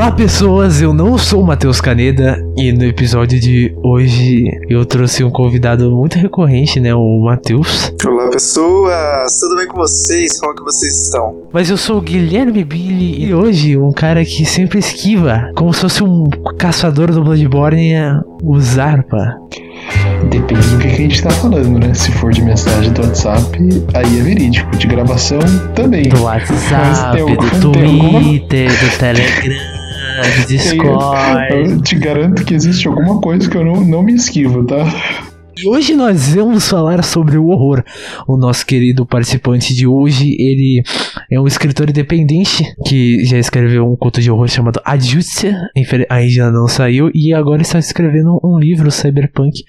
Olá 0.00 0.12
pessoas, 0.12 0.80
eu 0.80 0.94
não 0.94 1.18
sou 1.18 1.42
o 1.42 1.46
Matheus 1.46 1.78
Caneda 1.78 2.42
e 2.56 2.72
no 2.72 2.84
episódio 2.84 3.38
de 3.38 3.76
hoje 3.84 4.46
eu 4.66 4.82
trouxe 4.86 5.22
um 5.22 5.30
convidado 5.30 5.90
muito 5.90 6.16
recorrente, 6.16 6.80
né, 6.80 6.94
o 6.94 7.22
Matheus. 7.22 7.92
Olá 8.06 8.30
pessoas, 8.30 9.38
tudo 9.38 9.56
bem 9.56 9.66
com 9.66 9.76
vocês? 9.76 10.40
Como 10.40 10.54
que 10.54 10.62
vocês 10.62 11.02
estão? 11.02 11.42
Mas 11.52 11.68
eu 11.68 11.76
sou 11.76 11.98
o 11.98 12.00
Guilherme 12.00 12.64
Billy 12.64 13.26
e 13.26 13.34
hoje 13.34 13.76
um 13.76 13.92
cara 13.92 14.24
que 14.24 14.46
sempre 14.46 14.78
esquiva, 14.78 15.50
como 15.54 15.70
se 15.70 15.82
fosse 15.82 16.02
um 16.02 16.24
caçador 16.58 17.12
do 17.12 17.22
Bloodborne, 17.22 17.92
é 17.92 18.10
o 18.42 18.58
Zarpa. 18.58 19.36
Depende 20.30 20.66
do 20.66 20.78
que 20.78 20.86
a 20.86 20.96
gente 20.96 21.22
tá 21.22 21.30
falando, 21.30 21.78
né? 21.78 21.92
Se 21.92 22.10
for 22.12 22.32
de 22.32 22.40
mensagem 22.40 22.90
do 22.90 23.02
WhatsApp, 23.02 23.58
aí 23.92 24.18
é 24.18 24.22
verídico. 24.22 24.74
De 24.78 24.86
gravação, 24.86 25.40
também. 25.74 26.04
Do 26.04 26.22
WhatsApp, 26.22 27.18
do 27.18 27.60
Twitter, 27.60 27.84
alguma... 27.84 28.20
do 28.20 28.98
Telegram. 28.98 29.79
Discord. 30.46 31.54
Eu 31.54 31.82
te 31.82 31.96
garanto 31.96 32.44
que 32.44 32.54
existe 32.54 32.88
alguma 32.88 33.20
coisa 33.20 33.48
que 33.48 33.56
eu 33.56 33.64
não, 33.64 33.80
não 33.80 34.02
me 34.02 34.14
esquivo, 34.14 34.64
tá? 34.64 34.84
E 35.62 35.68
hoje 35.68 35.94
nós 35.94 36.34
vamos 36.34 36.66
falar 36.66 37.04
sobre 37.04 37.36
o 37.36 37.48
horror. 37.48 37.84
O 38.26 38.36
nosso 38.36 38.64
querido 38.64 39.04
participante 39.04 39.74
de 39.74 39.86
hoje, 39.86 40.34
ele 40.38 40.82
é 41.30 41.38
um 41.38 41.46
escritor 41.46 41.90
independente 41.90 42.64
que 42.86 43.24
já 43.26 43.36
escreveu 43.38 43.86
um 43.86 43.94
conto 43.94 44.22
de 44.22 44.30
horror 44.30 44.48
chamado 44.48 44.80
Adjustia, 44.84 45.54
ainda 46.08 46.50
não 46.50 46.66
saiu, 46.66 47.10
e 47.14 47.34
agora 47.34 47.60
está 47.60 47.78
escrevendo 47.78 48.40
um 48.42 48.58
livro 48.58 48.90
cyberpunk. 48.90 49.62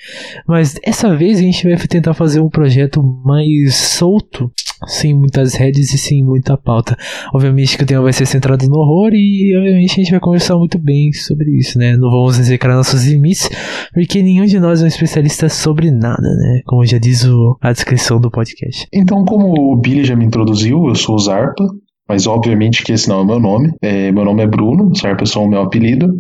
Mas 0.48 0.76
dessa 0.76 1.14
vez 1.14 1.40
a 1.40 1.42
gente 1.42 1.68
vai 1.68 1.76
tentar 1.76 2.14
fazer 2.14 2.40
um 2.40 2.50
projeto 2.50 3.04
mais 3.26 3.76
solto 3.76 4.50
sem 4.88 5.14
muitas 5.14 5.54
redes 5.54 5.94
e 5.94 5.98
sem 5.98 6.24
muita 6.24 6.58
pauta. 6.58 6.98
Obviamente 7.34 7.78
que 7.78 7.84
o 7.84 7.86
tema 7.86 8.04
vai 8.04 8.14
ser 8.14 8.26
centrado 8.26 8.68
no 8.68 8.78
horror 8.78 9.12
e 9.14 9.56
obviamente 9.58 9.92
a 9.92 9.96
gente 9.96 10.12
vai 10.12 10.20
conversar 10.20 10.58
muito 10.58 10.80
bem 10.80 11.12
sobre 11.14 11.58
isso, 11.58 11.78
né? 11.78 11.96
Não 11.96 12.10
vamos 12.10 12.40
execrar 12.40 12.76
nossos 12.76 13.06
limites, 13.06 13.50
porque 13.94 14.22
nenhum 14.22 14.46
de 14.46 14.60
nós 14.60 14.82
é 14.82 14.86
um 14.86 14.88
especialista 14.88 15.50
sobre 15.50 15.92
nada, 15.92 16.22
né? 16.22 16.62
Como 16.66 16.86
já 16.86 16.98
diz 16.98 17.24
o, 17.26 17.58
a 17.62 17.72
descrição 17.72 18.20
do 18.20 18.32
podcast. 18.32 18.88
Então, 18.94 19.24
como 19.26 19.74
o 19.74 19.76
Billy 19.76 20.04
já 20.04 20.16
me 20.16 20.26
introduziu, 20.26 20.88
eu 20.88 20.96
sou 20.96 21.16
o 21.16 21.20
Zarpa, 21.20 21.66
mas 22.12 22.28
obviamente 22.28 22.84
que 22.84 22.92
esse 22.92 23.08
não 23.08 23.20
é 23.20 23.22
o 23.22 23.26
meu 23.26 23.40
nome. 23.40 23.74
É, 23.82 24.12
meu 24.12 24.26
nome 24.26 24.44
é 24.44 24.48
Bruno, 24.48 24.92
Zarpa 24.94 25.24
é 25.24 25.26
só 25.26 25.42
o 25.42 25.48
meu 25.48 25.62
apelido. 25.62 26.14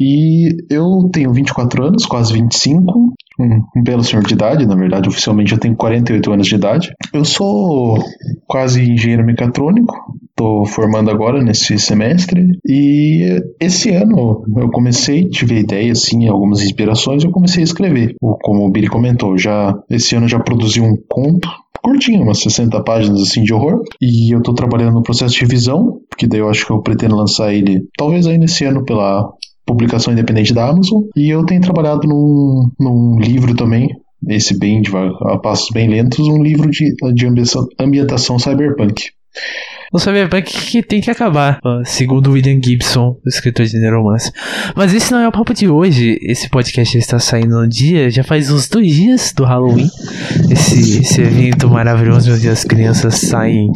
E 0.00 0.56
eu 0.70 1.10
tenho 1.12 1.34
24 1.34 1.84
anos, 1.84 2.06
quase 2.06 2.32
25 2.32 3.12
um, 3.38 3.60
um 3.76 3.82
belo 3.82 4.02
senhor 4.02 4.24
de 4.24 4.32
idade, 4.32 4.66
na 4.66 4.74
verdade, 4.74 5.06
oficialmente 5.08 5.52
eu 5.52 5.58
tenho 5.58 5.76
48 5.76 6.32
anos 6.32 6.46
de 6.46 6.54
idade. 6.54 6.92
Eu 7.12 7.26
sou 7.26 7.98
quase 8.46 8.80
engenheiro 8.90 9.22
mecatrônico, 9.22 9.94
estou 10.30 10.64
formando 10.64 11.10
agora 11.10 11.42
nesse 11.42 11.78
semestre 11.78 12.58
e 12.66 13.42
esse 13.60 13.90
ano 13.90 14.44
eu 14.56 14.70
comecei, 14.70 15.28
tive 15.28 15.56
a 15.56 15.60
ideia, 15.60 15.92
assim, 15.92 16.26
algumas 16.26 16.62
inspirações, 16.62 17.22
eu 17.22 17.30
comecei 17.30 17.62
a 17.62 17.64
escrever. 17.64 18.14
Como 18.18 18.64
o 18.64 18.70
Billy 18.70 18.88
comentou, 18.88 19.36
já 19.36 19.74
esse 19.90 20.16
ano 20.16 20.26
já 20.26 20.38
produzi 20.40 20.80
um 20.80 20.96
conto 21.08 21.48
curtinho, 21.84 22.22
umas 22.22 22.40
60 22.40 22.82
páginas 22.82 23.20
assim 23.20 23.42
de 23.42 23.52
horror. 23.52 23.82
E 24.00 24.34
eu 24.34 24.42
tô 24.42 24.54
trabalhando 24.54 24.94
no 24.94 25.02
processo 25.02 25.34
de 25.34 25.40
revisão, 25.42 26.00
porque 26.08 26.26
daí 26.26 26.40
eu 26.40 26.48
acho 26.48 26.64
que 26.66 26.72
eu 26.72 26.80
pretendo 26.80 27.14
lançar 27.14 27.52
ele 27.52 27.82
talvez 27.96 28.26
ainda 28.26 28.46
esse 28.46 28.64
ano 28.64 28.84
pela 28.84 29.30
publicação 29.66 30.12
independente 30.12 30.54
da 30.54 30.68
Amazon. 30.68 31.02
E 31.14 31.28
eu 31.28 31.44
tenho 31.44 31.60
trabalhado 31.60 32.08
num, 32.08 32.70
num 32.80 33.18
livro 33.20 33.54
também, 33.54 33.88
esse 34.28 34.58
bem 34.58 34.80
devagar, 34.80 35.14
a 35.28 35.38
passos 35.38 35.68
bem 35.72 35.88
lentos, 35.88 36.26
um 36.26 36.42
livro 36.42 36.70
de, 36.70 36.94
de 37.12 37.26
ambientação, 37.26 37.66
ambientação 37.78 38.38
cyberpunk. 38.38 39.10
O 39.94 39.98
cyberpunk 40.00 40.52
que 40.52 40.82
tem 40.82 41.00
que 41.00 41.08
acabar, 41.08 41.60
segundo 41.84 42.32
William 42.32 42.60
Gibson, 42.60 43.16
o 43.24 43.28
escritor 43.28 43.64
de 43.64 43.78
Neuromance. 43.78 44.32
Mas 44.74 44.92
esse 44.92 45.12
não 45.12 45.20
é 45.20 45.28
o 45.28 45.30
papo 45.30 45.54
de 45.54 45.68
hoje. 45.68 46.18
Esse 46.20 46.48
podcast 46.48 46.98
está 46.98 47.20
saindo 47.20 47.60
no 47.60 47.68
dia, 47.68 48.10
já 48.10 48.24
faz 48.24 48.50
uns 48.50 48.68
dois 48.68 48.92
dias 48.92 49.32
do 49.32 49.44
Halloween. 49.44 49.88
Esse, 50.50 50.98
esse 50.98 51.20
evento 51.20 51.70
maravilhoso 51.70 52.34
onde 52.34 52.48
as 52.48 52.64
crianças 52.64 53.14
saem 53.14 53.70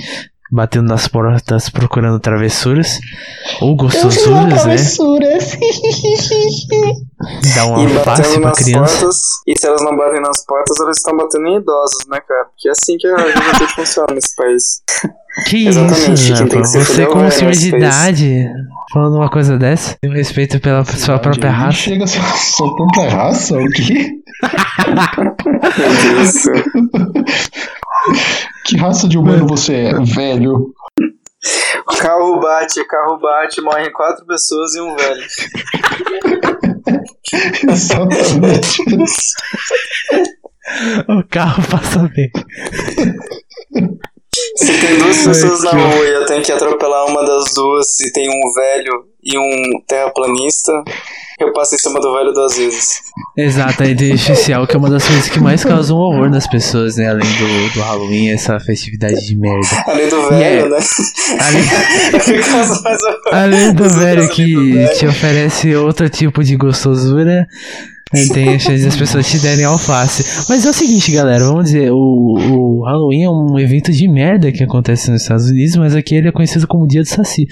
batendo 0.51 0.89
nas 0.89 1.06
portas 1.06 1.71
procurando 1.71 2.19
travessuras 2.19 2.99
ou 3.61 3.77
gostosuras, 3.77 4.67
né? 4.67 4.75
Dá 7.55 7.67
uma 7.67 7.83
e 7.83 7.99
pra 8.01 8.53
criança. 8.53 8.99
Portas, 8.99 9.17
e 9.47 9.59
se 9.59 9.67
elas 9.67 9.83
não 9.83 9.97
batem 9.97 10.21
nas 10.21 10.45
portas, 10.45 10.79
elas 10.81 10.99
estão 10.99 11.17
batendo 11.17 11.49
em 11.49 11.56
idosos, 11.56 12.06
né, 12.09 12.21
cara? 12.21 12.45
Porque 12.45 12.69
é 12.69 12.71
assim 12.71 12.97
que 12.97 13.09
a 13.09 13.19
juventude 13.19 13.75
funciona 13.75 14.15
nesse 14.15 14.34
país. 14.37 14.83
Que 15.47 15.69
Exatamente, 15.69 16.15
isso, 16.15 16.34
Japa? 16.34 16.59
Você 16.59 17.06
com 17.06 17.19
um 17.19 17.31
senhor 17.31 17.53
de 17.53 17.69
idade 17.69 18.47
falando 18.93 19.17
uma 19.17 19.31
coisa 19.31 19.56
dessa? 19.56 19.97
Tem 20.01 20.11
um 20.11 20.15
respeito 20.15 20.59
pela 20.59 20.84
sua 20.84 21.17
própria 21.21 21.51
raça. 21.51 21.79
Chega 21.79 22.03
a 22.03 22.06
sua 22.09 22.75
própria 22.75 23.09
raça? 23.09 23.56
O 23.56 23.69
quê? 23.69 24.11
isso. 26.23 26.50
Que 28.65 28.77
raça 28.79 29.06
de 29.06 29.17
humano 29.17 29.47
você 29.47 29.75
é, 29.75 29.95
velho? 29.95 30.75
O 31.87 31.97
carro 31.97 32.41
bate, 32.41 32.85
carro 32.85 33.19
bate, 33.19 33.61
morrem 33.61 33.93
quatro 33.93 34.27
pessoas 34.27 34.75
e 34.75 34.81
um 34.81 34.97
velho. 34.97 35.23
Exatamente. 37.69 38.82
o 41.09 41.28
carro 41.28 41.62
passa 41.69 42.10
bem. 42.15 42.31
Se 44.56 44.81
tem 44.81 44.99
duas 44.99 45.25
pessoas 45.25 45.62
na 45.62 45.72
rua 45.72 46.06
e 46.06 46.15
eu 46.15 46.26
tenho 46.26 46.43
que 46.43 46.53
atropelar 46.53 47.06
uma 47.06 47.25
das 47.25 47.53
duas, 47.54 47.97
se 47.97 48.12
tem 48.12 48.28
um 48.28 48.53
velho 48.54 49.04
e 49.31 49.39
um 49.39 49.81
terraplanista, 49.87 50.72
eu 51.39 51.53
passo 51.53 51.75
em 51.75 51.78
cima 51.78 52.00
do 52.00 52.12
velho 52.15 52.33
duas 52.33 52.56
vezes. 52.56 53.03
Exato, 53.37 53.83
a 53.83 53.87
inteligência 53.87 54.33
artificial, 54.33 54.66
que 54.66 54.75
é 54.75 54.78
uma 54.78 54.89
das 54.89 55.06
coisas 55.06 55.28
que 55.28 55.39
mais 55.39 55.62
causam 55.62 55.99
horror 55.99 56.31
nas 56.31 56.47
pessoas, 56.49 56.97
né? 56.97 57.11
Além 57.11 57.28
do, 57.28 57.75
do 57.75 57.81
Halloween, 57.81 58.31
essa 58.31 58.59
festividade 58.59 59.27
de 59.27 59.37
merda. 59.37 59.84
Além 59.87 60.09
do 60.09 60.28
velho, 60.28 60.67
é, 60.67 60.69
né? 60.69 60.78
Além, 61.47 61.65
além 63.31 63.75
do 63.75 63.88
velho 64.00 64.28
que 64.31 64.88
te 64.99 65.06
oferece 65.06 65.77
outro 65.77 66.09
tipo 66.09 66.43
de 66.43 66.56
gostosura. 66.56 67.47
Tem 68.33 68.55
a 68.55 68.59
chance 68.59 68.85
das 68.85 68.97
pessoas 68.97 69.31
te 69.31 69.39
derem 69.39 69.65
alface. 69.65 70.47
Mas 70.49 70.65
é 70.65 70.71
o 70.71 70.73
seguinte, 70.73 71.13
galera, 71.13 71.45
vamos 71.45 71.65
dizer, 71.65 71.91
o, 71.93 71.97
o 71.99 72.85
Halloween 72.85 73.25
é 73.25 73.31
um 73.31 73.59
evento 73.59 73.93
de 73.93 74.09
merda 74.09 74.51
que 74.51 74.63
acontece 74.63 75.11
nos 75.11 75.23
Estados 75.23 75.51
Unidos, 75.51 75.77
mas 75.77 75.95
aqui 75.95 76.15
ele 76.15 76.29
é 76.29 76.33
conhecido 76.33 76.67
como 76.67 76.87
Dia 76.87 77.03
do 77.03 77.09
Saci. 77.09 77.47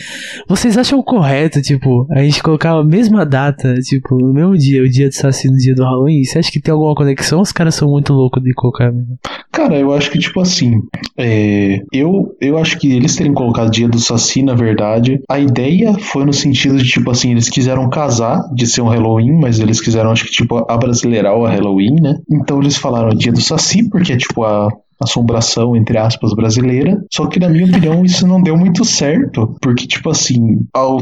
Vocês 0.48 0.78
acham 0.78 1.02
correto, 1.02 1.60
tipo, 1.60 2.06
a 2.10 2.22
gente 2.22 2.42
colocar 2.42 2.70
a 2.70 2.84
mesma 2.84 3.26
data, 3.26 3.74
tipo, 3.82 4.16
no 4.16 4.32
mesmo 4.32 4.56
dia, 4.56 4.82
o 4.82 4.88
dia 4.88 5.08
do 5.08 5.14
Saci 5.14 5.48
no 5.50 5.58
dia 5.58 5.74
do 5.74 5.82
Halloween? 5.82 6.24
Você 6.24 6.38
acha 6.38 6.50
que 6.50 6.60
tem 6.60 6.72
alguma 6.72 6.94
conexão? 6.94 7.40
Os 7.42 7.52
caras 7.52 7.74
são 7.74 7.90
muito 7.90 8.14
loucos 8.14 8.42
de 8.42 8.54
colocar 8.54 8.90
mesmo. 8.90 9.18
Cara, 9.52 9.78
eu 9.78 9.92
acho 9.92 10.10
que, 10.10 10.18
tipo 10.18 10.40
assim, 10.40 10.80
é, 11.18 11.80
eu, 11.92 12.34
eu 12.40 12.58
acho 12.58 12.78
que 12.78 12.92
eles 12.92 13.16
terem 13.16 13.32
colocado 13.32 13.70
Dia 13.70 13.88
do 13.88 13.98
Saci, 13.98 14.42
na 14.42 14.54
verdade, 14.54 15.20
a 15.28 15.38
ideia 15.38 15.94
foi 15.98 16.24
no 16.24 16.32
sentido 16.32 16.76
de, 16.76 16.84
tipo 16.84 17.10
assim, 17.10 17.30
eles 17.32 17.48
quiseram 17.48 17.88
casar 17.88 18.42
de 18.54 18.66
ser 18.66 18.80
um 18.80 18.88
Halloween, 18.88 19.38
mas 19.38 19.58
eles 19.58 19.80
quiseram, 19.80 20.10
acho 20.10 20.24
que, 20.24 20.30
tipo, 20.30 20.45
tipo, 20.46 20.64
abrasileirar 20.68 21.34
o 21.34 21.44
Halloween, 21.44 21.96
né? 22.00 22.18
Então 22.30 22.60
eles 22.60 22.76
falaram 22.76 23.10
dia 23.10 23.32
do 23.32 23.40
Saci, 23.40 23.88
porque 23.88 24.12
é 24.12 24.16
tipo 24.16 24.44
a 24.44 24.70
assombração, 25.00 25.76
entre 25.76 25.98
aspas, 25.98 26.32
brasileira. 26.34 27.02
Só 27.10 27.26
que, 27.26 27.38
na 27.38 27.48
minha 27.48 27.66
opinião, 27.66 28.04
isso 28.04 28.26
não 28.26 28.42
deu 28.42 28.56
muito 28.56 28.84
certo. 28.84 29.56
Porque, 29.60 29.86
tipo 29.86 30.10
assim, 30.10 30.60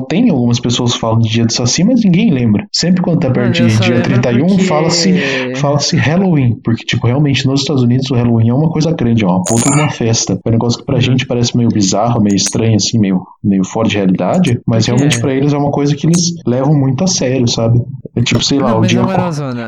tem 0.08 0.30
algumas 0.30 0.60
pessoas 0.60 0.94
que 0.94 1.00
falam 1.00 1.18
de 1.18 1.28
dia 1.28 1.46
do 1.46 1.52
Saci, 1.52 1.84
mas 1.84 2.02
ninguém 2.04 2.30
lembra. 2.32 2.66
Sempre 2.72 3.02
quando 3.02 3.20
tá 3.20 3.30
perto 3.30 3.52
de 3.52 3.78
dia 3.78 4.00
31, 4.00 4.46
porque... 4.46 4.64
fala-se 4.64 5.54
fala 5.56 5.78
-se 5.78 5.96
Halloween. 5.96 6.58
Porque, 6.62 6.84
tipo, 6.84 7.06
realmente 7.06 7.46
nos 7.46 7.60
Estados 7.60 7.82
Unidos 7.82 8.10
o 8.10 8.14
Halloween 8.14 8.48
é 8.48 8.54
uma 8.54 8.70
coisa 8.70 8.92
grande, 8.92 9.24
é 9.24 9.26
uma 9.26 9.42
puta 9.44 9.70
de 9.70 9.80
uma 9.80 9.90
festa. 9.90 10.38
É 10.44 10.48
um 10.48 10.52
negócio 10.52 10.78
que 10.78 10.86
pra 10.86 11.00
gente 11.00 11.26
parece 11.26 11.56
meio 11.56 11.68
bizarro, 11.68 12.22
meio 12.22 12.36
estranho, 12.36 12.76
assim, 12.76 12.98
meio, 12.98 13.22
meio 13.42 13.64
fora 13.64 13.88
de 13.88 13.96
realidade. 13.96 14.60
Mas 14.66 14.86
realmente 14.86 15.18
é. 15.18 15.20
pra 15.20 15.32
eles 15.32 15.52
é 15.52 15.56
uma 15.56 15.70
coisa 15.70 15.94
que 15.94 16.06
eles 16.06 16.34
levam 16.46 16.74
muito 16.74 17.04
a 17.04 17.06
sério, 17.06 17.46
sabe? 17.48 17.80
É 18.16 18.22
tipo, 18.22 18.42
sei 18.44 18.58
lá, 18.58 18.70
não, 18.70 18.80
o 18.80 18.86
dia, 18.86 19.00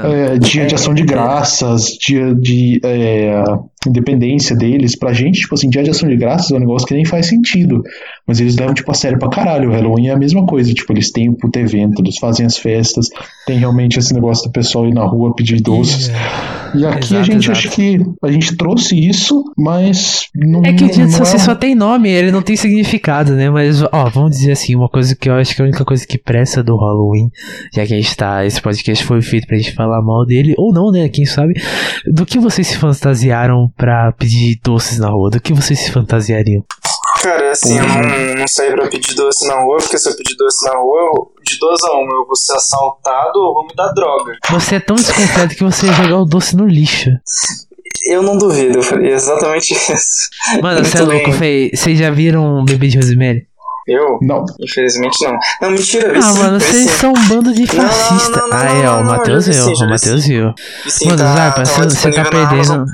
é, 0.05 0.39
dia 0.39 0.67
de 0.67 0.75
ação 0.75 0.95
de 0.95 1.03
graças, 1.03 1.97
dia 2.01 2.35
de. 2.35 2.81
É, 2.85 3.43
independência 3.89 4.57
deles, 4.57 4.97
pra 4.97 5.13
gente, 5.13 5.41
tipo 5.41 5.55
assim, 5.55 5.69
dia 5.69 5.83
de 5.83 5.91
ação 5.91 6.09
de 6.09 6.17
graças 6.17 6.51
é 6.51 6.55
um 6.55 6.61
negócio 6.61 6.87
que 6.87 6.95
nem 6.95 7.05
faz 7.05 7.27
sentido. 7.27 7.83
Mas 8.27 8.41
eles 8.41 8.57
levam, 8.57 8.75
tipo, 8.75 8.91
a 8.91 8.95
sério 8.95 9.19
pra 9.19 9.29
caralho. 9.29 9.71
O 9.71 9.73
Halloween 9.73 10.09
é 10.09 10.13
a 10.13 10.19
mesma 10.19 10.45
coisa, 10.47 10.73
tipo, 10.73 10.93
eles 10.93 11.11
têm 11.11 11.29
o 11.29 11.35
puto 11.35 11.59
evento, 11.59 12.03
eles 12.03 12.19
fazem 12.19 12.45
as 12.47 12.57
festas, 12.57 13.07
tem 13.47 13.59
realmente 13.59 13.99
esse 13.99 14.13
negócio 14.13 14.49
do 14.49 14.53
pessoal 14.53 14.87
ir 14.87 14.95
na 14.95 15.05
rua 15.05 15.35
pedir 15.35 15.61
doces. 15.61 16.11
E 16.75 16.85
aqui 16.85 17.15
exato, 17.15 17.17
a 17.17 17.23
gente 17.23 17.51
exato. 17.51 17.53
acho 17.53 17.71
que 17.71 17.99
a 18.23 18.31
gente 18.31 18.57
trouxe 18.57 18.99
isso, 18.99 19.45
mas 19.57 20.23
não 20.35 20.63
É 20.65 20.73
que 20.73 20.85
o 20.85 20.91
dia 20.91 21.07
de 21.07 21.13
Saci 21.13 21.37
é... 21.37 21.39
só 21.39 21.55
tem 21.55 21.75
nome, 21.75 22.11
ele 22.11 22.31
não 22.31 22.43
tem 22.43 22.57
significado, 22.57 23.33
né? 23.33 23.49
Mas, 23.49 23.83
ó, 23.83 24.11
vamos 24.11 24.33
dizer 24.33 24.53
assim, 24.53 24.75
uma 24.75 24.89
coisa 24.89 25.15
que 25.15 25.29
eu 25.29 25.35
acho 25.35 25.55
que 25.55 25.63
é 25.63 25.65
a 25.65 25.69
única 25.69 25.85
coisa 25.85 26.07
que 26.07 26.19
presta 26.19 26.63
do 26.63 26.77
Halloween, 26.77 27.31
já 27.73 27.87
que 27.87 27.95
a 27.95 27.97
gente 27.97 28.17
tá. 28.17 28.45
Esse 28.45 28.61
podcast 28.61 29.05
foi 29.05 29.23
feito 29.23 29.47
pra 29.47 29.57
gente 29.57 29.73
falar 29.73 30.03
mal 30.03 30.27
dele, 30.27 30.55
ou 30.59 30.73
não, 30.73 30.91
né? 30.91 31.09
Quem 31.09 31.25
sabe, 31.25 31.55
do 32.13 32.27
que 32.27 32.39
vocês 32.39 32.67
se 32.67 32.77
fantasiaram 32.77 33.71
pra 33.77 34.13
pedir 34.13 34.59
doces 34.65 34.99
na 34.99 35.09
rua? 35.09 35.31
Do 35.31 35.41
que 35.41 35.53
vocês 35.53 35.79
se 35.79 35.93
fantasiariam? 35.93 36.65
Cara, 37.23 37.51
assim, 37.51 37.79
eu 37.79 37.87
não, 37.87 38.35
não 38.41 38.47
saí 38.49 38.71
pra 38.73 38.87
pedir 38.89 39.15
doce 39.15 39.47
na 39.49 39.61
rua, 39.63 39.79
porque 39.79 39.99
se 39.99 40.09
eu 40.09 40.17
pedir 40.17 40.37
doce 40.37 40.65
na 40.67 40.77
rua, 40.79 40.99
eu- 41.01 41.33
de 41.45 41.59
duas 41.59 41.83
a 41.85 41.93
uma, 41.93 42.13
eu 42.15 42.27
vou 42.27 42.37
ser 42.37 42.55
assaltado 42.55 43.39
ou 43.39 43.55
vou 43.55 43.67
me 43.67 43.75
dar 43.75 43.89
droga. 43.93 44.37
Você 44.51 44.77
é 44.77 44.81
tão 44.81 44.97
desconfiado 44.97 45.55
que 45.55 45.65
você 45.65 45.87
ia 45.87 45.93
jogar 45.93 46.19
o 46.19 46.25
doce 46.25 46.57
no 46.57 46.67
lixo. 46.67 47.11
Eu 48.09 48.23
não 48.23 48.37
duvido, 48.37 48.79
eu 48.79 48.83
falei 48.83 49.13
exatamente 49.13 49.73
isso. 49.73 50.29
Mano, 50.63 50.85
você 50.85 50.99
é 50.99 51.03
louco. 51.03 51.33
Fê. 51.33 51.71
Vocês 51.75 51.99
já 51.99 52.11
viram 52.11 52.65
Bebê 52.65 52.89
de 52.89 52.97
Rosemary? 52.99 53.47
Eu? 53.87 54.19
Não. 54.21 54.45
Infelizmente 54.61 55.17
não. 55.25 55.39
Não, 55.63 55.71
mentira, 55.71 56.13
Ah, 56.21 56.33
mano, 56.35 56.61
vocês 56.61 56.91
são 56.91 57.11
um 57.13 57.29
bando 57.29 57.53
de 57.55 57.63
Não, 57.73 57.85
não, 57.85 57.91
fascista. 57.91 58.31
não, 58.41 58.49
não, 58.49 58.57
Ah, 58.57 58.65
é, 58.67 58.89
ó, 58.89 59.01
o 59.01 59.05
Matheus 59.05 59.47
viu, 59.47 59.65
o 59.67 59.89
Matheus 59.89 60.27
viu. 60.27 60.55
Mano, 61.05 61.19
Zarpa, 61.19 61.63
tá 61.63 61.65
você- 61.65 61.91
você 61.91 62.11
tá 62.11 62.25
perdendo. 62.25 62.85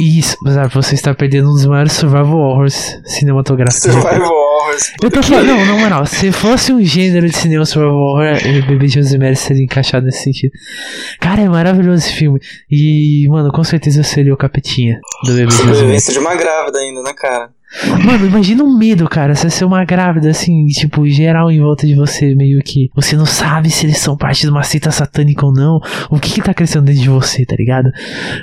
Isso, 0.00 0.36
Zarpa, 0.48 0.80
você 0.82 0.94
está 0.94 1.12
perdendo 1.12 1.48
um 1.50 1.54
dos 1.54 1.66
maiores 1.66 1.92
survival 1.92 2.36
horrors 2.38 2.98
cinematográficos. 3.04 3.82
Survival 3.92 4.28
Horrors. 4.32 4.92
Eu 5.02 5.10
tô 5.10 5.22
falando, 5.22 5.46
não, 5.46 5.64
na 5.66 5.72
moral, 5.78 6.06
se 6.06 6.30
fosse 6.30 6.72
um 6.72 6.82
gênero 6.82 7.28
de 7.28 7.36
cinema 7.36 7.64
survival 7.64 7.96
horror, 7.98 8.36
o 8.36 8.66
Bebê 8.68 8.86
de 8.86 8.98
Rosemary 8.98 9.34
seria 9.34 9.64
encaixado 9.64 10.06
nesse 10.06 10.22
sentido. 10.22 10.52
Cara, 11.20 11.40
é 11.42 11.48
maravilhoso 11.48 12.06
esse 12.06 12.12
filme. 12.12 12.38
E, 12.70 13.26
mano, 13.28 13.50
com 13.50 13.64
certeza 13.64 14.00
eu 14.00 14.04
seria 14.04 14.32
o 14.32 14.36
capetinha 14.36 15.00
do 15.24 15.32
Bebê 15.34 15.46
de 15.48 15.62
Rosemary. 15.62 15.98
De 15.98 16.18
uma 16.18 16.34
grávida 16.36 16.78
ainda, 16.78 17.02
né, 17.02 17.12
cara? 17.12 17.50
Mano, 18.04 18.26
imagina 18.26 18.64
o 18.64 18.78
medo, 18.78 19.06
cara. 19.08 19.34
Você 19.34 19.50
ser 19.50 19.64
uma 19.64 19.84
grávida, 19.84 20.30
assim, 20.30 20.66
tipo, 20.66 21.06
geral 21.08 21.50
em 21.50 21.60
volta 21.60 21.86
de 21.86 21.94
você, 21.94 22.34
meio 22.34 22.62
que. 22.62 22.90
Você 22.94 23.14
não 23.16 23.26
sabe 23.26 23.70
se 23.70 23.84
eles 23.86 23.98
são 23.98 24.16
parte 24.16 24.42
de 24.42 24.48
uma 24.50 24.62
seita 24.62 24.90
satânica 24.90 25.44
ou 25.44 25.52
não. 25.52 25.78
O 26.10 26.18
que 26.18 26.32
que 26.34 26.42
tá 26.42 26.54
crescendo 26.54 26.86
dentro 26.86 27.02
de 27.02 27.08
você, 27.10 27.44
tá 27.44 27.54
ligado? 27.56 27.90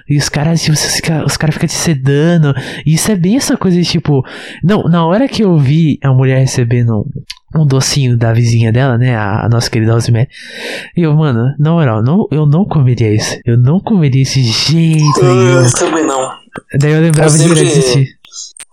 E 0.08 0.18
os 0.18 0.30
caras, 0.30 0.62
tipo, 0.62 0.78
os 1.26 1.38
caras 1.38 1.56
ficam 1.56 1.68
te 1.68 1.74
sedando. 1.74 2.54
E 2.86 2.94
isso 2.94 3.12
é 3.12 3.16
bem 3.16 3.36
essa 3.36 3.58
coisa 3.58 3.78
de, 3.78 3.86
tipo. 3.86 4.24
Não, 4.64 4.84
na 4.84 5.06
hora 5.06 5.28
que 5.28 5.44
eu 5.44 5.58
vi 5.58 5.98
a 6.04 6.14
mulher 6.14 6.40
recebendo 6.40 7.06
um 7.56 7.66
docinho 7.66 8.18
da 8.18 8.34
vizinha 8.34 8.72
dela, 8.72 8.98
né? 8.98 9.16
A, 9.16 9.46
a 9.46 9.50
nossa 9.50 9.70
querida 9.70 9.94
Rosemary. 9.94 10.28
E 10.96 11.02
eu, 11.02 11.14
mano, 11.16 11.54
na 11.58 11.72
moral, 11.72 12.04
não, 12.04 12.28
eu 12.30 12.46
não 12.46 12.66
comeria 12.66 13.14
isso. 13.14 13.40
Eu 13.46 13.58
não 13.58 13.80
comeria 13.80 14.22
esse 14.22 14.44
jeito 14.44 15.24
nenhum. 15.24 15.64
Eu 15.64 15.72
também 15.72 16.06
não. 16.06 16.30
Daí 16.80 16.92
eu 16.92 17.02
lembrava 17.02 17.26
Eu 17.34 17.38
sempre- 17.38 17.64
de. 17.66 18.15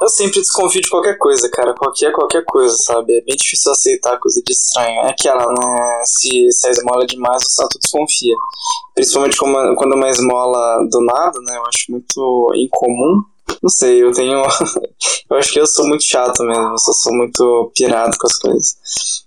Eu 0.02 0.08
sempre 0.08 0.40
desconfio 0.40 0.80
de 0.80 0.90
qualquer 0.90 1.16
coisa, 1.16 1.48
cara. 1.48 1.72
Qualquer, 1.74 2.10
qualquer 2.10 2.44
coisa, 2.44 2.76
sabe? 2.76 3.18
É 3.18 3.20
bem 3.22 3.36
difícil 3.36 3.70
aceitar 3.70 4.18
coisa 4.18 4.42
de 4.44 4.52
estranho. 4.52 5.00
É 5.02 5.10
aquela, 5.10 5.46
né? 5.46 6.02
Se, 6.04 6.50
se 6.50 6.66
a 6.66 6.70
esmola 6.70 7.04
é 7.04 7.06
demais, 7.06 7.40
o 7.44 7.48
santo 7.48 7.78
desconfia. 7.78 8.34
Principalmente 8.96 9.36
quando 9.38 9.92
é 9.92 9.96
uma 9.96 10.08
esmola 10.08 10.88
do 10.90 11.00
nada, 11.04 11.38
né? 11.46 11.56
Eu 11.56 11.62
acho 11.66 11.84
muito 11.88 12.52
incomum. 12.56 13.22
Não 13.62 13.70
sei, 13.70 14.02
eu 14.02 14.12
tenho. 14.12 14.42
eu 15.30 15.36
acho 15.36 15.52
que 15.52 15.60
eu 15.60 15.66
sou 15.66 15.86
muito 15.86 16.04
chato 16.04 16.42
mesmo. 16.44 16.70
Eu 16.70 16.78
só 16.78 16.92
sou 16.92 17.12
muito 17.14 17.72
pirado 17.74 18.16
com 18.18 18.26
as 18.26 18.38
coisas. 18.38 18.74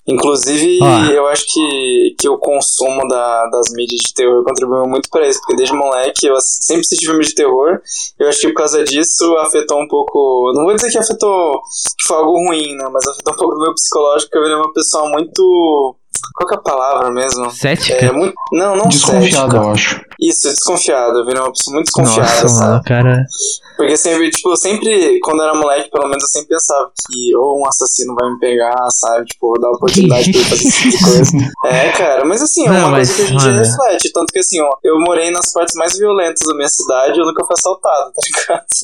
Inclusive, 0.07 0.79
Ah. 0.83 1.07
eu 1.11 1.25
acho 1.27 1.45
que, 1.51 2.15
que 2.19 2.29
o 2.29 2.37
consumo 2.37 3.07
da, 3.07 3.47
das 3.47 3.71
mídias 3.73 4.01
de 4.01 4.13
terror 4.13 4.43
contribuiu 4.43 4.85
muito 4.87 5.09
pra 5.09 5.27
isso. 5.27 5.39
Porque 5.39 5.55
desde 5.55 5.75
moleque 5.75 6.27
eu 6.27 6.35
sempre 6.39 6.81
assisti 6.81 7.05
filme 7.05 7.23
de 7.25 7.33
terror. 7.33 7.79
Eu 8.19 8.29
acho 8.29 8.41
que 8.41 8.47
por 8.49 8.55
causa 8.55 8.83
disso 8.83 9.35
afetou 9.37 9.81
um 9.81 9.87
pouco. 9.87 10.51
Não 10.55 10.63
vou 10.65 10.75
dizer 10.75 10.91
que 10.91 10.97
afetou 10.97 11.53
que 11.97 12.07
foi 12.07 12.17
algo 12.17 12.31
ruim, 12.47 12.75
né? 12.75 12.87
Mas 12.91 13.07
afetou 13.07 13.33
um 13.33 13.37
pouco 13.37 13.55
do 13.55 13.61
meu 13.61 13.73
psicológico, 13.73 14.29
porque 14.29 14.37
eu 14.37 14.43
virei 14.43 14.57
uma 14.57 14.73
pessoa 14.73 15.09
muito. 15.09 15.95
Qual 16.35 16.47
que 16.47 16.55
é 16.55 16.57
a 16.57 16.61
palavra 16.61 17.11
mesmo? 17.11 17.49
Cética? 17.51 17.93
É 18.05 18.11
muito. 18.11 18.33
Não, 18.51 18.75
não 18.75 18.87
Desconfiado, 18.87 19.51
cética. 19.51 19.57
eu 19.57 19.69
acho. 19.71 20.01
Isso, 20.19 20.47
desconfiado. 20.49 21.19
Eu 21.19 21.25
virei 21.25 21.41
uma 21.41 21.51
pessoa 21.51 21.73
muito 21.75 21.85
desconfiada, 21.87 22.21
Nossa, 22.43 22.47
sabe? 22.47 22.69
mano, 22.71 22.83
cara. 22.83 23.25
Porque 23.75 23.97
sempre, 23.97 24.29
tipo, 24.29 24.55
sempre, 24.55 25.19
quando 25.21 25.39
eu 25.41 25.49
era 25.49 25.55
moleque, 25.57 25.89
pelo 25.91 26.07
menos 26.07 26.23
eu 26.23 26.29
sempre 26.29 26.49
pensava 26.49 26.89
que 26.95 27.35
ou 27.35 27.61
um 27.61 27.67
assassino 27.67 28.15
vai 28.19 28.31
me 28.31 28.39
pegar, 28.39 28.75
sabe? 28.89 29.25
Tipo, 29.25 29.47
vou 29.47 29.59
dar 29.59 29.69
oportunidade 29.71 30.31
pra 30.31 30.39
ele 30.39 30.49
fazer 30.49 30.67
esse 30.67 30.81
tipo 30.81 30.97
de 30.97 31.03
coisa. 31.03 31.55
É, 31.65 31.89
cara, 31.93 32.25
mas 32.25 32.41
assim, 32.41 32.65
é 32.67 32.69
Não, 32.69 32.79
uma 32.79 32.91
mas, 32.91 33.07
coisa 33.09 33.15
que 33.15 33.21
a 33.21 33.25
gente 33.25 33.45
mano. 33.45 33.57
reflete. 33.59 34.13
Tanto 34.13 34.31
que 34.31 34.39
assim, 34.39 34.61
ó, 34.61 34.69
eu 34.83 34.99
morei 34.99 35.31
nas 35.31 35.51
partes 35.51 35.75
mais 35.75 35.97
violentas 35.97 36.41
da 36.47 36.53
minha 36.55 36.69
cidade 36.69 37.17
e 37.17 37.21
eu 37.21 37.25
nunca 37.25 37.43
fui 37.43 37.53
assaltado, 37.57 38.11
tá 38.13 38.21
ligado? 38.25 38.65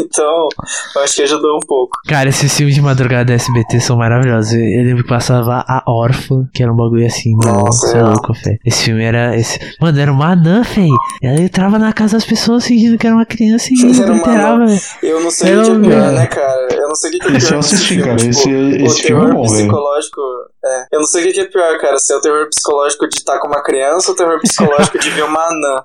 Então, 0.00 0.48
eu 0.96 1.02
acho 1.02 1.16
que 1.16 1.22
ajudou 1.22 1.56
um 1.56 1.66
pouco. 1.66 1.98
Cara, 2.06 2.28
esses 2.28 2.54
filmes 2.54 2.74
de 2.74 2.82
madrugada 2.82 3.24
da 3.26 3.34
SBT 3.34 3.80
são 3.80 3.96
maravilhosos. 3.96 4.52
Eu 4.52 4.84
lembro 4.84 5.02
que 5.02 5.08
passava 5.08 5.64
A 5.66 5.82
Órfã, 5.86 6.48
que 6.52 6.62
era 6.62 6.72
um 6.72 6.76
bagulho 6.76 7.06
assim, 7.06 7.34
mano. 7.34 7.64
Nossa, 7.64 7.88
Você 7.88 7.96
é 7.96 8.00
é. 8.00 8.02
louco, 8.02 8.34
fé. 8.34 8.58
Esse 8.64 8.84
filme 8.84 9.02
era. 9.02 9.36
Esse... 9.36 9.58
Mano, 9.80 9.98
era 9.98 10.12
uma 10.12 10.32
anã, 10.32 10.62
fé. 10.64 10.86
Ela 11.22 11.40
entrava 11.40 11.78
na 11.78 11.92
casa 11.92 12.16
das 12.16 12.24
pessoas 12.24 12.66
fingindo 12.66 12.98
que 12.98 13.06
era 13.06 13.16
uma 13.16 13.26
criança 13.26 13.68
e 13.72 13.76
Enterava. 14.20 14.66
Eu 15.02 15.20
não 15.20 15.30
sei 15.30 15.56
o 15.56 15.62
que 15.64 15.70
é 15.70 15.74
pior, 15.80 16.12
né, 16.12 16.26
cara? 16.26 16.68
Eu 16.74 16.88
não 16.88 16.94
sei 16.94 17.10
o 17.10 17.12
que 17.12 17.22
é 17.22 17.26
pior. 17.26 17.36
Esse 17.36 17.52
eu 17.52 17.58
assisti, 17.58 17.88
filme, 17.88 18.02
cara. 18.04 18.16
tipo, 18.16 18.30
Esse, 18.30 18.48
o 18.48 18.86
esse 18.86 19.02
filme 19.02 19.22
é 19.22 19.26
terror 19.26 19.34
bom, 19.34 19.42
psicológico. 19.44 20.20
É. 20.64 20.86
Eu 20.92 21.00
não 21.00 21.06
sei 21.06 21.30
o 21.30 21.32
que 21.32 21.40
é 21.40 21.44
pior, 21.46 21.78
cara. 21.80 21.98
Se 21.98 22.12
é 22.12 22.16
o 22.16 22.20
terror 22.20 22.48
psicológico 22.48 23.08
de 23.08 23.16
estar 23.16 23.38
com 23.38 23.48
uma 23.48 23.62
criança 23.62 24.08
ou 24.08 24.14
o 24.14 24.16
terror 24.16 24.40
psicológico 24.40 24.98
de 24.98 25.10
ver 25.10 25.24
uma 25.24 25.40
anã. 25.40 25.84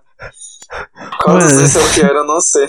Qual 1.24 1.38
dos 1.38 1.46
Mano. 1.46 1.58
dois 1.60 1.76
é 1.76 1.80
o 1.80 1.94
pior, 1.94 2.16
eu 2.16 2.24
não 2.26 2.42
sei. 2.42 2.68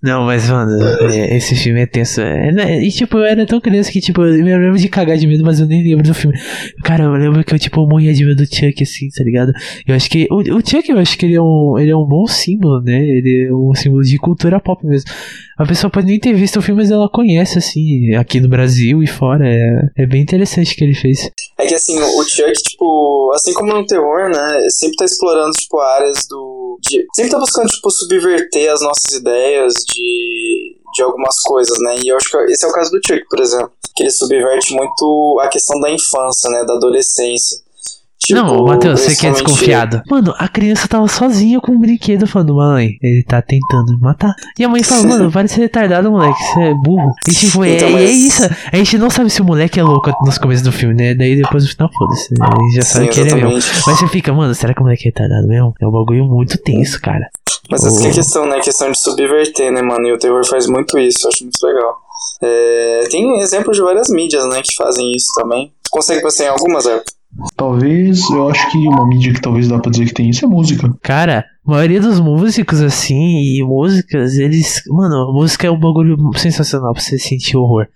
Não, 0.00 0.26
mas, 0.26 0.48
mano, 0.48 0.80
é, 1.10 1.36
esse 1.36 1.56
filme 1.56 1.80
é 1.80 1.86
tenso. 1.86 2.20
É, 2.20 2.52
né, 2.52 2.84
e, 2.84 2.90
tipo, 2.90 3.18
eu 3.18 3.24
era 3.24 3.44
tão 3.44 3.60
criança 3.60 3.90
que, 3.90 4.00
tipo, 4.00 4.22
eu 4.22 4.44
lembro 4.44 4.78
de 4.78 4.88
cagar 4.88 5.16
de 5.16 5.26
medo, 5.26 5.44
mas 5.44 5.58
eu 5.58 5.66
nem 5.66 5.82
lembro 5.82 6.04
do 6.04 6.14
filme. 6.14 6.38
Cara, 6.84 7.04
eu 7.04 7.12
lembro 7.14 7.42
que 7.42 7.52
eu, 7.52 7.58
tipo, 7.58 7.84
morria 7.84 8.14
de 8.14 8.24
medo 8.24 8.36
do 8.36 8.46
Chuck, 8.46 8.80
assim, 8.80 9.08
tá 9.08 9.24
ligado? 9.24 9.52
Eu 9.86 9.96
acho 9.96 10.08
que. 10.08 10.28
O, 10.30 10.36
o 10.36 10.60
Chuck, 10.64 10.88
eu 10.88 10.98
acho 10.98 11.18
que 11.18 11.26
ele 11.26 11.34
é, 11.34 11.42
um, 11.42 11.76
ele 11.78 11.90
é 11.90 11.96
um 11.96 12.06
bom 12.06 12.26
símbolo, 12.28 12.80
né? 12.80 12.96
Ele 12.96 13.48
é 13.48 13.52
um 13.52 13.74
símbolo 13.74 14.04
de 14.04 14.16
cultura 14.18 14.60
pop 14.60 14.86
mesmo. 14.86 15.10
A 15.58 15.66
pessoa 15.66 15.90
pode 15.90 16.06
nem 16.06 16.20
ter 16.20 16.32
visto 16.34 16.58
o 16.58 16.62
filme, 16.62 16.82
mas 16.82 16.90
ela 16.90 17.08
conhece, 17.08 17.58
assim, 17.58 18.14
aqui 18.14 18.40
no 18.40 18.48
Brasil 18.48 19.02
e 19.02 19.06
fora. 19.08 19.44
É, 19.46 20.02
é 20.02 20.06
bem 20.06 20.22
interessante 20.22 20.72
o 20.72 20.76
que 20.76 20.84
ele 20.84 20.94
fez. 20.94 21.28
É 21.58 21.66
que 21.66 21.74
assim, 21.74 21.98
o 22.00 22.22
Chuck, 22.22 22.52
tipo, 22.52 23.32
assim 23.34 23.52
como 23.52 23.72
no 23.74 23.84
terror, 23.84 24.30
né, 24.30 24.68
sempre 24.70 24.96
tá 24.96 25.04
explorando, 25.04 25.50
tipo, 25.50 25.78
áreas 25.80 26.26
do. 26.28 26.78
de- 26.80 27.04
sempre 27.14 27.32
tá 27.32 27.38
buscando, 27.38 27.66
tipo, 27.68 27.90
subverter 27.90 28.72
as 28.72 28.80
nossas 28.80 29.12
ideias 29.18 29.74
de, 29.92 30.76
de 30.94 31.02
algumas 31.02 31.34
coisas, 31.42 31.76
né? 31.80 31.96
E 32.04 32.08
eu 32.08 32.16
acho 32.16 32.30
que 32.30 32.52
esse 32.52 32.64
é 32.64 32.68
o 32.68 32.72
caso 32.72 32.92
do 32.92 33.00
Chuck, 33.04 33.24
por 33.28 33.40
exemplo. 33.40 33.72
Que 33.96 34.04
ele 34.04 34.10
subverte 34.12 34.72
muito 34.74 35.40
a 35.42 35.48
questão 35.48 35.80
da 35.80 35.90
infância, 35.90 36.48
né? 36.50 36.64
Da 36.64 36.74
adolescência. 36.74 37.58
Tipo, 38.28 38.40
não, 38.40 38.64
Matheus, 38.66 39.00
você 39.00 39.16
que 39.16 39.26
é 39.26 39.30
desconfiado. 39.30 40.02
Mano, 40.10 40.34
a 40.36 40.48
criança 40.48 40.86
tava 40.86 41.08
sozinha 41.08 41.60
com 41.60 41.72
um 41.72 41.80
brinquedo 41.80 42.26
falando, 42.26 42.56
mãe, 42.56 42.90
ele 43.02 43.22
tá 43.22 43.40
tentando 43.40 43.92
me 43.94 44.00
matar. 44.00 44.34
E 44.58 44.62
a 44.64 44.68
mãe 44.68 44.82
fala, 44.82 45.02
mano, 45.04 45.32
para 45.32 45.44
de 45.44 45.52
ser 45.52 45.60
retardado, 45.62 46.10
moleque, 46.10 46.38
você 46.42 46.60
é 46.60 46.74
burro. 46.74 47.12
E 47.28 47.32
tipo, 47.32 47.64
é, 47.64 47.76
Então, 47.76 47.88
e 47.88 47.92
é 47.92 47.94
mas- 47.94 48.10
isso. 48.16 48.42
A 48.72 48.76
gente 48.76 48.98
não 48.98 49.08
sabe 49.08 49.30
se 49.30 49.40
o 49.40 49.44
moleque 49.44 49.80
é 49.80 49.82
louco 49.82 50.10
nos 50.26 50.36
começos 50.38 50.62
do 50.62 50.70
filme, 50.72 50.94
né? 50.94 51.14
Daí 51.14 51.36
depois 51.36 51.64
no 51.64 51.70
final, 51.70 51.90
foda-se. 51.96 52.34
A 52.40 52.62
gente 52.62 52.74
já 52.74 52.82
sabe 52.82 53.04
Sim, 53.06 53.10
que 53.12 53.20
ele 53.20 53.30
é 53.30 53.34
mesmo. 53.34 53.72
Mas 53.86 53.98
você 53.98 54.06
fica, 54.08 54.32
mano, 54.32 54.54
será 54.54 54.74
que 54.74 54.80
o 54.80 54.84
moleque 54.84 55.04
é 55.04 55.06
retardado 55.08 55.48
mesmo? 55.48 55.72
É 55.80 55.86
um 55.86 55.90
bagulho 55.90 56.24
muito 56.26 56.58
tenso, 56.58 57.00
cara. 57.00 57.28
Mas 57.70 57.84
essa 57.84 57.98
que 58.00 58.06
é 58.06 58.08
a 58.08 58.12
Oh. 58.12 58.14
questão, 58.14 58.46
né? 58.46 58.56
A 58.56 58.60
questão 58.60 58.90
de 58.90 58.98
subverter, 58.98 59.72
né, 59.72 59.80
mano? 59.82 60.06
E 60.06 60.12
o 60.12 60.18
terror 60.18 60.46
faz 60.46 60.66
muito 60.66 60.98
isso, 60.98 61.24
eu 61.24 61.28
acho 61.30 61.44
muito 61.44 61.58
legal. 61.66 61.96
É, 62.42 63.04
tem 63.10 63.40
exemplos 63.40 63.76
de 63.76 63.82
várias 63.82 64.08
mídias, 64.08 64.44
né, 64.48 64.60
que 64.62 64.74
fazem 64.76 65.12
isso 65.12 65.28
também. 65.34 65.72
Tu 65.82 65.90
consegue 65.90 66.22
pensar 66.22 66.44
em 66.44 66.48
algumas, 66.48 66.84
Zé? 66.84 67.02
Talvez, 67.56 68.28
eu 68.30 68.48
acho 68.48 68.70
que 68.70 68.78
uma 68.78 69.06
mídia 69.06 69.32
que 69.32 69.40
talvez 69.40 69.68
dá 69.68 69.78
pra 69.78 69.90
dizer 69.90 70.06
que 70.06 70.14
tem 70.14 70.28
isso 70.28 70.44
é 70.44 70.48
música. 70.48 70.92
Cara, 71.02 71.44
a 71.64 71.70
maioria 71.70 72.00
dos 72.00 72.18
músicos, 72.18 72.80
assim, 72.80 73.14
e 73.14 73.62
músicas, 73.62 74.36
eles. 74.36 74.82
Mano, 74.88 75.32
música 75.32 75.66
é 75.66 75.70
um 75.70 75.78
bagulho 75.78 76.16
sensacional 76.36 76.92
pra 76.92 77.02
você 77.02 77.18
sentir 77.18 77.56
horror. 77.56 77.86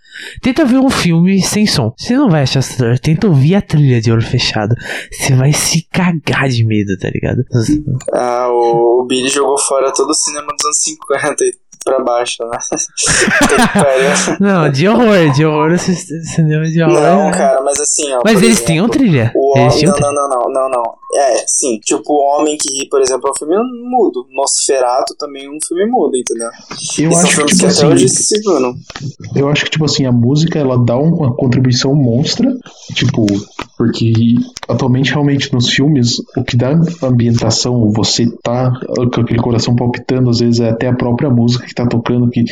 Tenta 0.40 0.64
ver 0.64 0.78
um 0.78 0.90
filme 0.90 1.42
sem 1.42 1.66
som. 1.66 1.92
Você 1.96 2.16
não 2.16 2.30
vai 2.30 2.42
achar 2.42 2.60
assustador. 2.60 2.98
Tenta 2.98 3.26
ouvir 3.26 3.54
a 3.54 3.62
trilha 3.62 4.00
de 4.00 4.12
olho 4.12 4.22
fechado. 4.22 4.74
Você 5.10 5.34
vai 5.34 5.52
se 5.52 5.86
cagar 5.90 6.48
de 6.48 6.64
medo, 6.64 6.96
tá 6.98 7.10
ligado? 7.10 7.44
Ah, 8.12 8.48
o, 8.48 9.00
o 9.00 9.06
Billy 9.06 9.28
jogou 9.28 9.58
fora 9.58 9.92
todo 9.92 10.10
o 10.10 10.14
cinema 10.14 10.48
dos 10.56 10.64
anos 10.64 10.82
50 10.82 11.44
e 11.44 11.54
pra 11.82 12.00
baixo, 12.00 12.44
né? 12.44 12.58
Não, 14.40 14.70
de 14.70 14.88
horror, 14.88 15.32
de 15.32 15.44
horror, 15.44 15.72
esse 15.72 15.94
cinema 16.24 16.64
de 16.64 16.82
horror. 16.82 17.00
Não, 17.00 17.30
cara, 17.30 17.60
mas 17.62 17.80
assim, 17.80 18.12
ó. 18.12 18.20
Mas 18.24 18.36
eles 18.42 18.56
exemplo, 18.56 18.66
tinham 18.66 18.88
trilha. 18.88 19.32
O 19.34 19.58
Eles 19.58 19.74
homem, 19.74 19.78
tinham 19.78 20.00
não, 20.00 20.12
não, 20.12 20.28
não, 20.28 20.40
não, 20.40 20.52
não, 20.52 20.68
não. 20.70 21.02
É, 21.14 21.44
sim. 21.46 21.78
Tipo, 21.80 22.14
o 22.14 22.40
Homem 22.40 22.56
que 22.56 22.72
Ri, 22.72 22.88
por 22.88 23.00
exemplo, 23.02 23.28
é 23.28 23.30
um 23.30 23.34
filme 23.34 23.56
mudo. 23.84 24.26
Nosferato 24.30 25.14
também 25.16 25.44
é 25.44 25.50
um 25.50 25.58
filme 25.66 25.86
mudo, 25.86 26.16
entendeu? 26.16 26.48
Eu 26.98 27.10
e 27.10 27.14
acho 27.14 27.36
que, 27.36 27.46
tipo 27.46 27.60
que 27.60 27.66
até 27.66 27.86
hoje 27.86 28.04
assim, 28.06 28.14
se 28.14 28.22
seguram. 28.22 28.74
eu 29.36 29.48
acho 29.48 29.64
que, 29.64 29.70
tipo 29.72 29.84
assim, 29.84 30.06
a 30.06 30.12
música, 30.12 30.58
ela 30.58 30.78
dá 30.82 30.96
uma 30.96 31.34
contribuição 31.34 31.94
monstra, 31.94 32.56
tipo, 32.94 33.26
Porque 33.82 34.34
atualmente, 34.68 35.10
realmente, 35.12 35.52
nos 35.52 35.68
filmes, 35.68 36.18
o 36.36 36.44
que 36.44 36.56
dá 36.56 36.78
ambientação, 37.02 37.90
você 37.90 38.26
tá 38.42 38.72
com 39.12 39.20
aquele 39.20 39.40
coração 39.40 39.74
palpitando, 39.74 40.30
às 40.30 40.38
vezes 40.38 40.60
é 40.60 40.70
até 40.70 40.86
a 40.86 40.94
própria 40.94 41.28
música 41.30 41.66
que 41.66 41.74
tá 41.74 41.84
tocando, 41.86 42.28
que 42.30 42.44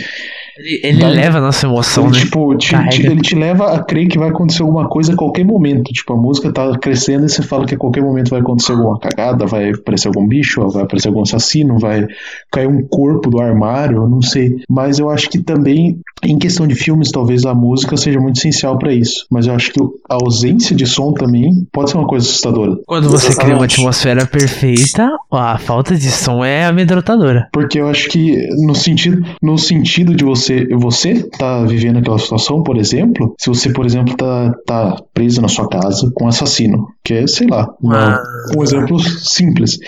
Ele, 0.59 0.81
ele 0.83 0.99
Dá- 1.01 1.09
leva 1.09 1.39
a 1.39 1.41
nossa 1.41 1.67
emoção, 1.67 2.05
ele, 2.09 2.13
né? 2.17 2.19
tipo, 2.25 2.55
te- 2.57 2.89
te- 2.91 3.07
ele 3.07 3.21
te 3.23 3.35
leva 3.35 3.73
a 3.73 3.83
crer 3.83 4.09
que 4.09 4.19
vai 4.19 4.29
acontecer 4.29 4.63
alguma 4.63 4.89
coisa 4.89 5.13
a 5.15 5.17
qualquer 5.17 5.45
momento. 5.45 5.85
Tipo, 5.93 6.13
a 6.13 6.17
música 6.17 6.53
tá 6.53 6.77
crescendo 6.79 7.25
e 7.25 7.29
você 7.31 7.43
fala 7.43 7.65
que 7.65 7.75
a 7.75 7.79
qualquer 7.79 8.03
momento 8.03 8.29
vai 8.31 8.41
acontecer 8.41 8.73
alguma 8.73 8.99
cagada, 8.99 9.47
vai 9.47 9.71
aparecer 9.71 10.09
algum 10.09 10.27
bicho, 10.27 10.67
vai 10.69 10.83
aparecer 10.83 11.09
algum 11.09 11.23
assassino, 11.23 11.79
vai 11.79 12.07
cair 12.53 12.67
um 12.69 12.83
corpo 12.87 13.31
do 13.31 13.41
armário, 13.41 13.99
eu 13.99 14.09
não 14.09 14.21
sei. 14.21 14.57
Mas 14.69 14.99
eu 14.99 15.09
acho 15.09 15.31
que 15.31 15.39
também, 15.39 15.99
em 16.23 16.39
questão 16.39 16.67
de 16.67 16.75
filmes, 16.75 17.11
talvez 17.11 17.47
a 17.47 17.55
música 17.55 17.97
seja 17.97 18.21
muito 18.21 18.37
essencial 18.37 18.77
pra 18.79 18.93
isso. 18.93 19.25
Mas 19.31 19.47
eu 19.47 19.55
acho 19.55 19.73
que 19.73 19.81
a 20.11 20.17
ausência 20.23 20.77
de 20.77 20.85
som 20.87 21.13
também 21.21 21.67
pode 21.71 21.91
ser 21.91 21.99
uma 21.99 22.07
coisa 22.07 22.27
assustadora. 22.27 22.77
Quando 22.87 23.11
você 23.11 23.35
cria 23.37 23.55
uma 23.55 23.67
atmosfera 23.67 24.27
perfeita, 24.27 25.09
a 25.31 25.59
falta 25.59 25.95
de 25.95 26.11
som 26.11 26.43
é 26.43 26.65
amedrontadora. 26.65 27.49
Porque 27.53 27.79
eu 27.79 27.89
acho 27.89 28.09
que 28.09 28.35
no 28.65 28.75
sentido, 28.75 29.23
no 29.43 29.59
sentido 29.59 30.15
de 30.15 30.25
você, 30.25 30.67
você 30.75 31.23
tá 31.39 31.63
vivendo 31.65 31.99
aquela 31.99 32.19
situação, 32.19 32.63
por 32.63 32.79
exemplo, 32.79 33.35
se 33.39 33.49
você, 33.49 33.71
por 33.71 33.85
exemplo, 33.85 34.17
tá, 34.17 34.53
tá 34.67 34.97
preso 35.13 35.43
na 35.43 35.49
sua 35.49 35.69
casa 35.69 36.11
com 36.15 36.25
um 36.25 36.29
assassino, 36.29 36.89
que 37.11 37.15
é, 37.15 37.27
sei 37.27 37.49
lá, 37.49 37.67
uma- 37.83 38.15
Ah. 38.15 38.23
um 38.57 38.63
exemplo 38.63 39.01
simples, 39.01 39.79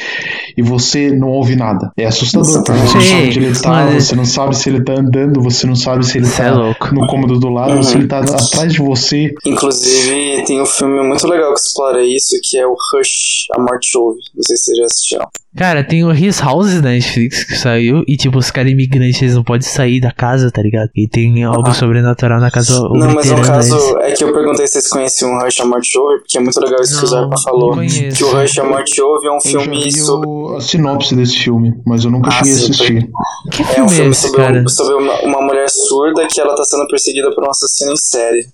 e 0.57 0.63
você 0.63 1.11
não 1.13 1.29
ouve 1.29 1.55
nada. 1.55 1.93
É 1.97 2.05
assustador, 2.07 2.65
porque 2.65 2.73
você 2.73 2.95
não 2.99 3.03
sabe 3.05 3.27
onde 3.29 3.39
ele 3.39 3.55
tá, 3.61 3.69
mas- 3.71 4.05
você 4.05 4.17
não 4.17 4.25
sabe 4.25 4.57
se 4.57 4.69
ele 4.69 4.83
tá 4.85 4.93
andando, 4.99 5.41
você 5.41 5.67
não 5.69 5.77
sabe 5.77 6.05
se 6.05 6.19
ele 6.19 6.29
tá 6.29 6.45
é 6.47 6.51
no 6.95 7.07
cômodo 7.07 7.39
do 7.39 7.49
lado, 7.49 7.75
Uhum. 7.77 7.83
se 7.83 7.97
ele 7.97 8.09
tá 8.09 8.19
atrás 8.19 8.73
de 8.73 8.81
você. 8.81 9.33
Inclusive, 9.47 10.45
tem 10.47 10.61
um 10.61 10.67
filme 10.67 11.01
muito 11.07 11.27
legal 11.29 11.55
que 11.55 11.61
explora 11.61 12.05
isso, 12.05 12.37
que 12.43 12.59
é 12.59 12.67
o 12.67 12.71
Rush, 12.75 13.47
A 13.57 13.61
Morte 13.61 13.97
Ouve. 13.97 14.19
Não 14.35 14.43
sei 14.43 14.57
se 14.57 14.65
vocês 14.65 14.79
já 14.79 14.85
assistiram. 14.85 15.29
Cara, 15.55 15.85
tem 15.85 16.03
o 16.03 16.11
His 16.13 16.41
House 16.41 16.81
da 16.81 16.89
Netflix 16.89 17.45
que 17.45 17.55
saiu 17.55 18.03
e, 18.09 18.17
tipo, 18.17 18.39
os 18.39 18.51
caras 18.51 18.73
imigrantes 18.73 19.21
eles 19.21 19.35
não 19.35 19.45
podem 19.45 19.61
sair 19.69 20.01
da 20.01 20.11
casa, 20.11 20.51
tá 20.51 20.63
ligado? 20.63 20.89
E 20.97 21.07
tem 21.07 21.43
algo 21.45 21.69
Ah. 21.69 21.75
sobrenatural 21.75 22.41
na 22.41 22.51
casa 22.51 22.73
Não, 22.73 22.89
mas 22.91 23.05
no 23.05 23.11
obliterando 23.37 23.47
caso, 23.47 23.99
é 23.99 24.13
que 24.13 24.25
eu 24.25 24.33
perguntei 24.33 24.67
se 24.67 24.73
vocês 24.75 24.89
conheciam 24.89 25.31
o 25.33 25.43
Rush, 25.45 25.61
A 25.61 25.67
Morte 25.67 25.99
Ouve, 25.99 26.21
porque 26.21 26.39
é 26.39 26.41
muito 26.41 26.59
legal 26.59 26.81
isso 26.81 26.95
o 26.97 27.01
Zarpa 27.13 27.37
falou. 27.43 27.73
conheço. 27.73 28.17
Que 28.17 28.25
o 28.25 28.33
Rush, 28.33 28.59
A 28.59 28.65
Morte 28.65 29.01
Ouve 29.03 29.27
é 29.27 29.31
um 29.31 29.35
Eu 29.35 29.41
já 29.41 29.61
filme 29.61 29.83
vi 29.85 29.93
sobre... 29.93 30.29
o- 30.29 30.57
a 30.57 30.61
sinopse 30.61 31.15
desse 31.15 31.37
filme, 31.39 31.75
mas 31.87 32.05
eu 32.05 32.11
nunca 32.11 32.29
Ah, 32.31 32.33
cheguei 32.33 32.53
a 32.53 32.57
assistir. 32.57 33.11
Que 33.51 33.63
É 33.63 33.65
um 33.65 33.67
filme 33.67 33.85
é 33.85 33.95
filme 33.97 34.11
esse, 34.11 34.21
sobre, 34.23 34.37
cara? 34.43 34.63
um- 34.63 34.69
sobre 34.69 34.95
uma, 34.95 35.21
uma 35.23 35.43
mulher 35.43 35.69
surda 35.71 36.27
que 36.27 36.41
ela 36.41 36.55
tá 36.55 36.65
sendo 36.65 36.87
perseguida 36.89 37.35
por 37.35 37.45
um 37.47 37.51
assassino 37.51 37.93
em 37.93 37.97
série, 37.97 38.47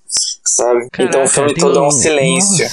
sabe? 0.44 0.86
então 0.94 1.06
o 1.06 1.10
Caraca, 1.10 1.28
filme 1.28 1.54
tem 1.54 1.64
todo 1.64 1.78
é 1.78 1.82
um- 1.86 1.90
silêncio. 1.90 2.66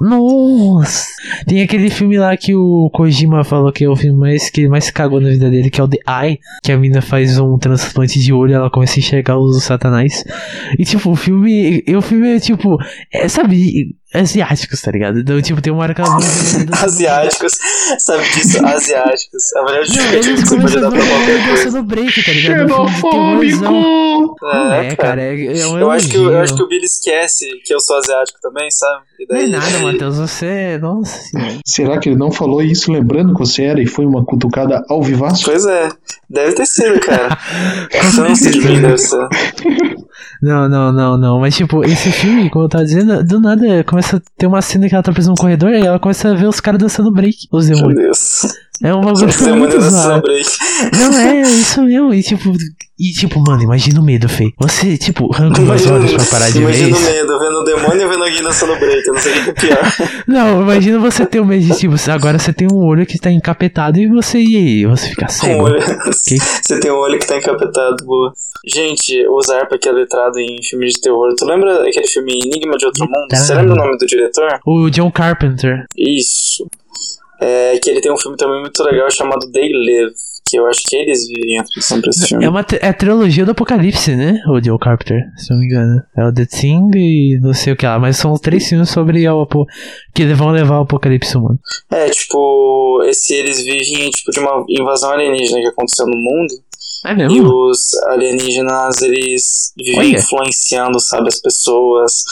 Nossa. 0.00 1.06
Tem 1.46 1.62
aquele 1.62 1.90
filme 1.90 2.18
lá 2.18 2.34
que 2.36 2.54
o 2.54 2.88
Kojima 2.92 3.44
falou 3.44 3.70
que 3.72 3.84
é 3.84 3.88
o 3.88 3.94
filme 3.96 4.18
mais, 4.18 4.48
que 4.48 4.62
ele 4.62 4.68
mais 4.68 4.90
cagou 4.90 5.20
na 5.20 5.28
vida 5.28 5.50
dele, 5.50 5.68
que 5.70 5.80
é 5.80 5.84
o 5.84 5.88
The 5.88 5.98
Eye, 6.08 6.38
que 6.62 6.72
a 6.72 6.76
mina 6.78 7.02
faz 7.02 7.38
um 7.38 7.58
transplante 7.58 8.18
de 8.18 8.32
olho 8.32 8.52
e 8.52 8.54
ela 8.54 8.70
começa 8.70 8.94
a 8.96 8.98
enxergar 9.00 9.38
os 9.38 9.62
satanás. 9.62 10.24
E 10.78 10.84
tipo, 10.84 11.10
o 11.10 11.16
filme. 11.16 11.82
E 11.86 11.94
o 11.96 12.00
filme 12.02 12.34
é 12.36 12.40
tipo. 12.40 12.78
É, 13.12 13.28
sabe, 13.28 13.94
asiáticos, 14.12 14.80
tá 14.80 14.90
ligado? 14.90 15.20
Então, 15.20 15.40
tipo, 15.40 15.60
tem 15.62 15.72
uma 15.72 15.82
hora 15.82 15.94
que 15.94 16.00
ela. 16.00 16.16
Asiáticos, 16.84 17.52
sabe 17.98 18.24
disso? 18.30 18.64
Asiáticos. 18.66 19.42
É 19.54 19.58
a 19.58 19.64
melhor 19.64 19.78
Não, 19.80 19.84
justificativa 19.86 20.36
que 20.36 20.48
você 20.48 20.56
pode 20.60 20.80
dar 20.80 20.86
a 20.86 20.90
pra 20.90 21.06
qualquer 21.06 21.46
coisa. 21.46 21.64
dançando 21.64 21.82
break, 21.84 22.24
tá 22.24 22.32
ligado? 22.32 22.60
É 22.62 22.66
terrorzão. 23.10 23.72
Não 24.42 24.72
é, 24.72 24.96
cara, 24.96 25.22
é, 25.22 25.60
é 25.60 25.66
um 25.66 25.78
Eu 25.78 25.90
acho, 25.90 26.08
que, 26.08 26.16
eu 26.16 26.40
acho 26.40 26.56
que 26.56 26.62
o 26.62 26.68
Billy 26.68 26.84
esquece 26.84 27.48
que 27.64 27.74
eu 27.74 27.80
sou 27.80 27.96
asiático 27.98 28.38
também, 28.40 28.70
sabe? 28.70 29.09
E 29.20 29.26
Não 29.28 29.36
é 29.36 29.40
daí, 29.42 29.50
nada, 29.50 29.78
Matheus, 29.80 30.16
você. 30.16 30.78
Nossa 30.78 31.18
senhora. 31.18 31.58
Será 31.66 31.98
que 31.98 32.08
ele 32.08 32.16
não 32.16 32.32
falou 32.32 32.62
isso 32.62 32.90
lembrando 32.90 33.34
que 33.34 33.40
você 33.40 33.64
era 33.64 33.82
e 33.82 33.86
foi 33.86 34.06
uma 34.06 34.24
cutucada 34.24 34.82
ao 34.88 35.02
vivaço? 35.02 35.44
Pois 35.44 35.66
é, 35.66 35.90
deve 36.28 36.54
ter 36.54 36.64
sido, 36.64 36.98
cara. 37.00 37.36
Você 38.02 38.20
não 38.22 38.34
se 38.34 38.50
deve 38.50 38.98
ser. 38.98 39.28
Não, 40.42 40.68
não, 40.68 40.90
não, 40.90 41.18
não. 41.18 41.40
Mas, 41.40 41.54
tipo, 41.54 41.84
esse 41.84 42.10
filme, 42.10 42.48
como 42.48 42.64
eu 42.64 42.68
tava 42.68 42.84
dizendo, 42.84 43.22
do 43.22 43.38
nada 43.38 43.84
começa 43.84 44.16
a 44.16 44.20
ter 44.38 44.46
uma 44.46 44.62
cena 44.62 44.88
que 44.88 44.94
ela 44.94 45.02
tá 45.02 45.12
presa 45.12 45.28
num 45.28 45.34
corredor 45.34 45.70
e 45.70 45.84
ela 45.84 45.98
começa 45.98 46.30
a 46.30 46.34
ver 46.34 46.46
os 46.46 46.60
caras 46.60 46.80
dançando 46.80 47.12
break, 47.12 47.46
os 47.52 47.68
Meu 47.68 47.76
demônios. 47.76 48.02
Deus. 48.02 48.69
É 48.82 48.94
um 48.94 49.00
bagulho 49.02 49.30
Você 49.30 49.52
muito 49.52 49.76
break. 50.22 50.48
Não, 50.98 51.18
é 51.18 51.42
isso 51.42 51.82
mesmo. 51.82 52.14
E, 52.14 52.22
tipo, 52.22 52.52
e, 52.98 53.12
tipo, 53.12 53.38
mano, 53.40 53.62
imagina 53.62 54.00
o 54.00 54.04
medo, 54.04 54.28
Fê. 54.28 54.50
Você, 54.58 54.96
tipo, 54.96 55.28
arranca 55.34 55.60
umas 55.60 55.86
horas 55.86 56.12
pra 56.12 56.24
parar 56.24 56.46
de 56.50 56.54
ver 56.54 56.60
imagina 56.60 56.96
o 56.96 57.00
medo, 57.00 57.38
vendo 57.38 57.56
o 57.60 57.64
demônio 57.64 58.02
e 58.02 58.08
vendo 58.08 58.24
alguém 58.24 58.42
dançando 58.42 58.76
break. 58.78 59.06
Eu 59.06 59.14
não 59.14 59.20
sei 59.20 59.32
o 59.32 59.44
que 59.44 59.50
é 59.50 59.52
pior. 59.52 59.92
Não, 60.26 60.62
imagina 60.62 60.98
você 60.98 61.26
ter 61.26 61.40
o 61.40 61.44
medo 61.44 61.64
de, 61.64 61.76
tipo, 61.78 61.94
agora 62.10 62.38
você 62.38 62.52
tem 62.52 62.68
um 62.72 62.84
olho 62.84 63.04
que 63.04 63.18
tá 63.18 63.30
encapetado 63.30 63.98
e 63.98 64.08
você, 64.08 64.38
e 64.38 64.56
aí? 64.56 64.86
Você 64.86 65.08
fica 65.08 65.28
cego. 65.28 65.64
olho. 65.64 65.78
Que- 65.80 66.38
Você 66.62 66.78
tem 66.80 66.90
um 66.90 66.96
olho 66.98 67.18
que 67.18 67.26
tá 67.26 67.36
encapetado, 67.36 67.96
boa. 68.04 68.32
Gente, 68.66 69.26
o 69.28 69.40
Zarpa 69.42 69.76
que 69.78 69.88
é 69.88 69.92
letrado 69.92 70.38
em 70.38 70.62
filmes 70.62 70.92
de 70.94 71.00
terror. 71.00 71.34
Tu 71.36 71.44
lembra 71.44 71.82
aquele 71.88 72.06
filme 72.06 72.32
Enigma 72.32 72.76
de 72.76 72.86
Outro 72.86 73.04
Mundo? 73.04 73.26
Você 73.30 73.40
Letrado. 73.40 73.60
lembra 73.68 73.74
o 73.82 73.86
nome 73.86 73.98
do 73.98 74.06
diretor? 74.06 74.60
O 74.66 74.88
John 74.90 75.10
Carpenter. 75.10 75.84
Isso. 75.96 76.66
É 77.40 77.78
que 77.78 77.90
ele 77.90 78.00
tem 78.00 78.12
um 78.12 78.18
filme 78.18 78.36
também 78.36 78.60
muito 78.60 78.82
legal 78.82 79.10
chamado 79.10 79.50
They 79.50 79.70
Live. 79.72 80.14
Que 80.48 80.58
eu 80.58 80.66
acho 80.66 80.80
que 80.84 80.96
eles 80.96 81.28
vivem 81.28 81.58
a 81.58 81.62
atenção 81.62 82.00
pra 82.00 82.10
esse 82.10 82.26
filme. 82.26 82.44
É 82.44 82.48
uma 82.48 82.66
é 82.80 82.88
a 82.88 82.92
trilogia 82.92 83.44
do 83.44 83.52
Apocalipse, 83.52 84.16
né? 84.16 84.42
O 84.48 84.60
John 84.60 84.78
Carpenter, 84.78 85.22
se 85.36 85.48
não 85.52 85.60
me 85.60 85.66
engano. 85.66 86.02
É 86.18 86.26
o 86.26 86.34
The 86.34 86.44
Thing 86.44 86.90
e 86.96 87.38
não 87.40 87.54
sei 87.54 87.72
o 87.72 87.76
que 87.76 87.86
lá. 87.86 88.00
Mas 88.00 88.16
são 88.16 88.32
os 88.32 88.40
três 88.40 88.68
filmes 88.68 88.90
sobre 88.90 89.28
o 89.28 89.40
apo... 89.42 89.64
que 90.12 90.26
vão 90.34 90.50
levar 90.50 90.74
ao 90.74 90.82
Apocalipse 90.82 91.36
humano. 91.36 91.58
É, 91.92 92.10
tipo, 92.10 93.00
esse 93.04 93.32
eles 93.34 93.62
vivem 93.62 94.10
tipo 94.10 94.32
de 94.32 94.40
uma 94.40 94.64
invasão 94.68 95.12
alienígena 95.12 95.60
que 95.60 95.68
aconteceu 95.68 96.06
no 96.06 96.16
mundo. 96.16 96.52
É 97.06 97.12
E 97.12 97.16
mesmo? 97.16 97.48
os 97.70 97.94
alienígenas, 98.08 99.00
eles 99.02 99.72
vivem 99.76 99.98
Olha. 100.00 100.18
influenciando, 100.18 100.98
sabe, 101.00 101.28
as 101.28 101.40
pessoas 101.40 102.24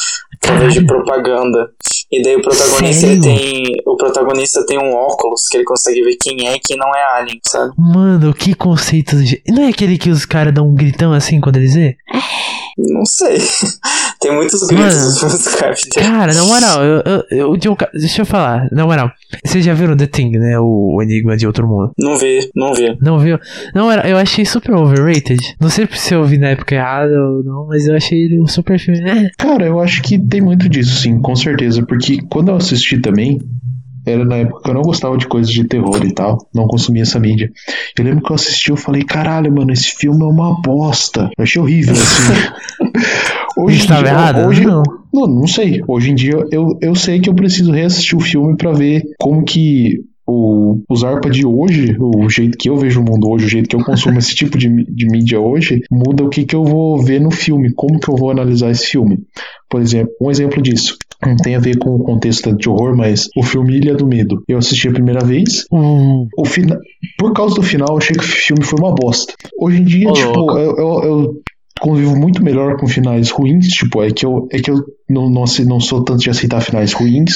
através 0.43 0.75
de 0.75 0.85
propaganda. 0.85 1.71
E 2.11 2.23
daí 2.23 2.37
o 2.37 2.43
protagonista, 2.43 3.07
ele 3.07 3.21
tem. 3.21 3.65
O 3.87 3.97
protagonista 3.97 4.65
tem 4.67 4.79
um 4.79 4.95
óculos 4.95 5.47
que 5.49 5.59
ele 5.59 5.65
consegue 5.65 6.03
ver 6.03 6.17
quem 6.17 6.49
é 6.49 6.57
e 6.57 6.61
quem 6.61 6.77
não 6.77 6.89
é 6.95 7.03
alien, 7.19 7.39
sabe? 7.47 7.73
Mano, 7.77 8.33
que 8.33 8.55
conceito. 8.55 9.17
de- 9.23 9.43
Não 9.49 9.65
é 9.65 9.69
aquele 9.69 9.99
que 9.99 10.09
os 10.11 10.25
caras 10.25 10.55
dão 10.55 10.67
um 10.69 10.75
gritão 10.75 11.13
assim 11.13 11.39
quando 11.41 11.57
eles 11.57 11.75
vê? 11.75 11.97
Não 12.79 13.05
sei. 13.05 13.39
Tem 14.21 14.35
muitos 14.35 14.67
gritos 14.67 14.95
Mano. 14.95 15.05
nos 15.07 15.19
filmes 15.19 15.45
do 15.45 15.59
Carpenter. 15.59 16.03
Cara, 16.03 16.35
na 16.35 16.45
moral, 16.45 16.85
eu, 16.85 17.03
eu, 17.31 17.57
eu, 17.57 17.77
deixa 17.95 18.23
eu 18.23 18.27
falar, 18.27 18.69
na 18.73 18.85
moral. 18.85 19.11
Vocês 19.45 19.65
já 19.65 19.75
viram 19.75 19.97
The 19.97 20.07
Thing, 20.07 20.33
né? 20.33 20.59
O, 20.59 20.97
o 20.97 21.03
Enigma 21.03 21.37
de 21.37 21.47
Outro 21.47 21.67
Mundo. 21.69 21.93
Não 21.99 22.19
vi, 22.19 22.51
não 22.55 22.75
vi. 22.75 22.97
Não 23.01 23.19
viu? 23.19 23.39
Não, 23.75 23.91
era, 23.91 24.09
eu 24.09 24.17
achei 24.17 24.45
super 24.45 24.75
overrated. 24.75 25.39
Não 25.61 25.71
sei 25.71 25.89
se 25.93 26.15
eu 26.15 26.25
vi 26.25 26.39
na 26.39 26.49
época 26.49 26.75
errada 26.75 27.13
ou 27.13 27.45
não, 27.45 27.67
mas 27.69 27.87
eu 27.87 27.95
achei 27.95 28.25
ele 28.25 28.41
um 28.41 28.47
super 28.47 28.79
filme. 28.79 29.01
É, 29.09 29.31
Cara, 29.39 29.67
eu 29.67 29.79
acho 29.79 30.03
que 30.03 30.19
tem 30.19 30.41
muito 30.41 30.69
disso, 30.69 30.97
sim, 30.97 31.21
com 31.21 31.37
certeza. 31.37 31.85
Porque 31.87 32.19
quando 32.29 32.49
eu 32.49 32.57
assisti 32.57 33.01
também, 33.01 33.39
era 34.05 34.25
na 34.25 34.37
época 34.37 34.63
que 34.63 34.71
eu 34.71 34.75
não 34.75 34.83
gostava 34.83 35.17
de 35.17 35.27
coisas 35.27 35.53
de 35.53 35.65
terror 35.65 36.05
e 36.05 36.13
tal, 36.13 36.39
não 36.55 36.67
consumia 36.67 37.03
essa 37.03 37.21
mídia. 37.21 37.51
Eu 37.97 38.05
lembro 38.05 38.25
que 38.25 38.33
eu 38.33 38.37
assisti, 38.37 38.71
eu 38.71 38.77
falei, 38.77 39.03
caralho, 39.05 39.55
mano, 39.55 39.73
esse 39.73 39.95
filme 39.95 40.23
é 40.23 40.27
uma 40.27 40.61
bosta. 40.61 41.31
Eu 41.37 41.45
achei 41.45 41.61
horrível, 41.61 41.95
assim. 41.95 42.89
Hoje 43.59 43.79
Estava 43.79 44.03
dia- 44.03 44.13
errado? 44.13 44.47
Hoje, 44.49 44.65
Não. 44.65 44.83
não, 45.13 45.27
não 45.27 45.47
sei. 45.47 45.83
Hoje 45.87 46.11
em 46.11 46.15
dia 46.15 46.45
eu, 46.51 46.79
eu 46.81 46.95
sei 46.95 47.21
que 47.21 47.29
eu 47.29 47.35
preciso 47.35 47.73
reassistir 47.73 48.17
o 48.17 48.21
filme 48.21 48.57
pra 48.57 48.73
ver 48.73 49.03
como 49.19 49.43
que 49.45 50.01
o, 50.31 50.83
o 50.89 50.97
Zarpa 50.97 51.31
de 51.31 51.47
hoje, 51.47 51.97
o 51.99 52.29
jeito 52.29 52.59
que 52.59 52.69
eu 52.69 52.77
vejo 52.77 53.01
o 53.01 53.05
mundo 53.05 53.31
hoje, 53.31 53.47
o 53.47 53.49
jeito 53.49 53.67
que 53.69 53.75
eu 53.77 53.83
consumo 53.85 54.19
esse 54.19 54.35
tipo 54.35 54.59
de, 54.59 54.69
de 54.85 55.07
mídia 55.09 55.41
hoje, 55.41 55.81
muda 55.91 56.23
o 56.25 56.29
que, 56.29 56.45
que 56.45 56.55
eu 56.55 56.65
vou 56.65 57.03
ver 57.03 57.19
no 57.21 57.31
filme, 57.31 57.73
como 57.73 57.99
que 57.99 58.11
eu 58.11 58.15
vou 58.17 58.31
analisar 58.31 58.71
esse 58.71 58.87
filme. 58.87 59.19
Por 59.71 59.81
exemplo, 59.81 60.13
um 60.21 60.31
exemplo 60.31 60.61
disso. 60.63 60.97
Não 61.27 61.35
tem 61.37 61.57
a 61.57 61.59
ver 61.59 61.79
com 61.79 61.97
o 61.97 61.99
contexto 62.05 62.55
de 62.57 62.69
horror, 62.69 62.95
mas 62.97 63.29
o 63.37 63.43
filme 63.43 63.77
Ilha 63.77 63.95
do 63.95 64.07
Medo. 64.07 64.43
Eu 64.47 64.59
assisti 64.59 64.87
a 64.89 64.93
primeira 64.93 65.25
vez, 65.25 65.65
o- 65.73 66.27
o 66.37 66.45
fina... 66.45 66.79
Por 67.19 67.33
causa 67.33 67.55
do 67.57 67.63
final, 67.63 67.89
eu 67.91 67.97
achei 67.97 68.15
que 68.15 68.23
o 68.23 68.29
filme 68.29 68.63
foi 68.63 68.79
uma 68.79 68.95
bosta. 68.95 69.33
Hoje 69.61 69.81
em 69.81 69.85
dia, 69.85 70.09
Ô, 70.11 70.13
tipo, 70.13 70.59
eu, 70.59 70.77
eu, 70.77 71.03
eu 71.05 71.35
convivo 71.79 72.17
muito 72.17 72.43
melhor 72.43 72.77
com 72.77 72.87
finais 72.87 73.31
ruins. 73.31 73.67
Tipo, 73.69 74.03
é 74.03 74.11
que 74.11 74.25
eu, 74.27 74.47
é 74.51 74.59
que 74.59 74.71
eu 74.71 74.77
não, 75.09 75.29
não, 75.31 75.45
não 75.67 75.81
sou 75.81 76.03
tanto 76.05 76.21
de 76.21 76.31
aceitar 76.31 76.61
finais 76.61 76.93
ruins, 76.93 77.33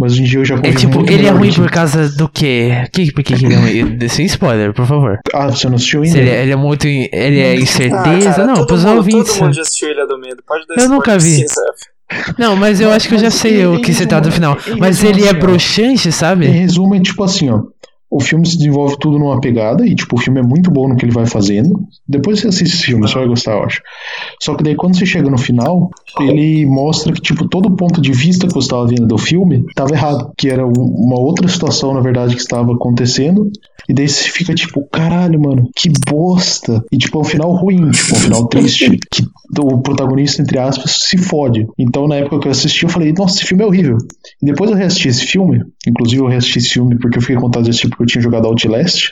mas 0.00 0.12
hoje 0.12 0.22
em 0.22 0.24
dia 0.26 0.38
eu 0.40 0.44
já 0.44 0.54
É 0.56 0.58
convivo 0.58 0.78
tipo, 0.78 0.94
muito 0.98 1.10
ele 1.12 1.20
é 1.22 1.24
melhor 1.26 1.38
ruim 1.38 1.50
que- 1.50 1.60
por 1.60 1.70
causa 1.70 2.08
do 2.08 2.28
quê? 2.28 2.70
Que, 2.92 3.12
por 3.12 3.22
que 3.22 3.34
que 3.34 3.44
ele 3.46 3.54
é 3.54 3.58
ruim? 3.82 3.98
Sem 4.08 4.26
spoiler, 4.26 4.72
por 4.72 4.86
favor. 4.86 5.18
Ah, 5.32 5.46
você 5.48 5.68
não 5.68 5.76
assistiu 5.76 6.02
ainda? 6.02 6.18
ele, 6.18 6.30
ele 6.30 6.52
é 6.52 6.56
muito. 6.56 6.86
in- 6.88 7.08
Ele 7.12 7.40
é 7.40 7.54
incerteza. 7.56 8.30
Ah, 8.30 8.34
cara, 8.34 8.46
não, 8.46 8.66
pros 8.66 8.84
ouvintes. 8.84 9.32
Todo 9.34 9.44
mundo 9.44 9.54
já 9.54 9.62
assistiu 9.62 9.90
Ilha 9.90 10.06
do 10.06 10.18
Medo. 10.18 10.42
Pode 10.46 10.66
dar 10.66 10.82
Eu 10.82 10.88
nunca 10.88 11.18
vi. 11.18 11.44
Não, 12.38 12.54
mas 12.54 12.80
eu 12.80 12.90
acho 12.92 13.08
que 13.08 13.14
eu 13.14 13.18
já 13.18 13.24
Mas 13.26 13.34
sei 13.34 13.66
o 13.66 13.80
que 13.80 13.92
você 13.92 14.06
tá 14.06 14.20
do 14.20 14.30
final. 14.30 14.56
Mas 14.78 15.00
resumo, 15.00 15.10
ele 15.10 15.22
é 15.22 15.28
assim, 15.30 15.36
ó. 15.36 15.40
broxante, 15.40 16.08
Em 16.08 16.10
sabe? 16.12 16.46
resumo, 16.46 16.94
é 16.94 17.00
tipo 17.00 17.24
assim, 17.24 17.48
ó. 17.50 17.62
O 18.14 18.20
filme 18.20 18.46
se 18.46 18.56
desenvolve 18.56 18.96
tudo 18.96 19.18
numa 19.18 19.40
pegada 19.40 19.84
e, 19.84 19.92
tipo, 19.92 20.14
o 20.14 20.18
filme 20.20 20.38
é 20.38 20.42
muito 20.42 20.70
bom 20.70 20.88
no 20.88 20.94
que 20.94 21.04
ele 21.04 21.10
vai 21.10 21.26
fazendo. 21.26 21.84
Depois 22.08 22.38
você 22.38 22.46
assiste 22.46 22.74
esse 22.74 22.84
filme, 22.84 23.08
você 23.08 23.14
vai 23.18 23.26
gostar, 23.26 23.54
eu 23.54 23.64
acho. 23.64 23.82
Só 24.40 24.54
que 24.54 24.62
daí 24.62 24.76
quando 24.76 24.96
você 24.96 25.04
chega 25.04 25.28
no 25.28 25.36
final, 25.36 25.90
ele 26.20 26.64
mostra 26.64 27.12
que, 27.12 27.20
tipo, 27.20 27.48
todo 27.48 27.66
o 27.66 27.76
ponto 27.76 28.00
de 28.00 28.12
vista 28.12 28.46
que 28.46 28.54
você 28.54 28.66
estava 28.66 28.86
vendo 28.86 29.08
do 29.08 29.18
filme 29.18 29.64
estava 29.68 29.92
errado. 29.92 30.30
Que 30.38 30.48
era 30.48 30.64
uma 30.64 31.18
outra 31.18 31.48
situação, 31.48 31.92
na 31.92 32.00
verdade, 32.00 32.36
que 32.36 32.40
estava 32.40 32.72
acontecendo. 32.72 33.50
E 33.88 33.94
daí 33.94 34.08
você 34.08 34.30
fica 34.30 34.54
tipo, 34.54 34.86
caralho, 34.90 35.40
mano, 35.40 35.68
que 35.74 35.90
bosta. 36.08 36.84
E 36.90 36.96
tipo, 36.96 37.18
é 37.18 37.20
um 37.20 37.24
final 37.24 37.52
ruim, 37.52 37.90
tipo, 37.90 38.14
é 38.14 38.18
um 38.18 38.20
final 38.20 38.46
triste. 38.48 38.98
que 39.10 39.24
o 39.58 39.80
protagonista, 39.82 40.42
entre 40.42 40.58
aspas, 40.58 40.90
se 40.90 41.18
fode. 41.18 41.66
Então, 41.78 42.08
na 42.08 42.16
época 42.16 42.40
que 42.40 42.48
eu 42.48 42.52
assisti, 42.52 42.84
eu 42.84 42.88
falei, 42.88 43.12
nossa, 43.12 43.36
esse 43.36 43.46
filme 43.46 43.62
é 43.62 43.66
horrível. 43.66 43.98
E 44.42 44.46
depois 44.46 44.70
eu 44.70 44.76
reassisti 44.76 45.08
esse 45.08 45.26
filme. 45.26 45.62
Inclusive, 45.86 46.22
eu 46.22 46.26
reassisti 46.26 46.58
esse 46.58 46.70
filme 46.70 46.98
porque 46.98 47.18
eu 47.18 47.22
fiquei 47.22 47.36
com 47.36 47.42
vontade 47.42 47.64
de 47.64 47.70
assistir 47.70 47.88
porque 47.88 48.04
eu 48.04 48.06
tinha 48.06 48.22
jogado 48.22 48.46
Outlast. 48.46 49.10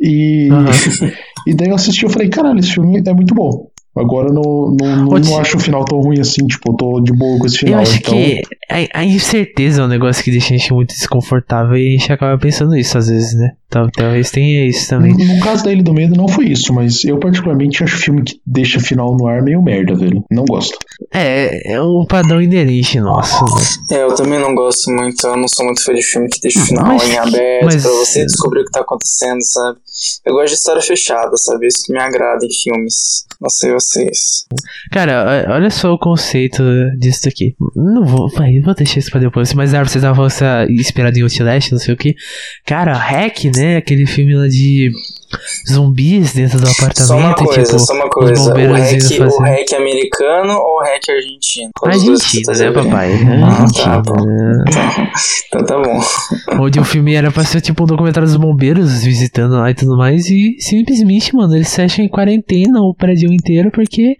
E, 0.00 0.48
uhum. 0.50 0.66
e 1.46 1.54
daí 1.54 1.68
eu 1.68 1.74
assisti 1.74 2.06
e 2.06 2.10
falei, 2.10 2.28
caralho, 2.28 2.58
esse 2.58 2.72
filme 2.72 3.02
é 3.06 3.12
muito 3.12 3.34
bom. 3.34 3.68
Agora 3.96 4.32
não, 4.32 4.76
não, 4.80 5.04
não, 5.06 5.18
não, 5.18 5.38
acho 5.40 5.56
o 5.56 5.60
final 5.60 5.84
tão 5.84 5.98
ruim 6.00 6.20
assim, 6.20 6.46
tipo, 6.46 6.70
eu 6.70 6.76
tô 6.76 7.00
de 7.00 7.12
boa 7.12 7.38
com 7.38 7.46
esse 7.46 7.58
final. 7.58 7.74
Eu 7.74 7.80
acho 7.80 7.98
então... 7.98 8.14
que 8.14 8.42
a, 8.70 9.00
a, 9.00 9.04
incerteza 9.04 9.82
é 9.82 9.84
um 9.84 9.88
negócio 9.88 10.22
que 10.22 10.30
deixa 10.30 10.54
a 10.54 10.56
gente 10.56 10.72
muito 10.72 10.90
desconfortável 10.90 11.76
e 11.76 11.88
a 11.88 11.98
gente 11.98 12.12
acaba 12.12 12.38
pensando 12.38 12.76
isso 12.76 12.96
às 12.96 13.08
vezes, 13.08 13.34
né? 13.34 13.52
Talvez 13.70 14.30
tenha 14.30 14.66
isso 14.66 14.88
também. 14.88 15.12
No, 15.12 15.36
no 15.36 15.40
caso 15.40 15.62
da 15.62 15.72
Ilha 15.72 15.82
do 15.82 15.92
Medo 15.92 16.16
não 16.16 16.26
foi 16.26 16.46
isso, 16.46 16.72
mas 16.72 17.04
eu 17.04 17.18
particularmente 17.18 17.84
acho 17.84 17.98
filme 17.98 18.22
que 18.22 18.40
deixa 18.46 18.80
final 18.80 19.14
no 19.16 19.26
ar 19.26 19.42
meio 19.42 19.62
merda, 19.62 19.94
velho. 19.94 20.24
Não 20.30 20.44
gosto. 20.46 20.78
É, 21.12 21.74
é 21.74 21.80
o 21.80 22.06
padrão 22.06 22.40
inerente 22.40 22.98
nosso. 22.98 23.44
Né? 23.44 23.98
É, 23.98 24.02
eu 24.02 24.14
também 24.14 24.40
não 24.40 24.54
gosto 24.54 24.90
muito, 24.90 25.26
eu 25.26 25.36
não 25.36 25.48
sou 25.48 25.66
muito 25.66 25.84
fã 25.84 25.92
de 25.92 26.02
filme 26.02 26.28
que 26.28 26.40
deixa 26.40 26.60
o 26.60 26.66
final 26.66 26.86
mas, 26.86 27.08
em 27.08 27.18
aberto 27.18 27.64
mas, 27.64 27.82
pra 27.82 27.90
você 27.90 28.24
descobrir 28.24 28.62
o 28.62 28.64
que 28.64 28.70
tá 28.70 28.80
acontecendo, 28.80 29.42
sabe? 29.42 29.78
Eu 30.24 30.34
gosto 30.34 30.48
de 30.48 30.54
história 30.54 30.82
fechada, 30.82 31.36
sabe? 31.36 31.66
Isso 31.66 31.82
que 31.84 31.92
me 31.92 32.00
agrada 32.00 32.44
em 32.46 32.52
filmes. 32.52 33.26
Não 33.40 33.50
sei 33.50 33.72
vocês. 33.72 34.46
Cara, 34.90 35.46
olha 35.50 35.70
só 35.70 35.92
o 35.92 35.98
conceito 35.98 36.62
disso 36.98 37.28
aqui. 37.28 37.54
Não 37.76 38.04
vou, 38.04 38.28
vai, 38.30 38.60
vou 38.60 38.74
deixar 38.74 38.98
isso 38.98 39.10
pra 39.10 39.20
depois. 39.20 39.52
Mas 39.54 39.74
ah, 39.74 39.84
vocês 39.84 40.02
estavam 40.02 40.26
inspirado 40.68 41.18
em 41.18 41.22
Outlast, 41.22 41.70
não 41.70 41.78
sei 41.78 41.94
o 41.94 41.96
que. 41.96 42.14
Cara, 42.66 42.94
Hack, 42.94 43.44
né? 43.44 43.57
Aquele 43.76 44.06
filme 44.06 44.34
lá 44.34 44.48
de 44.48 44.90
zumbis 45.70 46.32
dentro 46.32 46.60
do 46.60 46.68
apartamento. 46.68 47.06
Só 47.06 47.16
uma 47.16 47.34
coisa, 47.34 47.62
tipo, 47.64 47.78
só 47.78 47.92
uma 47.94 48.08
coisa. 48.08 48.54
O 48.54 48.72
hack, 48.72 49.38
o 49.38 49.42
hack 49.42 49.72
americano 49.74 50.52
ou 50.54 50.78
o 50.78 50.82
hack 50.82 51.08
argentino? 51.08 51.70
Argentino, 51.84 52.52
né, 52.52 52.70
papai? 52.70 53.12
Ah, 53.42 53.66
tá, 53.74 54.02
tá. 54.02 55.12
Então 55.46 55.64
tá 55.64 55.82
bom. 55.82 56.00
Onde 56.62 56.80
o 56.80 56.84
filme 56.84 57.14
era 57.14 57.30
pra 57.30 57.44
ser 57.44 57.60
tipo 57.60 57.84
um 57.84 57.86
documentário 57.86 58.28
dos 58.28 58.36
bombeiros 58.36 59.02
visitando 59.04 59.52
lá 59.56 59.70
e 59.70 59.74
tudo 59.74 59.96
mais. 59.96 60.28
E 60.28 60.56
simplesmente, 60.60 61.34
mano, 61.34 61.54
eles 61.54 61.74
fecham 61.74 62.04
em 62.04 62.08
quarentena 62.08 62.80
o 62.80 62.94
prédio 62.94 63.32
inteiro 63.32 63.70
porque 63.70 64.16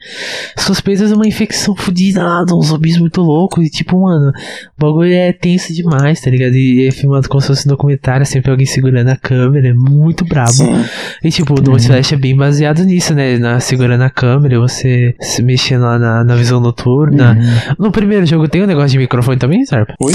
suspeitas 0.57 1.09
de 1.09 1.15
uma 1.15 1.27
infecção 1.27 1.75
fodida 1.75 2.23
lá, 2.23 2.45
de 2.45 2.55
uns 2.55 2.67
zumbis 2.67 2.99
muito 2.99 3.21
loucos. 3.21 3.65
E 3.67 3.71
tipo, 3.71 4.00
mano, 4.00 4.31
o 4.31 4.81
bagulho 4.81 5.12
é 5.12 5.33
tenso 5.33 5.73
demais, 5.73 6.21
tá 6.21 6.31
ligado? 6.31 6.55
E 6.55 6.87
é 6.87 6.91
filmado 6.91 7.29
como 7.29 7.41
se 7.41 7.49
fosse 7.49 7.67
um 7.67 7.71
documentário, 7.71 8.27
sempre 8.27 8.50
alguém 8.50 8.67
segurando 8.67 9.09
a 9.09 9.17
câmera. 9.17 9.69
É 9.69 9.75
muito 9.75 10.25
brabo. 10.25 10.53
Sim. 10.53 10.85
E 11.23 11.31
tipo, 11.31 11.55
o 11.55 11.73
Outlast 11.73 12.12
uhum. 12.12 12.19
é 12.19 12.21
bem 12.21 12.37
baseado 12.37 12.85
nisso, 12.85 13.14
né? 13.14 13.38
Na, 13.38 13.61
segurando 13.61 14.02
a 14.02 14.11
câmera, 14.11 14.59
você 14.59 15.14
se 15.21 15.43
mexendo 15.43 15.83
lá 15.83 15.99
na, 15.99 16.25
na 16.25 16.35
visão 16.37 16.61
noturna. 16.61 17.37
Uhum. 17.38 17.87
No 17.87 17.93
primeiro 17.93 18.26
jogo 18.26 18.49
tem 18.49 18.62
um 18.62 18.67
negócio 18.67 18.90
de 18.90 18.99
microfone 18.99 19.38
também, 19.38 19.64
Sarpa? 19.64 19.95
Oi? 20.00 20.12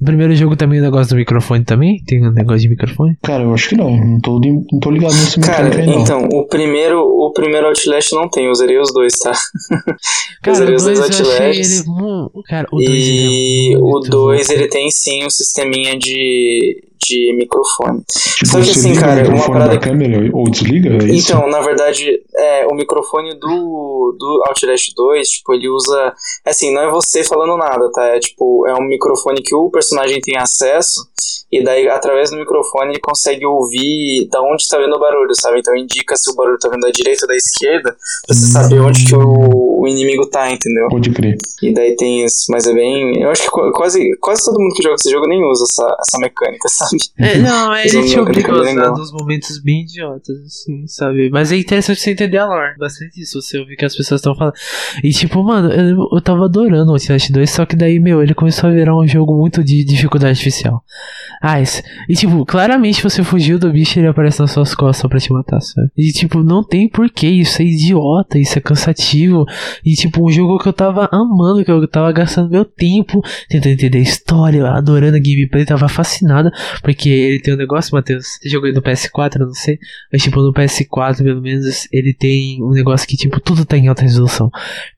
No 0.00 0.06
primeiro 0.06 0.34
jogo 0.34 0.56
também 0.56 0.78
o 0.78 0.82
negócio 0.82 1.10
do 1.10 1.16
microfone 1.16 1.64
também? 1.64 2.02
Tem 2.06 2.26
um 2.26 2.32
negócio 2.32 2.60
de 2.60 2.68
microfone? 2.68 3.16
Cara, 3.22 3.42
eu 3.42 3.52
acho 3.52 3.68
que 3.68 3.76
não. 3.76 3.90
Não 3.90 4.20
tô, 4.20 4.40
não 4.40 4.80
tô 4.80 4.90
ligado 4.90 5.12
nesse 5.12 5.40
Cara, 5.40 5.74
aí, 5.74 5.86
não. 5.86 6.00
então, 6.00 6.28
o 6.32 6.46
primeiro, 6.46 7.00
o 7.00 7.32
primeiro 7.32 7.66
Outlast 7.66 8.12
não 8.12 8.28
tem. 8.28 8.46
Eu 8.46 8.54
zerei 8.54 8.78
os 8.78 8.92
dois, 8.92 9.18
tá? 9.18 9.32
Cara, 10.42 10.52
eu 10.52 10.54
zerei 10.54 10.74
os 10.76 10.84
dois 10.84 11.00
Outlasts. 11.00 11.80
Ele... 11.80 12.44
Cara, 12.48 12.68
o 12.72 12.76
2 12.76 12.88
E 12.90 13.74
é 13.74 13.78
o 13.78 14.00
2 14.00 14.50
ele 14.50 14.68
tem 14.68 14.90
sim 14.90 15.24
um 15.24 15.30
sisteminha 15.30 15.98
de 15.98 16.89
de 17.00 17.34
microfone. 17.34 18.02
Tipo, 18.06 18.46
Só 18.46 18.60
que 18.60 18.70
assim, 18.70 18.94
cara, 18.94 19.20
o 19.20 19.32
microfone 19.32 19.68
da 19.68 19.78
câmera 19.78 20.30
ou 20.32 20.44
desliga? 20.50 20.90
É 20.90 21.08
então, 21.08 21.48
na 21.48 21.60
verdade, 21.60 22.20
é, 22.36 22.66
o 22.66 22.74
microfone 22.74 23.34
do, 23.38 24.16
do 24.18 24.44
Outlast 24.46 24.92
2, 24.94 25.28
tipo, 25.28 25.54
ele 25.54 25.68
usa. 25.68 26.12
Assim, 26.44 26.72
não 26.72 26.82
é 26.82 26.90
você 26.90 27.24
falando 27.24 27.56
nada, 27.56 27.90
tá? 27.92 28.04
É 28.04 28.18
tipo, 28.18 28.66
é 28.66 28.74
um 28.74 28.86
microfone 28.86 29.42
que 29.42 29.54
o 29.54 29.70
personagem 29.70 30.20
tem 30.20 30.36
acesso 30.38 31.00
e 31.50 31.64
daí 31.64 31.88
através 31.88 32.30
do 32.30 32.36
microfone 32.36 32.92
ele 32.92 33.00
consegue 33.00 33.44
ouvir 33.44 34.28
da 34.30 34.40
onde 34.40 34.62
está 34.62 34.78
vindo 34.78 34.94
o 34.94 35.00
barulho, 35.00 35.34
sabe? 35.34 35.58
Então 35.58 35.74
indica 35.76 36.16
se 36.16 36.30
o 36.30 36.34
barulho 36.34 36.54
está 36.54 36.68
vindo 36.68 36.80
da 36.80 36.90
direita 36.90 37.24
ou 37.24 37.28
da 37.28 37.34
esquerda, 37.34 37.96
pra 38.26 38.36
você 38.36 38.46
saber 38.46 38.80
onde 38.80 39.04
que 39.04 39.14
o, 39.14 39.80
o 39.80 39.88
inimigo 39.88 40.26
tá, 40.26 40.50
entendeu? 40.50 40.86
Pode 40.88 41.10
crer. 41.10 41.36
E 41.62 41.74
daí 41.74 41.96
tem 41.96 42.24
isso, 42.24 42.46
mas 42.50 42.66
é 42.66 42.72
bem. 42.72 43.20
Eu 43.20 43.30
acho 43.30 43.42
que 43.42 43.50
quase, 43.72 44.16
quase 44.20 44.44
todo 44.44 44.60
mundo 44.60 44.74
que 44.74 44.82
joga 44.82 44.94
esse 44.94 45.10
jogo 45.10 45.26
nem 45.26 45.42
usa 45.44 45.64
essa, 45.68 45.96
essa 46.00 46.18
mecânica, 46.18 46.68
sabe? 46.70 46.96
É, 47.18 47.38
não, 47.38 47.74
ele 47.74 48.04
te 48.04 48.18
obriga 48.18 48.52
a 48.52 48.60
usar 48.60 48.90
nos 48.90 49.12
momentos 49.12 49.58
bem 49.58 49.82
idiotas, 49.82 50.36
assim, 50.46 50.86
sabe? 50.86 51.30
Mas 51.30 51.50
é 51.50 51.56
interessante 51.56 52.00
você 52.00 52.12
entender 52.12 52.38
a 52.38 52.46
lore, 52.46 52.76
bastante 52.78 53.20
isso, 53.20 53.40
você 53.40 53.58
ouvir 53.58 53.76
que 53.76 53.84
as 53.84 53.96
pessoas 53.96 54.20
estão 54.20 54.36
falando. 54.36 54.54
E 55.02 55.10
tipo, 55.10 55.42
mano, 55.42 55.72
eu, 55.72 56.08
eu 56.12 56.20
tava 56.20 56.44
adorando 56.44 56.92
o 56.92 56.94
Outlast 56.94 57.30
2, 57.30 57.50
só 57.50 57.66
que 57.66 57.74
daí, 57.74 57.98
meu, 57.98 58.22
ele 58.22 58.34
começou 58.34 58.70
a 58.70 58.72
virar 58.72 58.96
um 58.96 59.06
jogo 59.06 59.36
muito 59.36 59.64
de 59.64 59.82
dificuldade 59.84 60.32
artificial. 60.32 60.84
Ah, 61.42 61.56
e 62.08 62.14
tipo, 62.14 62.44
claramente 62.44 63.02
você 63.02 63.24
fugiu 63.24 63.58
do 63.58 63.72
bicho 63.72 63.98
e 63.98 64.00
ele 64.00 64.08
aparece 64.08 64.40
nas 64.40 64.50
suas 64.50 64.74
costas 64.74 64.98
só 64.98 65.08
pra 65.08 65.18
te 65.18 65.32
matar, 65.32 65.60
sabe? 65.60 65.88
E 65.96 66.12
tipo, 66.12 66.42
não 66.42 66.62
tem 66.62 66.88
porquê, 66.88 67.28
isso 67.28 67.62
é 67.62 67.64
idiota, 67.64 68.38
isso 68.38 68.58
é 68.58 68.60
cansativo. 68.60 69.46
E 69.84 69.94
tipo, 69.94 70.26
um 70.26 70.30
jogo 70.30 70.58
que 70.58 70.68
eu 70.68 70.72
tava 70.72 71.08
amando, 71.10 71.64
que 71.64 71.70
eu 71.70 71.88
tava 71.88 72.12
gastando 72.12 72.50
meu 72.50 72.64
tempo 72.64 73.22
tentando 73.48 73.72
entender 73.72 73.98
a 73.98 74.02
história, 74.02 74.66
adorando 74.68 75.16
a 75.16 75.20
gameplay, 75.20 75.64
tava 75.64 75.88
fascinada, 75.88 76.52
porque 76.82 77.08
ele 77.08 77.40
tem 77.40 77.54
um 77.54 77.56
negócio, 77.56 77.94
Matheus, 77.94 78.38
você 78.40 78.48
jogou 78.48 78.72
no 78.72 78.82
PS4, 78.82 79.40
eu 79.40 79.46
não 79.46 79.54
sei, 79.54 79.78
mas 80.12 80.22
tipo, 80.22 80.40
no 80.40 80.52
PS4, 80.52 81.22
pelo 81.22 81.40
menos, 81.40 81.88
ele 81.92 82.12
tem 82.12 82.62
um 82.62 82.70
negócio 82.70 83.06
que 83.06 83.16
tipo, 83.16 83.40
tudo 83.40 83.64
tá 83.64 83.76
em 83.76 83.88
alta 83.88 84.02
resolução. 84.02 84.50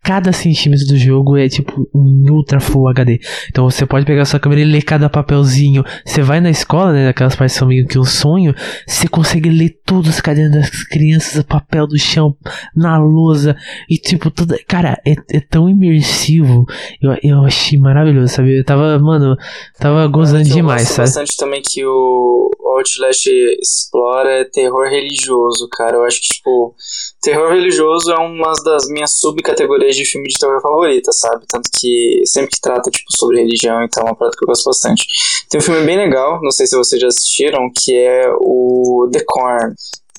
Cada 0.03 0.33
centímetro 0.33 0.87
do 0.87 0.97
jogo 0.97 1.37
é 1.37 1.49
tipo 1.49 1.89
um 1.95 2.31
ultra 2.31 2.61
full 2.61 2.89
HD. 2.89 3.21
Então 3.49 3.65
você 3.71 3.87
pode 3.87 4.05
pegar 4.05 4.25
sua 4.25 4.41
câmera 4.41 4.61
e 4.61 4.65
ler 4.65 4.83
cada 4.83 5.09
papelzinho, 5.09 5.85
você 6.05 6.23
vai 6.23 6.32
na 6.41 6.51
escola, 6.51 6.93
né? 6.93 7.09
Aquelas 7.09 7.37
partes 7.37 7.57
são 7.57 7.69
meio 7.69 7.87
que 7.87 7.99
um 7.99 8.05
sonho. 8.05 8.55
Você 8.87 9.09
consegue 9.09 9.49
ler 9.49 9.79
todos 9.85 10.11
os 10.11 10.21
cadernos 10.21 10.57
das 10.57 10.85
crianças, 10.85 11.41
o 11.41 11.47
papel 11.47 11.87
do 11.87 11.99
chão, 11.99 12.37
na 12.75 12.99
lousa. 12.99 13.57
E 13.89 13.99
tipo, 13.99 14.31
tudo. 14.31 14.57
Cara, 14.67 15.01
é, 15.07 15.15
é 15.31 15.41
tão 15.41 15.69
imersivo. 15.69 16.67
Eu, 17.01 17.17
eu 17.23 17.45
achei 17.45 17.79
maravilhoso, 17.79 18.35
sabe? 18.35 18.59
Eu 18.59 18.65
tava, 18.65 18.99
mano, 18.99 19.37
tava 19.79 20.07
gozando 20.07 20.49
eu 20.49 20.55
demais, 20.55 20.89
sabe? 20.89 21.09
bastante 21.09 21.37
também 21.37 21.63
que 21.63 21.85
o 21.85 22.51
Outlast 22.77 23.27
explora 23.61 24.41
é 24.41 24.45
terror 24.45 24.89
religioso, 24.89 25.69
cara. 25.71 25.97
Eu 25.97 26.05
acho 26.05 26.21
que, 26.21 26.29
tipo, 26.29 26.75
terror 27.21 27.53
religioso 27.53 28.11
é 28.11 28.19
uma 28.19 28.53
das 28.65 28.89
minhas 28.89 29.19
subcategorias 29.19 29.95
de 29.95 30.05
filme 30.05 30.29
de 30.29 30.39
terror 30.39 30.61
favorita, 30.61 31.13
sabe? 31.13 31.45
Tanto 31.49 31.69
que 31.73 32.23
sempre 32.25 32.51
que 32.51 32.61
trata, 32.61 32.91
tipo, 32.91 33.13
sobre 33.17 33.41
religião, 33.41 33.83
então 33.83 34.03
é 34.03 34.07
uma 34.07 34.17
parada 34.17 34.37
que 34.37 34.45
eu 34.45 34.49
gosto 34.49 34.65
bastante. 34.65 35.07
Tem 35.49 35.59
um 35.61 35.63
filme 35.63 35.85
bem 35.85 35.97
legal, 35.97 36.22
não 36.43 36.51
sei 36.51 36.67
se 36.67 36.77
vocês 36.77 37.01
já 37.01 37.09
assistiram, 37.09 37.71
que 37.75 37.97
é 37.97 38.31
o 38.41 39.09
The 39.13 39.23
Corn 39.27 39.75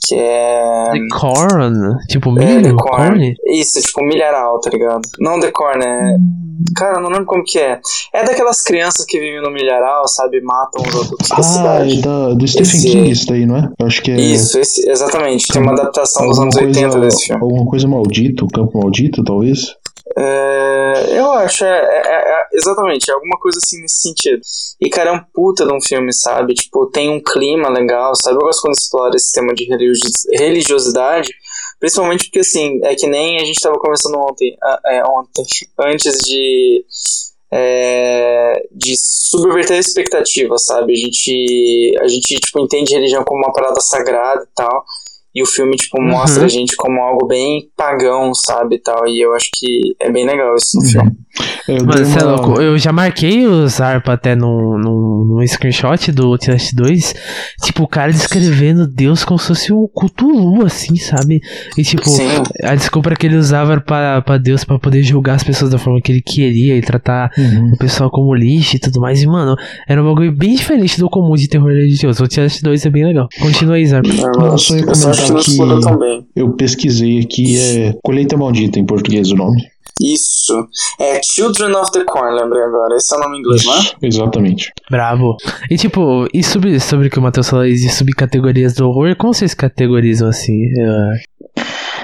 que 0.06 0.16
é. 0.16 0.92
The 0.92 1.18
Corn? 1.18 1.98
Tipo, 2.08 2.32
milho? 2.32 2.50
É, 2.50 2.62
the 2.62 2.74
corn. 2.74 3.08
corn. 3.10 3.36
Isso, 3.48 3.82
tipo, 3.82 4.04
milharal, 4.04 4.60
tá 4.60 4.70
ligado? 4.70 5.02
Não 5.20 5.40
The 5.40 5.52
Corn, 5.52 5.84
é. 5.84 6.18
Cara, 6.76 7.00
não 7.00 7.10
lembro 7.10 7.26
como 7.26 7.44
que 7.44 7.58
é. 7.58 7.80
É 8.14 8.24
daquelas 8.24 8.62
crianças 8.62 9.06
que 9.06 9.20
vivem 9.20 9.42
no 9.42 9.52
milharal, 9.52 10.08
sabe? 10.08 10.42
Matam 10.42 10.84
os 10.88 10.96
outros 10.96 11.32
ah, 11.32 11.36
da 11.36 11.44
cidade. 11.44 12.02
Da, 12.02 12.34
do 12.34 12.48
Stephen 12.48 12.80
esse... 12.80 12.92
King, 12.92 13.12
isso 13.12 13.28
daí, 13.28 13.46
não 13.46 13.58
é? 13.58 13.70
Eu 13.80 13.88
acho 13.88 14.02
que 14.02 14.12
é. 14.12 14.16
Isso, 14.16 14.60
esse, 14.60 14.90
exatamente. 14.90 15.48
Tem 15.52 15.62
uma 15.62 15.74
adaptação 15.74 16.28
dos 16.28 16.40
anos 16.40 16.56
80 16.56 16.80
coisa, 16.80 17.00
desse 17.00 17.26
filme. 17.28 17.42
Alguma 17.42 17.66
coisa 17.66 17.88
maldito, 17.88 18.48
Campo 18.48 18.80
Maldito, 18.80 19.24
talvez? 19.24 19.76
É, 20.16 21.18
eu 21.18 21.32
acho, 21.32 21.66
é, 21.66 21.70
é, 21.70 22.02
é, 22.08 22.48
exatamente, 22.54 23.10
é 23.10 23.14
alguma 23.14 23.38
coisa 23.40 23.58
assim 23.58 23.82
nesse 23.82 24.02
sentido. 24.02 24.42
E, 24.80 24.90
cara, 24.90 25.10
é 25.10 25.14
um 25.14 25.24
puta 25.34 25.66
de 25.66 25.74
um 25.74 25.82
filme, 25.82 26.14
sabe? 26.14 26.54
Tipo, 26.54 26.86
tem 26.88 27.10
um 27.10 27.22
clima 27.22 27.70
legal, 27.70 28.14
sabe? 28.16 28.38
Eu 28.38 28.42
gosto 28.42 28.62
quando 28.62 28.76
explora 28.76 29.16
esse 29.16 29.32
tema 29.32 29.54
de 29.54 29.68
religiosidade, 30.38 31.34
principalmente 31.80 32.26
porque, 32.26 32.40
assim, 32.40 32.80
é 32.84 32.96
que 32.96 33.08
nem 33.08 33.38
a 33.38 33.46
gente 33.46 33.60
tava 33.60 33.80
conversando 33.80 34.20
ontem, 34.20 34.56
é, 34.86 35.04
ontem 35.08 35.44
antes 35.80 36.18
de. 36.20 36.86
É, 37.56 38.66
de 38.72 38.96
subverter 38.98 39.78
a 39.78 39.80
expectativa, 39.80 40.58
sabe? 40.58 40.94
A 40.94 40.96
gente, 40.96 41.96
a 42.02 42.08
gente 42.08 42.40
tipo, 42.40 42.60
entende 42.60 42.96
religião 42.96 43.24
como 43.24 43.44
uma 43.44 43.54
parada 43.54 43.80
sagrada 43.80 44.42
e 44.42 44.56
tal. 44.56 44.84
E 45.36 45.42
o 45.42 45.46
filme, 45.46 45.76
tipo, 45.76 46.02
mostra 46.02 46.42
uhum. 46.42 46.46
a 46.46 46.50
gente 46.50 46.76
como 46.76 47.02
algo 47.02 47.26
bem 47.28 47.70
pagão, 47.76 48.34
sabe, 48.36 48.80
tal. 48.80 49.08
E 49.08 49.24
eu 49.24 49.34
acho 49.34 49.50
que 49.54 49.96
é 50.00 50.12
bem 50.12 50.26
legal 50.26 50.54
isso 50.56 50.78
no 50.78 50.84
uhum. 50.84 50.90
filme. 50.92 51.18
Eu 51.68 51.86
Mano, 51.86 52.06
você 52.06 52.20
é 52.20 52.24
louco. 52.24 52.62
Eu 52.62 52.78
já 52.78 52.92
marquei 52.92 53.48
o 53.48 53.68
Zarpa 53.68 54.14
até 54.14 54.36
num, 54.36 54.78
num, 54.78 55.26
num 55.26 55.48
screenshot 55.48 56.12
do 56.12 56.28
Outlast 56.28 56.76
2. 56.76 57.16
Tipo, 57.64 57.84
o 57.84 57.88
cara 57.88 58.12
descrevendo 58.12 58.86
Deus 58.86 59.26
como 59.26 59.40
se 59.40 59.48
fosse 59.48 59.74
um 59.74 59.88
Cthulhu, 59.88 60.66
assim, 60.66 60.96
sabe? 60.98 61.42
E 61.78 61.84
tipo, 61.84 62.08
Sim. 62.08 62.28
a 62.64 62.76
desculpa 62.76 63.16
que 63.16 63.26
ele 63.26 63.38
usava 63.38 63.74
era 63.74 63.82
pra, 63.82 64.22
pra 64.22 64.38
Deus 64.38 64.64
pra 64.64 64.78
poder 64.78 65.02
julgar 65.04 65.36
as 65.36 65.44
pessoas 65.44 65.72
da 65.72 65.78
forma 65.80 66.02
que 66.02 66.12
ele 66.12 66.22
queria 66.22 66.78
e 66.78 66.82
tratar 66.82 67.32
Uhum. 67.38 67.72
o 67.74 67.78
pessoal 67.78 68.10
como 68.10 68.34
lixo 68.34 68.76
e 68.76 68.80
tudo 68.80 69.00
mais. 69.00 69.22
E, 69.22 69.28
mano, 69.28 69.56
era 69.88 70.02
um 70.02 70.06
bagulho 70.06 70.32
bem 70.32 70.56
diferente 70.56 71.00
do 71.00 71.10
comum 71.10 71.36
de 71.36 71.48
terror 71.48 71.70
religioso. 71.70 72.22
O 72.22 72.26
Outlast 72.26 72.62
2 72.62 72.86
é 72.86 72.90
bem 72.90 73.06
legal. 73.06 73.28
Continua 73.40 73.76
aí, 73.76 73.86
Zarpa. 73.86 74.10
Ia 74.10 74.24
eu 74.24 74.96
só 74.96 75.12
acho 75.32 75.56
que. 75.56 76.26
Eu 76.36 76.52
pesquisei 76.54 77.20
aqui, 77.20 77.58
é 77.60 77.96
Colheita 78.04 78.38
Maldita 78.38 78.80
em 78.80 78.86
português 78.86 79.32
o 79.32 79.36
nome. 79.36 79.62
Isso. 80.02 80.68
É 81.00 81.22
Children 81.24 81.76
of 81.76 81.92
the 81.92 82.04
Corn, 82.04 82.36
lembrei 82.36 82.64
agora. 82.64 82.96
Esse 82.96 83.14
é 83.14 83.18
o 83.18 83.22
nome 83.22 83.38
em 83.38 83.40
inglês, 83.42 83.66
não 83.66 83.74
é? 83.74 83.80
Exatamente. 84.02 84.72
Bravo. 84.90 85.38
E 85.70 85.78
tipo, 85.78 86.28
e 86.34 86.44
sobre, 86.44 86.80
sobre 86.80 87.08
o 87.08 87.10
que 87.12 87.20
o 87.20 87.22
Matheus 87.22 87.50
falou 87.50 87.66
aí 87.66 87.74
de 87.74 87.90
subcategorias 87.90 88.74
do 88.74 88.88
horror, 88.88 89.16
como 89.16 89.34
vocês 89.34 89.54
categorizam 89.54 90.28
assim? 90.28 90.60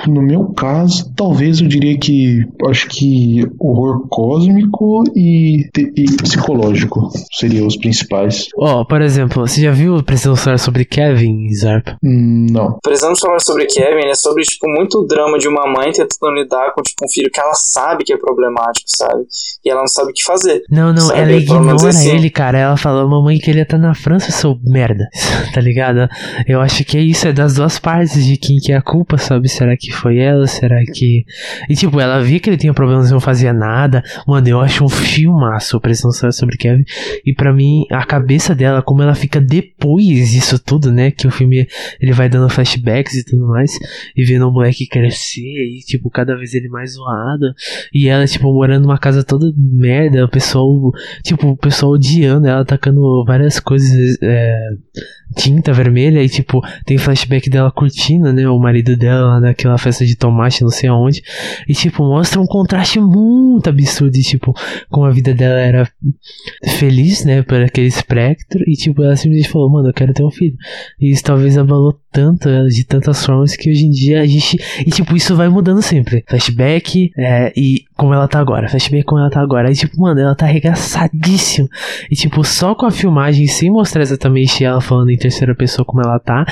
No 0.07 0.21
meu 0.21 0.45
caso, 0.53 1.11
talvez 1.15 1.59
eu 1.61 1.67
diria 1.67 1.97
que 1.97 2.45
acho 2.67 2.87
que 2.87 3.45
horror 3.59 4.07
cósmico 4.09 5.03
e, 5.15 5.67
te- 5.73 5.91
e 5.95 6.05
psicológico 6.21 7.09
seriam 7.33 7.67
os 7.67 7.77
principais. 7.77 8.47
Ó, 8.57 8.83
por 8.85 9.01
exemplo, 9.01 9.45
você 9.47 9.61
já 9.61 9.71
viu 9.71 10.01
Precisamos 10.03 10.43
falar 10.43 10.57
sobre 10.57 10.85
Kevin, 10.85 11.49
Zarp? 11.53 11.87
Hum, 12.03 12.47
não. 12.51 12.77
Precisamos 12.81 13.19
falar 13.19 13.39
sobre 13.39 13.65
Kevin, 13.65 14.07
é 14.07 14.15
sobre, 14.15 14.43
tipo, 14.43 14.67
muito 14.69 15.05
drama 15.05 15.37
de 15.37 15.47
uma 15.47 15.65
mãe 15.67 15.91
tentando 15.91 16.33
lidar 16.35 16.73
com, 16.73 16.81
tipo, 16.81 17.05
um 17.05 17.09
filho 17.09 17.29
que 17.31 17.39
ela 17.39 17.53
sabe 17.53 18.03
que 18.03 18.13
é 18.13 18.17
problemático, 18.17 18.85
sabe? 18.87 19.23
E 19.65 19.69
ela 19.69 19.81
não 19.81 19.87
sabe 19.87 20.11
o 20.11 20.13
que 20.13 20.23
fazer. 20.23 20.63
Não, 20.69 20.93
não, 20.93 21.01
Sabe, 21.01 21.19
ela 21.19 21.31
ignora 21.33 21.89
assim. 21.89 22.15
ele, 22.15 22.29
cara. 22.29 22.57
Ela 22.57 22.77
fala, 22.77 23.07
mamãe 23.07 23.37
queria 23.39 23.63
estar 23.63 23.77
na 23.77 23.93
França, 23.93 24.31
seu 24.31 24.57
merda. 24.63 25.07
tá 25.53 25.61
ligado? 25.61 26.07
Eu 26.47 26.61
acho 26.61 26.83
que 26.85 26.97
é 26.97 27.01
isso, 27.01 27.27
é 27.27 27.33
das 27.33 27.55
duas 27.55 27.77
partes 27.79 28.25
de 28.25 28.37
quem 28.37 28.57
que 28.57 28.71
é 28.71 28.77
a 28.77 28.81
culpa, 28.81 29.17
sabe? 29.17 29.47
Será 29.49 29.75
que 29.77 29.91
foi 29.99 30.17
ela? 30.17 30.47
Será 30.47 30.83
que. 30.85 31.25
E 31.69 31.75
tipo, 31.75 31.99
ela 31.99 32.21
via 32.21 32.39
que 32.39 32.49
ele 32.49 32.57
tinha 32.57 32.73
problemas 32.73 33.09
e 33.09 33.13
não 33.13 33.19
fazia 33.19 33.53
nada. 33.53 34.03
Mano, 34.27 34.47
eu 34.47 34.59
acho 34.59 34.83
um 34.83 34.89
filmaço 34.89 35.79
Precisamos 35.79 36.19
falar 36.19 36.31
sobre 36.31 36.57
Kevin. 36.57 36.83
E 37.25 37.33
pra 37.33 37.53
mim, 37.53 37.85
a 37.91 38.05
cabeça 38.05 38.55
dela, 38.55 38.81
como 38.81 39.01
ela 39.01 39.15
fica 39.15 39.39
depois 39.41 40.31
disso 40.31 40.59
tudo, 40.59 40.91
né? 40.91 41.11
Que 41.11 41.27
o 41.27 41.31
filme 41.31 41.67
ele 41.99 42.11
vai 42.11 42.29
dando 42.29 42.49
flashbacks 42.49 43.15
e 43.15 43.25
tudo 43.25 43.47
mais. 43.47 43.71
E 44.15 44.23
vendo 44.23 44.47
o 44.47 44.51
moleque 44.51 44.87
crescer 44.87 45.41
e, 45.41 45.79
tipo, 45.79 46.09
cada 46.09 46.35
vez 46.35 46.53
ele 46.53 46.69
mais 46.69 46.93
zoado. 46.93 47.53
E 47.93 48.07
ela, 48.07 48.25
tipo, 48.25 48.51
morando 48.53 48.83
numa 48.83 48.97
casa 48.97 49.23
toda 49.23 49.51
merda, 49.57 50.25
o 50.25 50.29
pessoal, 50.29 50.91
tipo, 51.23 51.49
o 51.49 51.57
pessoal 51.57 51.93
odiando 51.93 52.47
ela, 52.47 52.61
atacando 52.61 53.23
várias 53.25 53.59
coisas, 53.59 54.17
é, 54.21 54.69
tinta 55.35 55.73
vermelha, 55.73 56.23
e 56.23 56.29
tipo, 56.29 56.61
tem 56.85 56.97
flashback 56.97 57.49
dela 57.49 57.71
curtindo, 57.71 58.31
né, 58.33 58.47
o 58.47 58.59
marido 58.59 58.95
dela 58.95 59.39
naquela 59.39 59.77
festa 59.77 60.05
de 60.05 60.15
tomate, 60.15 60.61
não 60.61 60.69
sei 60.69 60.89
aonde, 60.89 61.21
e 61.67 61.73
tipo, 61.73 62.03
mostra 62.03 62.39
um 62.41 62.45
contraste 62.45 62.99
muito 62.99 63.69
absurdo, 63.69 64.11
de, 64.11 64.23
tipo, 64.23 64.53
como 64.89 65.05
a 65.05 65.11
vida 65.11 65.33
dela 65.33 65.59
era 65.59 65.91
feliz, 66.77 67.23
né, 67.25 67.41
por 67.41 67.61
aquele 67.61 67.87
espectro, 67.87 68.63
e 68.67 68.73
tipo, 68.73 69.03
ela 69.03 69.15
simplesmente 69.15 69.51
falou, 69.51 69.69
mano, 69.69 69.89
eu 69.89 69.93
quero 69.93 70.13
ter 70.13 70.23
um 70.23 70.31
filho. 70.31 70.55
E 70.99 71.11
isso 71.11 71.23
talvez 71.23 71.57
abalou 71.57 71.99
tanto 72.11 72.49
ela 72.49 72.67
de 72.67 72.83
tantas 72.83 73.23
formas 73.25 73.55
que 73.55 73.69
hoje 73.69 73.85
em 73.85 73.91
dia 73.91 74.21
a 74.21 74.25
gente. 74.25 74.57
E 74.85 74.89
tipo, 74.89 75.15
isso 75.15 75.35
vai 75.35 75.47
mudando 75.47 75.81
sempre. 75.81 76.23
Flashback 76.27 77.11
é, 77.17 77.53
e 77.55 77.83
como 77.95 78.13
ela 78.13 78.27
tá 78.27 78.39
agora. 78.39 78.67
Flashback 78.67 79.03
como 79.03 79.19
ela 79.21 79.29
tá 79.29 79.41
agora. 79.41 79.69
Aí, 79.69 79.75
tipo, 79.75 79.99
mano, 79.99 80.19
ela 80.19 80.35
tá 80.35 80.45
arregaçadíssima. 80.45 81.67
E 82.09 82.15
tipo, 82.15 82.43
só 82.43 82.73
com 82.73 82.85
a 82.85 82.91
filmagem, 82.91 83.47
sem 83.47 83.69
mostrar 83.69 84.01
exatamente 84.01 84.63
ela 84.63 84.81
falando 84.81 85.11
terceira 85.19 85.53
pessoa 85.53 85.85
como 85.85 86.01
ela 86.01 86.19
tá, 86.19 86.45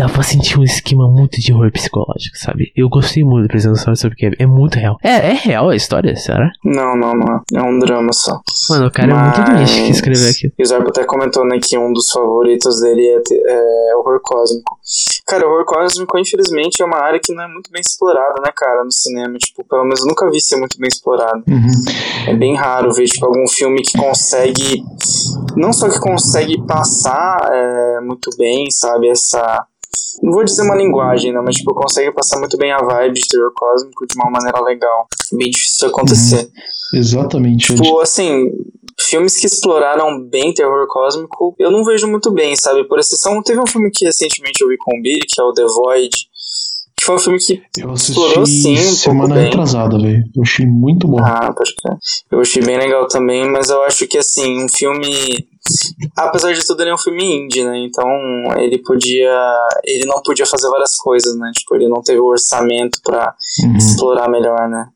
dá 0.00 0.08
pra 0.08 0.22
sentir 0.22 0.58
um 0.58 0.62
esquema 0.62 1.06
muito 1.08 1.38
de 1.40 1.52
horror 1.52 1.70
psicológico, 1.70 2.36
sabe? 2.38 2.72
Eu 2.74 2.88
gostei 2.88 3.22
muito 3.22 3.40
da 3.40 3.46
apresentação 3.46 3.94
sobre 3.94 4.16
Kevin. 4.16 4.36
É 4.38 4.46
muito 4.46 4.76
real. 4.78 4.96
É, 5.02 5.10
é 5.30 5.32
real 5.34 5.68
a 5.68 5.76
história, 5.76 6.16
será? 6.16 6.50
Não, 6.64 6.96
não, 6.96 7.12
não. 7.14 7.36
é. 7.36 7.40
É 7.58 7.62
um 7.62 7.78
drama 7.78 8.10
só. 8.12 8.40
Mano, 8.70 8.86
o 8.86 8.90
cara 8.90 9.12
é 9.12 9.14
muito 9.14 9.40
Mas- 9.40 9.50
doente 9.70 9.82
que 9.84 9.90
escreveu 9.90 10.30
aquilo. 10.30 10.52
E 10.58 10.62
o 10.62 10.66
Zarpo 10.66 10.88
até 10.88 11.04
comentou, 11.04 11.44
né, 11.46 11.58
que 11.62 11.76
um 11.76 11.92
dos 11.92 12.10
favoritos 12.10 12.80
dele 12.80 13.06
é, 13.08 13.20
te- 13.20 13.42
é 13.46 13.96
horror 13.96 14.20
cósmico. 14.22 14.78
Cara, 15.26 15.46
horror 15.46 15.64
cósmico, 15.66 16.18
infelizmente, 16.18 16.82
é 16.82 16.84
uma 16.86 16.96
área 16.98 17.20
que 17.22 17.34
não 17.34 17.44
é 17.44 17.48
muito 17.48 17.70
bem 17.70 17.80
explorada, 17.80 18.40
né, 18.42 18.50
cara, 18.56 18.82
no 18.84 18.90
cinema. 18.92 19.36
Tipo, 19.38 19.62
pelo 19.68 19.82
menos 19.84 20.00
eu 20.00 20.06
nunca 20.06 20.30
vi 20.30 20.40
ser 20.40 20.56
muito 20.56 20.78
bem 20.78 20.88
explorado. 20.88 21.42
Uhum. 21.46 21.70
É 22.26 22.34
bem 22.34 22.54
raro 22.56 22.92
ver, 22.94 23.04
tipo, 23.04 23.26
algum 23.26 23.46
filme 23.48 23.82
que 23.82 23.98
consegue. 23.98 24.82
Não 25.56 25.72
só 25.72 25.88
que 25.90 25.98
consegue 26.00 26.60
passar 26.66 27.36
é, 27.52 28.00
muito 28.00 28.30
bem, 28.38 28.64
sabe, 28.70 29.08
essa. 29.10 29.66
Não 30.22 30.32
vou 30.32 30.44
dizer 30.44 30.62
uma 30.62 30.76
linguagem, 30.76 31.32
né? 31.32 31.40
Mas, 31.42 31.56
tipo, 31.56 31.74
consegue 31.74 32.12
passar 32.12 32.38
muito 32.38 32.56
bem 32.58 32.70
a 32.72 32.78
vibe 32.78 33.14
de 33.14 33.28
terror 33.28 33.52
cósmico 33.54 34.06
de 34.06 34.14
uma 34.16 34.30
maneira 34.30 34.60
legal. 34.62 35.06
Bem 35.32 35.50
difícil 35.50 35.88
de 35.88 35.94
acontecer. 35.94 36.50
Exatamente. 36.92 37.74
Tipo, 37.74 38.00
assim, 38.00 38.50
filmes 39.00 39.38
que 39.38 39.46
exploraram 39.46 40.20
bem 40.28 40.52
terror 40.52 40.86
cósmico, 40.88 41.54
eu 41.58 41.70
não 41.70 41.84
vejo 41.84 42.06
muito 42.06 42.30
bem, 42.32 42.54
sabe? 42.56 42.84
Por 42.84 42.98
exceção, 42.98 43.42
teve 43.42 43.60
um 43.60 43.66
filme 43.66 43.90
que 43.90 44.04
recentemente 44.04 44.60
eu 44.62 44.68
vi 44.68 44.76
com 44.76 44.98
o 44.98 45.02
Billy, 45.02 45.20
que 45.26 45.40
é 45.40 45.44
o 45.44 45.52
The 45.54 45.64
Void, 45.64 46.10
que 46.96 47.04
foi 47.04 47.14
um 47.14 47.18
filme 47.18 47.38
que 47.38 47.62
Eu 47.78 47.94
explorou 47.94 48.44
sim 48.44 48.74
um 48.74 48.76
semana 48.76 49.34
bem. 49.34 49.44
retrasada, 49.44 49.98
velho. 49.98 50.22
Eu 50.36 50.42
achei 50.42 50.66
muito 50.66 51.08
bom. 51.08 51.18
Ah, 51.24 51.50
pode 51.56 51.74
crer. 51.76 51.96
Eu 52.30 52.40
achei 52.40 52.62
bem 52.62 52.76
legal 52.76 53.08
também, 53.08 53.48
mas 53.50 53.70
eu 53.70 53.82
acho 53.84 54.06
que 54.06 54.18
assim, 54.18 54.64
um 54.64 54.68
filme. 54.68 55.48
Apesar 56.16 56.52
de 56.54 56.66
tudo, 56.66 56.82
ele 56.82 56.90
é 56.90 56.94
um 56.94 56.98
filme 56.98 57.22
indie, 57.24 57.64
né? 57.64 57.78
Então 57.78 58.06
ele 58.58 58.78
podia. 58.78 59.32
Ele 59.84 60.06
não 60.06 60.22
podia 60.22 60.46
fazer 60.46 60.68
várias 60.68 60.96
coisas, 60.96 61.36
né? 61.36 61.50
Tipo, 61.54 61.74
ele 61.76 61.88
não 61.88 62.02
teve 62.02 62.18
o 62.20 62.26
orçamento 62.26 62.98
pra 63.02 63.34
Uhum. 63.62 63.76
explorar 63.76 64.28
melhor, 64.28 64.68
né? 64.68 64.86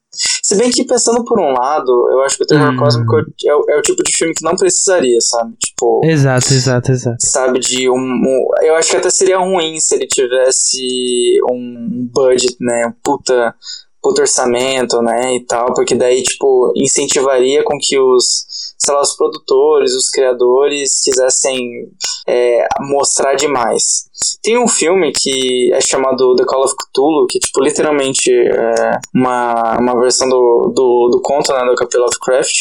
Se 0.43 0.57
bem 0.57 0.71
que 0.71 0.85
pensando 0.85 1.25
por 1.25 1.41
um 1.41 1.53
lado, 1.53 1.91
eu 2.13 2.21
acho 2.23 2.37
que 2.37 2.45
o 2.45 2.47
terror 2.47 2.73
Hum. 2.73 2.77
cósmico 2.77 3.17
é, 3.19 3.55
o- 3.55 3.65
é 3.69 3.79
o 3.79 3.83
tipo 3.83 4.01
de 4.03 4.17
filme 4.17 4.33
que 4.33 4.45
não 4.45 4.55
precisaria, 4.55 5.21
sabe? 5.21 5.55
Tipo, 5.59 6.03
Exato, 6.05 6.55
exato, 6.55 6.93
exato. 6.93 7.17
sabe, 7.21 7.59
de 7.59 7.91
um, 7.91 7.97
um- 7.97 8.49
Eu 8.63 8.77
acho 8.77 8.91
que 8.91 8.97
até 8.97 9.11
seria 9.11 9.39
ruim 9.39 9.81
se 9.81 9.95
ele 9.97 10.07
tivesse 10.07 11.39
um 11.51 12.09
budget, 12.13 12.57
né? 12.61 12.87
Um 12.87 12.93
puta, 13.03 13.55
puta 14.01 14.21
orçamento, 14.23 15.03
né? 15.03 15.35
E 15.35 15.45
tal, 15.45 15.75
porque 15.75 15.97
daí, 15.97 16.23
tipo, 16.23 16.73
incentivaria 16.77 17.65
com 17.65 17.77
que 17.81 17.99
os, 17.99 18.47
sei 18.79 18.95
lá, 18.95 19.01
os 19.01 19.17
produtores, 19.17 19.95
os 19.95 20.11
criadores 20.11 21.01
quisessem 21.03 21.89
é, 22.27 22.67
mostrar 22.81 23.35
demais. 23.35 24.05
Tem 24.43 24.59
um 24.59 24.69
filme 24.69 25.13
que 25.13 25.73
é 25.73 25.81
chamado 25.81 26.35
The 26.37 26.45
Call 26.45 26.65
of 26.65 26.75
Cthulhu, 26.77 27.27
que, 27.29 27.39
tipo, 27.39 27.63
literalmente 27.63 28.31
é 28.31 28.99
uma, 29.15 29.79
uma 29.79 30.01
versão 30.01 30.29
do, 30.29 30.73
do, 30.75 31.09
do 31.13 31.21
conto, 31.23 31.53
né, 31.53 31.65
do 31.65 31.73
H.P. 31.73 31.99
Lovecraft. 31.99 32.55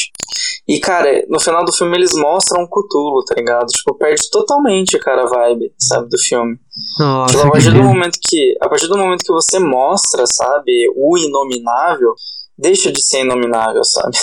E, 0.67 0.79
cara, 0.79 1.25
no 1.29 1.39
final 1.39 1.65
do 1.65 1.73
filme 1.73 1.97
eles 1.97 2.13
mostram 2.13 2.63
um 2.63 2.67
Cthulhu, 2.67 3.23
tá 3.25 3.35
ligado? 3.35 3.67
Tipo, 3.67 3.95
perde 3.95 4.29
totalmente, 4.29 4.97
cara, 4.99 5.23
a 5.23 5.27
vibe, 5.27 5.73
sabe, 5.77 6.07
do 6.07 6.17
filme. 6.17 6.57
Nossa, 6.97 7.33
Tipo, 7.33 7.47
a 7.47 7.51
partir 7.51 7.71
do 7.71 7.83
momento 7.83 8.19
que. 8.21 8.55
A 8.61 8.69
partir 8.69 8.87
do 8.87 8.97
momento 8.97 9.23
que 9.23 9.33
você 9.33 9.59
mostra, 9.59 10.25
sabe, 10.25 10.71
o 10.95 11.17
inominável, 11.17 12.13
deixa 12.57 12.91
de 12.91 13.01
ser 13.01 13.21
inominável, 13.21 13.83
sabe? 13.83 14.17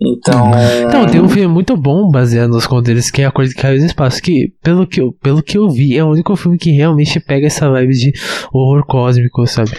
Então. 0.00 0.52
Então, 0.86 1.06
tem 1.06 1.20
um 1.20 1.28
filme 1.28 1.52
muito 1.52 1.76
bom 1.76 2.08
baseado 2.10 2.50
nos 2.50 2.66
contos 2.66 2.84
deles, 2.84 3.10
que 3.10 3.22
é 3.22 3.26
A 3.26 3.32
Coisa 3.32 3.52
que 3.52 3.60
Caiu 3.60 3.78
do 3.80 3.84
Espaço, 3.84 4.22
que, 4.22 4.52
pelo 4.62 4.86
que, 4.86 5.00
eu, 5.00 5.12
pelo 5.20 5.42
que 5.42 5.58
eu 5.58 5.68
vi, 5.68 5.96
é 5.96 6.04
o 6.04 6.10
único 6.10 6.36
filme 6.36 6.56
que 6.56 6.70
realmente 6.70 7.18
pega 7.18 7.46
essa 7.46 7.68
vibe 7.68 7.94
de 7.94 8.12
horror 8.52 8.86
cósmico, 8.86 9.46
sabe? 9.46 9.72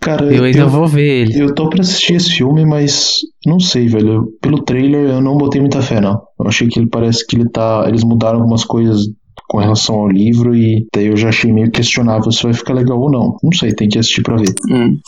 Cara, 0.00 0.26
Eu 0.34 0.44
ainda 0.44 0.66
vou 0.66 0.86
ver 0.86 1.22
ele. 1.22 1.40
Eu 1.40 1.54
tô 1.54 1.68
pra 1.70 1.80
assistir 1.80 2.14
esse 2.14 2.30
filme, 2.30 2.66
mas 2.66 3.20
não 3.46 3.58
sei, 3.58 3.88
velho. 3.88 4.28
Pelo 4.40 4.62
trailer 4.62 5.08
eu 5.08 5.22
não 5.22 5.38
botei 5.38 5.60
muita 5.60 5.80
fé, 5.80 5.98
não. 6.00 6.20
Eu 6.38 6.46
achei 6.46 6.68
que 6.68 6.78
ele 6.78 6.88
parece 6.88 7.26
que 7.26 7.36
ele 7.36 7.48
tá. 7.48 7.84
Eles 7.88 8.04
mudaram 8.04 8.40
algumas 8.40 8.64
coisas 8.64 9.06
com 9.48 9.58
relação 9.58 9.96
ao 9.96 10.08
livro 10.08 10.54
e 10.54 10.86
daí 10.92 11.06
eu 11.06 11.16
já 11.16 11.28
achei 11.28 11.52
meio 11.52 11.70
questionável 11.70 12.30
se 12.30 12.42
vai 12.42 12.52
ficar 12.52 12.74
legal 12.74 13.00
ou 13.00 13.10
não. 13.10 13.36
Não 13.42 13.52
sei, 13.52 13.72
tem 13.72 13.88
que 13.88 13.98
assistir 13.98 14.22
pra 14.22 14.36
ver. 14.36 14.52
Hum. 14.70 14.98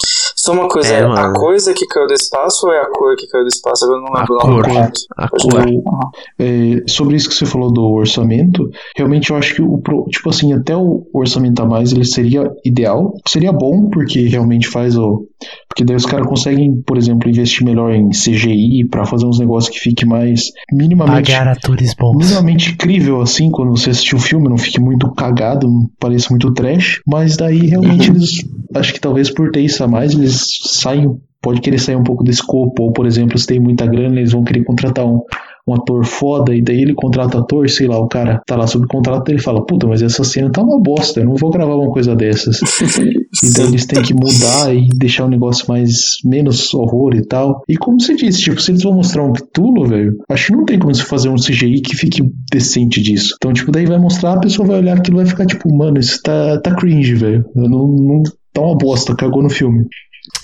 Só 0.46 0.52
uma 0.52 0.68
coisa, 0.68 0.94
É, 0.94 1.00
é, 1.00 1.04
a 1.04 1.32
coisa 1.32 1.74
que 1.74 1.84
caiu 1.88 2.06
do 2.06 2.14
espaço 2.14 2.68
ou 2.68 2.72
é 2.72 2.80
a 2.80 2.86
cor 2.86 3.16
que 3.16 3.26
caiu 3.26 3.42
do 3.42 3.48
espaço? 3.48 3.84
Agora 3.84 3.98
eu 3.98 4.04
não 4.04 4.14
A 4.14 4.20
lembro 4.20 4.34
o 4.36 4.38
cor. 4.38 4.92
A 5.16 5.28
cor. 5.28 6.12
É, 6.38 6.84
sobre 6.86 7.16
isso 7.16 7.28
que 7.28 7.34
você 7.34 7.44
falou 7.44 7.72
do 7.72 7.84
orçamento, 7.84 8.70
realmente 8.96 9.30
eu 9.30 9.36
acho 9.36 9.56
que 9.56 9.62
o 9.62 9.82
tipo 10.08 10.30
assim, 10.30 10.52
até 10.52 10.76
o 10.76 11.04
orçamento 11.12 11.60
a 11.60 11.66
mais 11.66 11.90
ele 11.90 12.04
seria 12.04 12.48
ideal, 12.64 13.12
seria 13.26 13.52
bom 13.52 13.90
porque 13.90 14.28
realmente 14.28 14.68
faz 14.68 14.96
o 14.96 15.26
porque 15.68 15.84
daí 15.84 15.96
os 15.96 16.06
caras 16.06 16.26
conseguem, 16.26 16.82
por 16.82 16.96
exemplo, 16.96 17.28
investir 17.28 17.64
melhor 17.64 17.92
em 17.92 18.08
CGI 18.10 18.86
pra 18.90 19.04
fazer 19.04 19.26
uns 19.26 19.38
negócios 19.38 19.74
que 19.74 19.80
fique 19.80 20.06
mais 20.06 20.50
minimamente 20.72 21.30
Pagar 21.32 21.48
atores 21.48 21.94
bons. 21.94 22.16
minimamente 22.16 22.72
incrível 22.72 23.20
assim 23.20 23.50
quando 23.50 23.70
você 23.70 23.90
assistir 23.90 24.16
o 24.16 24.20
filme, 24.20 24.48
não 24.48 24.56
fique 24.56 24.80
muito 24.80 25.10
cagado, 25.12 25.68
não 25.68 25.88
pareça 26.00 26.30
muito 26.30 26.52
trash, 26.52 27.00
mas 27.06 27.36
daí 27.36 27.66
realmente 27.66 28.10
eles 28.10 28.30
acho 28.74 28.92
que 28.92 29.00
talvez 29.00 29.30
por 29.30 29.50
ter 29.50 29.60
isso 29.60 29.82
a 29.84 29.88
mais 29.88 30.12
eles 30.14 30.46
saem 30.62 31.18
pode 31.40 31.60
querer 31.60 31.78
sair 31.78 31.94
um 31.94 32.02
pouco 32.02 32.24
do 32.24 32.30
escopo, 32.30 32.82
ou 32.82 32.92
por 32.92 33.06
exemplo, 33.06 33.38
se 33.38 33.46
tem 33.46 33.60
muita 33.60 33.86
grana, 33.86 34.16
eles 34.18 34.32
vão 34.32 34.42
querer 34.42 34.64
contratar 34.64 35.06
um, 35.06 35.20
um 35.66 35.74
ator 35.74 36.04
foda, 36.04 36.54
e 36.54 36.62
daí 36.62 36.80
ele 36.80 36.94
contrata 36.94 37.38
ator, 37.38 37.68
sei 37.68 37.86
lá, 37.86 37.98
o 37.98 38.06
cara 38.06 38.40
tá 38.46 38.56
lá 38.56 38.66
sob 38.66 38.86
contrato, 38.86 39.28
ele 39.30 39.40
fala, 39.40 39.64
puta, 39.64 39.86
mas 39.86 40.00
essa 40.00 40.22
cena 40.22 40.50
tá 40.50 40.62
uma 40.62 40.80
bosta, 40.80 41.20
eu 41.20 41.26
não 41.26 41.34
vou 41.34 41.50
gravar 41.50 41.74
uma 41.74 41.90
coisa 41.90 42.14
dessas. 42.14 42.60
então 43.44 43.66
eles 43.66 43.84
têm 43.86 44.02
que 44.02 44.14
mudar 44.14 44.74
e 44.74 44.88
deixar 44.96 45.24
o 45.24 45.28
negócio 45.28 45.66
mais, 45.68 46.18
menos 46.24 46.72
horror 46.72 47.14
e 47.16 47.26
tal. 47.26 47.62
E 47.68 47.76
como 47.76 48.00
você 48.00 48.14
disse, 48.14 48.42
tipo, 48.42 48.60
se 48.60 48.70
eles 48.70 48.82
vão 48.82 48.94
mostrar 48.94 49.24
um 49.24 49.32
Cthulhu, 49.32 49.86
velho, 49.86 50.16
acho 50.28 50.46
que 50.46 50.52
não 50.52 50.64
tem 50.64 50.78
como 50.78 50.94
você 50.94 51.02
fazer 51.02 51.28
um 51.28 51.36
CGI 51.36 51.80
que 51.80 51.96
fique 51.96 52.22
decente 52.50 53.02
disso. 53.02 53.34
Então, 53.36 53.52
tipo, 53.52 53.72
daí 53.72 53.86
vai 53.86 53.98
mostrar, 53.98 54.34
a 54.34 54.40
pessoa 54.40 54.68
vai 54.68 54.78
olhar 54.78 54.96
aquilo 54.96 55.16
e 55.16 55.22
vai 55.24 55.26
ficar 55.26 55.46
tipo, 55.46 55.72
mano, 55.74 55.98
isso 55.98 56.20
tá, 56.22 56.60
tá 56.60 56.74
cringe, 56.74 57.14
velho. 57.14 57.44
Não, 57.54 57.68
não 57.68 58.22
tá 58.52 58.60
uma 58.60 58.76
bosta, 58.76 59.14
cagou 59.14 59.42
no 59.42 59.50
filme. 59.50 59.86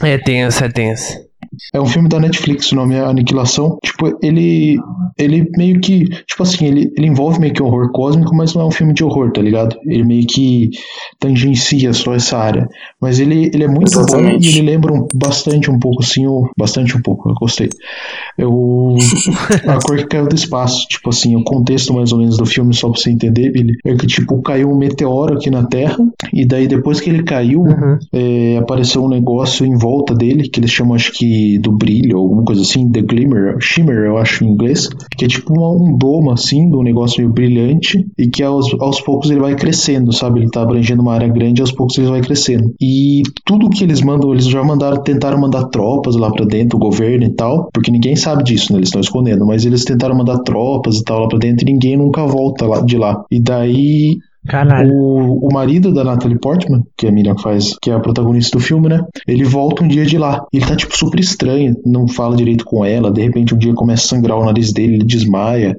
É 0.03 0.19
tenso, 0.19 0.65
é 0.65 0.69
tenso. 0.69 1.32
É 1.73 1.81
um 1.81 1.87
filme 1.87 2.09
da 2.09 2.21
Netflix, 2.21 2.73
o 2.73 2.77
nome 2.77 2.95
é 2.95 3.01
Aniquilação. 3.01 3.79
Tipo, 3.85 4.19
ele. 4.23 4.79
Ele 5.19 5.49
meio 5.57 5.81
que. 5.81 6.05
Tipo 6.27 6.43
assim, 6.43 6.67
ele, 6.67 6.93
ele 6.97 7.07
envolve 7.07 7.39
meio 7.39 7.53
que 7.53 7.63
horror 7.63 7.91
cósmico, 7.93 8.35
mas 8.35 8.55
não 8.55 8.63
é 8.63 8.65
um 8.67 8.71
filme 8.71 8.95
de 8.95 9.05
horror, 9.05 9.31
tá 9.33 9.43
ligado? 9.43 9.77
Ele 9.87 10.05
meio 10.05 10.27
que 10.27 10.71
tangencia 11.19 11.93
só 11.93 12.15
essa 12.15 12.39
área. 12.39 12.69
Mas 13.01 13.21
ele, 13.21 13.51
ele 13.53 13.65
é 13.65 13.69
muito 13.69 13.93
Exatamente. 13.93 14.33
bom 14.33 14.45
e 14.45 14.49
ele 14.49 14.71
lembra 14.71 14.93
um, 14.93 15.07
bastante 15.15 15.71
um 15.71 15.79
pouco, 15.79 16.03
assim, 16.03 16.27
o, 16.27 16.51
bastante 16.57 16.97
um 16.97 17.03
pouco, 17.03 17.29
eu 17.29 17.35
gostei. 17.35 17.69
Eu, 18.39 18.97
a 19.67 19.79
cor 19.85 19.97
que 19.99 20.07
caiu 20.07 20.29
do 20.29 20.35
espaço, 20.35 20.87
tipo 20.89 21.11
assim, 21.11 21.37
o 21.37 21.45
contexto 21.45 21.93
mais 21.93 22.13
ou 22.13 22.19
menos 22.19 22.37
do 22.37 22.47
filme, 22.47 22.73
só 22.75 22.89
pra 22.89 23.01
você 23.01 23.11
entender, 23.11 23.51
Billy, 23.51 23.75
é 23.85 23.95
que, 23.95 24.07
tipo, 24.07 24.41
caiu 24.43 24.71
um 24.71 24.79
meteoro 24.79 25.35
aqui 25.35 25.51
na 25.51 25.65
Terra, 25.65 25.99
e 26.33 26.45
daí 26.45 26.67
depois 26.67 27.01
que 27.01 27.11
ele 27.11 27.23
caiu, 27.23 27.63
uhum. 27.63 27.99
é, 28.13 28.57
apareceu 28.59 29.05
um 29.05 29.09
negócio 29.09 29.67
em 29.67 29.77
volta 29.77 30.15
dele, 30.15 30.49
que 30.49 30.61
eles 30.61 30.71
chamam, 30.71 30.95
acho 30.95 31.13
que 31.13 31.42
do 31.59 31.73
brilho, 31.73 32.19
alguma 32.19 32.45
coisa 32.45 32.63
assim, 32.63 32.91
The 32.91 33.03
Glimmer, 33.03 33.57
Shimmer, 33.61 34.05
eu 34.05 34.19
acho 34.19 34.45
em 34.45 34.49
inglês, 34.49 34.89
que 35.17 35.25
é 35.25 35.29
tipo 35.29 35.53
uma, 35.53 35.71
um 35.71 35.97
domo 35.97 36.31
assim, 36.31 36.69
de 36.69 36.77
um 36.77 36.83
negócio 36.83 37.21
meio 37.21 37.33
brilhante, 37.33 38.07
e 38.19 38.29
que 38.29 38.43
aos, 38.43 38.75
aos 38.81 39.01
poucos 39.01 39.31
ele 39.31 39.41
vai 39.41 39.55
crescendo, 39.55 40.13
sabe? 40.13 40.41
Ele 40.41 40.51
tá 40.51 40.63
abrangendo 40.63 41.03
uma 41.03 41.15
área 41.15 41.29
grande 41.29 41.61
e 41.61 41.63
aos 41.63 41.73
poucos 41.73 41.97
ele 41.99 42.09
vai 42.09 42.21
crescendo. 42.21 42.75
E 42.81 43.23
tudo 43.45 43.71
que 43.71 43.85
eles 43.85 44.01
mandam, 44.01 44.33
eles 44.33 44.47
já 44.47 44.63
mandaram, 44.63 45.03
tentaram 45.03 45.41
mandar 45.41 45.65
tropas 45.65 46.17
lá 46.17 46.31
pra 46.31 46.45
dentro, 46.45 46.77
o 46.77 46.81
governo 46.81 47.25
e 47.25 47.31
tal, 47.31 47.69
porque 47.73 47.91
ninguém 47.91 48.17
sabe 48.17 48.45
disso, 48.45 48.73
né? 48.73 48.79
Eles 48.79 48.89
estão 48.89 49.01
escondendo, 49.01 49.47
mas 49.47 49.65
eles 49.65 49.85
tentaram 49.85 50.17
mandar 50.17 50.39
tropas 50.39 50.97
e 50.97 51.05
tal 51.05 51.21
lá 51.21 51.29
pra 51.29 51.39
dentro 51.39 51.67
e 51.67 51.73
ninguém 51.73 51.97
nunca 51.97 52.27
volta 52.27 52.67
lá, 52.67 52.81
de 52.81 52.97
lá. 52.97 53.25
E 53.31 53.41
daí 53.41 54.19
Caralho. 54.47 54.93
O, 54.93 55.49
o 55.49 55.53
marido 55.53 55.93
da 55.93 56.03
Natalie 56.03 56.39
Portman, 56.39 56.83
que 56.97 57.07
a 57.07 57.13
Miriam 57.13 57.37
faz, 57.37 57.77
que 57.81 57.91
é 57.91 57.95
a 57.95 58.01
protagonista 58.01 58.59
do 58.59 58.63
filme, 58.63 58.89
né? 58.89 59.01
Ele 59.27 59.45
volta 59.45 59.85
um 59.85 59.89
dia 59.89 60.05
de 60.05 60.19
lá. 60.19 60.45
Ele 60.53 60.67
tá, 60.67 60.75
tipo, 60.75 60.97
super 60.97 61.21
estranho, 61.21 61.77
não 61.87 62.09
fala 62.09 62.37
direito 62.37 62.65
com 62.65 62.85
ela. 62.85 63.13
De 63.13 63.23
repente, 63.23 63.55
um 63.55 63.59
dia 63.59 63.73
começa 63.75 64.05
a 64.05 64.09
sangrar 64.09 64.39
o 64.39 64.45
nariz 64.45 64.73
dele, 64.73 64.95
ele 64.95 65.05
desmaia. 65.05 65.77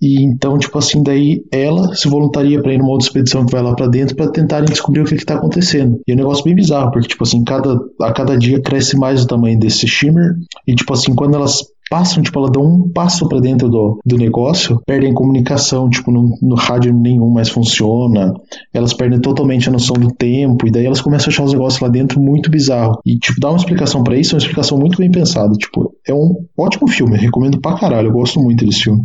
E 0.00 0.22
então, 0.22 0.58
tipo 0.58 0.78
assim, 0.78 1.02
daí 1.02 1.42
ela 1.52 1.94
se 1.94 2.08
voluntaria 2.08 2.62
para 2.62 2.72
ir 2.72 2.78
numa 2.78 2.90
outra 2.90 3.06
expedição 3.06 3.44
que 3.44 3.52
vai 3.52 3.62
lá 3.62 3.74
para 3.74 3.88
dentro 3.88 4.16
para 4.16 4.30
tentarem 4.30 4.68
descobrir 4.68 5.02
o 5.02 5.04
que, 5.04 5.16
que 5.16 5.24
tá 5.24 5.34
acontecendo. 5.34 6.00
E 6.06 6.12
é 6.12 6.14
um 6.14 6.18
negócio 6.18 6.44
bem 6.44 6.54
bizarro, 6.54 6.90
porque, 6.90 7.08
tipo 7.08 7.24
assim, 7.24 7.44
cada, 7.44 7.78
a 8.00 8.12
cada 8.12 8.38
dia 8.38 8.60
cresce 8.60 8.96
mais 8.96 9.22
o 9.22 9.26
tamanho 9.26 9.58
desse 9.58 9.86
shimmer. 9.86 10.34
E, 10.66 10.74
tipo 10.74 10.92
assim, 10.92 11.14
quando 11.14 11.34
elas 11.34 11.64
passam, 11.88 12.22
tipo, 12.22 12.38
elas 12.38 12.50
dão 12.50 12.62
um 12.62 12.90
passo 12.90 13.28
para 13.28 13.40
dentro 13.40 13.68
do, 13.68 14.00
do 14.04 14.16
negócio, 14.16 14.80
perdem 14.86 15.12
comunicação, 15.12 15.88
tipo, 15.88 16.10
no, 16.10 16.36
no, 16.40 16.54
rádio 16.54 16.92
nenhum 16.92 17.30
mais 17.30 17.48
funciona, 17.48 18.32
elas 18.72 18.92
perdem 18.92 19.20
totalmente 19.20 19.68
a 19.68 19.72
noção 19.72 19.96
do 19.96 20.08
tempo, 20.08 20.66
e 20.66 20.70
daí 20.70 20.86
elas 20.86 21.00
começam 21.00 21.28
a 21.28 21.30
achar 21.30 21.44
os 21.44 21.52
negócios 21.52 21.80
lá 21.80 21.88
dentro 21.88 22.20
muito 22.20 22.50
bizarro. 22.50 23.00
E, 23.04 23.18
tipo, 23.18 23.40
dar 23.40 23.50
uma 23.50 23.58
explicação 23.58 24.02
para 24.02 24.16
isso 24.16 24.34
é 24.34 24.36
uma 24.36 24.42
explicação 24.42 24.78
muito 24.78 24.98
bem 24.98 25.10
pensada. 25.10 25.52
Tipo, 25.54 25.94
é 26.06 26.12
um 26.12 26.34
ótimo 26.56 26.88
filme, 26.88 27.16
recomendo 27.16 27.60
pra 27.60 27.78
caralho, 27.78 28.08
eu 28.08 28.12
gosto 28.12 28.40
muito 28.40 28.64
desse 28.64 28.84
filme. 28.84 29.02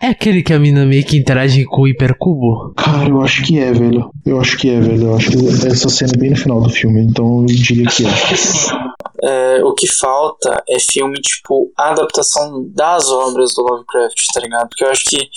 É 0.00 0.08
aquele 0.08 0.42
que 0.42 0.52
a 0.52 0.58
mina 0.58 0.84
meio 0.84 1.04
que 1.04 1.16
interage 1.16 1.64
com 1.64 1.82
o 1.82 1.88
hipercubo? 1.88 2.72
Cara, 2.76 3.08
eu 3.08 3.20
acho 3.20 3.42
que 3.42 3.58
é, 3.58 3.72
velho. 3.72 4.10
Eu 4.24 4.40
acho 4.40 4.56
que 4.58 4.68
é, 4.68 4.80
velho. 4.80 5.02
Eu 5.04 5.16
acho 5.16 5.30
que 5.30 5.46
essa 5.66 5.88
cena 5.88 6.12
é 6.14 6.18
bem 6.18 6.30
no 6.30 6.36
final 6.36 6.60
do 6.60 6.70
filme, 6.70 7.02
então 7.02 7.40
eu 7.40 7.46
diria 7.46 7.86
que 7.86 8.04
é 8.04 8.10
é, 9.22 9.62
o 9.64 9.74
que 9.74 9.86
falta 9.86 10.62
é 10.68 10.78
filme, 10.78 11.20
tipo, 11.20 11.72
a 11.76 11.90
adaptação 11.90 12.64
das 12.74 13.08
obras 13.08 13.52
do 13.54 13.62
Lovecraft, 13.62 14.16
tá 14.32 14.40
ligado? 14.40 14.68
Porque 14.68 14.84
eu 14.84 14.90
acho 14.90 15.04
que, 15.04 15.28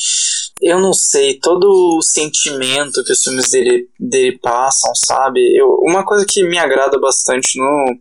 eu 0.61 0.79
não 0.79 0.93
sei, 0.93 1.39
todo 1.39 1.97
o 1.97 2.01
sentimento 2.01 3.03
que 3.03 3.11
os 3.11 3.21
filmes 3.21 3.49
dele, 3.49 3.87
dele 3.99 4.39
passam, 4.41 4.91
sabe? 4.95 5.39
Eu, 5.57 5.77
uma 5.81 6.05
coisa 6.05 6.25
que 6.27 6.43
me 6.43 6.57
agrada 6.57 6.99
bastante 6.99 7.57
no, 7.57 7.97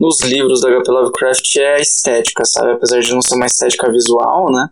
nos 0.00 0.20
livros 0.22 0.60
da 0.60 0.70
HP 0.70 0.90
Lovecraft 0.90 1.56
é 1.56 1.74
a 1.74 1.80
estética, 1.80 2.44
sabe? 2.44 2.72
Apesar 2.72 3.00
de 3.00 3.12
não 3.12 3.22
ser 3.22 3.36
uma 3.36 3.46
estética 3.46 3.90
visual, 3.90 4.50
né? 4.50 4.68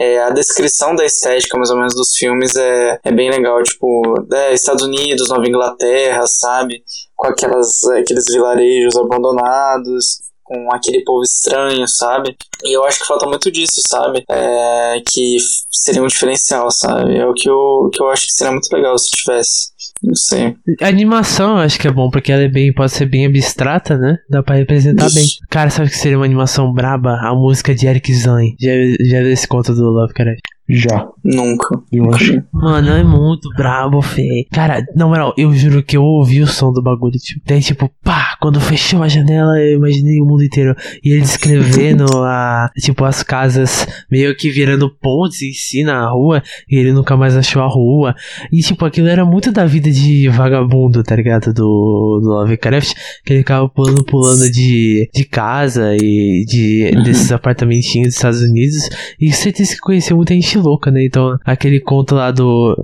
É, 0.00 0.22
a 0.22 0.30
descrição 0.30 0.94
da 0.94 1.04
estética, 1.04 1.56
mais 1.58 1.70
ou 1.70 1.76
menos, 1.76 1.92
dos 1.92 2.16
filmes 2.16 2.54
é, 2.54 3.00
é 3.02 3.10
bem 3.10 3.30
legal. 3.30 3.60
Tipo, 3.64 4.14
é, 4.32 4.54
Estados 4.54 4.84
Unidos, 4.84 5.28
Nova 5.28 5.46
Inglaterra, 5.46 6.24
sabe? 6.26 6.84
Com 7.18 7.26
aquelas, 7.26 7.84
aqueles 7.84 8.24
vilarejos 8.32 8.96
abandonados, 8.96 10.28
com 10.48 10.72
aquele 10.72 11.04
povo 11.04 11.22
estranho, 11.22 11.86
sabe? 11.86 12.34
E 12.64 12.76
eu 12.76 12.82
acho 12.84 13.00
que 13.00 13.06
falta 13.06 13.26
muito 13.26 13.50
disso, 13.52 13.82
sabe? 13.86 14.24
É, 14.30 15.02
que 15.06 15.36
seria 15.70 16.02
um 16.02 16.06
diferencial, 16.06 16.70
sabe? 16.70 17.18
É 17.18 17.26
o 17.26 17.34
que 17.34 17.48
eu, 17.48 17.90
que 17.92 18.02
eu 18.02 18.08
acho 18.08 18.26
que 18.26 18.32
seria 18.32 18.52
muito 18.52 18.72
legal 18.72 18.96
se 18.96 19.10
tivesse. 19.10 19.68
Não 20.02 20.14
sei. 20.14 20.56
A 20.80 20.88
animação 20.88 21.58
eu 21.58 21.64
acho 21.64 21.78
que 21.78 21.88
é 21.88 21.92
bom, 21.92 22.08
porque 22.08 22.32
ela 22.32 22.42
é 22.42 22.48
bem, 22.48 22.72
pode 22.72 22.92
ser 22.92 23.06
bem 23.06 23.26
abstrata, 23.26 23.98
né? 23.98 24.18
Dá 24.30 24.42
pra 24.42 24.54
representar 24.54 25.12
bem. 25.12 25.26
Cara, 25.50 25.70
sabe 25.70 25.90
que 25.90 25.96
seria 25.98 26.16
uma 26.16 26.24
animação 26.24 26.72
braba? 26.72 27.18
A 27.20 27.34
música 27.34 27.74
de 27.74 27.86
Eric 27.86 28.14
Zane. 28.14 28.56
Já, 28.60 28.70
já 29.10 29.18
deu 29.20 29.32
esse 29.32 29.46
conto 29.46 29.74
do 29.74 29.90
Lovecraft. 29.90 30.40
Já. 30.68 31.08
Nunca. 31.24 31.80
Eu 31.90 32.12
acho. 32.12 32.42
Mano, 32.52 32.90
é 32.90 33.02
muito 33.02 33.48
brabo, 33.56 34.02
fê. 34.02 34.46
Cara, 34.52 34.84
na 34.94 35.06
moral, 35.06 35.32
eu 35.38 35.52
juro 35.54 35.82
que 35.82 35.96
eu 35.96 36.02
ouvi 36.02 36.42
o 36.42 36.46
som 36.46 36.70
do 36.70 36.82
bagulho. 36.82 37.18
Tipo, 37.18 37.40
daí, 37.46 37.60
tipo, 37.60 37.90
pá, 38.04 38.36
quando 38.38 38.60
fechou 38.60 39.02
a 39.02 39.08
janela, 39.08 39.58
eu 39.58 39.78
imaginei 39.78 40.20
o 40.20 40.26
mundo 40.26 40.44
inteiro. 40.44 40.76
E 41.02 41.12
ele 41.12 41.22
descrevendo 41.22 42.04
a, 42.22 42.70
tipo, 42.78 43.02
as 43.04 43.22
casas 43.22 43.86
meio 44.10 44.36
que 44.36 44.50
virando 44.50 44.90
pontes 44.90 45.40
em 45.40 45.52
si 45.52 45.82
na 45.82 46.06
rua. 46.10 46.42
E 46.70 46.76
ele 46.76 46.92
nunca 46.92 47.16
mais 47.16 47.34
achou 47.34 47.62
a 47.62 47.66
rua. 47.66 48.14
E, 48.52 48.60
tipo, 48.60 48.84
aquilo 48.84 49.08
era 49.08 49.24
muito 49.24 49.50
da 49.50 49.64
vida 49.64 49.90
de 49.90 50.28
vagabundo, 50.28 51.02
tá 51.02 51.16
ligado? 51.16 51.54
Do, 51.54 52.20
do 52.22 52.28
Lovecraft. 52.28 52.94
Que 53.24 53.32
ele 53.32 53.40
ficava 53.40 53.66
pulando, 53.70 54.04
pulando 54.04 54.50
de, 54.50 55.08
de 55.14 55.24
casa 55.24 55.96
e 55.96 56.44
de, 56.46 56.90
desses 57.04 57.32
apartamentinhos 57.32 58.08
dos 58.08 58.16
Estados 58.16 58.42
Unidos. 58.42 58.88
E 59.18 59.32
certeza 59.32 59.72
que 59.72 59.80
conheceu 59.80 60.14
muita 60.16 60.34
gente 60.34 60.57
louca, 60.58 60.90
né? 60.90 61.04
Então, 61.04 61.38
aquele 61.44 61.80
conto 61.80 62.14
lá 62.14 62.30
do 62.30 62.76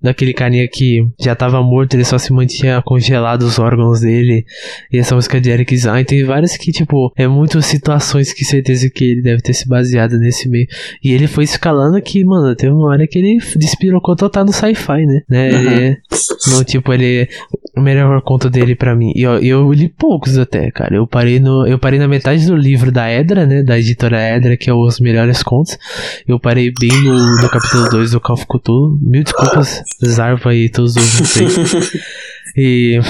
daquele 0.00 0.32
carinha 0.32 0.66
que 0.68 1.06
já 1.18 1.34
tava 1.34 1.62
morto, 1.62 1.94
ele 1.94 2.04
só 2.04 2.18
se 2.18 2.32
mantinha 2.32 2.80
congelado 2.82 3.42
os 3.42 3.58
órgãos 3.58 4.00
dele. 4.00 4.44
E 4.92 4.98
essa 4.98 5.14
música 5.14 5.40
de 5.40 5.50
Eric 5.50 5.76
Zayn 5.76 6.04
tem 6.04 6.24
várias 6.24 6.56
que, 6.56 6.70
tipo, 6.70 7.12
é 7.16 7.26
muitas 7.26 7.66
situações 7.66 8.32
que 8.32 8.44
certeza 8.44 8.88
que 8.88 9.04
ele 9.04 9.22
deve 9.22 9.42
ter 9.42 9.52
se 9.52 9.68
baseado 9.68 10.18
nesse 10.18 10.48
meio. 10.48 10.66
E 11.02 11.12
ele 11.12 11.26
foi 11.26 11.44
escalando 11.44 12.00
que, 12.00 12.24
mano, 12.24 12.54
teve 12.54 12.72
uma 12.72 12.88
hora 12.88 13.06
que 13.06 13.18
ele 13.18 13.38
despirocou 13.56 14.14
total 14.14 14.44
no 14.44 14.52
sci-fi, 14.52 15.04
né? 15.06 15.22
né? 15.28 15.50
Uhum. 15.50 15.60
Ele, 15.60 15.98
não, 16.48 16.64
tipo, 16.64 16.92
ele. 16.92 17.28
O 17.76 17.80
melhor 17.80 18.20
conto 18.22 18.50
dele 18.50 18.74
para 18.74 18.94
mim. 18.96 19.12
E 19.14 19.22
eu, 19.22 19.38
eu 19.38 19.72
li 19.72 19.88
poucos 19.88 20.36
até, 20.36 20.70
cara. 20.70 20.96
Eu 20.96 21.06
parei 21.06 21.38
no. 21.38 21.66
Eu 21.66 21.78
parei 21.78 21.98
na 21.98 22.08
metade 22.08 22.44
do 22.44 22.56
livro 22.56 22.90
da 22.90 23.08
Edra, 23.08 23.46
né? 23.46 23.62
Da 23.62 23.78
editora 23.78 24.20
Edra, 24.20 24.56
que 24.56 24.68
é 24.68 24.74
os 24.74 24.98
melhores 24.98 25.42
contos. 25.42 25.78
Eu 26.26 26.40
parei 26.40 26.72
bem 26.78 26.90
no, 27.02 27.40
no 27.40 27.48
capítulo 27.48 27.88
2 27.90 28.10
do 28.12 28.20
Call 28.20 28.34
of 28.34 28.46
Cthulhu. 28.46 28.98
Mil 29.00 29.22
desculpas 29.22 29.84
Zarva 30.04 30.54
e 30.54 30.68
todos 30.68 30.96
os 30.96 31.14
vocês. 31.18 31.92
E, 32.56 33.00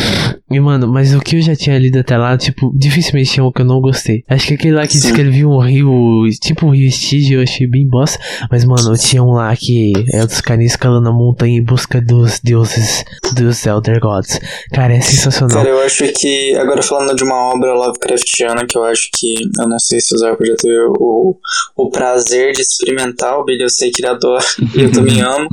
e, 0.50 0.58
mano, 0.60 0.88
mas 0.88 1.14
o 1.14 1.20
que 1.20 1.36
eu 1.36 1.42
já 1.42 1.54
tinha 1.54 1.78
lido 1.78 1.98
até 1.98 2.16
lá, 2.16 2.36
tipo, 2.36 2.72
dificilmente 2.74 3.32
tinha 3.32 3.44
um 3.44 3.52
que 3.52 3.60
eu 3.60 3.66
não 3.66 3.80
gostei. 3.80 4.24
Acho 4.28 4.48
que 4.48 4.54
aquele 4.54 4.74
lá 4.74 4.86
que 4.86 4.94
descrevia 4.94 5.46
um 5.46 5.58
rio, 5.58 6.24
tipo 6.40 6.66
um 6.66 6.70
rio 6.70 6.88
estígio, 6.88 7.38
eu 7.38 7.42
achei 7.42 7.66
bem 7.66 7.86
bosta. 7.86 8.18
Mas, 8.50 8.64
mano, 8.64 8.96
tinha 8.96 9.22
um 9.22 9.32
lá 9.32 9.54
que 9.54 9.92
é 10.12 10.24
dos 10.24 10.40
carinhos 10.40 10.72
escalando 10.72 11.08
a 11.08 11.12
montanha 11.12 11.58
em 11.58 11.62
busca 11.62 12.00
dos 12.00 12.40
deuses, 12.40 13.04
dos 13.34 13.66
Elder 13.66 14.00
Gods. 14.00 14.40
Cara, 14.72 14.94
é 14.94 15.00
sensacional. 15.00 15.58
Cara, 15.58 15.68
eu 15.68 15.80
acho 15.80 16.04
que, 16.14 16.54
agora 16.56 16.82
falando 16.82 17.14
de 17.14 17.24
uma 17.24 17.52
obra 17.52 17.74
Lovecraftiana, 17.74 18.66
que 18.66 18.78
eu 18.78 18.84
acho 18.84 19.10
que, 19.14 19.34
eu 19.58 19.68
não 19.68 19.78
sei 19.78 20.00
se 20.00 20.14
o 20.14 20.18
Zarco 20.18 20.46
já 20.46 20.56
teve 20.56 20.78
o, 20.98 21.36
o 21.76 21.90
prazer 21.90 22.52
de 22.52 22.62
experimentar, 22.62 23.38
o 23.38 23.44
Billy 23.44 23.62
eu 23.62 23.70
sei 23.70 23.90
que 23.90 24.00
ele 24.00 24.08
adora, 24.08 24.44
e 24.74 24.82
eu 24.82 24.92
também 24.92 25.20
amo. 25.22 25.48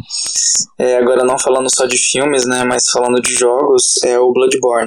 É, 0.80 0.98
agora 0.98 1.24
não 1.24 1.38
falando 1.38 1.68
só 1.74 1.86
de 1.86 1.98
filmes, 1.98 2.46
né, 2.46 2.64
mas 2.64 2.90
falando 2.90 3.22
de 3.22 3.34
jogos, 3.34 4.02
é 4.04 4.18
o 4.18 4.32
Bloodborne. 4.32 4.85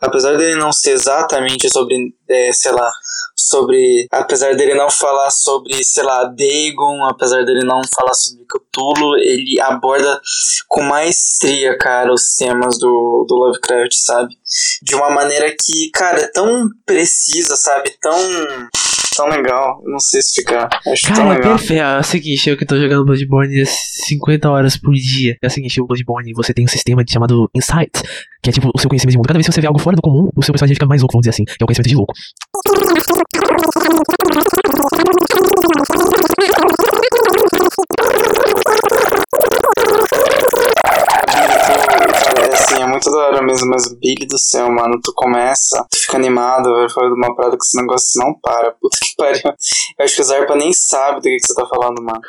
Apesar 0.00 0.36
dele 0.36 0.58
não 0.58 0.72
ser 0.72 0.92
exatamente 0.92 1.68
sobre, 1.70 2.14
é, 2.28 2.52
sei 2.52 2.72
lá, 2.72 2.90
sobre. 3.36 4.06
Apesar 4.10 4.54
dele 4.56 4.74
não 4.74 4.90
falar 4.90 5.30
sobre, 5.30 5.82
sei 5.84 6.02
lá, 6.02 6.24
Dagon, 6.24 7.04
apesar 7.04 7.44
dele 7.44 7.64
não 7.64 7.80
falar 7.94 8.14
sobre 8.14 8.44
Cthulhu, 8.44 9.16
ele 9.18 9.60
aborda 9.60 10.20
com 10.66 10.82
maestria, 10.82 11.76
cara, 11.78 12.12
os 12.12 12.34
temas 12.36 12.78
do, 12.78 13.24
do 13.28 13.34
Lovecraft, 13.34 13.94
sabe? 13.94 14.34
De 14.82 14.94
uma 14.94 15.10
maneira 15.10 15.54
que, 15.58 15.90
cara, 15.92 16.20
é 16.20 16.26
tão 16.26 16.68
precisa, 16.84 17.56
sabe? 17.56 17.90
Tão 18.00 18.18
tão 19.18 19.28
legal. 19.28 19.82
Não 19.84 19.98
sei 19.98 20.20
explicar. 20.20 20.68
Acho 20.86 21.02
Cara, 21.02 21.16
tão 21.16 21.28
legal. 21.28 21.56
perfeito. 21.56 21.82
É 21.82 21.98
o 21.98 22.02
seguinte, 22.04 22.48
eu 22.48 22.56
que 22.56 22.64
tô 22.64 22.80
jogando 22.80 23.04
Bloodborne 23.04 23.66
50 23.66 24.48
horas 24.48 24.76
por 24.76 24.94
dia. 24.94 25.36
É 25.42 25.46
o 25.48 25.50
seguinte, 25.50 25.80
o 25.80 25.86
Bloodborne, 25.86 26.32
você 26.32 26.54
tem 26.54 26.64
um 26.64 26.68
sistema 26.68 27.04
chamado 27.06 27.50
Insight, 27.54 27.90
que 28.40 28.50
é 28.50 28.52
tipo 28.52 28.70
o 28.72 28.78
seu 28.78 28.88
conhecimento 28.88 29.12
de 29.12 29.18
mundo. 29.18 29.26
Cada 29.26 29.38
vez 29.38 29.46
que 29.46 29.52
você 29.52 29.60
vê 29.60 29.66
algo 29.66 29.80
fora 29.80 29.96
do 29.96 30.02
comum, 30.02 30.30
o 30.36 30.42
seu 30.42 30.52
personagem 30.52 30.74
fica 30.74 30.86
mais 30.86 31.02
louco, 31.02 31.14
vamos 31.14 31.22
dizer 31.24 31.30
assim. 31.30 31.44
Que 31.44 31.62
é 31.62 31.64
o 31.64 31.66
conhecimento 31.66 31.88
de 31.88 31.96
louco. 31.96 32.14
É 42.98 43.08
assim, 43.08 43.10
é 43.10 43.10
muito 43.10 43.10
da 43.10 43.18
hora 43.18 43.42
mesmo, 43.42 43.68
mas 43.68 43.94
Billy 43.98 44.26
do 44.26 44.38
céu, 44.38 44.70
mano, 44.70 45.00
tu 45.02 45.12
começa, 45.14 45.84
tu 45.90 45.98
fica 45.98 46.16
animado, 46.16 46.70
vai 46.70 46.88
falar 46.88 47.08
de 47.08 47.14
uma 47.14 47.34
parada 47.34 47.56
que 47.56 47.64
esse 47.64 47.76
negócio 47.76 48.22
não 48.22 48.34
para, 48.40 48.72
puta 48.72 48.98
que 49.00 49.14
pariu. 49.16 49.42
Eu 49.98 50.04
acho 50.04 50.14
que 50.16 50.22
o 50.22 50.24
Zarpa 50.24 50.56
nem 50.56 50.72
sabe 50.72 51.16
do 51.16 51.22
que, 51.22 51.36
que 51.36 51.46
você 51.46 51.54
tá 51.54 51.66
falando, 51.66 52.02
mano. 52.02 52.20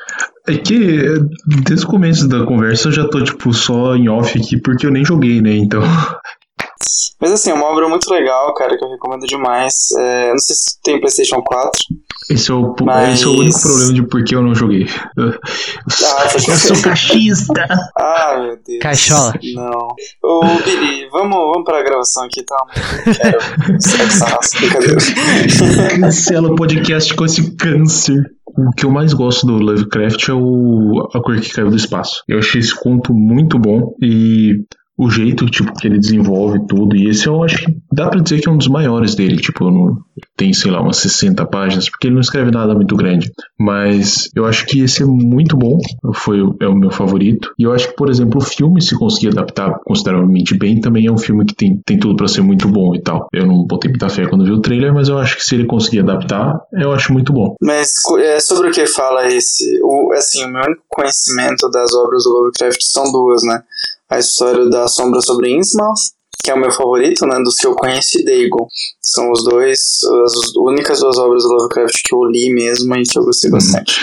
É 0.47 0.57
que 0.57 1.19
desde 1.65 1.85
o 1.85 1.89
começo 1.89 2.27
da 2.27 2.45
conversa 2.45 2.87
eu 2.87 2.91
já 2.91 3.07
tô, 3.07 3.23
tipo, 3.23 3.53
só 3.53 3.95
em 3.95 4.09
off 4.09 4.37
aqui 4.37 4.59
porque 4.59 4.85
eu 4.85 4.91
nem 4.91 5.05
joguei, 5.05 5.41
né? 5.41 5.53
Então. 5.53 5.81
Mas 7.19 7.31
assim, 7.31 7.51
é 7.51 7.53
uma 7.53 7.65
obra 7.67 7.87
muito 7.89 8.09
legal, 8.11 8.53
cara, 8.53 8.77
que 8.77 8.83
eu 8.83 8.89
recomendo 8.89 9.25
demais. 9.25 9.73
É, 9.97 10.29
não 10.31 10.37
sei 10.37 10.55
se 10.55 10.81
tem 10.83 10.99
PlayStation 10.99 11.41
4. 11.41 11.71
Esse 12.29 12.51
é 12.51 12.53
o, 12.53 12.75
Mas- 12.83 13.15
esse 13.15 13.23
é 13.23 13.27
o 13.27 13.31
único 13.39 13.59
problema 13.61 13.93
de 13.93 14.03
por 14.07 14.23
que 14.23 14.35
eu 14.35 14.41
não 14.43 14.53
joguei. 14.53 14.85
Ah, 15.17 15.17
eu 16.33 16.39
sou 16.57 16.77
cachista! 16.83 17.65
Ah, 17.97 18.37
meu 18.39 18.57
Deus. 18.65 18.79
Caixola. 18.81 19.33
Não. 19.55 19.87
Ô, 20.23 20.41
Billy, 20.63 21.07
vamos, 21.11 21.35
vamos 21.35 21.63
pra 21.63 21.81
gravação 21.83 22.23
aqui, 22.25 22.43
tá? 22.43 22.57
Quero. 23.15 23.39
Cancela 25.99 26.51
o 26.51 26.55
podcast 26.55 27.13
com 27.15 27.25
esse 27.25 27.55
câncer. 27.55 28.21
O 28.47 28.71
que 28.75 28.85
eu 28.85 28.91
mais 28.91 29.13
gosto 29.13 29.45
do 29.45 29.53
Lovecraft 29.57 30.27
é 30.29 30.33
o 30.33 31.07
A 31.13 31.21
Cor 31.21 31.39
que 31.39 31.53
Caiu 31.53 31.69
do 31.69 31.75
Espaço. 31.75 32.23
Eu 32.27 32.39
achei 32.39 32.59
esse 32.59 32.75
conto 32.75 33.13
muito 33.13 33.59
bom 33.59 33.93
e 34.01 34.55
o 34.99 35.09
jeito 35.09 35.45
tipo, 35.45 35.73
que 35.73 35.87
ele 35.87 35.97
desenvolve 35.97 36.59
tudo. 36.67 36.93
E 36.93 37.07
esse 37.07 37.25
eu 37.25 37.41
acho 37.41 37.57
que 37.57 37.73
dá 37.89 38.09
pra 38.09 38.19
dizer 38.19 38.41
que 38.41 38.49
é 38.49 38.51
um 38.51 38.57
dos 38.57 38.67
maiores 38.67 39.15
dele. 39.15 39.37
Tipo, 39.37 39.97
tem, 40.35 40.51
sei 40.51 40.69
lá, 40.69 40.81
umas 40.81 40.97
60 40.97 41.45
páginas, 41.45 41.89
porque 41.89 42.07
ele 42.07 42.15
não 42.15 42.21
escreve 42.21 42.51
nada 42.51 42.75
muito 42.75 42.97
grande. 42.97 43.31
Mas 43.57 44.29
eu 44.35 44.45
acho 44.45 44.65
que 44.65 44.81
esse 44.81 45.01
é 45.01 45.05
muito 45.05 45.55
bom. 45.55 45.77
Foi, 46.13 46.39
é 46.59 46.67
o 46.67 46.75
meu 46.75 46.91
favorito. 46.91 47.53
E 47.57 47.63
eu 47.63 47.71
acho 47.71 47.87
que, 47.87 47.95
por 47.95 48.09
exemplo, 48.09 48.41
o 48.41 48.45
filme, 48.45 48.81
se 48.81 48.93
conseguir 48.93 49.29
adaptar 49.29 49.79
consideravelmente 49.85 50.57
bem, 50.57 50.81
também 50.81 51.05
é 51.05 51.11
um 51.11 51.17
filme 51.17 51.45
que 51.45 51.55
tem, 51.55 51.81
tem 51.85 51.97
tudo 51.97 52.17
pra 52.17 52.27
ser 52.27 52.41
muito 52.41 52.67
bom 52.67 52.93
e 52.93 53.01
tal. 53.01 53.29
Eu 53.31 53.47
não 53.47 53.65
botei 53.65 53.89
muita 53.89 54.09
fé 54.09 54.27
quando 54.27 54.43
vi 54.43 54.51
o 54.51 54.59
trailer, 54.59 54.93
mas 54.93 55.07
eu 55.07 55.17
acho 55.17 55.37
que 55.37 55.45
se 55.45 55.55
ele 55.55 55.65
conseguir 55.65 55.99
adaptar, 55.99 56.59
eu 56.73 56.91
acho 56.91 57.13
muito 57.13 57.31
bom. 57.31 57.55
Mas 57.61 57.93
é, 58.19 58.37
sobre 58.41 58.67
o 58.67 58.71
que 58.71 58.85
fala 58.85 59.27
esse? 59.27 59.79
O, 59.81 60.11
assim, 60.11 60.43
o 60.43 60.49
meu 60.49 60.61
único 60.63 60.83
conhecimento 60.89 61.69
das 61.71 61.93
obras 61.93 62.23
do 62.25 62.31
Lovecraft 62.31 62.81
são 62.81 63.09
duas, 63.13 63.43
né? 63.43 63.63
A 64.09 64.19
história 64.19 64.69
da 64.69 64.87
Sombra 64.87 65.21
sobre 65.21 65.51
Innsmouth, 65.51 66.13
que 66.43 66.51
é 66.51 66.53
o 66.53 66.59
meu 66.59 66.71
favorito, 66.71 67.25
né? 67.25 67.37
Dos 67.43 67.55
que 67.55 67.67
eu 67.67 67.75
conheço, 67.75 68.19
e 68.19 68.25
Dagon. 68.25 68.67
São 69.01 69.31
os 69.31 69.43
dois, 69.43 69.79
as 70.25 70.55
únicas 70.57 70.99
duas 70.99 71.17
obras 71.17 71.43
do 71.43 71.49
Lovecraft 71.49 72.01
que 72.03 72.15
eu 72.15 72.23
li 72.25 72.53
mesmo 72.53 72.95
e 72.95 73.03
que 73.03 73.19
eu 73.19 73.23
gostei 73.23 73.51
bastante. 73.51 73.99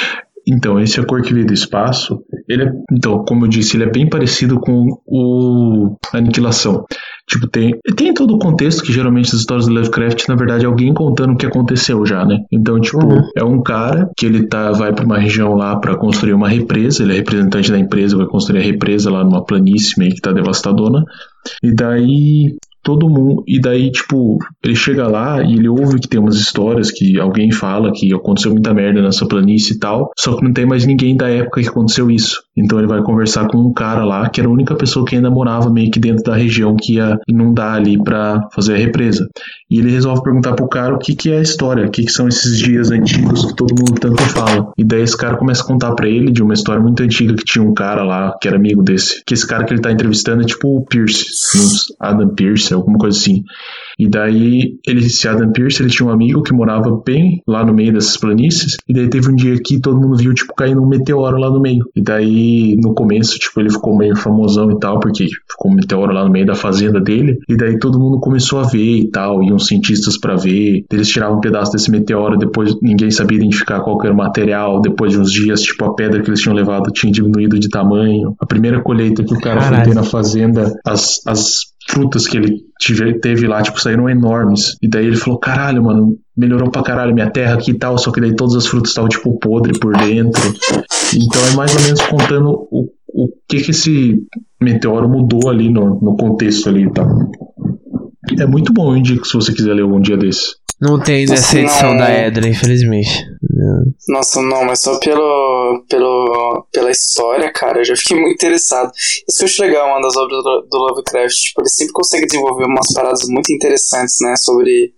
Então, 0.48 0.78
esse 0.78 1.00
A 1.00 1.04
Cor 1.04 1.22
que 1.22 1.34
Veio 1.34 1.46
do 1.46 1.52
Espaço, 1.52 2.22
ele 2.48 2.64
é, 2.64 2.72
então, 2.92 3.24
como 3.24 3.46
eu 3.46 3.48
disse, 3.48 3.76
ele 3.76 3.82
é 3.82 3.90
bem 3.90 4.08
parecido 4.08 4.60
com 4.60 4.86
o 5.04 5.96
Aniquilação. 6.12 6.84
Tipo, 7.28 7.48
tem, 7.48 7.74
tem 7.96 8.14
todo 8.14 8.34
o 8.34 8.38
contexto 8.38 8.82
que 8.84 8.92
geralmente 8.92 9.26
as 9.34 9.40
histórias 9.40 9.66
do 9.66 9.72
Lovecraft, 9.74 10.28
na 10.28 10.36
verdade, 10.36 10.64
é 10.64 10.68
alguém 10.68 10.94
contando 10.94 11.32
o 11.32 11.36
que 11.36 11.44
aconteceu 11.44 12.06
já, 12.06 12.24
né? 12.24 12.38
Então, 12.52 12.80
tipo, 12.80 13.04
Uhum. 13.04 13.28
é 13.36 13.42
um 13.42 13.60
cara 13.62 14.08
que 14.16 14.24
ele 14.26 14.46
tá, 14.46 14.70
vai 14.70 14.92
pra 14.92 15.04
uma 15.04 15.18
região 15.18 15.54
lá 15.54 15.74
pra 15.76 15.96
construir 15.96 16.34
uma 16.34 16.48
represa, 16.48 17.02
ele 17.02 17.12
é 17.14 17.16
representante 17.16 17.70
da 17.70 17.78
empresa, 17.78 18.16
vai 18.16 18.26
construir 18.26 18.60
a 18.60 18.62
represa 18.62 19.10
lá 19.10 19.24
numa 19.24 19.44
planície 19.44 19.98
meio 19.98 20.14
que 20.14 20.20
tá 20.20 20.30
devastadona. 20.32 21.04
E 21.62 21.74
daí 21.74 22.56
todo 22.86 23.10
mundo. 23.10 23.42
E 23.48 23.60
daí, 23.60 23.90
tipo, 23.90 24.38
ele 24.64 24.76
chega 24.76 25.08
lá 25.08 25.42
e 25.42 25.54
ele 25.54 25.68
ouve 25.68 25.98
que 25.98 26.08
tem 26.08 26.20
umas 26.20 26.36
histórias 26.36 26.92
que 26.92 27.18
alguém 27.18 27.50
fala 27.50 27.90
que 27.92 28.14
aconteceu 28.14 28.52
muita 28.52 28.72
merda 28.72 29.02
nessa 29.02 29.26
planície 29.26 29.74
e 29.74 29.78
tal. 29.80 30.12
Só 30.16 30.36
que 30.36 30.44
não 30.44 30.52
tem 30.52 30.64
mais 30.64 30.86
ninguém 30.86 31.16
da 31.16 31.28
época 31.28 31.60
que 31.60 31.68
aconteceu 31.68 32.08
isso. 32.08 32.40
Então 32.56 32.78
ele 32.78 32.86
vai 32.86 33.02
conversar 33.02 33.48
com 33.48 33.58
um 33.58 33.72
cara 33.72 34.04
lá, 34.04 34.28
que 34.28 34.40
era 34.40 34.48
a 34.48 34.52
única 34.52 34.76
pessoa 34.76 35.04
que 35.04 35.16
ainda 35.16 35.28
morava 35.28 35.68
meio 35.68 35.90
que 35.90 35.98
dentro 35.98 36.22
da 36.22 36.36
região 36.36 36.76
que 36.76 36.94
ia 36.94 37.18
inundar 37.28 37.74
ali 37.74 38.00
pra 38.00 38.48
fazer 38.54 38.74
a 38.74 38.78
represa. 38.78 39.26
E 39.68 39.80
ele 39.80 39.90
resolve 39.90 40.22
perguntar 40.22 40.54
pro 40.54 40.68
cara 40.68 40.94
o 40.94 40.98
que, 40.98 41.16
que 41.16 41.32
é 41.32 41.38
a 41.38 41.42
história, 41.42 41.86
o 41.86 41.90
que, 41.90 42.04
que 42.04 42.12
são 42.12 42.28
esses 42.28 42.56
dias 42.56 42.92
antigos 42.92 43.46
que 43.46 43.56
todo 43.56 43.74
mundo 43.76 44.00
tanto 44.00 44.22
fala. 44.22 44.70
E 44.78 44.84
daí 44.84 45.02
esse 45.02 45.16
cara 45.16 45.36
começa 45.36 45.64
a 45.64 45.66
contar 45.66 45.92
pra 45.94 46.08
ele 46.08 46.30
de 46.30 46.40
uma 46.40 46.54
história 46.54 46.80
muito 46.80 47.02
antiga 47.02 47.34
que 47.34 47.44
tinha 47.44 47.64
um 47.64 47.74
cara 47.74 48.04
lá, 48.04 48.32
que 48.40 48.46
era 48.46 48.56
amigo 48.56 48.82
desse. 48.82 49.22
Que 49.26 49.34
esse 49.34 49.46
cara 49.46 49.64
que 49.64 49.74
ele 49.74 49.82
tá 49.82 49.90
entrevistando 49.90 50.42
é 50.42 50.46
tipo 50.46 50.76
o 50.76 50.86
Pierce, 50.86 51.26
Adam 52.00 52.28
Pierce, 52.28 52.72
alguma 52.76 52.98
coisa 52.98 53.18
assim. 53.18 53.42
E 53.98 54.06
daí, 54.08 54.78
ele, 54.86 55.06
esse 55.06 55.26
Adam 55.26 55.50
Pierce, 55.52 55.82
ele 55.82 55.88
tinha 55.88 56.06
um 56.06 56.12
amigo 56.12 56.42
que 56.42 56.52
morava 56.52 57.00
bem 57.04 57.42
lá 57.46 57.64
no 57.64 57.72
meio 57.72 57.94
dessas 57.94 58.16
planícies. 58.16 58.76
E 58.86 58.92
daí 58.92 59.08
teve 59.08 59.30
um 59.30 59.34
dia 59.34 59.56
que 59.62 59.80
todo 59.80 59.98
mundo 59.98 60.16
viu, 60.16 60.34
tipo, 60.34 60.54
caindo 60.54 60.82
um 60.82 60.86
meteoro 60.86 61.38
lá 61.38 61.50
no 61.50 61.60
meio. 61.60 61.84
E 61.96 62.02
daí, 62.02 62.76
no 62.76 62.94
começo, 62.94 63.38
tipo, 63.38 63.58
ele 63.58 63.70
ficou 63.70 63.96
meio 63.96 64.14
famosão 64.14 64.70
e 64.70 64.78
tal, 64.78 65.00
porque 65.00 65.26
ficou 65.50 65.70
um 65.70 65.74
meteoro 65.74 66.12
lá 66.12 66.24
no 66.24 66.30
meio 66.30 66.44
da 66.44 66.54
fazenda 66.54 67.00
dele. 67.00 67.38
E 67.48 67.56
daí 67.56 67.78
todo 67.78 67.98
mundo 67.98 68.20
começou 68.20 68.58
a 68.60 68.64
ver 68.64 68.98
e 68.98 69.10
tal, 69.10 69.42
iam 69.42 69.58
cientistas 69.58 70.18
pra 70.18 70.36
ver. 70.36 70.84
Eles 70.92 71.08
tiravam 71.08 71.38
um 71.38 71.40
pedaço 71.40 71.72
desse 71.72 71.90
meteoro, 71.90 72.36
depois 72.36 72.76
ninguém 72.82 73.10
sabia 73.10 73.38
identificar 73.38 73.80
qual 73.80 73.98
era 74.04 74.12
o 74.12 74.16
material. 74.16 74.80
Depois 74.82 75.12
de 75.12 75.18
uns 75.18 75.32
dias, 75.32 75.62
tipo, 75.62 75.84
a 75.86 75.94
pedra 75.94 76.22
que 76.22 76.28
eles 76.28 76.40
tinham 76.40 76.54
levado 76.54 76.90
tinha 76.92 77.10
diminuído 77.10 77.58
de 77.58 77.70
tamanho. 77.70 78.34
A 78.38 78.44
primeira 78.44 78.82
colheita 78.82 79.24
que 79.24 79.34
o 79.34 79.40
cara 79.40 79.62
foi 79.62 79.80
ter 79.82 79.94
na 79.94 80.02
fazenda, 80.02 80.78
as, 80.84 81.22
as 81.26 81.75
frutas 81.88 82.26
que 82.26 82.36
ele 82.36 82.62
tive- 82.80 83.18
teve 83.20 83.46
lá, 83.46 83.62
tipo, 83.62 83.80
saíram 83.80 84.08
enormes. 84.08 84.76
E 84.82 84.88
daí 84.88 85.06
ele 85.06 85.16
falou, 85.16 85.38
caralho, 85.38 85.82
mano, 85.84 86.16
melhorou 86.36 86.70
pra 86.70 86.82
caralho 86.82 87.14
minha 87.14 87.30
terra 87.30 87.54
aqui 87.54 87.70
e 87.70 87.74
tal, 87.78 87.96
só 87.98 88.10
que 88.10 88.20
daí 88.20 88.34
todas 88.34 88.54
as 88.56 88.66
frutas 88.66 88.90
estavam, 88.90 89.08
tipo, 89.08 89.38
podre 89.38 89.78
por 89.78 89.92
dentro. 89.96 90.42
Então 91.14 91.40
é 91.52 91.56
mais 91.56 91.74
ou 91.74 91.82
menos 91.82 92.02
contando 92.02 92.50
o, 92.70 92.88
o 93.08 93.28
que 93.48 93.60
que 93.60 93.70
esse 93.70 94.22
meteoro 94.60 95.08
mudou 95.08 95.48
ali 95.48 95.70
no, 95.70 96.00
no 96.00 96.16
contexto 96.16 96.68
ali 96.68 96.84
e 96.84 96.92
tal. 96.92 97.08
É 98.38 98.46
muito 98.46 98.72
bom, 98.72 98.92
eu 98.92 98.96
indico 98.96 99.26
se 99.26 99.34
você 99.34 99.52
quiser 99.52 99.72
ler 99.74 99.82
algum 99.82 100.00
dia 100.00 100.16
desse. 100.16 100.56
Não 100.80 101.00
tem 101.00 101.24
nessa 101.24 101.58
edição 101.58 101.90
não. 101.90 101.98
da 101.98 102.10
Edra, 102.10 102.48
infelizmente. 102.48 103.24
Nossa, 104.08 104.42
não, 104.42 104.64
mas 104.64 104.80
só 104.80 104.98
pelo, 104.98 105.84
pelo, 105.88 106.66
pela 106.70 106.90
história, 106.90 107.50
cara, 107.50 107.80
eu 107.80 107.84
já 107.84 107.96
fiquei 107.96 108.18
muito 108.20 108.34
interessado. 108.34 108.92
Isso 109.26 109.38
que 109.38 109.44
eu 109.44 109.46
acho 109.46 109.62
legal, 109.62 109.88
uma 109.88 110.00
das 110.00 110.16
obras 110.16 110.42
do, 110.42 110.68
do 110.70 110.78
Lovecraft, 110.78 111.34
tipo, 111.34 111.62
ele 111.62 111.68
sempre 111.68 111.92
consegue 111.92 112.26
desenvolver 112.26 112.66
umas 112.66 112.92
paradas 112.92 113.26
muito 113.26 113.52
interessantes, 113.52 114.16
né, 114.20 114.36
sobre 114.36 114.92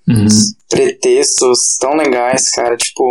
pretextos 0.68 1.76
tão 1.80 1.94
legais, 1.96 2.50
cara, 2.50 2.76
tipo, 2.76 3.10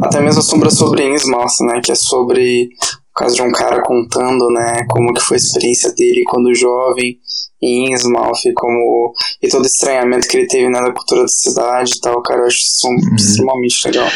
até 0.00 0.20
mesmo 0.20 0.40
a 0.40 0.42
Sombra 0.42 0.70
sobre 0.70 1.04
Innsmouth, 1.04 1.60
né, 1.62 1.80
que 1.82 1.90
é 1.90 1.96
sobre 1.96 2.68
caso 3.14 3.34
de 3.36 3.42
um 3.42 3.52
cara 3.52 3.82
contando, 3.82 4.48
né, 4.50 4.84
como 4.88 5.12
que 5.14 5.20
foi 5.22 5.36
a 5.36 5.38
experiência 5.38 5.92
dele 5.94 6.22
quando 6.26 6.54
jovem 6.54 7.18
em 7.62 7.92
Innsmouth, 7.92 8.44
e 8.46 8.52
como, 8.54 9.12
e 9.42 9.48
todo 9.48 9.62
o 9.62 9.66
estranhamento 9.66 10.28
que 10.28 10.36
ele 10.36 10.46
teve, 10.48 10.68
né, 10.68 10.80
da 10.82 10.92
cultura 10.92 11.22
da 11.22 11.28
cidade 11.28 11.92
e 11.96 12.00
tal, 12.00 12.20
cara, 12.22 12.40
eu 12.40 12.46
acho 12.46 12.58
isso 12.58 12.88
extremamente 13.16 13.86
legal. 13.86 14.08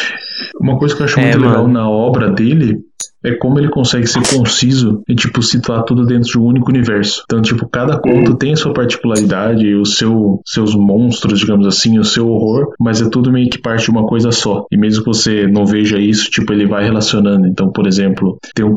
Uma 0.61 0.77
coisa 0.77 0.95
que 0.95 1.01
eu 1.01 1.05
acho 1.05 1.19
É, 1.19 1.23
muito 1.23 1.39
legal 1.39 1.61
mano. 1.63 1.73
na 1.73 1.89
obra 1.89 2.29
dele 2.29 2.77
é 3.23 3.33
como 3.35 3.59
ele 3.59 3.69
consegue 3.69 4.07
ser 4.07 4.21
conciso 4.27 5.01
e, 5.07 5.15
tipo, 5.15 5.41
situar 5.41 5.83
tudo 5.83 6.05
dentro 6.05 6.29
de 6.29 6.39
um 6.39 6.45
único 6.45 6.69
universo. 6.69 7.23
Então, 7.25 7.41
tipo, 7.41 7.67
cada 7.67 7.99
conto 7.99 8.35
tem 8.35 8.53
a 8.53 8.55
sua 8.55 8.73
particularidade, 8.73 9.73
o 9.75 9.85
seu, 9.85 10.41
seus 10.45 10.75
monstros, 10.75 11.39
digamos 11.39 11.67
assim, 11.67 11.99
o 11.99 12.03
seu 12.03 12.27
horror, 12.27 12.73
mas 12.79 13.01
é 13.01 13.09
tudo 13.09 13.31
meio 13.31 13.49
que 13.49 13.61
parte 13.61 13.85
de 13.85 13.91
uma 13.91 14.05
coisa 14.05 14.31
só. 14.31 14.65
E 14.71 14.77
mesmo 14.77 15.03
que 15.03 15.09
você 15.09 15.47
não 15.47 15.65
veja 15.65 15.97
isso, 15.99 16.29
tipo, 16.29 16.53
ele 16.53 16.65
vai 16.65 16.83
relacionando. 16.83 17.47
Então, 17.47 17.71
por 17.71 17.87
exemplo, 17.87 18.37
tem 18.55 18.65
um 18.65 18.75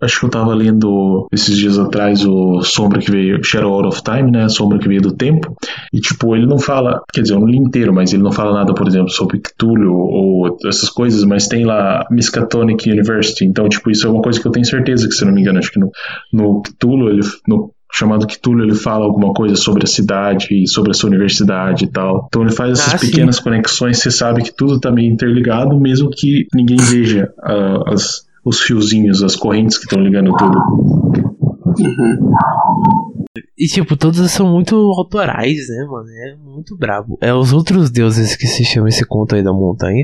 acho 0.00 0.20
que 0.20 0.26
eu 0.26 0.30
tava 0.30 0.54
lendo 0.54 1.28
esses 1.32 1.56
dias 1.56 1.78
atrás 1.78 2.24
o 2.24 2.62
Sombra 2.62 3.00
que 3.00 3.10
veio, 3.10 3.42
Shadow 3.44 3.72
Out 3.72 3.88
of 3.88 4.02
Time, 4.02 4.30
né? 4.30 4.44
A 4.44 4.48
Sombra 4.48 4.78
que 4.78 4.88
veio 4.88 5.02
do 5.02 5.12
tempo. 5.12 5.54
E, 5.92 6.00
tipo, 6.00 6.34
ele 6.34 6.46
não 6.46 6.58
fala, 6.58 7.02
quer 7.12 7.22
dizer, 7.22 7.34
eu 7.34 7.40
não 7.40 7.46
li 7.46 7.58
inteiro, 7.58 7.92
mas 7.92 8.12
ele 8.12 8.22
não 8.22 8.32
fala 8.32 8.52
nada, 8.52 8.74
por 8.74 8.86
exemplo, 8.86 9.10
sobre 9.10 9.38
Cthulhu 9.38 9.92
ou 9.92 10.58
essas 10.66 10.88
coisas, 10.88 11.24
mas 11.24 11.46
tem 11.46 11.64
lá 11.64 12.06
Miskatonic 12.10 12.90
University. 12.90 13.49
Então, 13.50 13.68
tipo, 13.68 13.90
isso 13.90 14.06
é 14.06 14.10
uma 14.10 14.22
coisa 14.22 14.40
que 14.40 14.46
eu 14.46 14.52
tenho 14.52 14.64
certeza 14.64 15.08
que, 15.08 15.14
se 15.14 15.22
eu 15.22 15.26
não 15.26 15.34
me 15.34 15.40
engano, 15.40 15.58
acho 15.58 15.72
que 15.72 15.80
no, 15.80 15.90
no 16.32 16.62
Cthulhu, 16.62 17.08
ele, 17.10 17.20
no 17.48 17.72
chamado 17.92 18.24
Cthulhu, 18.26 18.62
ele 18.62 18.74
fala 18.76 19.04
alguma 19.04 19.32
coisa 19.34 19.56
sobre 19.56 19.82
a 19.82 19.86
cidade 19.86 20.46
e 20.52 20.68
sobre 20.68 20.92
a 20.92 20.94
sua 20.94 21.08
universidade 21.08 21.84
e 21.84 21.88
tal. 21.88 22.26
Então 22.28 22.42
ele 22.42 22.52
faz 22.52 22.78
essas 22.78 22.94
Ah, 22.94 22.98
sim. 22.98 23.06
pequenas 23.06 23.40
conexões, 23.40 23.98
você 23.98 24.10
sabe 24.12 24.42
que 24.42 24.54
tudo 24.54 24.78
tá 24.78 24.92
meio 24.92 25.12
interligado, 25.12 25.78
mesmo 25.78 26.08
que 26.08 26.46
ninguém 26.54 26.76
veja 26.76 27.32
ah, 27.42 27.82
as, 27.88 28.24
os 28.44 28.60
fiozinhos, 28.60 29.22
as 29.24 29.34
correntes 29.34 29.76
que 29.76 29.84
estão 29.84 30.00
ligando 30.00 30.32
tudo. 30.36 30.58
Uhum. 31.80 33.09
E, 33.56 33.66
tipo, 33.66 33.96
todos 33.96 34.28
são 34.32 34.50
muito 34.50 34.74
autorais, 34.74 35.68
né, 35.68 35.86
mano? 35.88 36.08
É 36.08 36.36
muito 36.36 36.76
brabo. 36.76 37.16
É 37.20 37.32
os 37.32 37.52
outros 37.52 37.88
deuses 37.88 38.34
que 38.34 38.46
se 38.46 38.64
chama 38.64 38.88
esse 38.88 39.04
conto 39.04 39.36
aí 39.36 39.42
da 39.42 39.52
montanha. 39.52 40.02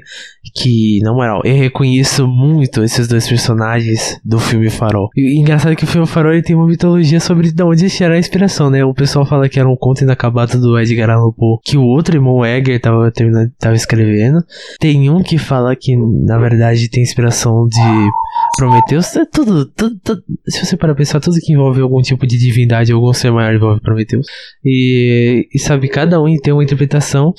Que, 0.54 1.00
na 1.02 1.12
moral, 1.12 1.40
eu 1.44 1.56
reconheço 1.56 2.28
muito 2.28 2.84
esses 2.84 3.08
dois 3.08 3.28
personagens 3.28 4.20
do 4.24 4.38
filme 4.38 4.70
Farol. 4.70 5.08
E 5.16 5.40
engraçado 5.40 5.74
que 5.74 5.82
o 5.82 5.88
filme 5.88 6.06
Farol 6.06 6.34
ele 6.34 6.42
tem 6.42 6.54
uma 6.54 6.68
mitologia 6.68 7.18
sobre 7.18 7.50
de 7.50 7.62
onde 7.64 7.90
tirar 7.90 8.14
a 8.14 8.18
inspiração, 8.18 8.70
né? 8.70 8.84
O 8.84 8.94
pessoal 8.94 9.26
fala 9.26 9.48
que 9.48 9.58
era 9.58 9.68
um 9.68 9.76
conto 9.76 10.02
inacabado 10.02 10.60
do 10.60 10.78
Edgar 10.78 11.10
Allan 11.10 11.32
Poe, 11.32 11.58
que 11.64 11.76
o 11.76 11.82
outro 11.82 12.16
irmão 12.16 12.46
Edgar 12.46 12.80
tava, 12.80 13.12
tava 13.58 13.74
escrevendo. 13.74 14.38
Tem 14.78 15.10
um 15.10 15.20
que 15.20 15.36
fala 15.36 15.74
que, 15.74 15.96
na 15.96 16.38
verdade, 16.38 16.88
tem 16.88 17.02
inspiração 17.02 17.66
de 17.66 18.10
Prometheus. 18.56 19.14
É 19.16 19.24
tudo, 19.24 19.66
tudo, 19.66 19.98
tudo- 20.02 20.22
Se 20.48 20.64
você 20.64 20.76
parar 20.76 20.94
pra 20.94 20.98
pensar, 21.00 21.20
tudo 21.20 21.38
que 21.40 21.52
envolve 21.52 21.80
algum 21.80 22.00
tipo 22.00 22.26
de 22.26 22.36
divindade, 22.38 22.92
algum 22.92 23.12
ser 23.12 23.30
maior 23.30 23.54
envolve 23.54 23.80
Prometheus. 23.80 24.26
E, 24.64 25.48
e 25.54 25.58
sabe, 25.58 25.88
cada 25.88 26.20
um 26.20 26.36
tem 26.38 26.52
uma 26.52 26.64
interpretação. 26.64 27.34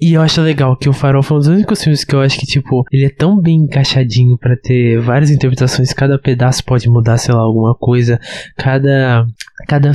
E 0.00 0.14
eu 0.14 0.22
acho 0.22 0.40
legal 0.42 0.76
que 0.76 0.88
o 0.88 0.92
Farol 0.92 1.22
foi 1.22 1.36
um 1.36 1.40
dos 1.40 1.48
únicos 1.48 1.82
filmes 1.82 2.04
que 2.04 2.14
eu 2.14 2.20
acho 2.20 2.38
que, 2.38 2.46
tipo, 2.46 2.84
ele 2.92 3.04
é 3.06 3.10
tão 3.10 3.40
bem 3.40 3.56
encaixadinho 3.64 4.36
pra 4.38 4.56
ter 4.56 4.98
várias 5.00 5.30
interpretações. 5.30 5.92
Cada 5.92 6.18
pedaço 6.18 6.64
pode 6.64 6.88
mudar, 6.88 7.18
sei 7.18 7.34
lá, 7.34 7.40
alguma 7.40 7.74
coisa. 7.74 8.20
Cada. 8.56 9.26
Cada, 9.66 9.92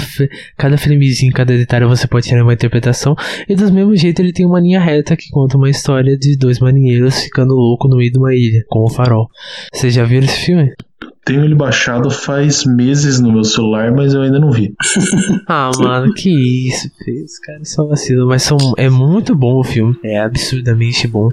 cada 0.57 0.78
framezinho, 0.78 1.32
cada 1.34 1.57
detalhe 1.57 1.86
você 1.86 2.07
pode 2.07 2.28
tirar 2.28 2.43
uma 2.43 2.53
interpretação. 2.53 3.15
E 3.47 3.55
do 3.55 3.72
mesmo 3.72 3.95
jeito 3.95 4.22
ele 4.22 4.34
tem 4.34 4.45
uma 4.45 4.59
linha 4.59 4.80
reta 4.80 5.15
que 5.15 5.30
conta 5.30 5.57
uma 5.57 5.69
história 5.69 6.17
de 6.17 6.38
dois 6.38 6.59
marinheiros 6.59 7.22
ficando 7.22 7.53
louco 7.53 7.88
no 7.88 7.97
meio 7.97 8.11
de 8.11 8.17
uma 8.17 8.34
ilha, 8.36 8.63
com 8.69 8.84
o 8.84 8.89
farol. 8.89 9.30
Vocês 9.74 9.93
já 9.93 10.03
viram 10.03 10.26
esse 10.26 10.45
filme? 10.45 10.74
Tenho 11.24 11.43
ele 11.43 11.53
baixado 11.53 12.09
faz 12.09 12.65
meses 12.65 13.19
no 13.19 13.32
meu 13.32 13.43
celular, 13.43 13.91
mas 13.91 14.13
eu 14.13 14.22
ainda 14.22 14.39
não 14.39 14.51
vi. 14.51 14.74
Ah, 15.47 15.69
mano, 15.80 16.13
que 16.13 16.30
isso, 16.69 16.89
filho. 17.03 17.26
Os 17.26 17.38
caras 17.39 17.69
só 17.69 17.86
vacilam. 17.86 18.28
Mas 18.28 18.43
são, 18.43 18.57
é 18.78 18.89
muito 18.89 19.36
bom 19.36 19.59
o 19.59 19.63
filme. 19.63 19.95
É 20.03 20.19
absurdamente 20.19 21.07
bom. 21.07 21.30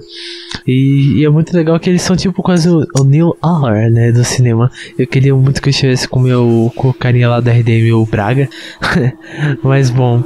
E, 0.67 1.19
e 1.19 1.25
é 1.25 1.29
muito 1.29 1.55
legal 1.55 1.79
que 1.79 1.89
eles 1.89 2.01
são 2.01 2.15
tipo 2.15 2.41
quase 2.43 2.69
o, 2.69 2.85
o 2.97 3.03
Neil 3.03 3.35
Aller, 3.41 3.89
né, 3.89 4.11
do 4.11 4.23
cinema. 4.23 4.69
Eu 4.97 5.07
queria 5.07 5.33
muito 5.33 5.61
que 5.61 5.69
eu 5.69 5.71
estivesse 5.71 6.07
com 6.07 6.19
o 6.19 6.23
meu 6.23 6.71
com 6.75 6.89
o 6.89 6.93
carinha 6.93 7.29
lá 7.29 7.39
da 7.39 7.51
RDM, 7.51 7.93
o 7.93 8.05
Braga. 8.05 8.49
Mas 9.63 9.89
bom. 9.89 10.23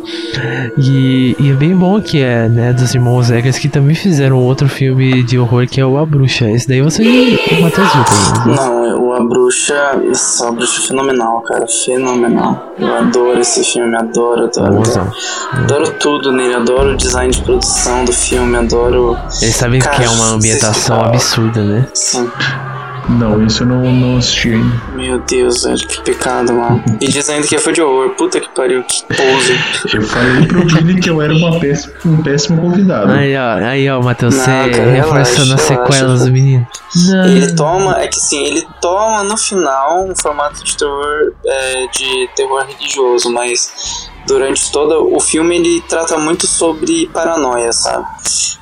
E, 0.77 1.35
e 1.39 1.49
é 1.49 1.53
bem 1.53 1.75
bom 1.75 2.01
que 2.01 2.19
é, 2.19 2.49
né, 2.49 2.73
dos 2.73 2.95
irmãos 2.95 3.29
Eggers 3.29 3.59
que 3.59 3.69
também 3.69 3.95
fizeram 3.95 4.39
outro 4.39 4.67
filme 4.67 5.21
de 5.23 5.37
horror 5.37 5.67
que 5.67 5.79
é 5.79 5.85
o 5.85 5.97
A 5.97 6.05
Bruxa. 6.05 6.49
Esse 6.49 6.67
daí 6.67 6.81
você 6.81 7.03
o 7.03 7.61
Matheus 7.61 7.89
viu 7.93 8.01
né? 8.47 8.55
Não, 8.55 9.07
o 9.07 9.13
A 9.13 9.23
Bruxa. 9.23 9.52
Nossa, 9.53 10.47
A 10.47 10.51
Bruxa 10.51 10.81
é 10.81 10.87
fenomenal, 10.87 11.41
cara. 11.41 11.65
Fenomenal. 11.67 12.73
Eu 12.77 12.95
adoro 12.95 13.39
esse 13.39 13.63
filme, 13.63 13.95
adoro, 13.95 14.45
adoro. 14.45 14.79
Adoro, 14.79 15.11
adoro 15.53 15.91
tudo 15.99 16.31
nele, 16.31 16.55
adoro 16.55 16.93
o 16.93 16.97
design 16.97 17.31
de 17.31 17.41
produção 17.41 18.03
do 18.05 18.11
filme, 18.11 18.57
adoro. 18.57 19.17
Eles 19.41 19.55
sabem 19.55 19.79
que 19.79 20.03
é 20.03 20.09
uma 20.09 20.31
ambientação 20.31 21.03
absurda, 21.03 21.63
né? 21.63 21.87
Sim. 21.93 22.29
Não, 23.09 23.45
isso 23.45 23.63
eu 23.63 23.67
não, 23.67 23.81
não 23.91 24.17
assisti 24.17 24.49
ainda. 24.49 24.81
Meu 24.95 25.19
Deus, 25.19 25.63
velho, 25.63 25.87
que 25.87 26.01
pecado, 26.01 26.53
mano. 26.53 26.83
E 27.01 27.07
dizendo 27.07 27.47
que 27.47 27.57
foi 27.57 27.73
de 27.73 27.81
horror. 27.81 28.11
Puta 28.11 28.39
que 28.39 28.49
pariu, 28.49 28.83
que 28.83 29.03
pose. 29.03 29.95
Eu 29.95 30.01
falei 30.01 30.47
pro 30.47 30.67
Vini 30.67 30.99
que 30.99 31.09
eu 31.09 31.21
era 31.21 31.33
uma 31.33 31.59
péssima, 31.59 31.93
um 32.05 32.23
péssimo 32.23 32.61
convidado. 32.61 33.11
Aí, 33.11 33.35
ó, 33.35 33.55
aí, 33.65 33.89
ó, 33.89 34.01
Matheus, 34.01 34.35
você 34.35 34.51
reforçando 34.95 35.53
as 35.53 35.61
sequelas 35.61 36.25
do 36.25 36.31
menino. 36.31 36.67
Não. 37.07 37.25
Ele 37.25 37.55
toma, 37.55 38.01
é 38.01 38.07
que 38.07 38.19
sim, 38.19 38.45
ele 38.45 38.65
toma 38.81 39.23
no 39.23 39.37
final 39.37 40.05
um 40.05 40.15
formato 40.15 40.63
de 40.63 40.77
terror, 40.77 41.33
é, 41.45 41.87
de 41.87 42.29
terror 42.35 42.65
religioso, 42.65 43.31
mas 43.31 44.11
durante 44.25 44.71
todo 44.71 45.13
o 45.15 45.19
filme 45.19 45.55
ele 45.57 45.81
trata 45.87 46.17
muito 46.17 46.47
sobre 46.47 47.07
paranoia, 47.07 47.71
sabe? 47.71 48.05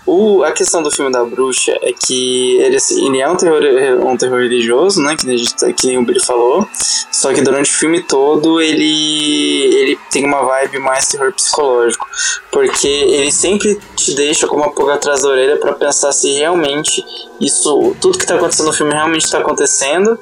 O, 0.06 0.44
a 0.44 0.52
questão 0.52 0.82
do 0.82 0.90
filme 0.92 1.12
da 1.12 1.24
bruxa 1.24 1.72
é 1.82 1.94
que 1.94 2.58
ele, 2.60 2.76
assim, 2.76 3.08
ele 3.08 3.22
é 3.22 3.30
um 3.30 3.36
terror, 3.36 3.62
um 4.06 4.18
terror 4.18 4.40
religioso, 4.40 5.00
né? 5.02 5.16
Que, 5.16 5.38
gente, 5.38 5.56
tá- 5.56 5.72
que 5.72 5.88
nem 5.88 5.98
o 6.00 6.04
Billy 6.06 6.20
falou. 6.26 6.68
Só 7.12 7.32
que 7.32 7.42
durante 7.42 7.70
o 7.70 7.74
filme 7.74 8.02
todo 8.02 8.60
ele, 8.60 9.74
ele 9.76 10.00
tem 10.10 10.26
uma 10.26 10.44
vibe 10.44 10.80
mais 10.80 11.08
terror 11.08 11.32
psicológico. 11.32 12.06
Porque 12.52 12.88
ele 12.88 13.32
sempre 13.32 13.80
te 13.96 14.14
deixa 14.16 14.48
com 14.48 14.56
uma 14.56 14.72
pulga 14.72 14.96
atrás 14.96 15.22
da 15.22 15.30
orelha 15.30 15.58
pra 15.58 15.74
pensar 15.74 16.12
se 16.12 16.32
realmente 16.34 17.06
isso, 17.40 17.96
tudo 18.02 18.18
que 18.18 18.26
tá 18.26 18.36
acontecendo 18.36 18.68
no 18.68 18.74
filme 18.74 18.94
realmente 18.94 19.30
tá 19.30 19.38
acontecendo. 19.38 20.18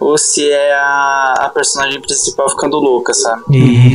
Ou 0.00 0.18
se 0.18 0.48
é 0.50 0.74
a, 0.74 1.34
a 1.40 1.48
personagem 1.48 2.00
principal 2.00 2.48
ficando 2.50 2.76
louca, 2.78 3.14
sabe? 3.14 3.42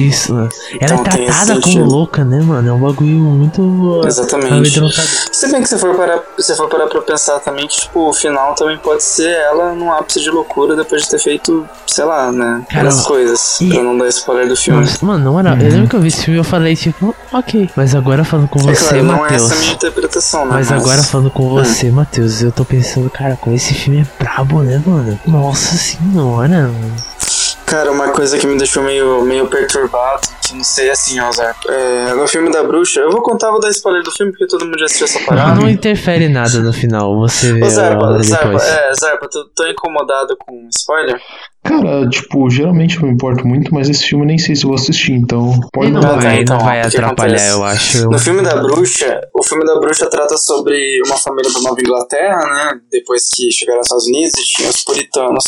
Isso. 0.08 0.34
Ela 0.34 0.50
Então 0.82 1.02
é 1.02 1.04
tem 1.10 1.26
esse 1.26 1.34
tratada 1.34 1.62
como 1.62 1.74
sentido. 1.74 1.96
ouca, 1.96 2.24
né, 2.24 2.42
mano? 2.42 2.70
É 2.70 2.74
um 2.74 2.80
bagulho 2.80 3.10
muito. 3.20 4.02
Exatamente. 4.06 4.54
amedrontador. 4.54 5.06
Se 5.32 5.52
bem 5.52 5.62
que 5.62 5.70
se 5.70 5.78
for 5.78 5.96
parar, 5.96 6.20
se 6.40 6.56
for 6.56 6.68
parar 6.70 6.88
pra 6.88 7.02
pensar 7.02 7.40
também 7.40 7.68
que, 7.68 7.76
tipo, 7.82 8.10
o 8.10 8.14
final 8.14 8.56
também 8.56 8.78
pode 8.78 9.04
ser 9.04 9.30
ela 9.30 9.74
num 9.74 9.92
ápice 9.92 10.22
de 10.22 10.30
loucura 10.32 10.76
depois 10.76 11.04
de 11.04 11.10
ter 11.10 11.20
feito, 11.20 11.68
sei 11.86 12.06
lá, 12.06 12.32
né? 12.32 12.64
Cara, 12.72 12.88
As 12.90 13.06
coisas. 13.06 13.62
e- 13.62 13.70
Pra 13.70 13.84
não 13.84 13.98
dar 13.98 14.08
spoiler 14.08 14.48
do 14.48 14.56
filme. 14.56 14.80
Nossa, 14.82 15.06
mano, 15.06 15.24
na 15.26 15.32
moral, 15.32 15.58
eu 15.58 15.70
lembro 15.72 15.90
que 15.90 15.96
eu 15.96 16.00
vi 16.02 16.08
esse 16.08 16.24
filme 16.24 16.38
e 16.38 16.42
eu 16.42 16.44
falei, 16.44 16.76
tipo, 16.76 17.14
ok. 17.32 17.70
Mas 17.76 17.94
agora 17.94 18.24
falando 18.24 18.48
com 18.48 18.60
é 18.60 18.74
você, 18.74 18.86
claro, 18.90 19.04
não 19.04 19.26
é 19.26 19.36
essa 19.36 19.46
a 19.46 19.48
Matheus. 19.50 19.60
minha 19.62 19.74
interpretação, 19.74 20.46
né? 20.46 20.52
Mas 20.54 20.72
agora 20.72 21.04
falando 21.04 21.30
com 21.30 21.50
você, 21.50 21.92
Matheus, 21.92 22.42
eu 22.42 22.52
tô 22.52 22.66
pensando, 22.66 23.10
cara, 23.10 23.36
com 23.36 23.54
esse 23.54 23.74
filme 23.74 24.02
é 24.02 24.24
brabo, 24.24 24.62
né, 24.64 24.82
mano? 24.86 25.20
Nossa 25.28 25.76
senhora, 25.90 26.68
mano. 26.68 27.09
Cara, 27.70 27.92
uma 27.92 28.10
coisa 28.10 28.38
que 28.38 28.48
me 28.48 28.58
deixou 28.58 28.82
meio, 28.84 29.22
meio 29.24 29.48
perturbado, 29.48 30.28
que 30.42 30.56
não 30.56 30.64
sei 30.64 30.90
assim, 30.90 31.20
ó, 31.20 31.32
Zé. 31.32 31.54
É, 31.68 32.14
no 32.16 32.28
filme 32.28 32.52
da 32.52 32.64
bruxa, 32.64 33.00
eu 33.00 33.12
vou 33.12 33.22
contar, 33.22 33.52
vou 33.52 33.60
dar 33.60 33.70
spoiler 33.70 34.02
do 34.02 34.12
filme, 34.12 34.32
porque 34.32 34.48
todo 34.48 34.66
mundo 34.66 34.80
já 34.80 34.86
assistiu 34.86 35.06
essa 35.06 35.20
parada. 35.20 35.54
Não 35.62 35.70
interfere 35.70 36.28
nada 36.28 36.60
no 36.62 36.74
final, 36.74 37.16
você 37.20 37.54
vê 37.54 37.64
Ô, 37.64 37.70
Zarpa, 37.70 38.24
Zarpa, 38.24 38.58
é, 38.64 38.92
Zarpa, 39.00 39.28
tô, 39.30 39.46
tô 39.56 39.68
incomodado 39.68 40.36
com 40.40 40.68
spoiler? 40.76 41.22
Cara, 41.64 42.08
tipo, 42.10 42.50
geralmente 42.50 42.96
eu 42.96 43.04
me 43.04 43.12
importo 43.14 43.46
muito, 43.46 43.72
mas 43.74 43.90
esse 43.90 44.06
filme 44.06 44.24
eu 44.24 44.28
nem 44.30 44.38
sei 44.38 44.56
se 44.56 44.64
eu 44.64 44.70
vou 44.70 44.76
assistir, 44.76 45.12
então 45.12 45.52
pode 45.74 45.90
E 45.90 45.92
não 45.94 46.02
não 46.02 46.12
Ah, 46.12 46.16
vai, 46.16 46.22
tá, 46.24 46.30
não 46.30 46.42
então, 46.42 46.60
vai 46.60 46.80
o 46.80 46.90
que 46.90 46.98
atrapalhar, 46.98 47.36
acontece? 47.36 47.52
eu 47.52 47.64
acho. 47.64 48.10
No 48.10 48.18
filme 48.18 48.42
da 48.42 48.56
bruxa, 48.56 49.22
o 49.34 49.44
filme 49.44 49.66
da 49.66 49.78
bruxa 49.78 50.10
trata 50.10 50.38
sobre 50.38 51.02
uma 51.06 51.18
família 51.18 51.52
da 51.52 51.60
Nova 51.60 51.80
Inglaterra, 51.80 52.40
né? 52.40 52.80
Depois 52.90 53.28
que 53.36 53.52
chegaram 53.52 53.80
aos 53.80 53.88
Estados 53.88 54.08
Unidos 54.08 54.34
e 54.40 54.44
tinha 54.56 54.70
os 54.70 54.84
puritanos. 54.84 55.44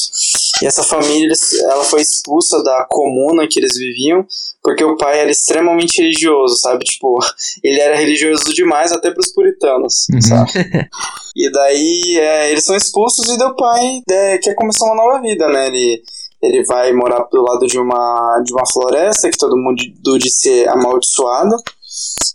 E 0.62 0.66
essa 0.66 0.84
família, 0.84 1.34
ela 1.70 1.84
foi 1.84 2.02
expulsa 2.02 2.62
da 2.64 2.86
comuna 2.90 3.48
que 3.48 3.60
eles 3.60 3.76
viviam, 3.76 4.26
porque 4.62 4.84
o 4.84 4.96
pai 4.96 5.20
era 5.20 5.32
extremamente 5.32 6.02
religioso, 6.02 6.56
sabe? 6.58 6.84
Tipo, 6.86 7.18
ele 7.64 7.80
era 7.80 7.96
religioso 7.96 8.54
demais 8.54 8.92
até 8.92 9.12
pros 9.12 9.32
puritanos, 9.34 10.06
Uhum. 10.14 10.22
sabe? 10.22 10.52
E 11.34 11.50
daí 11.50 12.18
é, 12.20 12.52
eles 12.52 12.66
são 12.66 12.76
expulsos 12.76 13.26
e 13.30 13.42
o 13.42 13.56
pai 13.56 14.02
é, 14.10 14.38
quer 14.38 14.54
começar 14.54 14.84
uma 14.86 14.96
nova 14.96 15.22
vida, 15.22 15.48
né? 15.48 15.68
Ele, 15.68 16.04
ele 16.44 16.66
vai 16.66 16.92
morar 16.92 17.26
do 17.32 17.42
lado 17.42 17.66
de 17.68 17.80
uma, 17.80 18.42
de 18.46 18.52
uma 18.54 18.66
floresta 18.70 19.30
que 19.30 19.38
todo 19.38 19.56
mundo 19.56 19.78
disse 20.20 20.42
ser 20.42 20.68
amaldiçoada. 20.68 21.56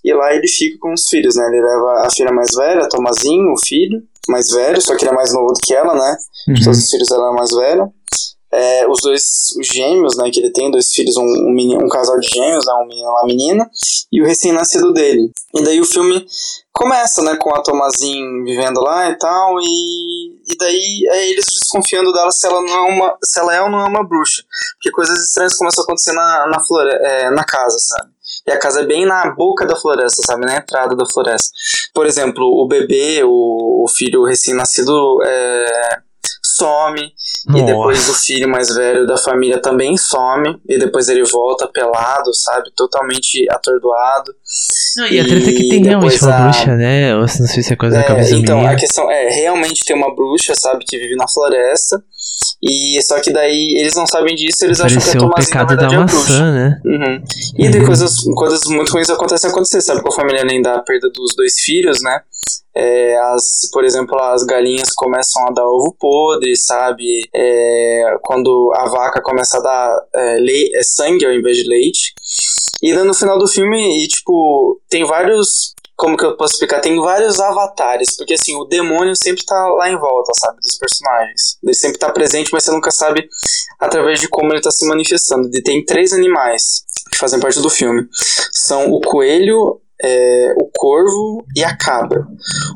E 0.02 0.14
lá 0.14 0.32
ele 0.34 0.48
fica 0.48 0.78
com 0.80 0.94
os 0.94 1.08
filhos, 1.08 1.36
né? 1.36 1.44
Ele 1.46 1.60
leva 1.60 2.06
a 2.06 2.10
filha 2.10 2.32
mais 2.32 2.54
velha, 2.56 2.88
Tomazinho, 2.88 3.52
o 3.52 3.66
filho 3.66 4.02
mais 4.28 4.48
velho, 4.50 4.80
só 4.80 4.96
que 4.96 5.04
ele 5.04 5.12
é 5.12 5.14
mais 5.14 5.32
novo 5.32 5.52
do 5.52 5.60
que 5.62 5.74
ela, 5.74 5.94
né? 5.94 6.16
Uhum. 6.48 6.54
Todos 6.64 6.78
os 6.78 6.90
filhos 6.90 7.08
dela 7.08 7.30
é 7.32 7.34
mais 7.36 7.50
velha. 7.50 7.86
É, 8.52 8.86
os 8.88 9.02
dois 9.02 9.54
os 9.58 9.66
gêmeos, 9.66 10.16
né? 10.16 10.30
Que 10.30 10.40
ele 10.40 10.52
tem, 10.52 10.70
dois 10.70 10.92
filhos, 10.92 11.16
um, 11.16 11.22
um, 11.22 11.50
menino, 11.50 11.84
um 11.84 11.88
casal 11.88 12.18
de 12.18 12.28
gêmeos, 12.28 12.64
né, 12.66 12.72
um 12.74 12.86
menino 12.86 13.06
e 13.06 13.10
uma 13.10 13.26
menina, 13.26 13.70
e 14.12 14.22
o 14.22 14.26
recém-nascido 14.26 14.92
dele. 14.92 15.30
E 15.54 15.62
daí 15.62 15.80
o 15.80 15.84
filme 15.84 16.24
começa, 16.72 17.22
né? 17.22 17.36
Com 17.36 17.54
a 17.54 17.62
Tomazinho 17.62 18.44
vivendo 18.44 18.80
lá 18.80 19.10
e 19.10 19.18
tal, 19.18 19.58
e, 19.60 20.42
e 20.48 20.56
daí 20.58 21.06
é 21.08 21.30
eles 21.30 21.44
desconfiando 21.46 22.12
dela 22.12 22.30
se 22.30 22.46
ela, 22.46 22.60
não 22.60 22.72
é 22.72 22.80
uma, 22.90 23.18
se 23.24 23.40
ela 23.40 23.54
é 23.54 23.62
ou 23.62 23.70
não 23.70 23.80
é 23.80 23.88
uma 23.88 24.06
bruxa. 24.06 24.42
Porque 24.74 24.90
coisas 24.90 25.18
estranhas 25.18 25.56
começam 25.56 25.82
a 25.82 25.84
acontecer 25.84 26.12
na, 26.12 26.46
na, 26.46 26.64
flore 26.64 26.90
é, 26.90 27.30
na 27.30 27.44
casa, 27.44 27.78
sabe? 27.78 28.10
E 28.46 28.52
a 28.52 28.58
casa 28.58 28.80
é 28.80 28.86
bem 28.86 29.06
na 29.06 29.30
boca 29.30 29.66
da 29.66 29.74
floresta, 29.76 30.22
sabe? 30.24 30.46
Na 30.46 30.56
entrada 30.56 30.94
da 30.94 31.06
floresta. 31.06 31.48
Por 31.92 32.06
exemplo, 32.06 32.44
o 32.44 32.66
bebê, 32.68 33.22
o, 33.24 33.84
o 33.84 33.88
filho 33.88 34.24
recém-nascido 34.24 35.22
é, 35.24 35.98
some. 36.56 37.00
E 37.54 37.62
depois 37.64 38.08
o 38.08 38.14
filho 38.14 38.48
mais 38.48 38.74
velho 38.74 39.06
da 39.06 39.16
família 39.16 39.60
também 39.60 39.96
some. 39.96 40.56
E 40.68 40.78
depois 40.78 41.08
ele 41.08 41.22
volta 41.24 41.66
pelado, 41.68 42.34
sabe? 42.34 42.70
Totalmente 42.76 43.46
atordoado. 43.50 44.32
Não, 44.96 45.06
e 45.06 45.20
a 45.20 45.24
treta 45.24 45.50
é 45.50 45.52
que 45.52 45.62
E 45.66 45.68
tem 45.68 45.84
realmente 45.84 46.22
uma 46.24 46.34
a- 46.34 46.40
bruxa, 46.42 46.74
né? 46.76 47.12
Eu 47.12 47.18
não 47.20 47.28
sei 47.28 47.62
se 47.62 47.72
é 47.72 47.76
coisa 47.76 47.96
da 47.96 48.02
É, 48.02 48.06
cabeça 48.06 48.34
então, 48.34 48.58
minha. 48.58 48.70
a 48.70 48.76
questão 48.76 49.10
é, 49.10 49.28
realmente 49.28 49.84
tem 49.84 49.94
uma 49.96 50.14
bruxa, 50.14 50.54
sabe, 50.56 50.84
que 50.86 50.96
vive 50.98 51.14
na 51.16 51.28
floresta. 51.28 52.02
E 52.62 53.00
só 53.02 53.20
que 53.20 53.32
daí 53.32 53.74
eles 53.76 53.94
não 53.94 54.06
sabem 54.06 54.34
disso, 54.34 54.64
eles 54.64 54.80
acham 54.80 54.98
que 55.00 55.10
a 55.10 55.12
Pareceu 55.12 55.20
o 55.20 55.30
Tomazinho 55.30 55.54
na 55.54 55.66
pecado 55.66 55.68
verdade 55.68 55.94
da 55.94 55.96
é 55.96 56.04
maçã, 56.04 56.52
né? 56.52 56.80
Uhum. 56.84 57.24
E 57.58 57.68
daí 57.70 57.84
coisas, 57.86 58.16
coisas 58.34 58.60
muito 58.68 58.92
ruins 58.92 59.10
acontecem 59.10 59.50
acontecer, 59.50 59.80
sabe? 59.82 60.02
Com 60.02 60.08
a 60.08 60.12
família 60.16 60.44
nem 60.44 60.62
da 60.62 60.78
perda 60.80 61.10
dos 61.10 61.34
dois 61.36 61.60
filhos, 61.60 61.98
né? 62.02 62.20
É, 62.74 63.16
as, 63.32 63.70
por 63.72 63.84
exemplo, 63.84 64.20
as 64.20 64.44
galinhas 64.44 64.92
começam 64.92 65.46
a 65.48 65.50
dar 65.50 65.64
ovo 65.64 65.96
podre, 65.98 66.54
sabe? 66.56 67.06
É, 67.34 68.16
quando 68.22 68.72
a 68.76 68.86
vaca 68.88 69.22
começa 69.22 69.58
a 69.58 69.62
dar 69.62 69.96
é, 70.14 70.36
le- 70.38 70.70
é, 70.76 70.82
sangue 70.82 71.24
ao 71.24 71.32
invés 71.32 71.56
de 71.56 71.68
leite. 71.68 72.12
E 72.82 72.92
no 72.92 73.14
final 73.14 73.38
do 73.38 73.48
filme, 73.48 74.04
e, 74.04 74.08
tipo, 74.08 74.78
tem 74.90 75.04
vários. 75.04 75.74
Como 75.96 76.16
que 76.16 76.24
eu 76.24 76.36
posso 76.36 76.54
explicar? 76.54 76.80
Tem 76.80 77.00
vários 77.00 77.40
avatares, 77.40 78.14
porque 78.16 78.34
assim, 78.34 78.54
o 78.54 78.64
demônio 78.64 79.16
sempre 79.16 79.44
tá 79.44 79.68
lá 79.68 79.90
em 79.90 79.98
volta, 79.98 80.32
sabe? 80.34 80.58
Dos 80.60 80.76
personagens. 80.76 81.58
Ele 81.62 81.74
sempre 81.74 81.98
tá 81.98 82.10
presente, 82.10 82.50
mas 82.52 82.64
você 82.64 82.70
nunca 82.70 82.90
sabe 82.90 83.28
através 83.80 84.20
de 84.20 84.28
como 84.28 84.52
ele 84.52 84.60
tá 84.60 84.70
se 84.70 84.86
manifestando. 84.86 85.48
E 85.54 85.62
tem 85.62 85.84
três 85.84 86.12
animais 86.12 86.84
que 87.10 87.18
fazem 87.18 87.40
parte 87.40 87.60
do 87.60 87.70
filme. 87.70 88.06
São 88.52 88.90
o 88.90 89.00
coelho, 89.00 89.80
é, 90.02 90.54
o 90.60 90.70
corvo 90.74 91.44
e 91.56 91.64
a 91.64 91.76
cabra. 91.76 92.26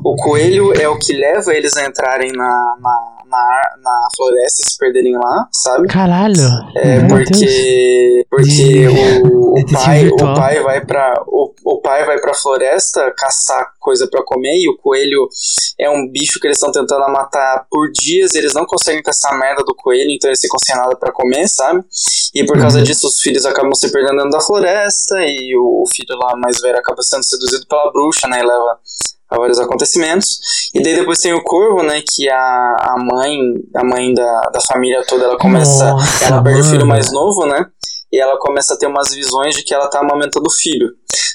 O 0.03 0.15
coelho 0.15 0.73
é 0.73 0.87
o 0.87 0.97
que 0.97 1.13
leva 1.13 1.53
eles 1.53 1.75
a 1.77 1.85
entrarem 1.85 2.31
na, 2.31 2.75
na, 2.79 3.21
na, 3.27 3.75
na 3.81 4.07
floresta 4.15 4.61
e 4.61 4.71
se 4.71 4.77
perderem 4.77 5.13
lá, 5.15 5.47
sabe? 5.51 5.87
Caralho. 5.87 6.35
É, 6.75 6.99
Meu 6.99 7.17
Deus. 7.17 7.29
porque 7.29 8.25
porque 8.29 8.87
o, 8.87 9.59
o 9.59 9.65
pai 9.71 10.07
o 10.07 10.15
pai 10.15 10.59
vai 10.61 10.85
para 10.85 11.23
o, 11.27 11.53
o 11.65 11.81
pai 11.81 12.05
vai 12.05 12.19
para 12.19 12.33
floresta 12.33 13.13
caçar 13.17 13.73
coisa 13.79 14.07
pra 14.09 14.23
comer 14.23 14.57
e 14.57 14.69
o 14.69 14.77
coelho 14.77 15.27
é 15.79 15.89
um 15.89 16.09
bicho 16.09 16.39
que 16.39 16.47
eles 16.47 16.57
estão 16.57 16.71
tentando 16.71 17.11
matar 17.11 17.65
por 17.69 17.91
dias, 17.91 18.35
eles 18.35 18.53
não 18.53 18.65
conseguem 18.65 19.01
caçar 19.01 19.33
a 19.33 19.37
merda 19.37 19.63
do 19.63 19.75
coelho, 19.75 20.11
então 20.11 20.29
eles 20.29 20.39
ficam 20.39 20.59
sem 20.59 20.75
nada 20.75 20.95
pra 20.95 21.11
comer, 21.11 21.47
sabe? 21.47 21.83
E 22.33 22.45
por 22.45 22.57
causa 22.57 22.81
disso 22.81 23.07
os 23.07 23.19
filhos 23.19 23.45
acabam 23.45 23.73
se 23.73 23.91
perdendo 23.91 24.17
dentro 24.17 24.31
da 24.31 24.39
floresta 24.39 25.15
e 25.21 25.55
o, 25.57 25.83
o 25.83 25.85
filho 25.93 26.17
lá 26.17 26.35
mais 26.37 26.61
velho 26.61 26.77
acaba 26.77 27.01
sendo 27.11 27.23
seduzido 27.23 27.67
pela 27.67 27.91
bruxa, 27.91 28.27
né, 28.27 28.39
e 28.39 28.43
leva 28.43 28.79
a 29.29 29.37
vários 29.37 29.59
acontecimentos. 29.59 30.39
E 30.73 30.81
daí 30.81 30.95
depois 30.95 31.19
tem 31.19 31.33
o 31.33 31.43
corvo, 31.43 31.83
né, 31.83 32.01
que 32.05 32.29
a, 32.29 32.37
a 32.37 32.95
mãe, 32.97 33.37
a 33.75 33.83
mãe 33.83 34.13
da, 34.13 34.41
da 34.53 34.61
família 34.61 35.03
toda, 35.07 35.25
ela 35.25 35.37
começa, 35.37 35.91
Nossa, 35.91 36.25
ela 36.25 36.43
perde 36.43 36.61
o 36.61 36.65
filho 36.65 36.85
mais 36.85 37.11
novo, 37.11 37.45
né? 37.45 37.65
E 38.11 38.19
ela 38.19 38.37
começa 38.37 38.73
a 38.73 38.77
ter 38.77 38.87
umas 38.87 39.13
visões 39.13 39.55
de 39.55 39.63
que 39.63 39.73
ela 39.73 39.87
tá 39.87 39.99
amamentando 39.99 40.45
o 40.47 40.51
filho. 40.51 40.89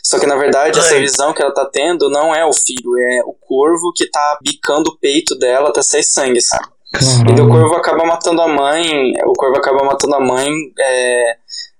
Só 0.04 0.20
que 0.20 0.26
na 0.26 0.36
verdade 0.36 0.78
essa 0.78 1.00
visão 1.00 1.32
que 1.32 1.42
ela 1.42 1.52
tá 1.52 1.64
tendo 1.72 2.08
não 2.10 2.34
é 2.34 2.44
o 2.44 2.52
filho, 2.52 2.96
é 2.98 3.22
o 3.24 3.32
corvo 3.32 3.92
que 3.94 4.08
tá 4.10 4.38
bicando 4.42 4.90
o 4.90 4.98
peito 4.98 5.36
dela 5.36 5.70
até 5.70 5.82
sair 5.82 6.04
sangue, 6.04 6.40
sabe? 6.40 6.68
E 7.36 7.40
o 7.40 7.48
corvo 7.48 7.74
acaba 7.74 8.04
matando 8.04 8.40
a 8.40 8.48
mãe, 8.48 9.12
o 9.24 9.32
corvo 9.32 9.56
acaba 9.56 9.84
matando 9.84 10.14
a 10.14 10.20
mãe, 10.20 10.48
é, 10.78 11.36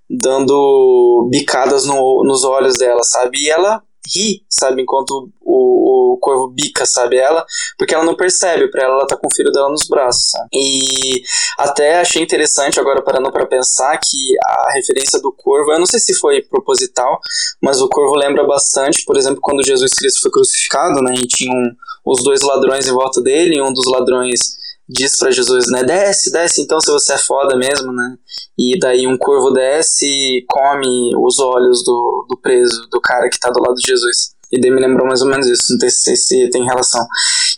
dando 0.08 1.28
bicadas 1.30 1.84
no, 1.84 2.22
nos 2.24 2.44
olhos 2.44 2.78
dela, 2.78 3.02
sabe? 3.02 3.38
E 3.38 3.50
ela 3.50 3.82
ri, 4.14 4.44
sabe? 4.48 4.82
Enquanto 4.82 5.30
o, 5.40 6.14
o 6.14 6.18
corvo 6.18 6.48
bica, 6.48 6.86
sabe? 6.86 7.16
Ela, 7.16 7.44
porque 7.78 7.94
ela 7.94 8.04
não 8.04 8.14
percebe, 8.14 8.70
pra 8.70 8.84
ela 8.84 8.94
ela 8.94 9.06
tá 9.06 9.16
com 9.16 9.26
o 9.26 9.34
filho 9.34 9.50
dela 9.50 9.68
nos 9.68 9.86
braços, 9.88 10.30
sabe? 10.30 10.48
E 10.52 11.22
até 11.58 12.00
achei 12.00 12.22
interessante 12.22 12.78
agora 12.78 13.02
parando 13.02 13.30
pra 13.32 13.46
pensar 13.46 13.98
que 13.98 14.34
a 14.44 14.72
referência 14.74 15.20
do 15.20 15.32
corvo, 15.32 15.72
eu 15.72 15.78
não 15.78 15.86
sei 15.86 16.00
se 16.00 16.14
foi 16.14 16.42
proposital, 16.42 17.18
mas 17.60 17.80
o 17.80 17.88
corvo 17.88 18.14
lembra 18.14 18.44
bastante, 18.44 19.04
por 19.04 19.16
exemplo, 19.16 19.40
quando 19.40 19.64
Jesus 19.64 19.92
Cristo 19.92 20.22
foi 20.22 20.30
crucificado, 20.30 21.02
né? 21.02 21.14
E 21.16 21.26
tinham 21.26 21.56
os 22.04 22.22
dois 22.22 22.42
ladrões 22.42 22.86
em 22.86 22.92
volta 22.92 23.20
dele, 23.20 23.56
e 23.56 23.62
um 23.62 23.72
dos 23.72 23.86
ladrões 23.90 24.56
diz 24.88 25.18
pra 25.18 25.30
Jesus, 25.30 25.70
né, 25.70 25.82
desce, 25.82 26.30
desce 26.30 26.62
então 26.62 26.80
se 26.80 26.90
você 26.90 27.14
é 27.14 27.18
foda 27.18 27.56
mesmo, 27.56 27.92
né, 27.92 28.16
e 28.58 28.78
daí 28.78 29.06
um 29.06 29.18
corvo 29.18 29.50
desce 29.50 30.06
e 30.06 30.44
come 30.48 31.12
os 31.16 31.38
olhos 31.38 31.84
do, 31.84 32.26
do 32.28 32.38
preso, 32.40 32.88
do 32.90 33.00
cara 33.00 33.28
que 33.28 33.38
tá 33.38 33.50
do 33.50 33.60
lado 33.60 33.74
de 33.74 33.90
Jesus. 33.90 34.36
E 34.52 34.60
daí 34.60 34.70
me 34.70 34.80
lembrou 34.80 35.06
mais 35.06 35.22
ou 35.22 35.28
menos 35.28 35.46
isso, 35.48 35.72
não 35.72 35.80
sei 35.80 35.90
se, 35.90 36.16
se 36.16 36.50
tem 36.50 36.64
relação. 36.64 37.04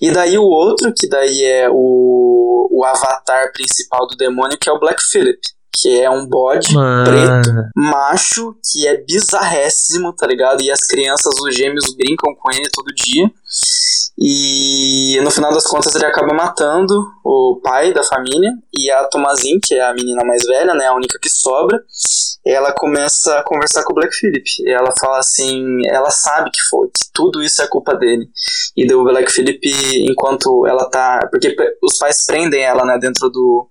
E 0.01 0.11
daí 0.11 0.39
o 0.39 0.43
outro, 0.43 0.93
que 0.97 1.07
daí 1.07 1.45
é 1.45 1.69
o, 1.71 2.69
o 2.71 2.85
avatar 2.85 3.53
principal 3.53 4.07
do 4.07 4.17
demônio, 4.17 4.57
que 4.59 4.71
é 4.71 4.73
o 4.73 4.81
Black 4.81 5.03
Phillip, 5.11 5.39
que 5.81 6.01
é 6.01 6.11
um 6.11 6.27
bode 6.27 6.75
preto, 7.05 7.51
macho, 7.77 8.57
que 8.65 8.87
é 8.87 8.97
bizarréssimo, 8.97 10.13
tá 10.13 10.27
ligado? 10.27 10.63
E 10.63 10.71
as 10.71 10.81
crianças, 10.87 11.35
os 11.41 11.55
gêmeos, 11.55 11.95
brincam 11.95 12.35
com 12.35 12.51
ele 12.51 12.69
todo 12.73 12.95
dia. 12.95 13.31
E 14.21 15.21
no 15.23 15.31
final 15.31 15.53
das 15.55 15.65
contas 15.65 15.95
ele 15.95 16.05
acaba 16.05 16.35
matando 16.35 16.93
o 17.25 17.61
pai 17.63 17.93
da 17.93 18.03
família 18.03 18.51
e 18.75 18.91
a 18.91 19.05
Tomazin, 19.05 19.61
que 19.63 19.75
é 19.75 19.83
a 19.83 19.95
menina 19.95 20.25
mais 20.25 20.45
velha, 20.45 20.75
né, 20.75 20.87
a 20.87 20.95
única 20.95 21.19
que 21.21 21.31
sobra, 21.31 21.81
ela 22.45 22.73
começa 22.73 23.39
a 23.39 23.45
conversar 23.45 23.85
com 23.85 23.93
o 23.93 23.95
Black 23.95 24.15
Phillip. 24.17 24.45
E 24.61 24.71
ela 24.71 24.93
fala 24.99 25.19
assim, 25.19 25.63
ela 25.87 26.11
sabe 26.11 26.51
que 26.51 26.61
foi, 26.69 26.89
que 26.89 27.13
tudo 27.15 27.43
isso 27.43 27.63
é 27.63 27.69
culpa 27.69 27.95
dele. 27.95 28.29
E 28.77 28.87
daí 28.87 28.97
o 28.97 29.05
Black 29.05 29.31
Phillip, 29.31 29.61
enquanto 30.11 30.67
ela 30.67 30.91
tá, 30.91 31.21
porque 31.31 31.55
os 31.83 31.97
pais 31.97 32.27
prendem 32.27 32.63
ela, 32.63 32.85
né, 32.85 32.99
dentro 32.99 33.29
do 33.29 33.69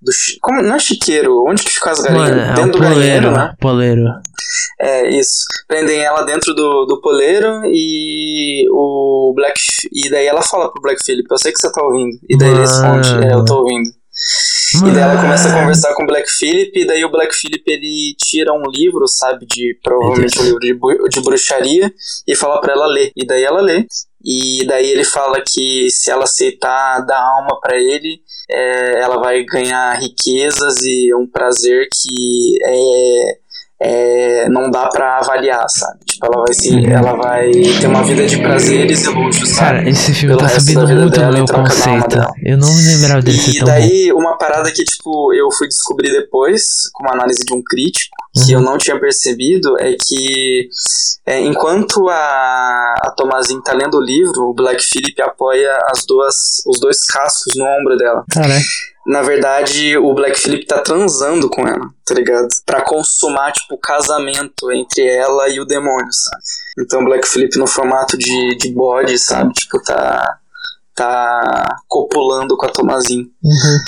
do 0.00 0.12
como 0.40 0.62
não 0.62 0.76
é 0.76 0.78
chiqueiro, 0.78 1.44
onde 1.44 1.64
que 1.64 1.72
ficam 1.72 1.92
as 1.92 2.00
galinhas? 2.00 2.30
Mano, 2.30 2.40
é 2.40 2.54
dentro 2.54 2.62
um 2.62 2.70
do 2.70 2.78
galinheiro, 2.78 3.26
poleiro, 3.26 3.30
né? 3.32 3.54
poleiro. 3.60 4.02
É, 4.80 5.08
isso. 5.10 5.44
Prendem 5.66 6.00
ela 6.00 6.22
dentro 6.22 6.54
do, 6.54 6.86
do 6.86 7.00
poleiro 7.00 7.62
e 7.66 8.64
o 8.70 9.17
Black. 9.34 9.60
E 9.92 10.10
daí 10.10 10.26
ela 10.26 10.42
fala 10.42 10.70
pro 10.70 10.82
Black 10.82 11.02
Phillip, 11.04 11.26
eu 11.30 11.38
sei 11.38 11.52
que 11.52 11.60
você 11.60 11.70
tá 11.70 11.82
ouvindo. 11.82 12.18
E 12.28 12.36
daí 12.36 12.50
ele 12.50 12.60
responde, 12.60 13.08
é, 13.26 13.34
eu 13.34 13.44
tô 13.44 13.60
ouvindo. 13.60 13.90
E 14.76 14.90
daí 14.92 15.02
ela 15.02 15.20
começa 15.20 15.48
a 15.48 15.60
conversar 15.60 15.94
com 15.94 16.02
o 16.02 16.06
Black 16.06 16.30
Phillip, 16.30 16.78
e 16.78 16.86
daí 16.86 17.04
o 17.04 17.10
Black 17.10 17.34
Phillip 17.34 17.62
ele 17.66 18.14
tira 18.18 18.52
um 18.52 18.64
livro, 18.70 19.06
sabe, 19.06 19.46
de 19.46 19.78
provavelmente 19.82 20.38
um 20.40 20.44
livro 20.44 20.58
de, 20.60 21.08
de 21.08 21.20
bruxaria, 21.20 21.92
e 22.26 22.34
fala 22.34 22.60
pra 22.60 22.72
ela 22.72 22.86
ler. 22.86 23.12
E 23.16 23.26
daí 23.26 23.44
ela 23.44 23.60
lê. 23.60 23.86
E 24.24 24.66
daí 24.66 24.90
ele 24.90 25.04
fala 25.04 25.40
que 25.40 25.88
se 25.90 26.10
ela 26.10 26.24
aceitar 26.24 27.00
dar 27.06 27.20
alma 27.20 27.58
pra 27.60 27.78
ele, 27.78 28.20
é, 28.50 29.00
ela 29.00 29.18
vai 29.18 29.44
ganhar 29.44 29.98
riquezas 30.00 30.76
e 30.82 31.14
um 31.14 31.26
prazer 31.26 31.88
que 31.90 32.58
é, 32.64 33.38
é, 33.80 34.48
não 34.48 34.70
dá 34.70 34.88
pra 34.88 35.18
avaliar, 35.18 35.64
sabe? 35.68 35.98
Tipo, 36.04 36.26
ela 36.26 36.44
vai, 36.44 36.54
se, 36.54 36.86
ela 36.86 37.12
vai 37.16 37.50
ter 37.80 37.86
uma 37.86 38.02
vida 38.02 38.26
de 38.26 38.38
prazeres 38.38 39.04
e 39.04 39.08
luxos, 39.10 39.48
sabe? 39.50 39.60
Cara, 39.78 39.88
esse 39.90 40.12
filme 40.14 40.36
Pelo 40.36 40.48
tá 40.48 40.58
subindo 40.58 40.80
muito 40.88 41.00
no 41.04 41.10
dela 41.10 41.32
meu 41.32 41.46
conceito. 41.46 42.16
Eu 42.44 42.56
não 42.58 42.74
me 42.74 42.82
lembrava 42.82 43.22
dele 43.22 43.38
ser 43.38 43.50
E 43.50 43.58
tão 43.58 43.66
bom. 43.66 43.72
daí, 43.72 44.12
uma 44.12 44.36
parada 44.36 44.70
que, 44.72 44.82
tipo, 44.84 45.32
eu 45.32 45.48
fui 45.56 45.68
descobrir 45.68 46.10
depois, 46.10 46.62
com 46.92 47.04
uma 47.04 47.14
análise 47.14 47.44
de 47.46 47.54
um 47.54 47.62
crítico, 47.62 48.16
que 48.34 48.54
Uhum. 48.54 48.60
eu 48.60 48.64
não 48.64 48.78
tinha 48.78 48.98
percebido, 49.00 49.76
é 49.80 49.92
que 49.94 50.68
é, 51.26 51.40
enquanto 51.40 52.08
a, 52.08 52.94
a 53.04 53.10
Tomazin 53.16 53.60
tá 53.62 53.72
lendo 53.72 53.96
o 53.96 54.02
livro, 54.02 54.50
o 54.50 54.54
Black 54.54 54.82
Phillip 54.82 55.20
apoia 55.22 55.76
as 55.90 56.04
duas, 56.06 56.34
os 56.66 56.78
dois 56.80 57.04
cascos 57.06 57.54
no 57.56 57.64
ombro 57.64 57.96
dela. 57.96 58.24
Caralho. 58.32 58.64
Na 59.08 59.22
verdade, 59.22 59.96
o 59.96 60.12
Black 60.12 60.38
Phillip 60.38 60.66
tá 60.66 60.82
transando 60.82 61.48
com 61.48 61.66
ela, 61.66 61.88
tá 62.04 62.12
ligado? 62.12 62.46
Pra 62.66 62.82
consumar, 62.82 63.52
tipo, 63.52 63.74
o 63.74 63.78
casamento 63.78 64.70
entre 64.70 65.02
ela 65.02 65.48
e 65.48 65.58
o 65.58 65.64
demônio, 65.64 66.12
sabe? 66.12 66.42
Então, 66.78 67.02
Black 67.02 67.26
Phillip 67.26 67.58
no 67.58 67.66
formato 67.66 68.18
de, 68.18 68.56
de 68.58 68.70
bode, 68.70 69.18
sabe? 69.18 69.54
Tipo, 69.54 69.82
tá. 69.82 70.38
Tá 70.98 71.76
copulando 71.86 72.56
com 72.56 72.66
a 72.66 72.68
Tomazin. 72.68 73.20
Uhum. 73.42 73.78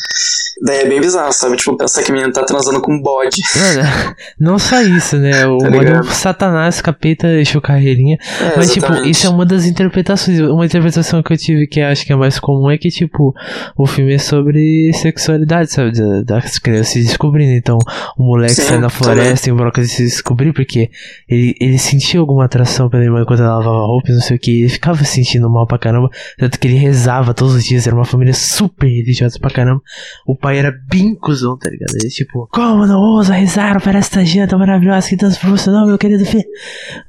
Daí 0.63 0.81
é 0.81 0.87
bem 0.89 1.01
bizarro, 1.01 1.33
sabe? 1.33 1.57
Tipo, 1.57 1.75
pensar 1.77 2.03
que 2.03 2.11
a 2.11 2.15
menina 2.15 2.33
tá 2.33 2.45
transando 2.45 2.83
com 2.83 2.93
um 2.93 3.01
bode. 3.01 3.41
Mano, 3.57 4.15
não 4.39 4.59
só 4.59 4.81
isso, 4.83 5.17
né? 5.17 5.47
O 5.47 5.57
Tá 5.59 5.71
modo 5.71 5.79
ligado? 5.83 6.05
Satanás, 6.13 6.83
capeta, 6.83 7.27
deixou 7.29 7.63
carreirinha. 7.63 8.19
É, 8.41 8.57
Mas, 8.59 8.71
tipo, 8.73 8.85
exatamente. 8.87 9.11
isso 9.11 9.27
é 9.27 9.31
uma 9.31 9.47
das 9.47 9.65
interpretações. 9.65 10.39
Uma 10.41 10.67
interpretação 10.67 11.23
que 11.23 11.33
eu 11.33 11.37
tive 11.39 11.67
que 11.67 11.81
acho 11.81 12.05
que 12.05 12.13
é 12.13 12.17
mais 12.17 12.39
comum 12.39 12.71
é 12.71 12.77
que, 12.77 12.91
tipo, 12.91 13.35
o 13.77 13.87
filme 13.87 14.13
é 14.15 14.19
sobre 14.19 14.93
sexualidade, 14.93 15.73
sabe? 15.73 15.93
Da- 15.93 16.23
Das 16.41 16.59
crianças 16.59 16.93
se 16.93 17.03
descobrindo. 17.05 17.53
Então, 17.53 17.79
o 18.19 18.23
moleque 18.23 18.55
Sim, 18.55 18.63
sai 18.63 18.79
na 18.79 18.91
floresta 18.91 19.49
em 19.49 19.55
broca 19.55 19.81
de 19.81 19.89
se 19.89 20.03
descobrir 20.05 20.53
porque 20.53 20.91
ele, 21.27 21.55
ele 21.59 21.79
sentia 21.79 22.21
alguma 22.21 22.45
atração 22.45 22.91
pela 22.91 23.03
irmã 23.03 23.25
quando 23.25 23.41
ela 23.43 23.57
lavava 23.57 23.87
roupa 23.87 24.11
e 24.11 24.15
não 24.15 24.21
sei 24.21 24.37
o 24.37 24.39
que. 24.39 24.61
Ele 24.61 24.69
ficava 24.69 24.99
se 25.05 25.07
sentindo 25.15 25.49
mal 25.49 25.67
pra 25.67 25.79
caramba. 25.79 26.11
Tanto 26.39 26.59
que 26.61 26.69
ele 26.69 26.77
rezava 26.77 27.00
todos 27.35 27.55
os 27.55 27.65
dias. 27.65 27.87
Era 27.87 27.97
uma 27.97 28.05
família 28.05 28.35
super 28.35 28.89
religiosa 28.89 29.39
pra 29.39 29.51
caramba. 29.51 29.81
O 30.27 30.37
pai 30.37 30.59
era 30.59 30.73
bem 30.89 31.15
cuzão, 31.15 31.57
tá 31.57 31.71
ligado? 31.71 31.95
Ele, 32.01 32.11
tipo, 32.11 32.49
como 32.53 32.87
não 32.87 33.01
ousa 33.01 33.35
rezar 33.35 33.81
para 33.83 33.99
esta 33.99 34.25
janta 34.25 34.57
maravilhosa 34.57 35.09
que 35.09 35.17
Deus 35.17 35.39
proporcionou, 35.39 35.87
meu 35.87 35.99
querido 35.99 36.25
filho? 36.25 36.45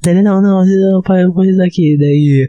Daí 0.02 0.14
ele, 0.14 0.22
não, 0.22 0.40
não, 0.40 0.64
não, 0.64 1.02
pai, 1.02 1.24
eu 1.24 1.32
vou 1.32 1.44
rezar 1.44 1.64
aqui. 1.64 1.96
Daí, 1.98 2.48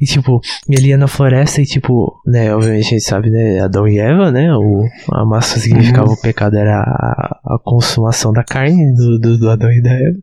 e 0.00 0.04
tipo, 0.04 0.40
ele 0.68 0.88
ia 0.88 0.96
na 0.96 1.06
floresta 1.06 1.60
e 1.60 1.66
tipo, 1.66 2.20
né, 2.26 2.54
obviamente 2.54 2.86
a 2.86 2.90
gente 2.90 3.04
sabe, 3.04 3.30
né, 3.30 3.60
Adão 3.60 3.86
e 3.86 3.98
Eva, 3.98 4.30
né, 4.30 4.54
o, 4.54 4.84
a 5.12 5.24
massa 5.24 5.58
significava 5.58 6.10
o 6.10 6.20
pecado 6.20 6.56
era 6.56 6.80
a, 6.80 7.54
a 7.54 7.58
consumação 7.62 8.32
da 8.32 8.44
carne 8.44 8.94
do, 8.94 9.18
do, 9.18 9.38
do 9.38 9.50
Adão 9.50 9.72
e 9.72 9.82
da 9.82 9.92
Eva. 9.92 10.18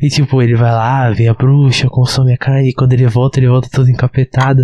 E 0.00 0.08
tipo, 0.08 0.40
ele 0.42 0.54
vai 0.54 0.70
lá, 0.70 1.10
vê 1.10 1.28
a 1.28 1.34
bruxa, 1.34 1.88
consome 1.88 2.32
a 2.32 2.38
carne, 2.38 2.70
e 2.70 2.74
quando 2.74 2.92
ele 2.92 3.06
volta, 3.06 3.38
ele 3.38 3.48
volta 3.48 3.68
todo 3.70 3.90
encapetado. 3.90 4.62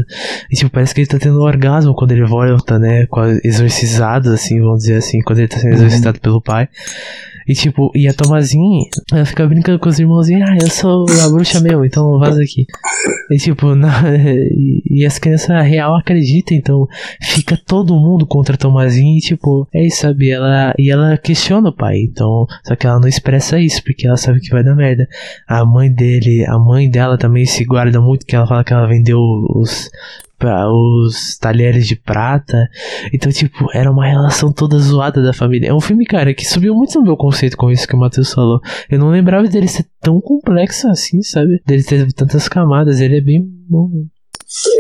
E 0.51 0.57
tipo, 0.57 0.71
parece 0.71 0.95
que 0.95 1.01
ele 1.01 1.09
tá 1.09 1.19
tendo 1.19 1.42
no 1.43 1.49
orgasmo 1.49 1.95
quando 1.95 2.13
ele 2.13 2.25
volta, 2.25 2.79
né? 2.79 3.07
Exorcizado, 3.43 4.31
assim, 4.31 4.61
vamos 4.61 4.81
dizer 4.81 4.97
assim, 4.97 5.21
quando 5.23 5.41
ele 5.41 5.49
tá 5.49 5.59
sendo 5.59 5.75
exorcizado 5.75 6.21
pelo 6.21 6.41
pai. 6.41 6.69
E 7.49 7.55
tipo, 7.55 7.91
e 7.93 8.07
a 8.07 8.15
Tomazinha, 8.15 8.85
ela 9.13 9.25
fica 9.25 9.45
brincando 9.47 9.79
com 9.79 9.89
os 9.89 9.99
irmãozinhos, 9.99 10.49
ah, 10.49 10.57
eu 10.61 10.71
sou 10.71 11.07
a 11.25 11.29
bruxa 11.29 11.59
mesmo, 11.59 11.85
então 11.85 12.17
vaza 12.19 12.41
aqui. 12.41 12.65
E 13.31 13.37
tipo, 13.37 13.75
na, 13.75 13.91
e, 14.89 15.05
as 15.05 15.19
crianças 15.19 15.67
real 15.67 15.97
acreditam, 15.97 16.57
então 16.57 16.87
fica 17.21 17.59
todo 17.67 17.99
mundo 17.99 18.25
contra 18.27 18.55
a 18.55 18.59
Tomazinha 18.59 19.19
e 19.19 19.21
tipo, 19.21 19.67
é 19.75 19.85
isso, 19.85 20.03
sabe? 20.03 20.31
Ela, 20.31 20.73
e 20.79 20.89
ela 20.89 21.17
questiona 21.17 21.71
o 21.71 21.77
pai, 21.77 21.99
então, 22.03 22.47
só 22.65 22.77
que 22.77 22.87
ela 22.87 23.01
não 23.01 23.09
expressa 23.09 23.59
isso, 23.59 23.83
porque 23.83 24.07
ela 24.07 24.17
sabe 24.17 24.41
que 24.41 24.51
vai 24.51 24.63
dar 24.63 24.77
merda. 24.77 25.09
A 25.49 25.65
mãe 25.65 25.93
dele, 25.93 26.47
a 26.47 26.57
mãe 26.59 26.89
dela 26.89 27.19
também 27.19 27.45
se 27.45 27.65
guarda 27.65 28.01
muito, 28.01 28.25
que 28.25 28.37
ela 28.37 28.47
fala 28.47 28.63
que 28.63 28.73
ela 28.73 28.87
vendeu 28.87 29.19
os 29.19 29.91
os 30.49 31.37
talheres 31.39 31.87
de 31.87 31.97
prata. 31.97 32.69
Então, 33.13 33.31
tipo, 33.31 33.69
era 33.73 33.91
uma 33.91 34.07
relação 34.07 34.53
toda 34.53 34.79
zoada 34.79 35.23
da 35.23 35.33
família. 35.33 35.69
É 35.69 35.75
um 35.75 35.81
filme, 35.81 36.05
cara, 36.05 36.35
que 36.35 36.45
subiu 36.45 36.75
muito 36.75 36.99
no 36.99 37.05
meu 37.05 37.17
conceito 37.17 37.57
com 37.57 37.71
isso 37.71 37.87
que 37.87 37.95
o 37.95 37.99
Matheus 37.99 38.33
falou. 38.33 38.61
Eu 38.91 38.99
não 38.99 39.11
lembrava 39.11 39.49
dele 39.49 39.69
ser 39.69 39.87
tão 40.01 40.21
complexo 40.21 40.89
assim, 40.89 41.23
sabe? 41.23 41.61
Dele 41.67 41.83
ter 41.83 42.13
tantas 42.13 42.49
camadas. 42.49 43.01
Ele 43.01 43.19
é 43.19 43.21
bem 43.21 43.43
bom, 43.69 43.89
mesmo. 43.89 44.11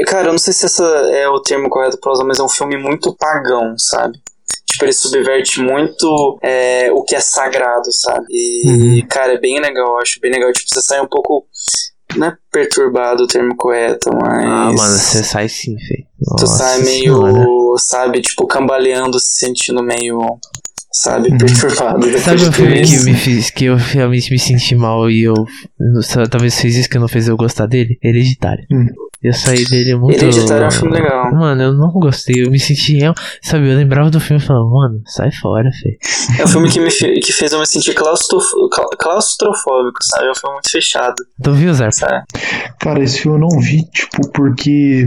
Cara, 0.06 0.28
eu 0.28 0.32
não 0.32 0.38
sei 0.38 0.52
se 0.52 0.66
esse 0.66 0.82
é 0.82 1.28
o 1.28 1.40
termo 1.40 1.70
correto 1.70 1.98
pra 1.98 2.12
usar, 2.12 2.24
mas 2.24 2.38
é 2.38 2.42
um 2.42 2.48
filme 2.48 2.76
muito 2.76 3.16
pagão, 3.16 3.74
sabe? 3.78 4.18
Tipo, 4.66 4.84
ele 4.84 4.92
subverte 4.92 5.60
muito 5.60 6.38
é, 6.42 6.90
o 6.92 7.02
que 7.02 7.14
é 7.14 7.20
sagrado, 7.20 7.90
sabe? 7.92 8.26
E, 8.30 9.00
uhum. 9.00 9.06
cara, 9.08 9.34
é 9.34 9.38
bem 9.38 9.60
legal, 9.60 9.86
eu 9.86 9.98
acho 9.98 10.20
bem 10.20 10.30
legal. 10.30 10.52
Tipo, 10.52 10.68
você 10.68 10.82
sai 10.82 11.00
um 11.00 11.06
pouco 11.06 11.46
não 12.16 12.28
é 12.28 12.36
perturbado 12.50 13.24
o 13.24 13.26
termo 13.26 13.56
correto, 13.56 14.10
mas. 14.14 14.44
Ah, 14.44 14.72
mano, 14.72 14.96
você 14.98 15.22
sai 15.22 15.48
sim, 15.48 15.76
feio. 15.78 16.06
Tu 16.38 16.46
sai 16.46 16.82
meio, 16.82 17.20
senhora. 17.20 17.46
sabe, 17.78 18.20
tipo, 18.20 18.46
cambaleando, 18.46 19.18
se 19.18 19.38
sentindo 19.38 19.82
meio. 19.82 20.38
Sabe, 20.92 21.30
uhum. 21.30 21.38
perturbado. 21.38 22.18
Sabe 22.18 22.42
o 22.42 22.52
filme 22.52 22.82
que, 22.82 22.98
me 23.04 23.14
fiz, 23.14 23.50
que 23.50 23.64
eu 23.64 23.76
realmente 23.76 24.30
me 24.30 24.38
senti 24.38 24.74
mal 24.74 25.10
e 25.10 25.22
eu. 25.22 25.34
Talvez 26.30 26.60
fez 26.60 26.76
isso 26.76 26.88
que 26.88 26.98
não 26.98 27.08
fez 27.08 27.28
eu 27.28 27.36
gostar 27.36 27.66
dele? 27.66 27.98
Hereditário. 28.02 28.66
Hum. 28.70 28.88
Eu 29.22 29.32
saí 29.32 29.64
dele 29.64 29.94
muito. 29.94 30.22
Hereditário 30.22 30.64
é 30.64 30.68
um 30.68 30.70
filme 30.70 30.92
legal. 30.98 31.32
Mano, 31.32 31.62
eu 31.62 31.72
não 31.72 31.90
gostei. 31.92 32.44
Eu 32.44 32.50
me 32.50 32.58
senti 32.58 32.98
real. 32.98 33.14
Sabe, 33.40 33.70
eu 33.70 33.76
lembrava 33.76 34.10
do 34.10 34.20
filme 34.20 34.42
e 34.42 34.46
falava, 34.46 34.68
mano, 34.68 35.00
sai 35.06 35.30
fora, 35.32 35.70
feio. 35.80 35.96
É 36.38 36.44
um 36.44 36.48
filme 36.48 36.68
que, 36.68 36.80
me 36.80 36.90
fe... 36.90 37.20
que 37.20 37.32
fez 37.32 37.52
eu 37.52 37.60
me 37.60 37.66
sentir 37.66 37.94
claustrof... 37.94 38.44
claustrofóbico, 38.98 39.98
sabe? 40.02 40.26
É 40.26 40.30
um 40.30 40.34
filme 40.34 40.54
muito 40.54 40.70
fechado. 40.70 41.14
Tu 41.42 41.52
viu, 41.52 41.72
Zé? 41.72 41.88
Cara, 42.80 43.02
esse 43.02 43.20
filme 43.20 43.38
eu 43.38 43.48
não 43.48 43.60
vi, 43.60 43.84
tipo, 43.90 44.30
porque 44.32 45.06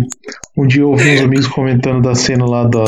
um 0.57 0.65
dia 0.65 0.81
eu 0.81 0.89
ouvi 0.89 1.15
uns 1.15 1.21
amigos 1.21 1.47
comentando 1.47 2.01
da 2.01 2.15
cena 2.15 2.45
lá 2.45 2.63
da, 2.63 2.85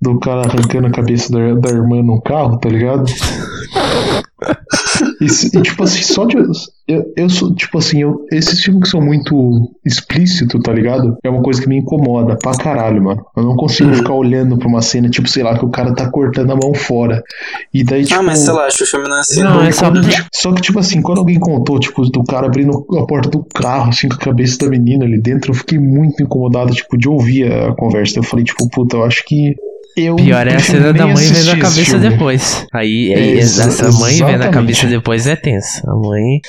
do 0.00 0.18
cara 0.18 0.42
arrancando 0.42 0.86
a 0.88 0.92
cabeça 0.92 1.32
da, 1.32 1.54
da 1.54 1.70
irmã 1.70 2.02
no 2.02 2.20
carro, 2.20 2.58
tá 2.58 2.68
ligado? 2.68 3.04
E, 5.20 5.26
e, 5.26 5.62
tipo 5.62 5.82
assim, 5.82 6.02
só 6.02 6.24
de. 6.24 6.36
Eu, 6.88 7.12
eu 7.16 7.28
sou, 7.28 7.54
tipo 7.54 7.78
assim, 7.78 8.02
eu, 8.02 8.24
esses 8.30 8.62
filmes 8.62 8.84
que 8.84 8.88
são 8.88 9.00
muito 9.00 9.70
explícitos, 9.84 10.60
tá 10.62 10.72
ligado? 10.72 11.16
É 11.24 11.28
uma 11.28 11.42
coisa 11.42 11.60
que 11.60 11.68
me 11.68 11.78
incomoda 11.78 12.36
pra 12.36 12.56
caralho, 12.56 13.02
mano. 13.02 13.24
Eu 13.36 13.42
não 13.42 13.56
consigo 13.56 13.90
uhum. 13.90 13.96
ficar 13.96 14.14
olhando 14.14 14.56
pra 14.58 14.68
uma 14.68 14.82
cena, 14.82 15.08
tipo, 15.08 15.28
sei 15.28 15.42
lá, 15.42 15.58
que 15.58 15.64
o 15.64 15.70
cara 15.70 15.94
tá 15.94 16.10
cortando 16.10 16.50
a 16.50 16.56
mão 16.56 16.74
fora. 16.74 17.22
E 17.72 17.82
daí, 17.82 18.04
tipo. 18.04 18.18
Ah, 18.18 18.22
mas 18.22 18.40
sei 18.40 18.52
lá, 18.52 18.66
acho 18.66 18.78
que 18.78 18.84
o 18.84 18.86
filme 18.86 19.08
não 19.08 19.16
é 19.16 19.20
assim. 19.20 19.42
Não, 19.42 19.62
é 19.62 19.72
só... 19.72 19.86
só 20.32 20.52
que, 20.52 20.62
tipo 20.62 20.78
assim, 20.78 21.02
quando 21.02 21.18
alguém 21.18 21.38
contou, 21.38 21.78
tipo, 21.78 22.02
do 22.02 22.24
cara 22.24 22.46
abrindo 22.46 22.86
a 22.98 23.06
porta 23.06 23.28
do 23.28 23.44
carro, 23.44 23.90
assim, 23.90 24.08
com 24.08 24.14
a 24.14 24.18
cabeça 24.18 24.58
da 24.58 24.68
menina 24.68 25.04
ali 25.04 25.20
dentro, 25.20 25.50
eu 25.50 25.54
fiquei 25.54 25.78
muito 25.78 26.22
incomodado, 26.22 26.72
tipo, 26.72 26.96
de 26.96 27.08
ouvir 27.08 27.50
a 27.50 27.74
conversa. 27.74 28.18
Eu 28.18 28.22
falei, 28.22 28.44
tipo, 28.44 28.68
puta, 28.70 28.96
eu 28.96 29.04
acho 29.04 29.24
que 29.24 29.54
eu 29.96 30.14
Pior 30.16 30.46
é 30.46 30.56
a 30.56 30.58
cena 30.58 30.92
da 30.92 31.06
mãe 31.06 31.26
vendo 31.26 31.52
a 31.52 31.58
cabeça 31.58 31.98
depois. 31.98 32.66
Aí, 32.70 33.14
é, 33.14 33.38
essa 33.38 33.90
mãe 33.92 34.20
vendo 34.26 34.42
a 34.42 34.50
cabeça 34.50 34.86
depois 34.86 35.26
é 35.26 35.36
tensa. 35.36 35.82
A 35.88 35.94
mãe. 35.94 36.40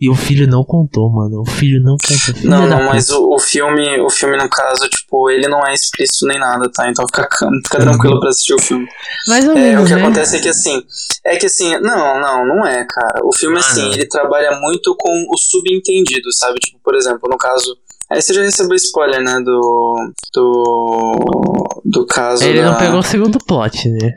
E 0.00 0.08
o 0.08 0.14
filho 0.14 0.46
não 0.46 0.64
contou, 0.64 1.10
mano. 1.10 1.42
O 1.42 1.44
filho 1.44 1.82
não 1.82 1.96
contou. 1.98 2.34
Filho 2.34 2.48
não, 2.48 2.66
não, 2.66 2.84
mas 2.84 3.10
o, 3.10 3.34
o, 3.34 3.38
filme, 3.38 4.00
o 4.00 4.08
filme, 4.08 4.36
no 4.36 4.48
caso, 4.48 4.88
tipo, 4.88 5.28
ele 5.28 5.46
não 5.48 5.66
é 5.66 5.74
explícito 5.74 6.26
nem 6.26 6.38
nada, 6.38 6.70
tá? 6.72 6.88
Então 6.88 7.04
fica, 7.06 7.28
fica 7.64 7.78
tranquilo 7.78 8.18
pra 8.18 8.30
assistir 8.30 8.54
o 8.54 8.62
filme. 8.62 8.86
Mais 9.28 9.46
ou 9.46 9.52
é, 9.52 9.60
menos. 9.60 9.84
O 9.84 9.86
que 9.86 9.94
né? 9.94 10.02
acontece 10.02 10.36
é 10.36 10.40
que 10.40 10.48
assim. 10.48 10.82
É 11.24 11.36
que 11.36 11.46
assim, 11.46 11.78
não, 11.80 12.20
não, 12.20 12.46
não 12.46 12.66
é, 12.66 12.86
cara. 12.88 13.20
O 13.24 13.34
filme, 13.36 13.56
ah, 13.56 13.60
assim, 13.60 13.82
não. 13.82 13.92
ele 13.92 14.06
trabalha 14.06 14.58
muito 14.60 14.94
com 14.98 15.26
o 15.30 15.36
subentendido, 15.36 16.32
sabe? 16.32 16.58
Tipo, 16.58 16.78
por 16.82 16.94
exemplo, 16.94 17.28
no 17.30 17.36
caso 17.36 17.76
Aí 18.08 18.22
você 18.22 18.32
já 18.32 18.42
recebeu 18.42 18.76
spoiler, 18.76 19.20
né? 19.20 19.40
Do. 19.40 20.12
Do. 20.32 21.82
Do 21.84 22.06
caso. 22.06 22.44
Ele 22.44 22.60
da... 22.60 22.70
não 22.70 22.78
pegou 22.78 23.00
o 23.00 23.02
segundo 23.02 23.38
plot, 23.38 23.88
né? 23.88 24.14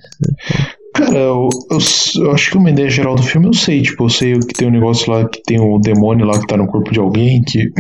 Cara, 1.00 1.18
eu, 1.18 1.50
eu, 1.72 1.78
eu, 2.24 2.32
acho 2.32 2.52
que 2.52 2.58
uma 2.58 2.70
ideia 2.70 2.90
geral 2.90 3.16
do 3.16 3.24
filme 3.24 3.48
eu 3.48 3.54
sei. 3.54 3.82
Tipo, 3.82 4.06
eu 4.06 4.10
sei 4.10 4.40
que 4.40 4.54
tem 4.54 4.68
um 4.68 4.72
negócio 4.72 5.12
lá 5.12 5.28
que 5.28 5.42
tem 5.44 5.60
o 5.60 5.78
um 5.78 5.80
demônio 5.80 6.26
lá 6.26 6.40
que 6.40 6.48
tá 6.48 6.58
no 6.58 6.68
corpo 6.68 6.92
de 6.92 7.00
alguém 7.00 7.42
que 7.42 7.72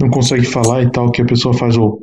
não 0.00 0.08
consegue 0.08 0.46
falar 0.46 0.82
e 0.82 0.90
tal, 0.90 1.10
que 1.10 1.22
a 1.22 1.26
pessoa 1.26 1.52
faz 1.54 1.76
o 1.76 2.00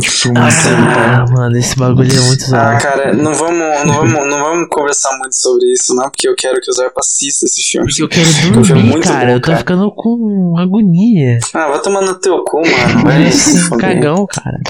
Tipo, 0.00 0.32
ah, 0.38 1.24
mano, 1.32 1.56
esse 1.58 1.76
bagulho 1.76 2.08
é 2.08 2.20
muito 2.20 2.44
zoado. 2.44 2.76
Ah, 2.76 2.80
cara, 2.80 3.12
não 3.12 3.34
vamos, 3.34 3.58
não, 3.84 3.94
vamos, 3.94 4.12
não 4.12 4.44
vamos 4.44 4.68
conversar 4.70 5.18
muito 5.18 5.34
sobre 5.34 5.72
isso, 5.72 5.92
não, 5.94 6.04
porque 6.04 6.28
eu 6.28 6.36
quero 6.36 6.60
que 6.60 6.70
o 6.70 6.72
Zé 6.72 6.88
assista 6.96 7.46
esse 7.46 7.62
filme. 7.62 7.88
Porque 7.88 8.02
eu 8.02 8.08
quero 8.08 8.52
dormir, 8.52 8.80
é 8.80 8.82
muito 8.84 9.08
cara. 9.08 9.26
Bom, 9.26 9.32
eu 9.32 9.40
tô 9.40 9.46
cara. 9.46 9.58
ficando 9.58 9.90
com 9.90 10.54
agonia. 10.56 11.38
Ah, 11.52 11.68
vai 11.68 11.82
tomar 11.82 12.02
no 12.02 12.14
teu 12.14 12.44
cu, 12.44 12.60
mano. 12.60 13.02
Vai 13.02 13.28
um 13.72 13.76
cagão, 13.76 14.26
cara. 14.26 14.60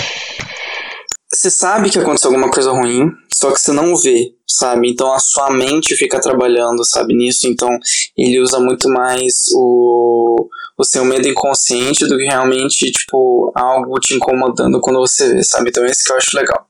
Você 1.34 1.50
sabe 1.50 1.88
que 1.90 1.98
aconteceu 1.98 2.30
alguma 2.30 2.50
coisa 2.50 2.70
ruim, 2.72 3.10
só 3.32 3.50
que 3.50 3.60
você 3.60 3.72
não 3.72 3.96
vê, 3.96 4.34
sabe? 4.46 4.90
Então 4.90 5.12
a 5.12 5.18
sua 5.18 5.50
mente 5.50 5.96
fica 5.96 6.20
trabalhando, 6.20 6.84
sabe, 6.84 7.14
nisso. 7.14 7.48
Então 7.48 7.70
ele 8.16 8.38
usa 8.40 8.60
muito 8.60 8.88
mais 8.88 9.46
o 9.54 10.48
o 10.78 10.84
seu 10.84 11.04
medo 11.04 11.28
inconsciente 11.28 12.06
do 12.06 12.16
que 12.16 12.24
realmente, 12.24 12.90
tipo, 12.90 13.52
algo 13.54 14.00
te 14.00 14.14
incomodando 14.14 14.80
quando 14.80 14.98
você 14.98 15.34
vê, 15.34 15.44
sabe? 15.44 15.68
Então 15.68 15.84
esse 15.84 16.04
que 16.04 16.12
eu 16.12 16.16
acho 16.16 16.36
legal. 16.36 16.66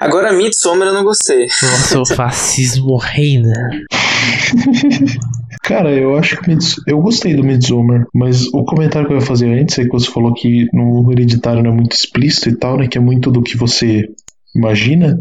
Agora, 0.00 0.32
Midsommar 0.32 0.88
eu 0.88 0.94
não 0.94 1.04
gostei. 1.04 1.46
Nossa, 1.62 2.00
o 2.00 2.06
fascismo 2.16 2.96
reina. 2.96 3.52
Cara, 5.66 5.92
eu 5.92 6.16
acho 6.16 6.40
que 6.40 6.56
eu 6.86 7.00
gostei 7.00 7.34
do 7.34 7.42
Midsommar, 7.42 8.06
mas 8.14 8.46
o 8.54 8.64
comentário 8.64 9.08
que 9.08 9.12
eu 9.12 9.18
ia 9.18 9.26
fazer 9.26 9.48
antes 9.48 9.76
é 9.80 9.82
que 9.82 9.90
você 9.90 10.08
falou 10.08 10.32
que 10.32 10.68
no 10.72 11.10
hereditário 11.10 11.60
não 11.60 11.72
é 11.72 11.74
muito 11.74 11.90
explícito 11.90 12.48
e 12.48 12.54
tal, 12.54 12.78
né? 12.78 12.86
Que 12.86 12.98
é 12.98 13.00
muito 13.00 13.32
do 13.32 13.42
que 13.42 13.56
você 13.56 14.08
imagina. 14.54 15.20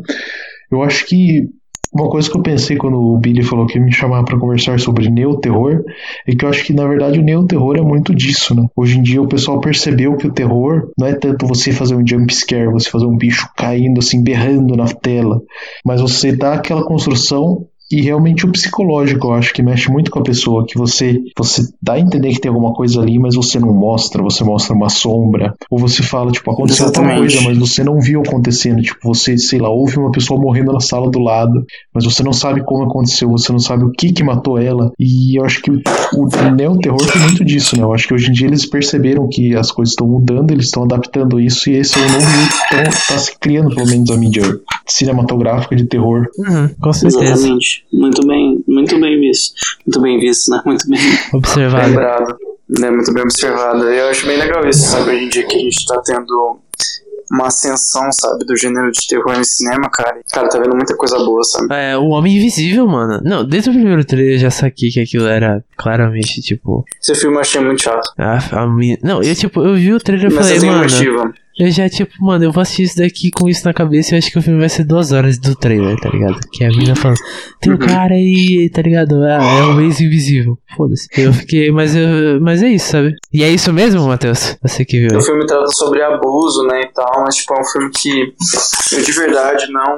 Eu 0.71 0.83
acho 0.83 1.03
que 1.07 1.49
uma 1.91 2.09
coisa 2.09 2.29
que 2.29 2.37
eu 2.37 2.43
pensei 2.43 2.77
quando 2.77 2.95
o 2.95 3.17
Billy 3.17 3.41
falou 3.41 3.65
que 3.65 3.79
ia 3.79 3.83
me 3.83 3.91
chamar 3.91 4.23
para 4.23 4.37
conversar 4.37 4.79
sobre 4.79 5.09
neoterror 5.09 5.81
é 6.27 6.35
que 6.35 6.45
eu 6.45 6.49
acho 6.49 6.63
que 6.63 6.73
na 6.73 6.85
verdade 6.85 7.19
o 7.19 7.23
neoterror 7.23 7.77
é 7.77 7.81
muito 7.81 8.13
disso, 8.13 8.53
né? 8.53 8.67
Hoje 8.75 8.99
em 8.99 9.01
dia 9.01 9.23
o 9.23 9.27
pessoal 9.27 9.59
percebeu 9.59 10.15
que 10.15 10.27
o 10.27 10.31
terror 10.31 10.91
não 10.95 11.07
é 11.07 11.15
tanto 11.15 11.47
você 11.47 11.71
fazer 11.71 11.95
um 11.95 12.05
jump 12.05 12.31
scare, 12.31 12.71
você 12.71 12.87
fazer 12.87 13.05
um 13.07 13.17
bicho 13.17 13.49
caindo 13.57 13.97
assim, 13.97 14.21
berrando 14.21 14.75
na 14.75 14.85
tela, 14.85 15.41
mas 15.83 16.01
você 16.01 16.31
dá 16.31 16.53
aquela 16.53 16.83
construção 16.83 17.65
e 17.91 18.01
realmente 18.01 18.45
o 18.45 18.51
psicológico, 18.51 19.27
eu 19.27 19.33
acho 19.33 19.53
que 19.53 19.61
mexe 19.61 19.91
muito 19.91 20.11
com 20.11 20.19
a 20.19 20.23
pessoa, 20.23 20.65
que 20.67 20.77
você 20.77 21.21
você 21.37 21.67
dá 21.81 21.93
a 21.93 21.99
entender 21.99 22.29
que 22.29 22.39
tem 22.39 22.49
alguma 22.49 22.73
coisa 22.73 23.01
ali, 23.01 23.19
mas 23.19 23.35
você 23.35 23.59
não 23.59 23.73
mostra, 23.73 24.23
você 24.23 24.43
mostra 24.43 24.75
uma 24.75 24.89
sombra, 24.89 25.53
ou 25.69 25.79
você 25.79 26.03
fala, 26.03 26.31
tipo, 26.31 26.49
aconteceu 26.51 26.87
alguma 26.87 27.17
coisa, 27.17 27.41
mas 27.41 27.57
você 27.57 27.83
não 27.83 27.99
viu 27.99 28.21
acontecendo, 28.21 28.81
tipo, 28.81 28.99
você, 29.03 29.37
sei 29.37 29.59
lá, 29.59 29.69
ouve 29.69 29.97
uma 29.97 30.11
pessoa 30.11 30.39
morrendo 30.39 30.71
na 30.71 30.79
sala 30.79 31.09
do 31.09 31.19
lado, 31.19 31.65
mas 31.93 32.05
você 32.05 32.23
não 32.23 32.33
sabe 32.33 32.63
como 32.63 32.83
aconteceu, 32.83 33.29
você 33.29 33.51
não 33.51 33.59
sabe 33.59 33.83
o 33.83 33.91
que 33.91 34.11
que 34.11 34.23
matou 34.23 34.57
ela, 34.57 34.91
e 34.99 35.39
eu 35.39 35.45
acho 35.45 35.61
que 35.61 35.71
o, 35.71 35.81
o 36.15 36.51
neo-terror 36.55 37.11
tem 37.11 37.21
muito 37.21 37.45
disso, 37.45 37.75
né, 37.75 37.83
eu 37.83 37.93
acho 37.93 38.07
que 38.07 38.13
hoje 38.13 38.29
em 38.29 38.33
dia 38.33 38.47
eles 38.47 38.65
perceberam 38.65 39.27
que 39.29 39.55
as 39.55 39.71
coisas 39.71 39.91
estão 39.91 40.07
mudando, 40.07 40.51
eles 40.51 40.65
estão 40.65 40.83
adaptando 40.83 41.39
isso, 41.39 41.69
e 41.69 41.77
esse 41.77 41.99
é 41.99 42.05
o 42.05 42.11
novo 42.11 42.25
então 42.65 42.83
tá 43.07 43.17
se 43.17 43.37
criando, 43.39 43.73
pelo 43.73 43.87
menos, 43.87 44.09
a 44.09 44.17
mídia 44.17 44.43
cinematográfica 44.85 45.75
de 45.75 45.85
terror. 45.85 46.27
Uhum, 46.37 46.69
com 46.79 46.93
certeza. 46.93 47.33
Exatamente. 47.33 47.74
Muito 47.91 48.25
bem, 48.27 48.63
muito 48.67 48.99
bem 48.99 49.19
visto. 49.19 49.53
Muito 49.85 50.01
bem 50.01 50.19
visto, 50.19 50.51
né? 50.51 50.61
Muito 50.65 50.87
bem 50.89 50.99
observado. 51.33 51.87
Lembrado. 51.87 52.37
Né? 52.79 52.89
Muito 52.89 53.13
bem 53.13 53.23
observado. 53.23 53.83
Eu 53.83 54.09
acho 54.09 54.25
bem 54.25 54.37
legal 54.37 54.67
isso, 54.67 54.83
sabe? 54.83 55.11
Hoje 55.11 55.25
em 55.25 55.29
dia 55.29 55.45
que 55.45 55.55
a 55.55 55.59
gente 55.59 55.85
tá 55.85 56.01
tendo 56.05 56.59
uma 57.31 57.47
ascensão, 57.47 58.11
sabe, 58.11 58.45
do 58.45 58.55
gênero 58.55 58.91
de 58.91 59.07
terror 59.07 59.37
no 59.37 59.43
cinema, 59.43 59.89
cara. 59.89 60.19
Cara, 60.31 60.47
tá 60.47 60.59
vendo 60.59 60.75
muita 60.75 60.95
coisa 60.95 61.17
boa, 61.17 61.43
sabe? 61.43 61.67
É, 61.71 61.97
o 61.97 62.09
Homem 62.09 62.37
Invisível, 62.37 62.87
mano. 62.87 63.19
Não, 63.23 63.43
desde 63.43 63.69
o 63.69 63.73
primeiro 63.73 64.05
trailer 64.05 64.33
eu 64.33 64.39
já 64.39 64.51
saquei 64.51 64.89
que 64.89 64.99
aquilo 64.99 65.25
era 65.25 65.63
claramente, 65.77 66.41
tipo. 66.41 66.85
Esse 67.01 67.15
filme 67.15 67.37
eu 67.37 67.41
achei 67.41 67.61
muito 67.61 67.81
chato. 67.81 68.13
A, 68.17 68.61
a 68.61 68.67
minha... 68.67 68.97
Não, 69.03 69.23
eu 69.23 69.35
tipo, 69.35 69.61
eu 69.61 69.75
vi 69.75 69.93
o 69.93 69.99
trailer 69.99 70.31
e 70.31 70.35
falei, 70.35 70.59
mano. 70.59 71.33
Eu 71.57 71.71
já, 71.71 71.87
tipo, 71.87 72.11
mano, 72.19 72.43
eu 72.43 72.51
vou 72.51 72.61
assistir 72.61 72.83
isso 72.83 72.97
daqui 72.97 73.31
com 73.31 73.47
isso 73.47 73.65
na 73.65 73.73
cabeça 73.73 74.11
e 74.11 74.15
eu 74.15 74.17
acho 74.19 74.29
que 74.29 74.37
o 74.37 74.41
filme 74.41 74.59
vai 74.59 74.67
ser 74.67 74.83
duas 74.83 75.13
horas 75.13 75.37
do 75.37 75.55
trailer, 75.55 75.97
tá 75.99 76.09
ligado? 76.09 76.37
Que 76.51 76.65
a 76.65 76.67
mina 76.67 76.95
falando, 76.95 77.17
tem 77.61 77.71
um 77.71 77.77
cara 77.77 78.13
aí, 78.13 78.69
tá 78.69 78.81
ligado? 78.81 79.23
Ah, 79.23 79.41
é 79.59 79.63
o 79.63 79.79
ex 79.79 80.01
invisível. 80.01 80.57
Foda-se. 80.75 81.07
Eu 81.17 81.31
fiquei, 81.31 81.71
mas, 81.71 81.95
eu, 81.95 82.41
mas 82.41 82.61
é 82.61 82.67
isso, 82.67 82.91
sabe? 82.91 83.15
E 83.31 83.41
é 83.41 83.49
isso 83.49 83.71
mesmo, 83.71 84.05
Matheus? 84.05 84.57
Você 84.61 84.83
que 84.83 85.07
viu. 85.07 85.17
O 85.17 85.21
filme 85.21 85.45
trata 85.45 85.67
sobre 85.67 86.01
abuso, 86.01 86.63
né, 86.67 86.81
e 86.81 86.93
tal, 86.93 87.23
mas, 87.23 87.35
tipo, 87.35 87.53
é 87.53 87.61
um 87.61 87.63
filme 87.63 87.89
que 87.91 88.33
eu 88.91 89.01
de 89.01 89.11
verdade 89.13 89.71
não. 89.71 89.97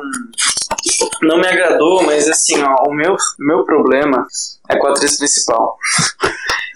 Não 1.21 1.37
me 1.37 1.47
agradou, 1.47 2.03
mas 2.03 2.27
assim, 2.27 2.61
ó, 2.61 2.89
o 2.89 2.93
meu, 2.93 3.15
meu 3.39 3.63
problema 3.65 4.25
é 4.69 4.77
com 4.77 4.87
a 4.87 4.91
atriz 4.91 5.17
principal. 5.17 5.77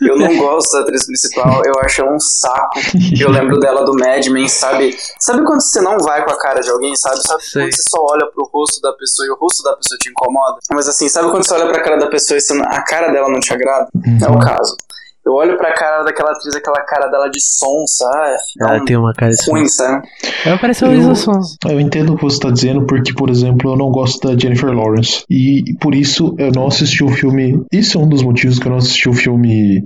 Eu 0.01 0.17
não 0.17 0.35
gosto 0.35 0.71
da 0.73 0.79
atriz 0.79 1.05
principal, 1.05 1.61
eu 1.63 1.73
acho 1.83 2.01
ela 2.01 2.11
um 2.11 2.19
saco. 2.19 2.79
Eu 3.19 3.29
lembro 3.29 3.59
dela 3.59 3.85
do 3.85 3.93
Mad 3.93 4.25
Men, 4.27 4.49
sabe? 4.49 4.97
Sabe 5.19 5.45
quando 5.45 5.61
você 5.61 5.79
não 5.79 5.99
vai 5.99 6.25
com 6.25 6.31
a 6.31 6.39
cara 6.39 6.59
de 6.59 6.71
alguém, 6.71 6.95
sabe? 6.95 7.21
Sabe 7.21 7.43
Sei. 7.43 7.61
quando 7.61 7.75
você 7.75 7.83
só 7.87 7.97
olha 8.01 8.25
pro 8.31 8.49
rosto 8.51 8.81
da 8.81 8.93
pessoa 8.93 9.27
e 9.27 9.29
o 9.29 9.35
rosto 9.35 9.61
da 9.61 9.75
pessoa 9.75 9.97
te 9.99 10.09
incomoda? 10.09 10.57
Mas 10.71 10.87
assim, 10.87 11.07
sabe 11.07 11.29
quando 11.29 11.45
você 11.45 11.53
olha 11.53 11.67
pra 11.67 11.83
cara 11.83 11.97
da 11.97 12.07
pessoa 12.07 12.39
e 12.39 12.41
a 12.63 12.81
cara 12.81 13.11
dela 13.11 13.29
não 13.29 13.39
te 13.39 13.53
agrada? 13.53 13.89
É 14.25 14.31
o 14.31 14.39
caso. 14.39 14.75
Eu 15.23 15.33
olho 15.33 15.55
pra 15.57 15.71
cara 15.73 16.03
daquela 16.03 16.31
atriz, 16.31 16.55
aquela 16.55 16.81
cara 16.83 17.07
dela 17.07 17.29
de 17.29 17.39
sonsa, 17.39 18.05
ah, 18.11 18.35
Ela 18.59 18.77
é 18.77 18.81
um 18.81 18.85
tem 18.85 18.97
uma 18.97 19.13
cara 19.13 19.31
de 19.31 19.51
ruim, 19.51 19.67
sabe? 19.67 20.01
Ela 20.45 20.57
parece 20.57 20.83
uma 20.83 20.93
Eu- 20.93 20.97
Luísa 20.97 21.15
Sons. 21.15 21.57
Eu 21.67 21.79
entendo 21.79 22.13
o 22.13 22.15
que 22.17 22.23
você 22.23 22.37
está 22.37 22.49
dizendo, 22.49 22.85
porque, 22.87 23.13
por 23.13 23.29
exemplo, 23.29 23.71
eu 23.71 23.77
não 23.77 23.91
gosto 23.91 24.27
da 24.27 24.35
Jennifer 24.37 24.71
Lawrence. 24.71 25.23
E 25.29 25.75
por 25.79 25.93
isso 25.93 26.35
eu 26.39 26.51
não 26.51 26.65
assisti 26.67 27.03
o 27.03 27.09
filme. 27.09 27.63
Isso 27.71 27.99
é 27.99 28.01
um 28.01 28.07
dos 28.09 28.23
motivos 28.23 28.57
que 28.57 28.65
eu 28.67 28.71
não 28.71 28.79
assisti 28.79 29.07
o 29.09 29.13
filme. 29.13 29.83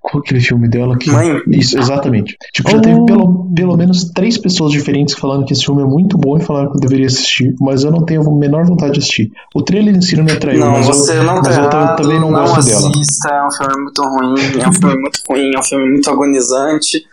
Qual 0.00 0.22
é 0.22 0.26
aquele 0.26 0.40
filme 0.40 0.68
dela? 0.68 0.96
Que... 0.98 1.10
Mãe? 1.10 1.42
Isso, 1.48 1.76
exatamente. 1.78 2.36
Tipo, 2.52 2.70
já 2.70 2.78
Oh. 2.78 2.80
teve 2.80 3.04
pelo, 3.06 3.52
pelo 3.54 3.76
menos 3.76 4.04
três 4.12 4.38
pessoas 4.38 4.70
diferentes 4.70 5.14
falando 5.16 5.44
que 5.44 5.52
esse 5.52 5.64
filme 5.64 5.82
é 5.82 5.86
muito 5.86 6.16
bom 6.16 6.36
e 6.38 6.40
falaram 6.40 6.70
que 6.70 6.76
eu 6.76 6.80
deveria 6.80 7.06
assistir, 7.06 7.54
mas 7.60 7.82
eu 7.82 7.90
não 7.90 8.04
tenho 8.04 8.22
a 8.22 8.38
menor 8.38 8.64
vontade 8.64 8.92
de 8.92 8.98
assistir. 9.00 9.30
O 9.54 9.62
trailer 9.62 9.96
em 9.96 10.00
si 10.00 10.16
não 10.16 10.24
me 10.24 10.30
atraiu, 10.32 10.60
Não, 10.60 10.70
mas, 10.72 10.86
você 10.86 11.18
eu, 11.18 11.24
não 11.24 11.42
tá 11.42 11.48
mas 11.48 11.56
eu 11.58 11.64
errado, 11.64 11.96
também 11.96 12.20
não, 12.20 12.30
não 12.30 12.40
gosto 12.40 12.64
dela. 12.66 12.88
assista, 12.90 13.28
é 13.30 13.46
um 13.46 13.50
filme 13.50 13.82
muito 13.82 14.02
ruim, 14.02 14.34
é 14.60 14.68
um 14.68 14.72
filme 14.72 14.96
muito 15.00 15.20
ruim, 15.28 15.50
é 15.54 15.58
um 15.58 15.62
filme 15.62 15.90
muito 15.90 16.10
agonizante, 16.10 17.04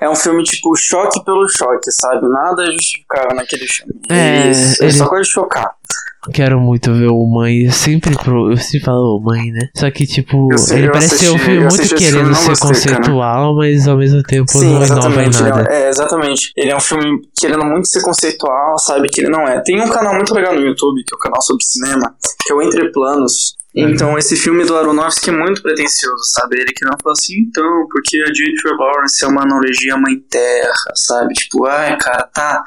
é 0.00 0.08
um 0.08 0.14
filme 0.14 0.42
tipo 0.42 0.74
choque 0.76 1.24
pelo 1.24 1.46
choque, 1.48 1.90
sabe? 1.92 2.28
Nada 2.28 2.62
é 2.62 2.70
justificável 2.72 3.34
naquele 3.36 3.66
filme. 3.66 3.92
É, 4.10 4.50
Isso, 4.50 4.82
ele 4.82 4.90
ele- 4.90 4.98
só 4.98 5.04
gosta 5.08 5.22
de 5.22 5.30
chocar. 5.30 5.70
Quero 6.34 6.58
muito 6.58 6.92
ver 6.92 7.06
o 7.06 7.24
Mãe. 7.24 7.66
Eu 7.66 7.70
sempre, 7.72 8.12
pro, 8.16 8.50
eu 8.50 8.56
sempre 8.56 8.80
falo 8.80 9.20
Mãe, 9.24 9.52
né? 9.52 9.68
Só 9.76 9.88
que, 9.92 10.04
tipo, 10.04 10.48
sei, 10.58 10.78
ele 10.78 10.90
parece 10.90 11.18
ser 11.18 11.28
um 11.30 11.34
assisti- 11.36 11.44
filme 11.44 11.60
muito 11.60 11.74
assisti 11.76 11.94
querendo 11.94 12.18
filme, 12.18 12.34
ser 12.34 12.48
gostei, 12.48 12.66
cara. 12.66 12.74
conceitual, 12.96 13.54
mas 13.56 13.86
ao 13.86 13.96
mesmo 13.96 14.22
tempo 14.24 14.50
Sim, 14.50 14.58
não 14.74 14.84
inova 14.84 15.22
em 15.22 15.28
exatamente. 15.28 15.36
ele 15.40 15.48
nada. 15.50 15.72
é, 15.72 15.82
é, 15.84 15.88
exatamente. 15.88 16.52
Ele 16.56 16.70
é 16.72 16.76
um 16.76 16.80
filme 16.80 17.20
querendo 17.38 17.64
muito 17.64 17.86
ser 17.86 18.02
conceitual, 18.02 18.76
sabe? 18.80 19.08
Que 19.08 19.20
ele 19.20 19.30
não 19.30 19.42
é. 19.46 19.60
Tem 19.62 19.80
um 19.80 19.88
canal 19.88 20.16
muito 20.16 20.34
legal 20.34 20.52
no 20.52 20.60
YouTube, 20.62 21.04
que 21.06 21.14
é 21.14 21.16
o 21.16 21.20
canal 21.20 21.40
sobre 21.42 21.62
cinema, 21.62 22.12
que 22.44 22.52
é 22.52 22.56
o 22.56 22.60
Entre 22.62 22.90
Planos. 22.90 23.54
Uhum. 23.76 23.90
Então, 23.90 24.16
esse 24.16 24.36
filme 24.36 24.64
do 24.64 24.74
Aronofsky 24.74 25.28
é 25.28 25.32
muito 25.32 25.60
pretencioso, 25.60 26.22
sabe? 26.32 26.56
Ele 26.56 26.72
que 26.72 26.84
não 26.84 26.96
fala 27.02 27.12
assim, 27.12 27.40
então, 27.40 27.86
porque 27.90 28.22
a 28.22 28.32
Jennifer 28.32 28.72
Lawrence 28.78 29.22
é 29.22 29.28
uma 29.28 29.42
analogia 29.42 29.94
à 29.94 29.98
Mãe 29.98 30.18
Terra, 30.30 30.92
sabe? 30.94 31.34
Tipo, 31.34 31.66
ai, 31.66 31.96
cara, 31.98 32.22
tá, 32.24 32.62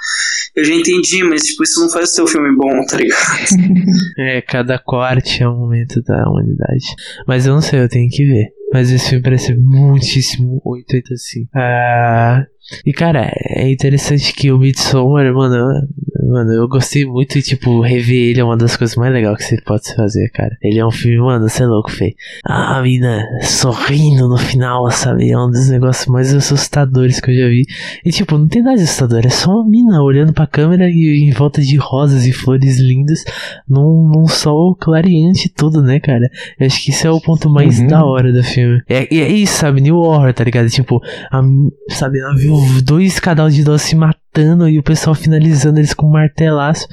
eu 0.55 0.63
já 0.63 0.73
entendi, 0.73 1.23
mas, 1.23 1.41
tipo, 1.41 1.63
isso 1.63 1.81
não 1.81 1.89
faz 1.89 2.11
o 2.11 2.13
seu 2.13 2.27
filme 2.27 2.55
bom, 2.55 2.85
tá 2.85 2.97
ligado? 2.97 3.19
É, 4.17 4.41
cada 4.41 4.77
corte 4.77 5.41
é 5.41 5.47
um 5.47 5.57
momento 5.57 6.01
da 6.01 6.23
humanidade. 6.29 6.85
Mas 7.27 7.45
eu 7.45 7.53
não 7.53 7.61
sei, 7.61 7.81
eu 7.81 7.89
tenho 7.89 8.09
que 8.09 8.25
ver. 8.25 8.47
Mas 8.71 8.91
esse 8.91 9.09
filme 9.09 9.23
parece 9.23 9.55
muitíssimo 9.55 10.61
88 10.63 11.13
assim. 11.13 11.47
Ah, 11.55 12.45
e 12.85 12.91
cara, 12.93 13.31
é 13.35 13.69
interessante 13.71 14.33
que 14.33 14.51
o 14.51 14.57
Midsommar, 14.57 15.33
mano, 15.33 15.55
eu- 15.55 16.27
mano, 16.31 16.51
eu 16.53 16.67
gostei 16.67 17.05
muito 17.05 17.37
e, 17.37 17.41
tipo, 17.41 17.81
rever 17.81 18.29
ele 18.31 18.39
é 18.39 18.43
uma 18.43 18.57
das 18.57 18.75
coisas 18.77 18.95
mais 18.95 19.11
legais 19.13 19.37
que 19.37 19.43
você 19.43 19.61
pode 19.61 19.93
fazer, 19.95 20.29
cara. 20.31 20.55
Ele 20.61 20.79
é 20.79 20.85
um 20.85 20.91
filme, 20.91 21.17
mano, 21.19 21.47
você 21.49 21.63
é 21.63 21.65
louco, 21.65 21.91
Fê. 21.91 22.13
A 22.45 22.81
mina 22.81 23.23
sorrindo 23.41 24.27
no 24.27 24.37
final, 24.37 24.89
sabe? 24.91 25.31
É 25.31 25.37
um 25.37 25.49
dos 25.49 25.69
negócios 25.69 26.07
mais 26.07 26.33
assustadores 26.33 27.19
que 27.19 27.31
eu 27.31 27.35
já 27.35 27.47
vi. 27.47 27.65
E, 28.05 28.11
tipo, 28.11 28.37
não 28.37 28.47
tem 28.47 28.61
nada 28.61 28.77
de 28.77 28.83
assustador, 28.83 29.21
é 29.25 29.29
só 29.29 29.51
uma 29.51 29.67
mina 29.69 30.01
olhando 30.03 30.33
pra 30.33 30.45
câmera 30.47 30.89
e 30.89 31.23
em 31.27 31.31
volta 31.31 31.61
de 31.61 31.75
rosas 31.77 32.25
e 32.25 32.31
flores 32.31 32.79
lindas 32.79 33.23
num, 33.67 34.09
num 34.13 34.27
sol 34.27 34.75
clareante 34.75 35.47
e 35.47 35.49
tudo, 35.49 35.81
né, 35.81 35.99
cara? 35.99 36.29
Eu 36.59 36.65
acho 36.67 36.83
que 36.83 36.91
isso 36.91 37.07
é 37.07 37.11
o 37.11 37.19
ponto 37.21 37.49
mais 37.49 37.79
Uhum. 37.79 37.87
da 37.87 38.05
hora 38.05 38.31
do 38.31 38.43
filme. 38.43 38.81
É, 38.87 39.07
e 39.13 39.19
é 39.21 39.27
isso, 39.29 39.53
sabe? 39.59 39.81
New 39.81 39.95
Horror, 39.97 40.33
tá 40.33 40.43
ligado? 40.43 40.69
Tipo, 40.69 41.01
a, 41.31 41.41
sabe, 41.89 42.19
ela 42.19 42.35
viu 42.35 42.58
dois 42.83 43.19
cadal 43.19 43.49
de 43.49 43.61
idosos 43.61 43.83
se 43.83 43.95
matando 43.95 44.67
e 44.67 44.79
o 44.79 44.83
pessoal 44.83 45.15
finalizando 45.15 45.79
eles 45.79 45.93
com 45.93 46.07
um 46.07 46.11
martelaço. 46.11 46.87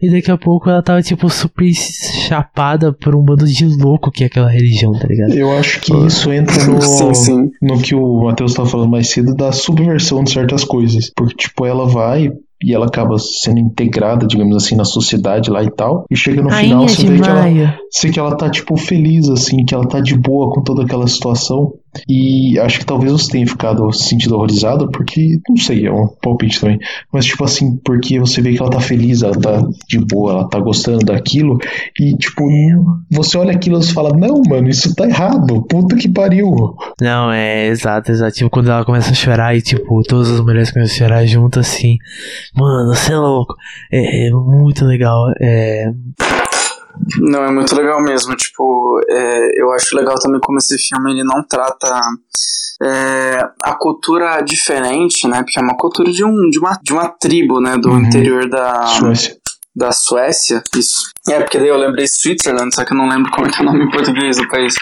E 0.00 0.10
daqui 0.10 0.30
a 0.30 0.38
pouco 0.38 0.68
ela 0.70 0.82
tava, 0.82 1.02
tipo, 1.02 1.28
super 1.28 1.70
chapada 1.72 2.92
por 2.92 3.14
um 3.14 3.22
bando 3.22 3.46
de 3.46 3.64
louco 3.64 4.10
que 4.10 4.24
é 4.24 4.26
aquela 4.26 4.50
religião, 4.50 4.92
tá 4.92 5.06
ligado? 5.06 5.34
Eu 5.34 5.52
acho 5.56 5.80
que 5.80 5.92
isso 6.06 6.32
entra 6.32 6.62
no, 6.66 6.80
Sim, 6.80 7.14
sim. 7.14 7.50
no 7.60 7.78
que 7.78 7.94
o 7.94 8.24
Matheus 8.24 8.52
estava 8.52 8.68
falando 8.68 8.90
mais 8.90 9.10
cedo 9.10 9.34
da 9.34 9.52
subversão 9.52 10.22
de 10.22 10.30
certas 10.30 10.64
coisas. 10.64 11.10
Porque, 11.14 11.34
tipo, 11.34 11.66
ela 11.66 11.86
vai 11.86 12.30
e 12.62 12.74
ela 12.74 12.86
acaba 12.86 13.16
sendo 13.18 13.60
integrada, 13.60 14.26
digamos 14.26 14.56
assim, 14.56 14.74
na 14.74 14.84
sociedade 14.84 15.50
lá 15.50 15.62
e 15.62 15.70
tal. 15.70 16.04
E 16.10 16.16
chega 16.16 16.42
no 16.42 16.50
final, 16.50 16.80
Rainha 16.80 16.88
você 16.88 17.02
de 17.02 17.08
vê 17.08 17.20
que 17.20 17.28
ela, 17.28 17.78
você 17.90 18.10
que 18.10 18.18
ela 18.18 18.36
tá, 18.36 18.50
tipo, 18.50 18.76
feliz, 18.76 19.28
assim, 19.28 19.64
que 19.64 19.74
ela 19.74 19.86
tá 19.86 20.00
de 20.00 20.16
boa 20.16 20.50
com 20.50 20.62
toda 20.62 20.82
aquela 20.82 21.06
situação. 21.06 21.74
E 22.08 22.58
acho 22.58 22.80
que 22.80 22.86
talvez 22.86 23.12
você 23.12 23.32
tenha 23.32 23.46
ficado 23.46 23.90
se 23.92 24.08
sentindo 24.08 24.34
horrorizado, 24.34 24.90
porque, 24.90 25.38
não 25.48 25.56
sei, 25.56 25.86
é 25.86 25.92
um 25.92 26.06
palpite 26.06 26.60
também. 26.60 26.78
Mas, 27.12 27.24
tipo 27.26 27.44
assim, 27.44 27.76
porque 27.84 28.18
você 28.18 28.40
vê 28.40 28.52
que 28.52 28.60
ela 28.60 28.70
tá 28.70 28.80
feliz, 28.80 29.22
ela 29.22 29.38
tá 29.38 29.62
de 29.88 29.98
boa, 29.98 30.32
ela 30.32 30.48
tá 30.48 30.58
gostando 30.58 31.04
daquilo. 31.04 31.58
E, 31.98 32.16
tipo, 32.16 32.44
você 33.10 33.38
olha 33.38 33.52
aquilo 33.52 33.78
e 33.78 33.84
você 33.84 33.92
fala, 33.92 34.10
não, 34.16 34.42
mano, 34.48 34.68
isso 34.68 34.94
tá 34.94 35.04
errado. 35.06 35.62
Puta 35.62 35.96
que 35.96 36.08
pariu. 36.08 36.76
Não, 37.00 37.32
é 37.32 37.66
exato, 37.66 38.10
exato. 38.10 38.34
Tipo, 38.34 38.50
quando 38.50 38.70
ela 38.70 38.84
começa 38.84 39.10
a 39.10 39.14
chorar 39.14 39.56
e, 39.56 39.62
tipo, 39.62 40.02
todas 40.02 40.30
as 40.30 40.40
mulheres 40.40 40.70
começam 40.70 40.94
a 40.94 40.98
chorar 40.98 41.26
junto, 41.26 41.60
assim. 41.60 41.96
Mano, 42.54 42.94
você 42.94 43.12
é 43.12 43.16
louco. 43.16 43.54
É, 43.92 44.28
é 44.28 44.30
muito 44.30 44.84
legal. 44.84 45.24
É. 45.40 45.90
Não, 47.20 47.44
é 47.44 47.50
muito 47.50 47.74
legal 47.74 48.02
mesmo. 48.02 48.34
Tipo, 48.36 49.00
é, 49.08 49.60
eu 49.62 49.72
acho 49.72 49.96
legal 49.96 50.14
também 50.20 50.40
como 50.40 50.58
esse 50.58 50.76
filme 50.78 51.12
ele 51.12 51.24
não 51.24 51.42
trata 51.48 51.98
é, 52.82 53.48
a 53.62 53.74
cultura 53.74 54.40
diferente, 54.40 55.26
né? 55.26 55.42
Porque 55.42 55.58
é 55.58 55.62
uma 55.62 55.76
cultura 55.76 56.10
de, 56.12 56.24
um, 56.24 56.48
de, 56.50 56.58
uma, 56.58 56.78
de 56.82 56.92
uma 56.92 57.08
tribo, 57.08 57.60
né? 57.60 57.76
Do 57.76 57.90
Uhum. 57.90 58.00
interior 58.00 58.48
da, 58.48 58.86
Suécia. 58.86 59.36
da 59.74 59.92
Suécia. 59.92 60.62
Isso. 60.76 61.08
É, 61.28 61.40
porque 61.40 61.58
daí 61.58 61.68
eu 61.68 61.76
lembrei 61.76 62.06
Switzerland, 62.06 62.74
só 62.74 62.84
que 62.84 62.92
eu 62.92 62.96
não 62.96 63.08
lembro 63.08 63.30
como 63.32 63.46
é 63.46 63.50
que 63.50 63.58
é 63.58 63.62
o 63.62 63.64
nome 63.66 63.84
em 63.84 63.90
português 63.90 64.36
do 64.36 64.48
país. 64.48 64.74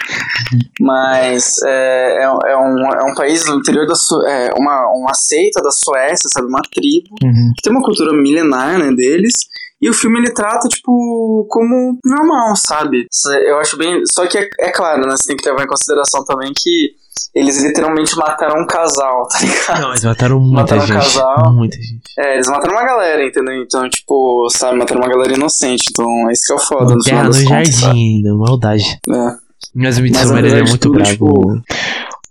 Mas 0.79 1.55
é, 1.65 2.17
é, 2.19 2.23
é 2.23 2.57
um, 2.57 2.77
é 2.93 3.03
um 3.11 3.15
país 3.15 3.45
no 3.45 3.55
interior 3.55 3.85
da 3.87 3.95
Su 3.95 4.15
é 4.27 4.51
uma, 4.57 4.87
uma 4.95 5.13
seita 5.13 5.61
da 5.61 5.71
Suécia, 5.71 6.29
sabe? 6.31 6.47
Uma 6.47 6.61
tribo 6.73 7.15
Uhum. 7.23 7.51
que 7.55 7.61
tem 7.63 7.71
uma 7.73 7.81
cultura 7.81 8.13
milenar, 8.13 8.77
né, 8.77 8.91
deles. 8.91 9.33
E 9.81 9.89
o 9.89 9.93
filme 9.93 10.19
ele 10.19 10.31
trata, 10.33 10.67
tipo, 10.67 11.45
como 11.49 11.97
normal, 12.03 12.55
sabe? 12.55 13.05
Eu 13.45 13.59
acho 13.59 13.77
bem. 13.77 14.01
Só 14.07 14.25
que 14.25 14.37
é, 14.37 14.49
é 14.59 14.71
claro, 14.71 15.01
né? 15.01 15.11
Você 15.15 15.27
tem 15.27 15.37
que 15.37 15.47
levar 15.47 15.63
em 15.63 15.67
consideração 15.67 16.23
também 16.25 16.51
que 16.55 16.91
eles 17.35 17.61
literalmente 17.63 18.15
mataram 18.17 18.61
um 18.61 18.65
casal, 18.65 19.27
tá 19.29 19.39
ligado? 19.39 19.81
Não, 19.81 19.89
eles 19.91 20.03
mataram 20.03 20.39
muita 20.39 20.61
Mataram 20.75 20.83
um 20.83 20.87
gente. 20.87 20.97
casal. 21.13 21.53
Muita 21.53 21.77
gente. 21.77 22.01
É, 22.17 22.33
eles 22.35 22.47
mataram 22.47 22.73
uma 22.73 22.85
galera, 22.85 23.23
entendeu? 23.25 23.53
Então, 23.61 23.87
tipo, 23.89 24.47
sabe, 24.49 24.77
mataram 24.79 25.01
uma 25.01 25.09
galera 25.09 25.33
inocente. 25.35 25.83
Então, 25.91 26.29
esse 26.31 26.47
que 26.47 26.53
é 26.53 26.55
o 26.55 26.59
foda 26.59 26.95
no 26.95 27.01
Terra 27.01 27.25
final 27.31 27.41
no 27.41 27.49
contas, 27.49 27.75
jardim 27.75 28.15
ainda, 28.17 28.33
maldade. 28.35 28.99
É. 29.09 29.35
Mas 29.75 29.97
o 29.99 30.01
Midsommar 30.01 30.43
é 30.45 30.63
muito 30.63 30.77
tudo, 30.79 30.95
bravo. 30.95 31.11
tipo, 31.11 31.61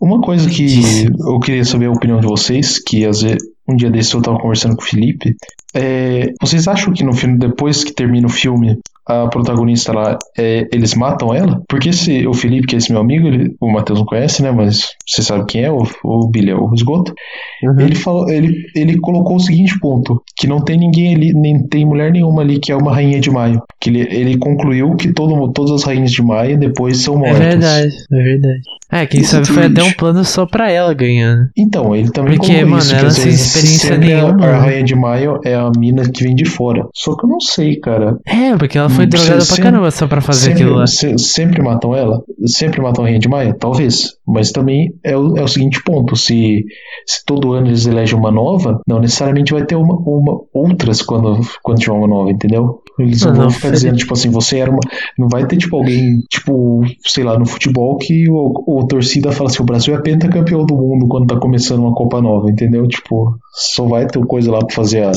Uma 0.01 0.21
coisa 0.21 0.49
que 0.51 1.07
eu 1.21 1.39
queria 1.39 1.65
saber 1.65 1.87
a 1.87 1.93
opinião 1.93 2.19
de 2.21 2.27
vocês, 2.27 2.79
que 2.81 3.07
às 3.07 3.23
vezes, 3.23 3.39
um 3.69 3.77
dia 3.77 3.91
desse 3.91 4.15
eu 4.15 4.23
tava 4.23 4.39
conversando 4.39 4.77
com 4.77 4.83
o 4.83 4.87
Felipe, 4.87 5.37
é, 5.75 6.33
vocês 6.41 6.69
acham 6.69 6.93
que 6.93 7.05
no 7.05 7.13
filme, 7.13 7.39
depois 7.39 7.85
que 7.85 7.93
termina 7.93 8.27
o 8.27 8.31
filme, 8.31 8.79
a 9.07 9.29
protagonista 9.29 9.93
lá, 9.93 10.19
é, 10.37 10.67
eles 10.73 10.95
matam 10.95 11.33
ela? 11.35 11.63
Porque 11.69 11.93
se 11.93 12.27
o 12.27 12.33
Felipe, 12.35 12.67
que 12.67 12.75
é 12.75 12.79
esse 12.79 12.91
meu 12.93 13.01
amigo, 13.01 13.29
ele- 13.29 13.55
o 13.61 13.71
Matheus 13.73 13.99
não 14.01 14.07
conhece, 14.07 14.43
né? 14.43 14.51
Mas 14.51 14.89
você 15.07 15.23
sabe 15.23 15.45
quem 15.47 15.63
é, 15.63 15.71
o, 15.71 15.87
o 16.05 16.29
Billy 16.29 16.51
é 16.51 16.55
o 16.57 16.73
esgoto. 16.75 17.15
Uhum. 17.63 17.81
Ele, 17.81 17.95
falou, 17.95 18.29
ele, 18.29 18.55
ele 18.75 18.99
colocou 18.99 19.37
o 19.37 19.41
seguinte 19.41 19.79
ponto: 19.81 20.21
que 20.37 20.47
não 20.47 20.61
tem 20.61 20.77
ninguém 20.79 21.15
ali, 21.15 21.33
nem 21.33 21.67
tem 21.67 21.85
mulher 21.85 22.11
nenhuma 22.13 22.43
ali 22.43 22.59
que 22.59 22.73
é 22.73 22.77
uma 22.77 22.93
rainha 22.95 23.21
de 23.21 23.31
maio. 23.31 23.61
Que 23.81 23.91
ele, 23.91 24.01
ele 24.11 24.37
concluiu 24.39 24.95
que 24.97 25.13
todo, 25.13 25.53
todas 25.53 25.71
as 25.73 25.85
rainhas 25.85 26.11
de 26.13 26.23
maio 26.23 26.59
depois 26.59 26.99
são 26.99 27.15
É 27.15 27.19
mortas. 27.19 27.39
verdade, 27.39 27.95
é 28.13 28.23
verdade. 28.23 28.61
É, 28.93 29.05
quem 29.07 29.23
sabe 29.25 29.47
foi 29.49 29.65
até 29.67 29.83
um 29.83 29.93
plano 29.93 30.25
só 30.25 30.47
pra 30.47 30.71
ela 30.71 30.95
ganhar, 30.95 31.35
né? 31.37 31.49
Então, 31.57 31.95
ele 31.95 32.09
também 32.11 32.37
Porque, 32.37 32.53
colocou 32.53 32.71
mano, 32.71 32.83
isso, 32.83 32.95
que 32.95 32.99
ela 33.01 33.09
às 33.09 33.15
sem 33.15 33.25
vezes 33.25 33.47
experiência 33.57 33.95
a- 33.95 33.99
nenhuma, 33.99 34.47
A, 34.47 34.53
né? 34.53 34.59
rainha 34.59 34.85
de 34.85 34.95
maio 34.95 35.41
é 35.45 35.55
a 35.55 35.71
mina 35.77 36.09
que 36.09 36.23
vem 36.23 36.35
de 36.37 36.45
fora. 36.45 36.87
Só 36.95 37.17
que 37.17 37.25
eu 37.25 37.29
não 37.29 37.41
sei, 37.41 37.77
cara. 37.81 38.17
É, 38.27 38.57
porque 38.57 38.79
ela 38.79 38.89
foi 38.97 39.07
drogada 39.07 39.41
se- 39.41 39.55
pra 39.55 39.63
caramba 39.65 39.91
só 39.91 40.07
pra 40.07 40.21
fazer 40.21 40.41
sempre, 40.47 40.63
aquilo 40.63 40.77
lá. 40.79 40.87
se- 40.87 41.19
sempre 41.19 41.63
matam 41.63 41.95
ela? 41.95 42.23
Sempre 42.47 42.81
matam 42.81 43.05
a 43.05 43.07
Rainha 43.07 43.21
de 43.21 43.29
Maia? 43.29 43.55
Talvez. 43.59 44.15
Mas 44.27 44.51
também 44.51 44.93
é 45.05 45.17
o, 45.17 45.37
é 45.37 45.43
o 45.43 45.49
seguinte 45.49 45.83
ponto: 45.85 46.17
se, 46.17 46.65
se 47.07 47.25
todo 47.25 47.53
ano 47.53 47.69
eles 47.69 47.87
elegem 47.87 48.19
uma 48.19 48.31
nova, 48.31 48.81
não 48.87 48.99
necessariamente 49.01 49.53
vai 49.53 49.65
ter 49.65 49.77
uma, 49.77 49.95
uma 49.97 50.41
outras 50.53 51.03
quando, 51.03 51.41
quando 51.63 51.79
tiver 51.79 51.93
uma 51.95 52.09
nova, 52.09 52.31
entendeu? 52.31 52.83
Eles 52.99 53.21
não, 53.23 53.29
Não, 53.29 53.37
vão 53.37 53.45
não, 53.45 53.51
ficar 53.51 53.71
dizendo, 53.71 53.97
tipo 53.97 54.13
assim, 54.15 54.31
você 54.31 54.59
era 54.59 54.71
uma. 54.71 54.81
Não 55.19 55.29
vai 55.29 55.47
ter, 55.47 55.57
tipo, 55.59 55.77
alguém, 55.77 56.21
tipo, 56.31 56.81
sei 57.07 57.25
lá, 57.25 57.39
no 57.39 57.45
futebol 57.47 57.97
que 57.99 58.29
o, 58.31 58.53
o 58.67 58.87
torcida 58.87 59.31
fala 59.33 59.51
assim: 59.51 59.63
o 59.63 59.67
Brasil 59.67 59.95
é 59.95 60.01
pentacampeão 60.01 60.65
do 60.65 60.75
mundo 60.75 61.07
quando 61.07 61.27
tá 61.27 61.39
começando 61.39 61.81
uma 61.81 61.95
Copa 61.95 62.21
Nova, 62.23 62.51
entendeu? 62.51 62.87
Tipo, 62.89 63.37
só 63.59 63.87
vai 63.87 64.07
ter 64.07 64.21
coisa 64.27 64.51
lá 64.53 64.59
pra 64.59 64.75
fazer 64.77 65.03
a 65.05 65.13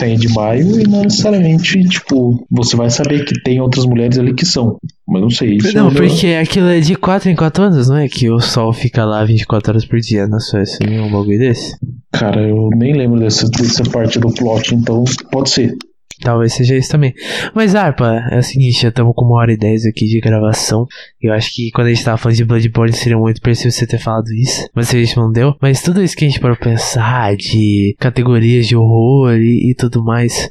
Rainha 0.00 0.18
de 0.18 0.28
Maio 0.34 0.80
e 0.80 0.82
não 0.88 1.02
necessariamente, 1.02 1.80
tipo, 1.84 2.44
você 2.50 2.74
vai 2.76 2.90
saber 2.90 3.24
que 3.24 3.40
tem 3.42 3.60
outras 3.60 3.84
mulheres 3.86 4.18
ali 4.18 4.34
que 4.34 4.44
são. 4.44 4.76
Mas 5.06 5.22
não 5.22 5.30
sei. 5.30 5.56
Isso 5.56 5.74
Não, 5.76 5.88
eu- 5.88 5.94
porque 5.94 6.26
aquilo 6.42 6.66
é 6.68 6.80
de 6.80 6.96
4 6.96 7.30
em 7.30 7.36
4 7.36 7.62
anos, 7.64 7.88
não 7.88 7.96
é? 7.96 8.08
Que 8.08 8.28
o 8.28 8.40
sol 8.40 8.72
fica 8.72 9.04
lá 9.04 9.24
24 9.24 9.70
horas 9.70 9.84
por 9.84 10.00
dia 10.00 10.26
na 10.26 10.40
Suécia, 10.40 10.78
não 10.86 10.96
é 10.96 11.02
um 11.02 11.10
bagulho 11.12 11.38
desse? 11.38 11.76
Cara, 12.12 12.40
eu 12.46 12.68
nem 12.76 12.94
lembro 12.94 13.20
dessa, 13.20 13.48
dessa 13.48 13.84
parte 13.84 14.18
do 14.18 14.28
plot, 14.34 14.74
então 14.74 15.04
pode 15.30 15.50
ser. 15.50 15.74
Talvez 16.20 16.54
seja 16.54 16.76
isso 16.76 16.90
também. 16.90 17.14
Mas, 17.54 17.74
Arpa, 17.74 18.26
é 18.30 18.38
o 18.38 18.42
seguinte, 18.42 18.82
já 18.82 18.88
estamos 18.88 19.14
com 19.14 19.24
uma 19.24 19.36
hora 19.36 19.52
e 19.52 19.56
dez 19.56 19.86
aqui 19.86 20.06
de 20.06 20.20
gravação. 20.20 20.86
Eu 21.20 21.32
acho 21.32 21.54
que 21.54 21.70
quando 21.70 21.86
a 21.86 21.90
gente 21.90 22.04
tava 22.04 22.16
falando 22.16 22.36
de 22.36 22.44
Bloodborne 22.44 22.92
seria 22.92 23.18
muito 23.18 23.40
preciso 23.40 23.76
você 23.76 23.86
ter 23.86 23.98
falado 23.98 24.32
isso. 24.32 24.68
Mas 24.74 24.92
a 24.94 24.98
gente 24.98 25.16
não 25.16 25.30
deu. 25.30 25.54
Mas 25.60 25.82
tudo 25.82 26.02
isso 26.02 26.16
que 26.16 26.24
a 26.24 26.28
gente 26.28 26.40
pode 26.40 26.58
pensar 26.58 27.36
de 27.36 27.94
categorias 27.98 28.66
de 28.66 28.76
horror 28.76 29.34
e, 29.34 29.70
e 29.70 29.74
tudo 29.74 30.04
mais. 30.04 30.50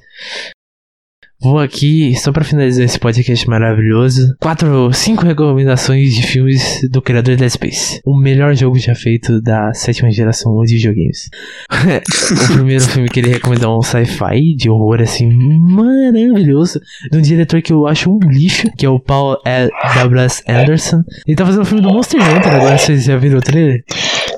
Vou 1.40 1.60
aqui, 1.60 2.16
só 2.16 2.32
pra 2.32 2.44
finalizar 2.44 2.84
esse 2.84 3.00
podcast 3.00 3.48
maravilhoso, 3.48 4.36
quatro, 4.42 4.92
cinco 4.92 5.24
recomendações 5.24 6.16
de 6.16 6.24
filmes 6.26 6.82
do 6.92 7.00
criador 7.00 7.36
de 7.36 7.42
Dead 7.42 7.52
Space. 7.52 8.02
O 8.04 8.18
melhor 8.18 8.56
jogo 8.56 8.80
já 8.80 8.96
feito 8.96 9.40
da 9.42 9.72
sétima 9.74 10.10
geração 10.10 10.60
de 10.64 10.76
videogames. 10.76 11.30
o 12.50 12.54
primeiro 12.54 12.84
filme 12.86 13.08
que 13.08 13.20
ele 13.20 13.30
recomendou 13.30 13.76
é 13.76 13.78
um 13.78 13.84
sci-fi 13.84 14.56
de 14.56 14.68
horror, 14.68 15.00
assim, 15.00 15.30
maravilhoso. 15.32 16.80
De 17.12 17.18
um 17.20 17.22
diretor 17.22 17.62
que 17.62 17.72
eu 17.72 17.86
acho 17.86 18.10
um 18.12 18.20
lixo, 18.28 18.68
que 18.76 18.86
é 18.86 18.90
o 18.90 19.00
Paul 19.00 19.38
L. 19.46 19.70
W.S. 19.96 20.42
Anderson. 20.50 21.04
Ele 21.28 21.36
tá 21.38 21.46
fazendo 21.46 21.62
um 21.62 21.66
filme 21.66 21.84
do 21.84 21.90
Monster 21.94 22.20
Hunter 22.20 22.56
agora, 22.56 22.78
vocês 22.80 23.04
já 23.04 23.16
viram 23.16 23.38
o 23.38 23.42
trailer? 23.42 23.84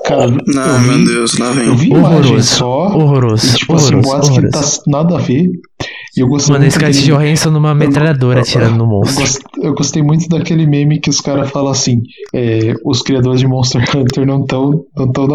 Cara, 0.06 0.28
Não, 0.28 0.66
eu 0.76 0.80
meu 0.82 0.98
vi, 0.98 1.06
Deus, 1.06 1.38
lá 1.38 1.52
vem. 1.52 1.66
eu 1.68 1.76
vi 1.76 1.94
Horroroso. 1.94 2.44
só. 2.44 2.88
Horroroso, 2.98 3.56
E, 3.56 3.60
tipo 3.60 3.74
assim, 3.76 3.86
horroroso, 3.96 4.10
boatos 4.10 4.30
que 4.30 4.36
horroroso. 4.40 4.78
tá 4.78 4.84
nada 4.88 5.16
a 5.18 5.22
ver. 5.22 5.50
E 6.18 6.22
eu 6.22 6.28
gostei 6.28 6.54
Mano, 6.54 6.64
muito 6.64 6.74
Scarlett 6.74 7.04
Johansson 7.04 7.52
numa 7.52 7.74
metralhadora 7.76 8.42
atirando 8.42 8.76
no 8.76 8.84
Eu 8.84 8.88
monstro. 8.88 9.50
Eu 9.62 9.74
gostei 9.74 10.02
muito 10.02 10.28
daquele 10.28 10.66
meme 10.66 11.00
que 11.00 11.10
os 11.10 11.22
caras 11.22 11.50
falam 11.50 11.72
assim: 11.72 12.02
é, 12.34 12.74
os 12.84 13.02
criadores 13.02 13.40
de 13.40 13.48
Monster 13.48 13.84
Hunter 13.96 14.26
não 14.26 14.42
estão 14.42 14.86
não 14.98 15.12
tão 15.12 15.28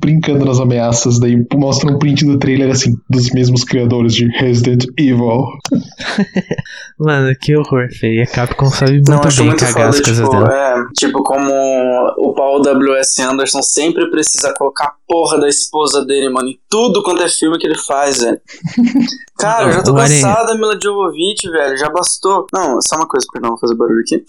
brincando 0.00 0.44
nas 0.44 0.60
ameaças, 0.60 1.18
daí 1.18 1.36
mostra 1.54 1.90
um 1.90 1.98
print 1.98 2.24
do 2.24 2.38
trailer 2.38 2.70
assim, 2.70 2.94
dos 3.08 3.30
mesmos 3.30 3.64
criadores 3.64 4.14
de 4.14 4.26
Resident 4.26 4.84
Evil. 4.98 5.46
Mano, 6.98 7.34
que 7.40 7.56
horror, 7.56 7.88
feio. 7.98 8.22
A 8.22 8.26
Capcom 8.26 8.66
sabe 8.66 8.92
muito 8.92 9.10
Não, 9.10 9.20
bem 9.20 9.46
muito 9.46 9.64
cagar 9.64 9.88
as 9.88 10.00
coisas 10.00 10.28
tipo, 10.28 10.30
dela. 10.30 10.52
é, 10.52 10.84
tipo, 10.94 11.22
como 11.22 11.50
o 12.18 12.34
Paul 12.34 12.60
W.S. 12.62 13.22
Anderson 13.22 13.62
sempre 13.62 14.10
precisa 14.10 14.52
colocar 14.56 14.84
a 14.84 14.92
porra 15.08 15.40
da 15.40 15.48
esposa 15.48 16.04
dele, 16.04 16.28
mano, 16.28 16.48
em 16.48 16.58
tudo 16.68 17.02
quanto 17.02 17.22
é 17.22 17.28
filme 17.28 17.58
que 17.58 17.66
ele 17.66 17.78
faz, 17.78 18.18
velho. 18.18 18.38
Cara, 19.38 19.68
eu 19.68 19.72
já 19.72 19.79
tô 19.84 19.92
O 19.92 19.98
Aranha- 19.98 20.22
cansado 20.22 20.46
da 20.48 20.54
Mila 20.54 20.78
Jovovich, 20.82 21.48
velho, 21.50 21.76
já 21.76 21.88
bastou. 21.88 22.46
Não, 22.52 22.78
só 22.82 22.96
uma 22.96 23.06
coisa, 23.08 23.26
perdão, 23.32 23.50
vou 23.50 23.58
fazer 23.58 23.74
barulho 23.74 24.00
aqui. 24.00 24.24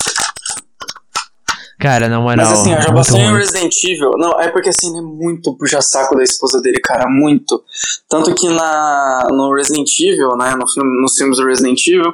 Cara, 1.80 2.08
na 2.08 2.20
moral. 2.20 2.46
Mas 2.46 2.60
assim, 2.60 2.74
eu 2.76 2.82
já 2.82 2.92
bastou 2.92 3.18
em. 3.18 3.34
Resident 3.36 3.74
Evil. 3.84 4.12
Não, 4.16 4.40
é 4.40 4.50
porque 4.50 4.70
assim, 4.70 4.90
ele 4.90 5.00
é 5.00 5.02
muito 5.02 5.58
puxa-saco 5.58 6.16
da 6.16 6.22
esposa 6.22 6.62
dele, 6.62 6.80
cara, 6.80 7.10
muito. 7.10 7.64
Tanto 8.08 8.36
que 8.36 8.48
na, 8.50 9.28
no 9.32 9.52
Resident 9.56 9.90
Evil, 10.00 10.38
né, 10.38 10.54
no 10.56 10.70
filme, 10.70 11.02
nos 11.02 11.16
filmes 11.18 11.38
do 11.38 11.46
Resident 11.46 11.80
Evil, 11.88 12.14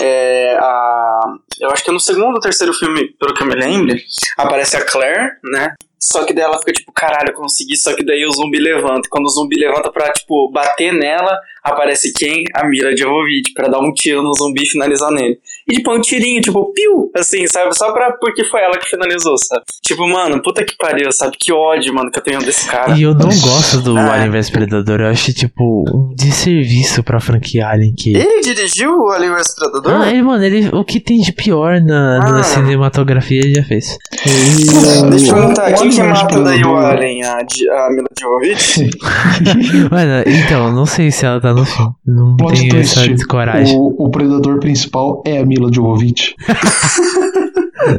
é, 0.00 0.56
a, 0.58 1.20
eu 1.60 1.70
acho 1.70 1.84
que 1.84 1.90
é 1.90 1.92
no 1.92 2.00
segundo 2.00 2.34
ou 2.34 2.40
terceiro 2.40 2.72
filme, 2.74 3.06
pelo 3.20 3.34
que 3.34 3.42
eu 3.44 3.46
me 3.46 3.54
lembro, 3.54 3.94
aparece 4.36 4.76
a 4.76 4.84
Claire, 4.84 5.30
né, 5.44 5.74
só 6.00 6.24
que 6.24 6.34
daí 6.34 6.44
ela 6.44 6.58
fica 6.58 6.72
tipo, 6.72 6.92
caralho, 6.92 7.30
eu 7.30 7.34
consegui, 7.34 7.76
só 7.76 7.94
que 7.94 8.04
daí 8.04 8.26
o 8.26 8.32
zumbi 8.32 8.58
levanta. 8.58 9.08
Quando 9.08 9.26
o 9.26 9.30
zumbi 9.30 9.56
levanta 9.60 9.92
pra, 9.92 10.12
tipo, 10.12 10.50
bater 10.52 10.92
nela, 10.92 11.38
aparece 11.64 12.12
quem? 12.12 12.44
A 12.54 12.66
Mira 12.68 12.94
Jovovich, 12.96 13.52
pra 13.54 13.68
dar 13.68 13.80
um 13.80 13.92
tiro 13.92 14.22
no 14.22 14.32
zumbi 14.34 14.62
e 14.62 14.66
finalizar 14.68 15.10
nele. 15.10 15.38
E 15.66 15.76
tipo, 15.76 15.90
é 15.90 15.94
um 15.94 16.00
tirinho, 16.00 16.40
tipo, 16.42 16.72
piu, 16.74 17.10
assim, 17.16 17.46
sabe? 17.46 17.74
Só 17.76 17.90
pra, 17.92 18.12
porque 18.20 18.44
foi 18.44 18.60
ela 18.60 18.76
que 18.78 18.86
finalizou, 18.88 19.36
sabe? 19.38 19.62
Tipo, 19.82 20.06
mano, 20.06 20.42
puta 20.42 20.62
que 20.64 20.76
pariu, 20.76 21.10
sabe? 21.10 21.36
Que 21.38 21.52
ódio, 21.52 21.94
mano, 21.94 22.10
que 22.10 22.18
eu 22.18 22.22
tenho 22.22 22.40
desse 22.40 22.68
cara. 22.68 22.92
E 22.96 23.02
eu 23.02 23.14
não 23.14 23.28
gosto 23.28 23.80
do 23.80 23.96
Ah. 23.96 24.12
Alien 24.14 24.30
vs 24.30 24.50
Predador. 24.50 25.00
Eu 25.00 25.08
acho, 25.08 25.32
tipo, 25.32 25.84
um 25.88 26.14
desserviço 26.14 27.02
pra 27.02 27.18
franquia 27.20 27.66
Alien 27.68 27.94
que. 27.94 28.14
Ele 28.14 28.40
dirigiu 28.42 28.98
o 28.98 29.10
Alien 29.10 29.32
vs 29.34 29.54
Predador? 29.54 30.02
Ah, 30.02 30.10
ele, 30.10 30.22
mano, 30.22 30.44
ele, 30.44 30.68
o 30.72 30.84
que 30.84 31.00
tem 31.00 31.18
de 31.20 31.32
pior 31.32 31.80
na, 31.80 32.18
na 32.18 32.40
Ah. 32.40 32.42
cinematografia 32.42 33.40
ele 33.40 33.54
já 33.54 33.64
fez. 33.64 33.96
Deixa 35.10 35.30
eu 35.30 35.34
perguntar, 35.34 35.72
quem 35.72 35.88
que 35.90 36.02
mata 36.02 36.40
daí 36.42 36.62
o. 36.62 36.76
Alien? 36.76 37.22
A, 37.24 37.38
a 37.38 37.90
Mila 37.90 38.08
Jovovich? 38.20 38.90
Mano, 39.90 40.22
então, 40.26 40.72
não 40.72 40.84
sei 40.86 41.10
se 41.10 41.24
ela 41.24 41.40
tá 41.40 41.53
no 41.54 41.64
filme. 41.64 41.92
Não 42.06 42.36
Plot 42.36 42.54
tenho 42.60 42.70
twist: 42.70 42.98
essa 43.12 43.26
coragem. 43.26 43.76
o, 43.76 43.94
o 44.06 44.10
predador 44.10 44.58
principal 44.60 45.22
é 45.26 45.38
a 45.38 45.46
Mila 45.46 45.70
Jovovich. 45.72 46.34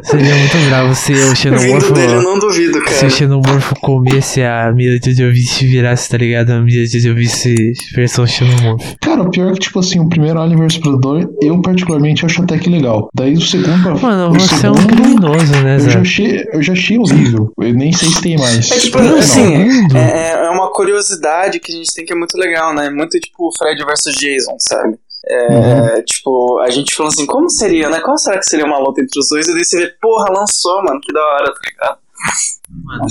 Seria 0.02 0.34
muito 0.34 0.56
bravo 0.68 0.94
se 0.96 1.12
o 1.12 1.36
xenomorfo. 1.36 1.92
dele, 1.92 2.14
eu 2.14 2.22
não 2.22 2.40
duvido, 2.40 2.72
Se 2.88 2.94
cara. 2.96 3.06
o 3.06 3.10
xenomorfo 3.10 3.74
comesse 3.80 4.42
a 4.42 4.72
Mila 4.72 4.98
Jojovic 5.00 5.64
e 5.64 5.68
virasse, 5.68 6.08
tá 6.10 6.16
ligado? 6.18 6.50
A 6.50 6.60
Mila 6.60 6.84
Jojovic 6.86 7.72
versão 7.94 8.26
xenomorfo. 8.26 8.96
Cara, 9.00 9.22
o 9.22 9.30
pior 9.30 9.50
é 9.50 9.52
que, 9.52 9.60
tipo 9.60 9.78
assim, 9.78 10.00
o 10.00 10.08
primeiro 10.08 10.40
Alien 10.40 10.58
vs 10.58 10.78
Predador, 10.78 11.28
eu 11.40 11.60
particularmente 11.62 12.26
acho 12.26 12.42
até 12.42 12.58
que 12.58 12.68
legal. 12.68 13.08
Daí 13.14 13.34
o 13.34 13.40
segundo. 13.40 14.00
Mano, 14.00 14.30
o 14.30 14.34
você 14.34 14.66
é 14.66 14.70
um 14.72 14.74
segundo, 14.74 14.96
criminoso, 14.96 15.52
né, 15.62 15.76
Eu 15.76 15.80
já, 15.80 15.90
Zé? 15.90 15.98
achei, 16.00 16.44
eu 16.52 16.62
já 16.62 16.72
achei 16.72 16.98
horrível. 16.98 17.52
Eu 17.56 17.72
nem 17.74 17.92
sei 17.92 18.08
se 18.08 18.20
tem 18.20 18.36
mais. 18.36 18.68
É 18.72 18.78
tipo, 18.80 18.98
Não, 19.00 19.18
assim, 19.18 19.70
segundo. 19.70 19.96
é, 19.96 20.46
é 20.46 20.50
uma 20.50 20.72
curiosidade 20.72 21.60
que 21.60 21.70
a 21.72 21.76
gente 21.76 21.94
tem 21.94 22.04
que 22.04 22.12
é 22.12 22.16
muito 22.16 22.36
legal, 22.36 22.74
né? 22.74 22.90
Muito 22.90 23.20
tipo 23.20 23.45
Fred 23.58 23.84
versus 23.84 24.14
Jason, 24.14 24.56
sabe? 24.58 24.98
É, 25.28 25.48
Uhum. 25.48 26.04
Tipo, 26.04 26.58
a 26.60 26.70
gente 26.70 26.94
falando 26.94 27.12
assim, 27.12 27.26
como 27.26 27.50
seria, 27.50 27.88
né? 27.88 28.00
Como 28.00 28.16
será 28.16 28.38
que 28.38 28.46
seria 28.46 28.64
uma 28.64 28.78
luta 28.78 29.00
entre 29.00 29.18
os 29.18 29.28
dois? 29.28 29.48
E 29.48 29.52
daí 29.54 29.64
você 29.64 29.78
vê, 29.78 29.88
porra, 30.00 30.32
lançou, 30.32 30.82
mano, 30.84 31.00
que 31.00 31.12
da 31.12 31.20
hora, 31.20 31.52
tá 31.52 31.60
ligado? 31.64 31.98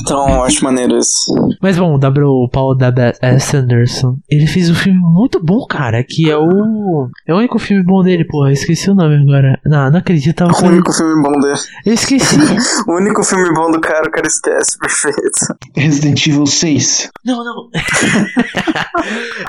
Então, 0.02 0.44
acho 0.44 0.64
maneiro 0.64 0.98
isso. 0.98 1.34
Mas 1.62 1.78
bom, 1.78 1.96
o 1.96 1.98
W, 1.98 2.28
o 2.28 2.50
Paul 2.50 2.76
W.S. 2.76 3.56
Anderson, 3.56 4.18
ele 4.30 4.46
fez 4.48 4.70
um 4.70 4.76
filme 4.76 5.00
muito 5.00 5.42
bom, 5.44 5.66
cara, 5.66 6.04
que 6.04 6.30
é 6.30 6.38
o. 6.38 7.08
É 7.28 7.34
o 7.34 7.38
único 7.38 7.58
filme 7.58 7.84
bom 7.84 8.04
dele, 8.04 8.26
porra. 8.26 8.50
Eu 8.50 8.54
esqueci 8.54 8.90
o 8.92 8.96
nome 8.96 9.16
agora. 9.16 9.58
Não, 9.66 9.90
não 9.90 10.00
acredito. 10.00 10.36
Tava 10.36 10.52
O 10.52 10.56
com... 10.56 10.68
único 10.68 10.92
filme 10.92 11.22
bom 11.24 11.32
dele. 11.40 11.60
Eu 11.86 11.94
esqueci. 11.94 12.36
O 12.88 12.98
único 12.98 13.24
filme 13.24 13.52
bom 13.54 13.72
do 13.72 13.80
cara, 13.80 14.08
o 14.08 14.12
cara 14.12 14.28
esquece, 14.28 14.78
perfeito. 14.78 15.56
Resident 15.76 16.28
Evil 16.28 16.46
6. 16.46 17.10
não, 17.26 17.44
não. 17.44 17.70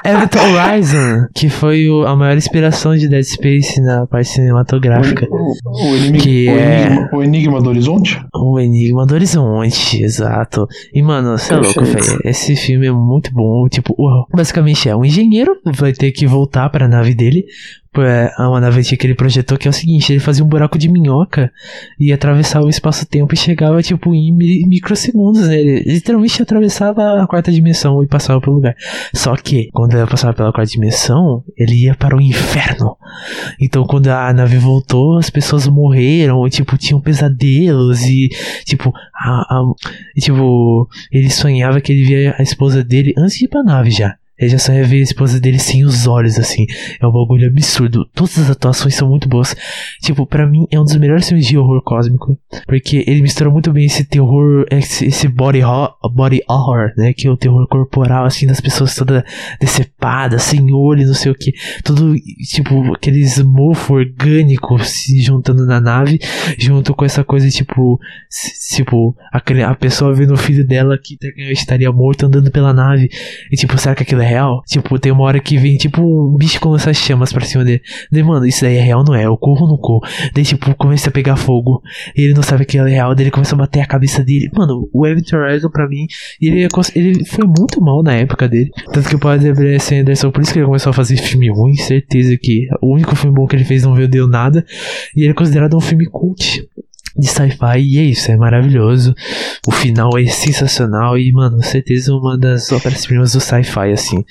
Everton 0.04 0.38
Horizon, 0.54 1.26
que 1.34 1.48
foi 1.48 1.88
o- 1.88 2.06
a 2.06 2.14
maior 2.16 2.36
inspiração 2.36 2.96
de 2.96 3.08
Dead 3.08 3.24
Space 3.24 3.80
na 3.80 4.06
parte 4.06 4.28
cinematográfica. 4.30 5.26
O, 5.30 5.54
o, 5.90 5.96
inimigo, 5.96 6.24
Que 6.24 6.48
o, 6.48 6.52
é- 6.52 6.86
enigma, 6.86 7.08
o 7.12 7.22
Enigma 7.22 7.60
do 7.62 7.68
Horizonte? 7.70 8.24
O 8.34 8.58
Enigma 8.60 9.06
do 9.06 9.14
Horizonte, 9.14 9.95
exato. 10.02 10.66
E, 10.92 11.02
mano, 11.02 11.36
você 11.36 11.54
é 11.54 11.56
louco, 11.56 11.84
velho. 11.84 12.20
Esse 12.24 12.56
filme 12.56 12.86
é 12.86 12.92
muito 12.92 13.32
bom. 13.32 13.68
Tipo, 13.68 13.94
basicamente 14.32 14.88
é 14.88 14.96
um 14.96 15.04
engenheiro, 15.04 15.56
vai 15.64 15.92
ter 15.92 16.12
que 16.12 16.26
voltar 16.26 16.68
pra 16.70 16.88
nave 16.88 17.14
dele. 17.14 17.46
Pra- 17.96 18.32
a 18.36 18.48
uma 18.50 18.60
nave 18.60 18.78
antiga 18.80 18.96
que 19.00 19.06
ele 19.06 19.14
projetou, 19.14 19.56
que 19.56 19.66
é 19.66 19.70
o 19.70 19.74
seguinte: 19.74 20.12
ele 20.12 20.20
fazia 20.20 20.44
um 20.44 20.48
buraco 20.48 20.78
de 20.78 20.88
minhoca 20.88 21.50
e 21.98 22.12
atravessava 22.12 22.66
o 22.66 22.68
espaço-tempo 22.68 23.32
e 23.34 23.36
chegava, 23.38 23.82
tipo, 23.82 24.14
em 24.14 24.32
mi- 24.32 24.66
microsegundos, 24.66 25.48
né? 25.48 25.58
Ele 25.58 25.82
literalmente 25.94 26.42
atravessava 26.42 27.22
a 27.22 27.26
quarta 27.26 27.50
dimensão 27.50 28.02
e 28.02 28.06
passava 28.06 28.40
pelo 28.40 28.56
lugar. 28.56 28.74
Só 29.14 29.34
que, 29.36 29.70
quando 29.72 29.94
ele 29.96 30.06
passava 30.06 30.34
pela 30.34 30.52
quarta 30.52 30.70
dimensão, 30.70 31.42
ele 31.56 31.84
ia 31.84 31.94
para 31.94 32.16
o 32.16 32.20
inferno. 32.20 32.96
Então, 33.60 33.84
quando 33.84 34.08
a 34.08 34.32
nave 34.32 34.58
voltou, 34.58 35.18
as 35.18 35.30
pessoas 35.30 35.66
morreram, 35.66 36.46
tipo, 36.50 36.76
tinham 36.76 37.00
pesadelos 37.00 38.02
e, 38.02 38.28
tipo, 38.64 38.92
a, 39.14 39.30
a- 39.58 39.72
e, 40.14 40.20
tipo, 40.20 40.88
ele 41.10 41.30
sonhava 41.30 41.80
que 41.80 41.92
ele 41.92 42.04
via 42.04 42.34
a 42.38 42.42
esposa 42.42 42.84
dele 42.84 43.14
antes 43.16 43.38
de 43.38 43.46
ir 43.46 43.48
pra 43.48 43.62
nave 43.62 43.90
já. 43.90 44.14
Ele 44.38 44.50
já 44.50 44.58
só 44.58 44.72
ver 44.72 44.98
a 44.98 45.02
esposa 45.02 45.40
dele 45.40 45.58
sem 45.58 45.84
os 45.84 46.06
olhos, 46.06 46.38
assim. 46.38 46.66
É 47.00 47.06
um 47.06 47.12
bagulho 47.12 47.48
absurdo. 47.48 48.04
Todas 48.14 48.38
as 48.38 48.50
atuações 48.50 48.94
são 48.94 49.08
muito 49.08 49.28
boas. 49.28 49.56
Tipo, 50.02 50.26
para 50.26 50.46
mim 50.46 50.66
é 50.70 50.78
um 50.78 50.84
dos 50.84 50.96
melhores 50.96 51.28
filmes 51.28 51.46
de 51.46 51.56
horror 51.56 51.82
cósmico. 51.82 52.38
Porque 52.66 53.04
ele 53.06 53.22
mistura 53.22 53.50
muito 53.50 53.72
bem 53.72 53.86
esse 53.86 54.04
terror, 54.04 54.66
esse, 54.70 55.06
esse 55.06 55.28
body, 55.28 55.62
horror, 55.62 55.94
body 56.12 56.42
horror, 56.48 56.92
né? 56.96 57.12
Que 57.12 57.26
é 57.28 57.30
o 57.30 57.36
terror 57.36 57.66
corporal, 57.68 58.26
assim, 58.26 58.46
das 58.46 58.60
pessoas 58.60 58.94
toda 58.94 59.24
decepadas, 59.60 60.42
sem 60.42 60.72
olho, 60.72 61.06
não 61.06 61.14
sei 61.14 61.32
o 61.32 61.34
que. 61.34 61.52
Tudo, 61.82 62.14
tipo, 62.50 62.94
aqueles 62.94 63.38
mofo 63.42 63.94
orgânico 63.94 64.78
se 64.84 65.20
juntando 65.22 65.64
na 65.64 65.80
nave, 65.80 66.18
junto 66.58 66.94
com 66.94 67.04
essa 67.04 67.24
coisa, 67.24 67.48
tipo, 67.48 67.98
tipo, 68.74 69.16
a, 69.32 69.38
a 69.70 69.74
pessoa 69.74 70.14
vendo 70.14 70.34
o 70.34 70.36
filho 70.36 70.66
dela 70.66 70.98
que 70.98 71.16
estaria 71.52 71.90
morto 71.90 72.26
andando 72.26 72.50
pela 72.50 72.72
nave. 72.72 73.08
E 73.50 73.56
tipo, 73.56 73.78
será 73.78 73.94
que 73.94 74.02
aquilo 74.02 74.22
é 74.22 74.25
real? 74.26 74.62
Tipo, 74.66 74.98
tem 74.98 75.12
uma 75.12 75.24
hora 75.24 75.40
que 75.40 75.56
vem, 75.56 75.76
tipo, 75.76 76.02
um 76.02 76.36
bicho 76.36 76.60
com 76.60 76.74
essas 76.74 76.96
chamas 76.96 77.32
pra 77.32 77.44
cima 77.44 77.64
dele. 77.64 77.82
Daí, 78.10 78.22
mano, 78.22 78.46
isso 78.46 78.62
daí 78.62 78.76
é 78.76 78.82
real, 78.82 79.04
não 79.06 79.14
é? 79.14 79.24
Eu 79.24 79.36
corro 79.36 79.62
ou 79.62 79.68
não 79.68 79.76
corro? 79.76 80.02
Daí, 80.34 80.44
tipo, 80.44 80.74
começa 80.74 81.08
a 81.08 81.12
pegar 81.12 81.36
fogo. 81.36 81.82
E 82.16 82.22
ele 82.22 82.34
não 82.34 82.42
sabe 82.42 82.64
que 82.64 82.78
é 82.78 82.84
real. 82.84 83.14
Daí 83.14 83.24
ele 83.24 83.30
começa 83.30 83.54
a 83.54 83.58
bater 83.58 83.80
a 83.80 83.86
cabeça 83.86 84.22
dele. 84.22 84.50
Mano, 84.54 84.88
o 84.92 85.06
Event 85.06 85.32
Horizon, 85.32 85.70
pra 85.70 85.88
mim, 85.88 86.06
ele, 86.40 86.64
é 86.64 86.68
ele 86.94 87.24
foi 87.24 87.46
muito 87.46 87.80
mal 87.80 88.02
na 88.02 88.14
época 88.14 88.48
dele. 88.48 88.70
Tanto 88.92 89.08
que 89.08 89.16
o 89.16 89.18
Paul 89.18 89.34
S. 89.34 89.94
Anderson, 89.94 90.30
por 90.30 90.42
isso 90.42 90.52
que 90.52 90.58
ele 90.58 90.66
começou 90.66 90.90
a 90.90 90.94
fazer 90.94 91.16
filme 91.16 91.50
ruim. 91.50 91.74
Certeza 91.76 92.36
que 92.36 92.66
o 92.82 92.92
único 92.92 93.14
filme 93.16 93.34
bom 93.34 93.46
que 93.46 93.56
ele 93.56 93.64
fez 93.64 93.82
não 93.82 93.94
veio 93.94 94.08
deu 94.08 94.26
nada. 94.26 94.64
E 95.14 95.22
ele 95.22 95.30
é 95.30 95.34
considerado 95.34 95.76
um 95.76 95.80
filme 95.80 96.06
cult 96.06 96.66
de 97.18 97.26
sci-fi 97.26 97.78
e 97.78 97.98
é 97.98 98.02
isso, 98.02 98.30
é 98.30 98.36
maravilhoso. 98.36 99.14
O 99.66 99.72
final 99.72 100.10
é 100.18 100.26
sensacional 100.26 101.18
e, 101.18 101.32
mano, 101.32 101.56
com 101.56 101.62
certeza 101.62 102.14
uma 102.14 102.36
das 102.36 102.70
óperas-primas 102.70 103.32
do 103.32 103.40
sci-fi, 103.40 103.92
assim. 103.92 104.24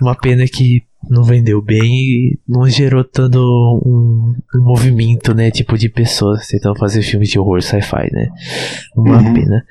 Uma 0.00 0.14
pena 0.14 0.44
que 0.46 0.82
não 1.08 1.22
vendeu 1.22 1.62
bem 1.62 1.94
e 1.94 2.38
não 2.46 2.68
gerou 2.68 3.04
tanto 3.04 3.38
um, 3.38 4.34
um, 4.54 4.62
movimento, 4.62 5.32
né, 5.32 5.50
tipo 5.50 5.78
de 5.78 5.88
pessoas 5.88 6.48
tentando 6.48 6.78
fazer 6.78 7.02
filmes 7.02 7.28
de 7.28 7.38
horror 7.38 7.62
sci-fi, 7.62 8.10
né. 8.12 8.28
Uma 8.96 9.18
uhum. 9.18 9.34
pena. 9.34 9.64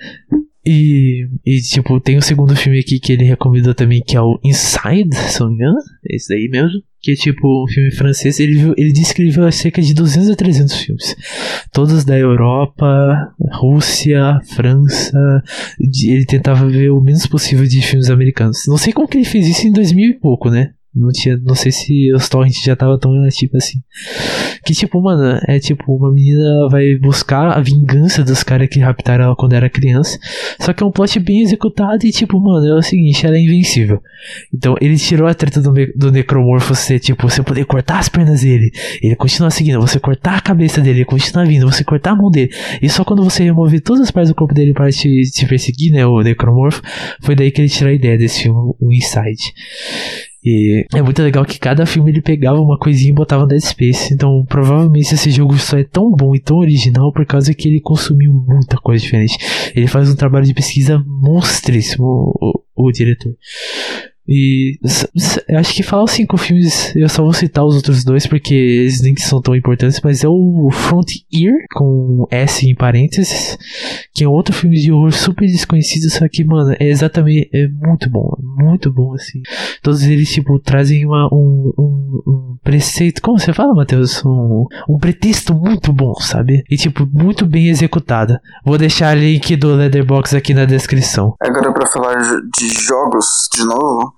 E, 0.70 1.30
e, 1.46 1.62
tipo, 1.62 1.98
tem 2.02 2.18
um 2.18 2.22
segundo 2.22 2.54
filme 2.54 2.78
aqui 2.78 3.00
que 3.00 3.14
ele 3.14 3.24
recomendou 3.24 3.74
também, 3.74 4.02
que 4.06 4.18
é 4.18 4.22
o 4.22 4.38
Inside, 4.44 5.16
se 5.16 5.40
não 5.40 5.48
me 5.48 5.56
engano. 5.56 5.78
Esse 6.06 6.28
daí 6.28 6.50
mesmo. 6.50 6.82
Que 7.00 7.12
é 7.12 7.16
tipo 7.16 7.64
um 7.64 7.68
filme 7.68 7.90
francês. 7.90 8.38
Ele, 8.38 8.56
viu, 8.56 8.74
ele 8.76 8.92
disse 8.92 9.14
que 9.14 9.22
ele 9.22 9.32
viu 9.32 9.50
cerca 9.50 9.82
de 9.82 9.94
200 9.94 10.30
a 10.30 10.36
300 10.36 10.76
filmes. 10.76 11.16
Todos 11.72 12.04
da 12.04 12.18
Europa, 12.18 13.34
Rússia, 13.54 14.42
França. 14.56 15.42
Ele 15.80 16.26
tentava 16.26 16.68
ver 16.68 16.90
o 16.90 17.00
menos 17.00 17.26
possível 17.28 17.66
de 17.66 17.82
filmes 17.82 18.10
americanos. 18.10 18.66
Não 18.68 18.78
sei 18.78 18.92
como 18.92 19.08
que 19.08 19.18
ele 19.18 19.26
fez 19.26 19.48
isso 19.48 19.68
em 19.68 19.72
2000 19.72 20.10
e 20.10 20.14
pouco, 20.16 20.50
né? 20.50 20.72
Não 20.98 21.10
tinha, 21.12 21.38
não 21.38 21.54
sei 21.54 21.72
se 21.72 22.12
os 22.14 22.28
torrents 22.28 22.62
já 22.64 22.76
tava 22.76 22.98
tão 23.00 23.12
tipo 23.30 23.56
assim. 23.58 23.80
Que 24.66 24.74
tipo, 24.74 25.02
mano, 25.02 25.40
é 25.48 25.60
tipo, 25.60 25.96
uma 25.96 26.12
menina 26.12 26.68
vai 26.70 26.96
buscar 26.96 27.58
a 27.58 27.62
vingança 27.62 28.24
dos 28.24 28.42
caras 28.44 28.68
que 28.68 28.80
raptaram 28.80 29.26
ela 29.26 29.36
quando 29.36 29.54
era 29.54 29.70
criança. 29.70 30.18
Só 30.60 30.74
que 30.74 30.84
é 30.84 30.86
um 30.86 30.92
plot 30.92 31.20
bem 31.20 31.42
executado 31.42 32.06
e 32.06 32.12
tipo, 32.12 32.40
mano, 32.40 32.66
é 32.66 32.74
o 32.74 32.82
seguinte, 32.82 33.26
ela 33.26 33.38
é 33.38 33.40
invencível. 33.40 34.02
Então 34.54 34.76
ele 34.82 34.98
tirou 34.98 35.28
a 35.28 35.34
treta 35.34 35.62
do, 35.62 35.74
do 35.96 36.12
necromorfo 36.12 36.74
ser 36.74 37.00
tipo, 37.00 37.30
você 37.30 37.44
poder 37.44 37.66
cortar 37.66 38.00
as 38.00 38.10
pernas 38.10 38.42
dele, 38.42 38.72
ele 39.02 39.16
continua 39.16 39.52
seguindo, 39.52 39.80
você 39.80 40.00
cortar 40.00 40.38
a 40.38 40.42
cabeça 40.42 40.82
dele, 40.82 41.00
ele 41.00 41.06
continua 41.06 41.46
vindo, 41.46 41.70
você 41.70 41.84
cortar 41.84 42.12
a 42.12 42.16
mão 42.16 42.32
dele. 42.32 42.52
E 42.82 42.90
só 42.90 43.04
quando 43.04 43.24
você 43.24 43.44
remover 43.44 43.82
todas 43.82 44.04
as 44.04 44.12
partes 44.12 44.32
do 44.32 44.36
corpo 44.36 44.54
dele 44.54 44.74
para 44.74 44.90
te, 44.92 45.22
te 45.32 45.46
perseguir, 45.46 45.92
né, 45.92 46.06
o 46.06 46.22
necromorfo, 46.22 46.82
foi 47.22 47.36
daí 47.36 47.52
que 47.52 47.62
ele 47.62 47.70
tirou 47.70 47.92
a 47.92 47.96
ideia 47.96 48.18
desse 48.18 48.44
filme, 48.44 48.74
o 48.80 48.92
Inside. 48.92 49.54
E 50.50 50.86
é 50.96 51.02
muito 51.02 51.22
legal 51.22 51.44
que 51.44 51.60
cada 51.60 51.86
filme 51.86 52.10
ele 52.10 52.22
pegava 52.22 52.58
uma 52.62 52.80
coisinha 52.80 53.12
e 53.12 53.16
botava 53.16 53.42
no 53.42 53.50
Dead 53.50 53.60
Space. 53.60 54.14
Então, 54.14 54.46
provavelmente 54.48 55.14
esse 55.14 55.30
jogo 55.30 55.58
só 55.58 55.78
é 55.78 55.84
tão 55.84 56.10
bom 56.12 56.34
e 56.34 56.40
tão 56.40 56.58
original 56.58 57.12
por 57.12 57.26
causa 57.26 57.54
que 57.54 57.68
ele 57.68 57.82
consumiu 57.82 58.32
muita 58.32 58.78
coisa 58.78 59.04
diferente. 59.04 59.38
Ele 59.76 59.88
faz 59.88 60.10
um 60.10 60.16
trabalho 60.16 60.46
de 60.46 60.54
pesquisa 60.54 61.04
monstríssimo, 61.06 62.06
o, 62.06 62.64
o, 62.76 62.88
o 62.88 62.92
diretor. 62.94 63.34
E 64.28 64.78
acho 65.58 65.74
que 65.74 65.84
fala 65.84 66.08
cinco 66.08 66.38
filmes, 66.38 66.96
eu 66.96 67.08
só 67.08 67.24
vou 67.24 67.34
citar 67.34 67.66
os 67.66 67.76
outros 67.76 68.04
dois 68.04 68.28
porque 68.28 68.54
eles 68.54 69.02
nem 69.02 69.16
são 69.16 69.42
tão 69.42 69.56
importantes, 69.56 70.02
mas 70.04 70.24
é 70.24 70.28
o 70.28 70.70
Frontier, 70.72 71.54
com 71.74 72.28
S 72.30 72.68
em 72.68 72.76
parênteses, 72.76 73.58
que 74.14 74.24
é 74.24 74.28
outro 74.28 74.54
filme 74.54 74.78
de 74.78 74.92
horror 74.92 75.12
super 75.14 75.46
desconhecido, 75.46 76.10
só 76.10 76.28
que, 76.28 76.44
mano, 76.44 76.76
é 76.80 76.88
exatamente, 76.88 77.50
é 77.54 77.68
muito 77.68 78.10
bom, 78.10 78.36
muito 78.42 78.92
bom, 78.92 79.14
assim. 79.14 79.42
Todos 79.82 80.04
eles, 80.04 80.30
tipo, 80.30 80.60
trazem 80.60 81.06
uma, 81.06 81.28
um, 81.34 81.72
um, 81.78 82.22
um 82.28 82.58
preceito, 82.64 83.22
como 83.22 83.40
você 83.40 83.54
fala, 83.54 83.74
Matheus? 83.74 84.24
Um, 84.26 84.66
um 84.90 84.98
pretexto 84.98 85.54
muito 85.54 85.94
bom, 85.94 86.14
sabe? 86.16 86.64
E, 86.70 86.76
tipo, 86.76 87.08
muito 87.12 87.46
bem 87.46 87.70
executada. 87.70 88.42
Vou 88.66 88.78
deixar 88.78 89.16
o 89.16 89.20
link 89.20 89.56
do 89.56 89.76
Leatherbox 89.76 90.34
aqui 90.34 90.54
na 90.54 90.66
descrição. 90.66 91.36
Agora, 91.40 91.72
pra 91.72 91.88
falar 91.88 92.18
de 92.18 92.68
jogos, 92.86 93.48
de 93.54 93.64
novo, 93.64 94.14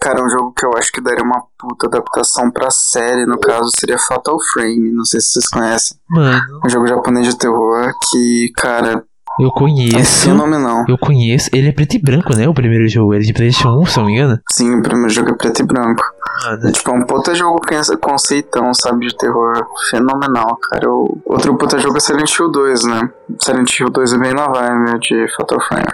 Cara, 0.00 0.24
um 0.24 0.28
jogo 0.28 0.52
que 0.52 0.64
eu 0.64 0.70
acho 0.76 0.92
que 0.92 1.00
daria 1.00 1.24
uma 1.24 1.42
puta 1.58 1.86
adaptação 1.86 2.50
pra 2.50 2.70
série, 2.70 3.26
no 3.26 3.38
caso, 3.38 3.68
seria 3.78 3.98
Fatal 3.98 4.38
Frame. 4.52 4.92
Não 4.92 5.04
sei 5.04 5.20
se 5.20 5.32
vocês 5.32 5.48
conhecem. 5.48 5.98
Mano. 6.08 6.40
Um 6.64 6.68
jogo 6.68 6.86
japonês 6.86 7.26
de 7.26 7.36
terror 7.36 7.92
que, 8.10 8.52
cara. 8.56 9.04
Eu 9.40 9.50
conheço. 9.50 9.96
É 9.96 10.04
fenomenal. 10.04 10.84
Eu 10.88 10.98
conheço. 10.98 11.48
Ele 11.52 11.68
é 11.68 11.72
preto 11.72 11.94
e 11.94 12.02
branco, 12.02 12.34
né? 12.34 12.48
O 12.48 12.54
primeiro 12.54 12.88
jogo. 12.88 13.14
Ele 13.14 13.24
é 13.24 13.26
de 13.26 13.32
PlayStation 13.32 13.80
1, 13.80 13.86
se 13.86 13.96
não 13.98 14.06
me 14.06 14.14
engano. 14.14 14.40
Sim, 14.50 14.78
o 14.78 14.82
primeiro 14.82 15.10
jogo 15.10 15.30
é 15.30 15.34
preto 15.34 15.62
e 15.62 15.64
branco. 15.64 16.02
Mano. 16.44 16.68
É, 16.68 16.72
tipo, 16.72 16.90
é 16.90 16.94
um 16.94 17.04
puta 17.04 17.34
jogo 17.34 17.60
que 17.60 17.74
é 17.74 17.82
conceitão, 18.00 18.72
sabe? 18.74 19.06
De 19.06 19.16
terror 19.16 19.66
fenomenal, 19.90 20.56
cara. 20.56 20.90
O 20.90 21.20
outro 21.24 21.56
puta 21.56 21.78
jogo 21.78 21.96
é 21.96 22.00
Silent 22.00 22.32
Hill 22.36 22.50
2, 22.50 22.84
né? 22.84 23.10
Silent 23.40 23.78
Hill 23.78 23.90
2 23.90 24.12
é 24.12 24.18
bem 24.18 24.34
na 24.34 24.46
vibe 24.46 24.98
de 25.00 25.26
Fatal 25.36 25.60
Frame. 25.60 25.86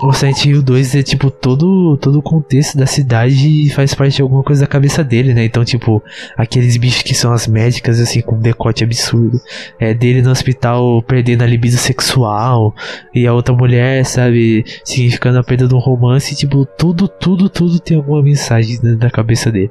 O 0.00 0.12
Silent 0.12 0.44
Hill 0.44 0.62
2 0.62 0.96
é 0.96 1.02
tipo 1.02 1.30
todo, 1.30 1.96
todo 1.96 2.18
o 2.18 2.22
contexto 2.22 2.76
da 2.76 2.86
cidade 2.86 3.70
faz 3.70 3.94
parte 3.94 4.16
de 4.16 4.22
alguma 4.22 4.42
coisa 4.42 4.62
da 4.62 4.66
cabeça 4.66 5.04
dele, 5.04 5.32
né? 5.32 5.44
Então, 5.44 5.64
tipo, 5.64 6.02
aqueles 6.36 6.76
bichos 6.76 7.02
que 7.02 7.14
são 7.14 7.32
as 7.32 7.46
médicas, 7.46 8.00
assim, 8.00 8.20
com 8.20 8.34
um 8.34 8.40
decote 8.40 8.82
absurdo. 8.82 9.40
É 9.78 9.94
dele 9.94 10.20
no 10.20 10.30
hospital 10.30 11.02
perdendo 11.02 11.42
a 11.42 11.46
libido 11.46 11.76
sexual. 11.76 12.74
E 13.14 13.26
a 13.28 13.32
outra 13.32 13.54
mulher, 13.54 14.04
sabe, 14.04 14.64
significando 14.84 15.38
a 15.38 15.44
perda 15.44 15.68
de 15.68 15.74
um 15.74 15.78
romance. 15.78 16.34
Tipo, 16.34 16.66
tudo, 16.66 17.06
tudo, 17.06 17.48
tudo 17.48 17.78
tem 17.78 17.96
alguma 17.96 18.22
mensagem 18.22 18.80
dentro 18.80 18.98
da 18.98 19.10
cabeça 19.10 19.52
dele. 19.52 19.70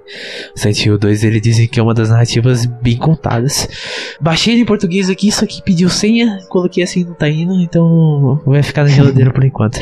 O 0.55 0.59
Silent 0.59 0.85
Hill 0.85 0.97
2, 0.97 1.23
ele 1.25 1.41
dizem 1.41 1.67
que 1.67 1.77
é 1.77 1.83
uma 1.83 1.93
das 1.93 2.09
narrativas 2.09 2.65
bem 2.65 2.95
contadas. 2.95 3.67
Baixei 4.21 4.57
em 4.57 4.65
português 4.65 5.09
aqui, 5.09 5.29
só 5.29 5.45
que 5.45 5.61
pediu 5.61 5.89
senha, 5.89 6.39
coloquei 6.47 6.83
assim, 6.83 7.03
não 7.03 7.13
tá 7.13 7.27
indo, 7.27 7.59
então 7.59 8.41
vai 8.45 8.63
ficar 8.63 8.83
na 8.83 8.89
geladeira 8.89 9.31
por 9.31 9.43
enquanto. 9.43 9.81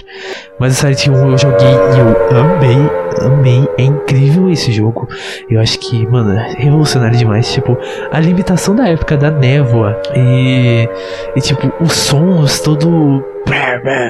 Mas 0.59 0.73
o 0.73 0.75
Silent 0.75 1.05
Hill 1.05 1.13
eu 1.13 1.37
joguei 1.37 1.67
e 1.67 2.33
eu 2.33 2.39
amei, 2.41 2.77
amei. 3.21 3.67
É 3.77 3.83
incrível 3.83 4.49
esse 4.49 4.71
jogo. 4.71 5.07
Eu 5.49 5.59
acho 5.59 5.79
que, 5.79 6.05
mano, 6.07 6.31
é 6.31 6.53
revolucionário 6.57 7.17
demais. 7.17 7.51
Tipo, 7.51 7.77
a 8.11 8.19
limitação 8.19 8.75
da 8.75 8.87
época 8.87 9.17
da 9.17 9.31
névoa 9.31 9.99
e, 10.15 10.87
e 11.35 11.41
tipo, 11.41 11.71
os 11.83 11.93
sons 11.93 12.59
todo 12.59 13.23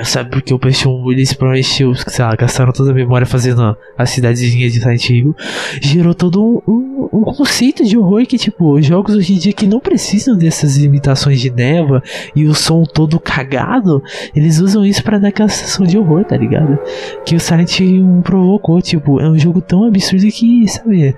sabe? 0.03 0.31
Porque 0.31 0.53
o 0.53 0.59
PlayStation 0.59 1.11
eles 1.11 1.33
provavelmente, 1.33 1.67
sei 2.07 2.25
lá, 2.25 2.35
gastaram 2.35 2.71
toda 2.71 2.91
a 2.91 2.93
memória 2.93 3.25
fazendo 3.25 3.77
a 3.97 4.05
cidadezinha 4.05 4.69
de 4.69 4.79
Silent 4.79 5.09
Hill. 5.09 5.35
Gerou 5.81 6.13
todo 6.13 6.43
um, 6.43 6.61
um, 6.67 7.09
um, 7.13 7.23
conceito 7.23 7.85
de 7.85 7.97
horror 7.97 8.25
que, 8.25 8.37
tipo, 8.37 8.81
jogos 8.81 9.15
hoje 9.15 9.33
em 9.33 9.37
dia 9.37 9.53
que 9.53 9.67
não 9.67 9.79
precisam 9.79 10.37
dessas 10.37 10.75
limitações 10.77 11.39
de 11.39 11.49
neva 11.49 12.03
e 12.35 12.45
o 12.45 12.53
som 12.53 12.83
todo 12.83 13.19
cagado, 13.19 14.03
eles 14.35 14.59
usam 14.59 14.85
isso 14.85 15.03
para 15.03 15.17
dar 15.17 15.29
aquela 15.29 15.49
sensação 15.49 15.85
de 15.85 15.97
horror, 15.97 16.25
tá 16.25 16.35
ligado? 16.35 16.77
Que 17.25 17.35
o 17.35 17.39
Silent 17.39 17.79
Hill 17.79 18.21
provocou, 18.23 18.81
tipo, 18.81 18.98
é 19.19 19.29
um 19.29 19.37
jogo 19.37 19.61
tão 19.61 19.83
absurdo 19.83 20.27
que, 20.27 20.67
sabe? 20.67 21.15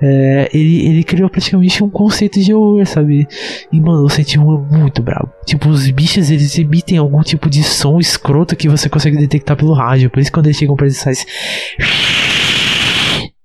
É, 0.00 0.48
ele, 0.52 0.86
ele 0.86 1.04
criou 1.04 1.28
praticamente 1.28 1.82
um 1.82 1.90
conceito 1.90 2.40
de 2.40 2.52
horror, 2.52 2.86
sabe? 2.86 3.26
E, 3.72 3.80
mano, 3.80 4.06
o 4.06 4.08
Hill 4.08 4.66
é 4.70 4.76
muito 4.78 5.02
brabo. 5.02 5.30
Tipo, 5.44 5.68
os 5.68 5.90
bichos 5.90 6.30
eles 6.30 6.58
emitem 6.58 6.98
algum 6.98 7.22
tipo 7.22 7.48
de 7.48 7.62
som 7.62 7.98
escroto 7.98 8.56
que 8.56 8.68
você 8.68 8.88
consegue 8.88 9.16
detectar 9.16 9.56
pelo 9.56 9.72
rádio. 9.72 10.10
Por 10.10 10.20
isso 10.20 10.32
quando 10.32 10.46
eles 10.46 10.56
chegam 10.56 10.76
pra 10.76 10.86
eles 10.86 11.02
faz. 11.02 11.24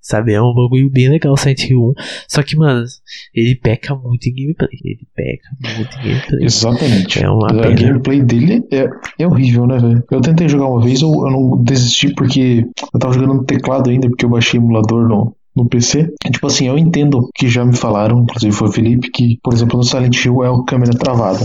Sabe, 0.08 0.32
é 0.32 0.40
um 0.40 0.54
bagulho 0.54 0.88
bem 0.88 1.10
legal 1.10 1.34
o 1.34 1.36
Silent 1.36 1.68
Hill 1.68 1.90
1. 1.90 1.92
Só 2.26 2.42
que, 2.42 2.56
mano, 2.56 2.82
ele 3.34 3.54
peca 3.56 3.94
muito 3.94 4.26
em 4.26 4.34
gameplay. 4.34 4.70
Ele 4.82 5.06
peca 5.14 5.76
muito 5.76 5.98
em 5.98 6.02
gameplay. 6.02 6.44
Exatamente. 6.46 7.22
É 7.22 7.28
uma 7.28 7.48
a 7.48 7.70
gameplay 7.72 8.22
dele 8.22 8.64
é, 8.72 8.88
é 9.18 9.26
horrível, 9.26 9.66
né, 9.66 9.76
velho? 9.76 10.02
Eu 10.10 10.22
tentei 10.22 10.48
jogar 10.48 10.64
uma 10.64 10.80
vez, 10.80 11.02
eu, 11.02 11.10
eu 11.10 11.30
não 11.30 11.62
desisti 11.62 12.14
porque 12.14 12.64
eu 12.94 12.98
tava 12.98 13.12
jogando 13.12 13.34
no 13.34 13.44
teclado 13.44 13.90
ainda, 13.90 14.08
porque 14.08 14.24
eu 14.24 14.30
baixei 14.30 14.58
emulador 14.58 15.06
no, 15.06 15.36
no 15.54 15.68
PC. 15.68 16.10
Tipo 16.32 16.46
assim, 16.46 16.68
eu 16.68 16.78
entendo 16.78 17.28
que 17.34 17.46
já 17.46 17.62
me 17.62 17.76
falaram, 17.76 18.22
inclusive 18.22 18.56
foi 18.56 18.68
o 18.68 18.72
Felipe, 18.72 19.10
que, 19.10 19.38
por 19.42 19.52
exemplo, 19.52 19.76
no 19.76 19.84
Silent 19.84 20.24
Hill 20.24 20.42
é 20.42 20.48
o 20.48 20.64
câmera 20.64 20.92
travada 20.92 21.44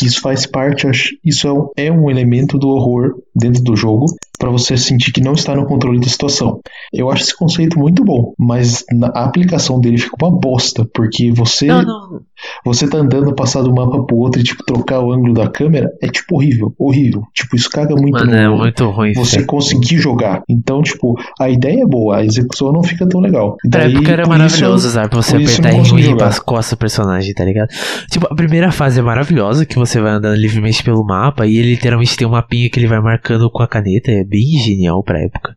que 0.00 0.06
isso 0.06 0.22
faz 0.22 0.46
parte, 0.46 0.86
isso 1.22 1.46
é 1.46 1.52
um, 1.52 1.68
é 1.76 1.92
um 1.92 2.10
elemento 2.10 2.58
do 2.58 2.68
horror 2.68 3.16
dentro 3.36 3.62
do 3.62 3.76
jogo 3.76 4.06
para 4.38 4.50
você 4.50 4.74
sentir 4.74 5.12
que 5.12 5.20
não 5.20 5.34
está 5.34 5.54
no 5.54 5.66
controle 5.66 6.00
da 6.00 6.08
situação. 6.08 6.58
Eu 6.90 7.10
acho 7.10 7.24
esse 7.24 7.36
conceito 7.36 7.78
muito 7.78 8.02
bom, 8.02 8.32
mas 8.38 8.82
a 9.14 9.24
aplicação 9.24 9.78
dele 9.78 9.98
fica 9.98 10.16
uma 10.18 10.30
bosta, 10.30 10.88
porque 10.94 11.30
você 11.30 11.66
não, 11.66 11.82
não. 11.82 12.20
Você 12.64 12.88
tá 12.88 12.98
andando 12.98 13.34
passar 13.34 13.62
do 13.62 13.74
mapa 13.74 14.02
pro 14.04 14.16
outro 14.16 14.40
e 14.40 14.44
tipo 14.44 14.64
trocar 14.64 15.00
o 15.00 15.12
ângulo 15.12 15.34
da 15.34 15.48
câmera 15.48 15.90
é 16.02 16.08
tipo 16.08 16.36
horrível, 16.36 16.74
horrível. 16.78 17.22
Tipo, 17.34 17.56
isso 17.56 17.70
caga 17.70 17.94
muito 17.94 18.12
Mano, 18.12 18.30
no, 18.30 18.36
é 18.36 18.48
muito 18.48 18.88
ruim. 18.90 19.12
Você 19.14 19.44
conseguir 19.44 19.98
jogar. 19.98 20.42
Então, 20.48 20.82
tipo, 20.82 21.14
a 21.38 21.48
ideia 21.48 21.82
é 21.82 21.86
boa, 21.86 22.18
a 22.18 22.24
execução 22.24 22.72
não 22.72 22.82
fica 22.82 23.08
tão 23.08 23.20
legal. 23.20 23.56
E 23.64 23.68
daí, 23.68 23.94
época 23.94 24.12
era 24.12 24.26
maravilhoso 24.26 24.88
usar 24.88 25.08
pra 25.08 25.22
você 25.22 25.36
apertar 25.36 25.72
R1 25.72 26.18
e 26.18 26.22
as 26.22 26.38
costas 26.38 26.76
do 26.76 26.80
personagem, 26.80 27.34
tá 27.34 27.44
ligado? 27.44 27.68
Tipo, 28.10 28.26
a 28.30 28.34
primeira 28.34 28.70
fase 28.70 29.00
é 29.00 29.02
maravilhosa, 29.02 29.66
que 29.66 29.76
você 29.76 30.00
vai 30.00 30.12
andando 30.12 30.36
livremente 30.36 30.82
pelo 30.82 31.04
mapa 31.04 31.46
e 31.46 31.56
ele 31.56 31.70
literalmente 31.70 32.16
tem 32.16 32.26
um 32.26 32.30
mapinha 32.30 32.68
que 32.70 32.78
ele 32.78 32.86
vai 32.86 33.00
marcando 33.00 33.50
com 33.50 33.62
a 33.62 33.68
caneta, 33.68 34.10
é 34.10 34.24
bem 34.24 34.58
genial 34.64 35.02
pra 35.02 35.20
época. 35.20 35.54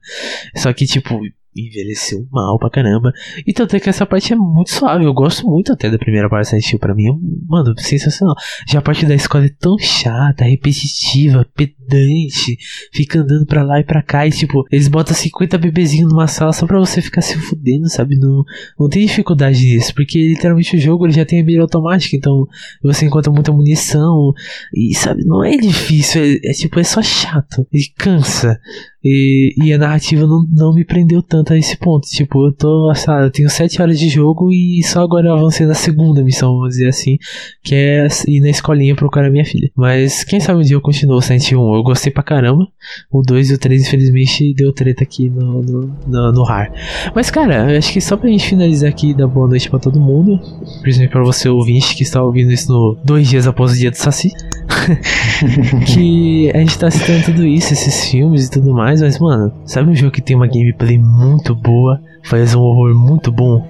Só 0.56 0.72
que, 0.74 0.86
tipo, 0.86 1.20
envelheceu 1.56 2.28
mal 2.32 2.58
pra 2.58 2.70
caramba. 2.70 3.12
E 3.46 3.54
tanto 3.54 3.76
é 3.76 3.80
que 3.80 3.90
essa 3.90 4.06
parte 4.06 4.34
é 4.34 4.36
muito 4.36 4.72
suave. 4.72 5.06
Eu 5.06 5.14
gosto 5.14 5.46
muito 5.48 5.72
até 5.72 5.90
da 5.90 5.98
primeira 5.98 6.30
parte 6.30 6.50
Silent 6.50 6.72
Hill. 6.72 6.80
Pra 6.80 6.96
mim, 6.96 7.06
mano, 7.48 7.74
sensacional. 7.78 8.36
Já 8.68 8.80
a 8.80 8.82
parte 8.82 9.06
da 9.06 9.16
escola 9.16 9.46
é 9.46 9.50
tão 9.50 9.78
chata, 9.78 10.44
repetitiva, 10.44 11.46
pedante. 11.56 12.58
Fica 12.92 13.20
andando 13.20 13.46
pra 13.46 13.64
lá 13.64 13.80
e 13.80 13.84
pra 13.84 14.02
cá. 14.02 14.28
E 14.28 14.32
tipo, 14.32 14.66
eles 14.72 14.88
botam 14.88 15.16
50 15.16 15.58
bebezinhos 15.58 16.12
numa 16.12 16.28
sala 16.28 16.54
só 16.54 16.66
pra 16.66 16.80
você 16.80 17.02
ficar 17.02 17.22
se 17.22 17.38
fudendo, 17.38 17.90
sabe? 17.90 18.18
Não, 18.18 18.44
não 18.80 18.90
tem 18.90 19.06
dificuldade 19.06 19.64
nisso. 19.64 19.94
Porque 19.94 20.30
literalmente 20.30 20.76
o 20.76 20.80
jogo 20.80 21.06
ele 21.06 21.14
já 21.14 21.26
tem 21.26 21.42
a 21.42 21.44
mira 21.44 21.62
automática. 21.62 22.16
Então 22.16 22.48
você 22.82 23.06
encontra 23.06 23.32
muita 23.32 23.52
munição. 23.52 24.34
E 24.74 24.94
sabe, 24.96 25.24
não 25.26 25.44
é 25.44 25.56
difícil. 25.58 26.22
É, 26.24 26.50
é 26.50 26.54
tipo, 26.54 26.80
é 26.80 26.84
só 26.84 27.02
chato. 27.02 27.66
Ele 27.72 27.86
cansa. 27.98 28.60
E, 29.04 29.54
e 29.58 29.74
a 29.74 29.78
narrativa 29.78 30.26
não, 30.26 30.46
não 30.52 30.74
me 30.74 30.86
prendeu 30.86 31.22
tanto 31.22 31.54
a 31.54 31.58
esse 31.58 31.78
ponto. 31.78 32.08
Tipo, 32.08 32.48
eu 32.48 32.54
tô, 32.54 32.94
sabe, 32.96 33.26
eu 33.26 33.32
tenho 33.32 33.50
7 33.50 33.82
horas 33.82 34.00
de 34.00 34.08
jogo 34.10 34.52
e 34.52 34.82
só 34.84 35.02
agora 35.02 35.28
eu 35.28 35.34
avancei 35.34 35.66
na 35.66 35.74
segunda 35.74 36.24
missão, 36.24 36.56
vamos 36.56 36.70
dizer 36.70 36.88
assim, 36.88 37.18
que 37.62 37.76
é 37.76 38.08
ir 38.28 38.40
na 38.40 38.50
escolinha 38.50 38.96
procurar 38.96 39.30
minha 39.30 39.46
filha. 39.46 39.70
Mas 39.76 40.24
quem 40.24 40.40
sabe 40.40 40.60
um 40.60 40.64
dia 40.64 40.76
eu 40.76 40.82
continuo 40.82 41.18
o 41.18 41.22
101. 41.22 41.76
Eu 41.76 41.84
gostei 41.84 42.12
pra 42.12 42.24
caramba. 42.24 42.68
O 43.12 43.22
2 43.22 43.50
e 43.50 43.54
o 43.54 43.58
3, 43.58 43.88
infelizmente, 43.88 44.54
deu 44.54 44.72
treta 44.72 45.04
aqui 45.04 45.30
no, 45.30 45.62
no, 45.62 45.96
no, 46.08 46.32
no 46.32 46.44
RAR. 46.44 46.72
Mas, 47.14 47.30
cara, 47.30 47.78
acho 47.78 47.92
que 47.92 48.02
só 48.02 48.16
pra 48.16 48.30
gente 48.30 48.48
finalizar 48.48 48.90
aqui, 48.90 49.14
dar 49.14 49.28
boa 49.28 49.48
noite 49.48 49.70
pra 49.70 49.80
todo 49.80 50.00
mundo. 50.00 50.40
Principalmente 50.82 51.12
pra 51.12 51.24
você 51.24 51.50
ouvinte 51.50 51.96
que 51.96 52.04
está 52.04 52.24
ouvindo 52.24 52.52
isso 52.52 52.72
no 52.72 52.98
dois 53.04 53.28
dias 53.28 53.48
após 53.48 53.72
o 53.74 53.76
dia 53.76 53.92
do 53.92 53.98
Saci. 53.98 54.32
que 55.94 56.52
a 56.54 56.58
gente 56.60 56.78
tá 56.78 56.90
citando 56.90 57.26
tudo 57.26 57.46
isso, 57.46 57.74
esses 57.74 58.06
filmes 58.06 58.48
e 58.48 58.52
tudo 58.52 58.74
mais, 58.74 58.93
mas 59.02 59.20
mano, 59.20 59.54
sabe 59.66 59.90
um 59.90 59.96
jogo 59.96 60.12
que 60.12 60.22
tem 60.22 60.36
uma 60.36 60.48
gameplay 60.48 60.98
muito 60.98 61.56
boa, 61.56 62.02
faz 62.24 62.54
um 62.54 62.62
horror 62.62 62.94
muito 62.94 63.32
bom? 63.32 63.66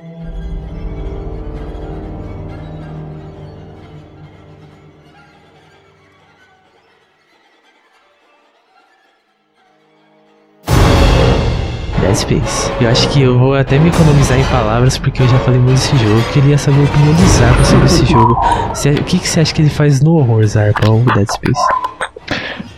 Dead 11.99 12.15
Space. 12.15 12.71
Eu 12.82 12.89
acho 12.89 13.09
que 13.09 13.21
eu 13.21 13.39
vou 13.39 13.55
até 13.55 13.80
me 13.80 13.89
economizar 13.89 14.38
em 14.38 14.43
palavras 14.45 14.97
porque 14.97 15.24
eu 15.24 15.28
já 15.28 15.39
falei 15.39 15.59
muito 15.59 15.76
desse 15.76 15.97
jogo. 15.97 16.21
Queria 16.34 16.57
saber 16.57 16.82
a 16.82 16.84
opinião 16.84 17.13
do 17.13 17.28
Zarpa 17.28 17.63
sobre 17.63 17.86
esse 17.86 18.05
jogo. 18.05 18.34
o 18.34 19.03
que, 19.03 19.19
que 19.19 19.28
você 19.28 19.39
acha 19.39 19.53
que 19.53 19.61
ele 19.61 19.69
faz 19.69 20.01
no 20.01 20.15
horror, 20.15 20.45
Zarpa, 20.45 20.91
o 20.91 20.99
Dead 21.13 21.28
Space? 21.32 21.93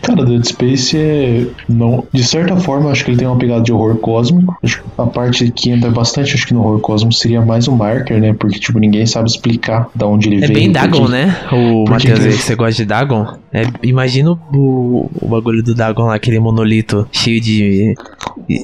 Cara, 0.06 0.24
Dead 0.26 0.46
Space 0.46 0.98
é. 0.98 1.48
Não, 1.68 2.06
de 2.12 2.24
certa 2.24 2.56
forma, 2.58 2.92
acho 2.92 3.04
que 3.04 3.12
ele 3.12 3.18
tem 3.18 3.28
uma 3.28 3.38
pegada 3.38 3.62
de 3.62 3.74
horror 3.74 3.96
cósmico. 3.98 4.56
Acho 4.64 4.82
que 4.82 4.90
a 4.98 5.06
parte 5.06 5.52
que 5.52 5.72
entra 5.72 5.90
bastante, 5.90 6.36
acho 6.36 6.46
que 6.46 6.54
no 6.54 6.62
horror 6.62 6.80
cósmico 6.80 7.16
seria 7.16 7.42
mais 7.42 7.68
um 7.68 7.76
marker, 7.76 8.20
né? 8.20 8.34
Porque, 8.34 8.60
tipo, 8.60 8.78
ninguém 8.80 9.06
sabe 9.06 9.30
explicar 9.30 9.90
de 9.96 10.04
onde 10.04 10.30
ele 10.30 10.44
é 10.44 10.48
veio. 10.48 10.58
É 10.58 10.60
bem 10.62 10.72
Dagon, 10.72 10.98
porque, 11.00 11.12
né? 11.12 11.38
O 11.52 11.90
Matheus, 11.90 12.20
que... 12.20 12.32
você 12.34 12.56
gosta 12.56 12.76
de 12.76 12.86
Dagon? 12.86 13.26
É, 13.52 13.64
imagina 13.84 14.32
o, 14.32 15.10
o 15.22 15.28
bagulho 15.28 15.64
do 15.64 15.74
Dagon 15.74 16.06
lá, 16.06 16.16
aquele 16.16 16.40
monolito 16.40 17.08
cheio 17.12 17.42
de. 17.42 17.96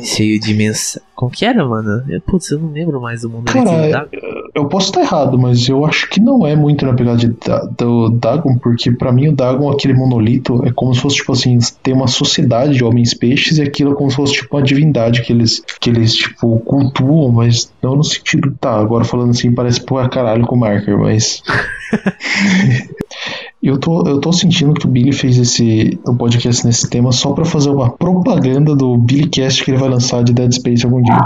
cheio 0.04 0.40
de 0.40 0.54
mensagem 0.54 1.02
como 1.22 1.32
que 1.32 1.46
era, 1.46 1.64
mano? 1.64 2.04
Eu, 2.10 2.20
putz, 2.20 2.50
eu 2.50 2.58
não 2.58 2.72
lembro 2.72 3.00
mais 3.00 3.22
do 3.22 3.30
mundo 3.30 3.46
Cara, 3.46 4.10
eu 4.56 4.66
posso 4.66 4.88
estar 4.88 5.02
errado, 5.02 5.38
mas 5.38 5.70
eu 5.70 5.86
acho 5.86 6.10
que 6.10 6.20
não 6.20 6.48
é 6.48 6.56
muito 6.56 6.84
na 6.84 6.96
pegada 6.96 7.16
de, 7.16 7.32
do 7.78 8.10
Dagon, 8.10 8.58
porque 8.58 8.92
para 8.92 9.12
mim 9.12 9.28
o 9.28 9.36
Dagon, 9.36 9.70
aquele 9.70 9.94
monolito, 9.94 10.66
é 10.66 10.72
como 10.72 10.96
se 10.96 11.02
fosse, 11.02 11.18
tipo 11.18 11.31
assim, 11.32 11.58
ter 11.82 11.94
uma 11.94 12.08
sociedade 12.08 12.76
de 12.76 12.84
homens 12.84 13.14
peixes 13.14 13.58
e 13.58 13.62
aquilo 13.62 13.94
é 13.94 13.96
como 13.96 14.10
se 14.10 14.16
fosse, 14.16 14.34
tipo, 14.34 14.56
uma 14.56 14.64
divindade 14.64 15.22
que 15.22 15.32
eles, 15.32 15.64
que 15.80 15.90
eles 15.90 16.14
tipo, 16.16 16.60
cultuam, 16.60 17.32
mas 17.32 17.72
não 17.82 17.96
no 17.96 18.04
sentido, 18.04 18.56
tá, 18.60 18.80
agora 18.80 19.04
falando 19.04 19.32
assim, 19.32 19.52
parece 19.54 19.82
porra 19.82 20.10
caralho 20.10 20.46
com 20.46 20.56
o 20.56 20.60
Marker, 20.60 20.98
mas. 20.98 21.42
Eu 23.62 23.78
tô, 23.78 24.08
eu 24.08 24.20
tô 24.20 24.34
sentindo 24.34 24.74
que 24.74 24.88
o 24.88 24.90
Billy 24.90 25.14
fez 25.14 25.38
esse 25.38 26.00
o 26.04 26.16
podcast 26.16 26.66
nesse 26.66 26.90
tema 26.90 27.12
só 27.12 27.32
para 27.32 27.46
fazer 27.46 27.70
uma 27.70 27.92
propaganda 27.92 28.76
do 28.76 28.98
Billy 28.98 29.30
Cast 29.30 29.64
que 29.64 29.70
ele 29.70 29.78
vai 29.78 29.88
lançar 29.88 30.24
de 30.24 30.34
Dead 30.34 30.52
Space 30.52 30.84
algum 30.84 31.00
dia. 31.00 31.20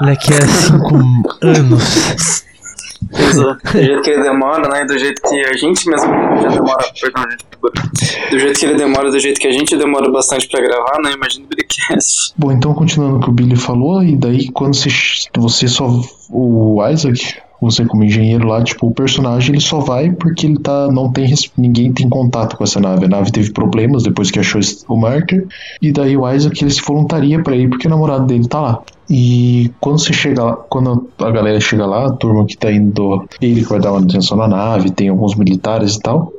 Daqui 0.00 0.32
a 0.32 0.46
cinco 0.46 1.00
anos. 1.42 2.44
Do 3.00 3.82
jeito 3.82 4.02
que 4.02 4.10
ele 4.10 4.22
demora, 4.22 4.68
né? 4.68 4.84
Do 4.84 4.98
jeito 4.98 5.22
que 5.22 5.40
a 5.40 5.52
gente 5.56 5.88
mesmo 5.88 6.12
já 6.40 6.48
demora. 6.48 6.84
Perdão, 7.00 7.22
gente. 7.30 8.30
Do 8.30 8.38
jeito 8.38 8.58
que 8.58 8.66
ele 8.66 8.76
demora, 8.76 9.10
do 9.10 9.18
jeito 9.18 9.40
que 9.40 9.46
a 9.46 9.52
gente 9.52 9.76
demora 9.76 10.10
bastante 10.10 10.48
pra 10.48 10.60
gravar, 10.60 11.00
né? 11.02 11.12
Imagina 11.12 11.44
o 11.44 11.48
Billycast. 11.48 12.32
Bom, 12.36 12.52
então 12.52 12.74
continuando 12.74 13.16
o 13.16 13.20
que 13.20 13.28
o 13.28 13.32
Billy 13.32 13.56
falou, 13.56 14.02
e 14.02 14.16
daí 14.16 14.50
quando 14.50 14.74
você, 14.74 14.88
você 15.36 15.68
só. 15.68 15.88
O 16.28 16.84
Isaac, 16.88 17.36
você 17.60 17.84
como 17.84 18.04
engenheiro 18.04 18.46
lá, 18.46 18.62
tipo, 18.62 18.86
o 18.86 18.94
personagem 18.94 19.54
ele 19.54 19.60
só 19.60 19.78
vai 19.78 20.10
porque 20.10 20.46
ele 20.46 20.58
tá 20.58 20.88
não 20.88 21.12
tem 21.12 21.32
ninguém 21.56 21.92
tem 21.92 22.08
contato 22.08 22.56
com 22.56 22.64
essa 22.64 22.80
nave. 22.80 23.04
A 23.04 23.08
nave 23.08 23.30
teve 23.30 23.52
problemas 23.52 24.02
depois 24.02 24.30
que 24.30 24.38
achou 24.38 24.60
o 24.88 24.96
marker 24.96 25.46
e 25.80 25.92
daí 25.92 26.16
o 26.16 26.30
Isaac 26.30 26.62
ele 26.62 26.70
se 26.70 26.82
voluntaria 26.82 27.42
para 27.42 27.56
ir 27.56 27.68
porque 27.68 27.86
o 27.86 27.90
namorado 27.90 28.26
dele 28.26 28.46
tá 28.48 28.60
lá. 28.60 28.82
E 29.08 29.70
quando 29.80 30.00
você 30.00 30.12
chega 30.12 30.42
lá, 30.42 30.56
quando 30.56 31.08
a 31.18 31.30
galera 31.30 31.60
chega 31.60 31.86
lá, 31.86 32.06
a 32.06 32.12
turma 32.12 32.44
que 32.44 32.56
tá 32.56 32.72
indo, 32.72 33.24
ele 33.40 33.62
que 33.62 33.68
vai 33.68 33.80
dar 33.80 33.92
uma 33.92 34.00
atenção 34.00 34.36
na 34.36 34.48
nave, 34.48 34.90
tem 34.90 35.08
alguns 35.08 35.34
militares 35.34 35.94
e 35.94 36.00
tal, 36.00 36.32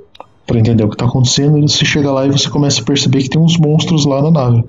para 0.46 0.60
entender 0.60 0.84
o 0.84 0.90
que 0.90 0.98
tá 0.98 1.06
acontecendo, 1.06 1.62
você 1.68 1.86
chega 1.86 2.12
lá 2.12 2.26
e 2.26 2.32
você 2.32 2.50
começa 2.50 2.82
a 2.82 2.86
perceber 2.86 3.24
que 3.24 3.30
tem 3.30 3.42
uns 3.42 3.58
monstros 3.58 4.06
lá 4.06 4.22
na 4.22 4.32
nave. 4.32 4.64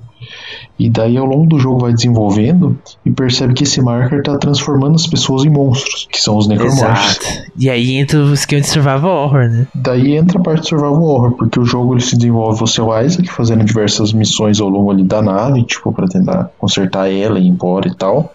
E 0.79 0.89
daí 0.89 1.17
ao 1.17 1.27
longo 1.27 1.47
do 1.47 1.59
jogo 1.59 1.81
vai 1.81 1.93
desenvolvendo 1.93 2.79
e 3.05 3.11
percebe 3.11 3.55
que 3.55 3.65
esse 3.65 3.83
marker 3.83 4.23
tá 4.23 4.39
transformando 4.39 4.95
as 4.95 5.07
pessoas 5.07 5.45
em 5.45 5.51
monstros, 5.51 6.07
que 6.11 6.21
são 6.21 6.37
os 6.37 6.47
necromorphs. 6.47 7.19
Exato. 7.19 7.51
E 7.57 7.69
aí 7.69 7.97
entra 7.97 8.21
o 8.21 8.33
esquema 8.33 8.63
de 8.63 8.69
survival 8.69 9.25
horror, 9.25 9.49
né? 9.49 9.67
Daí 9.75 10.17
entra 10.17 10.39
a 10.39 10.43
parte 10.43 10.63
de 10.63 10.69
survival 10.69 11.03
horror, 11.03 11.33
porque 11.33 11.59
o 11.59 11.65
jogo 11.65 11.95
ele 11.95 12.03
se 12.03 12.17
desenvolve 12.17 12.61
você 12.61 12.81
é 12.81 12.85
o 12.85 13.01
Isaac 13.01 13.29
fazendo 13.31 13.65
diversas 13.65 14.13
missões 14.13 14.61
ao 14.61 14.69
longo 14.69 14.91
ali 14.91 15.03
da 15.03 15.21
nave, 15.21 15.65
tipo 15.65 15.93
para 15.93 16.07
tentar 16.07 16.51
consertar 16.59 17.11
ela 17.11 17.39
e 17.39 17.45
ir 17.45 17.49
embora 17.49 17.89
e 17.89 17.95
tal. 17.95 18.33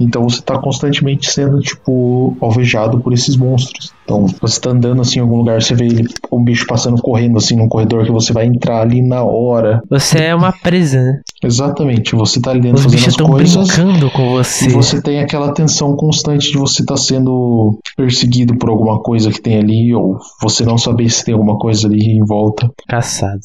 Então 0.00 0.26
você 0.26 0.40
tá 0.40 0.58
constantemente 0.58 1.30
sendo, 1.30 1.60
tipo, 1.60 2.34
alvejado 2.40 2.98
por 3.00 3.12
esses 3.12 3.36
monstros. 3.36 3.92
Então, 4.10 4.26
você 4.40 4.60
tá 4.60 4.70
andando 4.70 5.02
assim 5.02 5.20
em 5.20 5.22
algum 5.22 5.36
lugar, 5.36 5.62
você 5.62 5.72
vê 5.72 5.84
ele, 5.84 6.04
um 6.32 6.42
bicho 6.42 6.66
passando 6.66 7.00
correndo 7.00 7.38
assim 7.38 7.54
num 7.54 7.68
corredor 7.68 8.04
que 8.04 8.10
você 8.10 8.32
vai 8.32 8.44
entrar 8.44 8.80
ali 8.80 9.00
na 9.00 9.22
hora. 9.22 9.80
Você 9.88 10.18
é 10.18 10.34
uma 10.34 10.52
presa, 10.52 11.00
né? 11.00 11.20
Exatamente, 11.42 12.16
você 12.16 12.40
tá 12.40 12.50
ali 12.50 12.60
dentro 12.60 12.84
Os 12.84 12.92
fazendo 12.92 13.08
as 13.08 13.16
coisas. 13.16 13.76
brincando 13.76 14.10
com 14.10 14.30
você. 14.32 14.66
E 14.66 14.68
você 14.68 15.00
tem 15.00 15.20
aquela 15.20 15.54
tensão 15.54 15.94
constante 15.94 16.50
de 16.50 16.58
você 16.58 16.82
estar 16.82 16.94
tá 16.94 17.00
sendo 17.00 17.78
perseguido 17.96 18.58
por 18.58 18.68
alguma 18.68 19.00
coisa 19.00 19.30
que 19.30 19.40
tem 19.40 19.58
ali, 19.58 19.94
ou 19.94 20.18
você 20.42 20.64
não 20.64 20.76
saber 20.76 21.08
se 21.08 21.24
tem 21.24 21.32
alguma 21.32 21.56
coisa 21.56 21.86
ali 21.86 22.00
em 22.00 22.24
volta. 22.24 22.68
Caçado. 22.88 23.40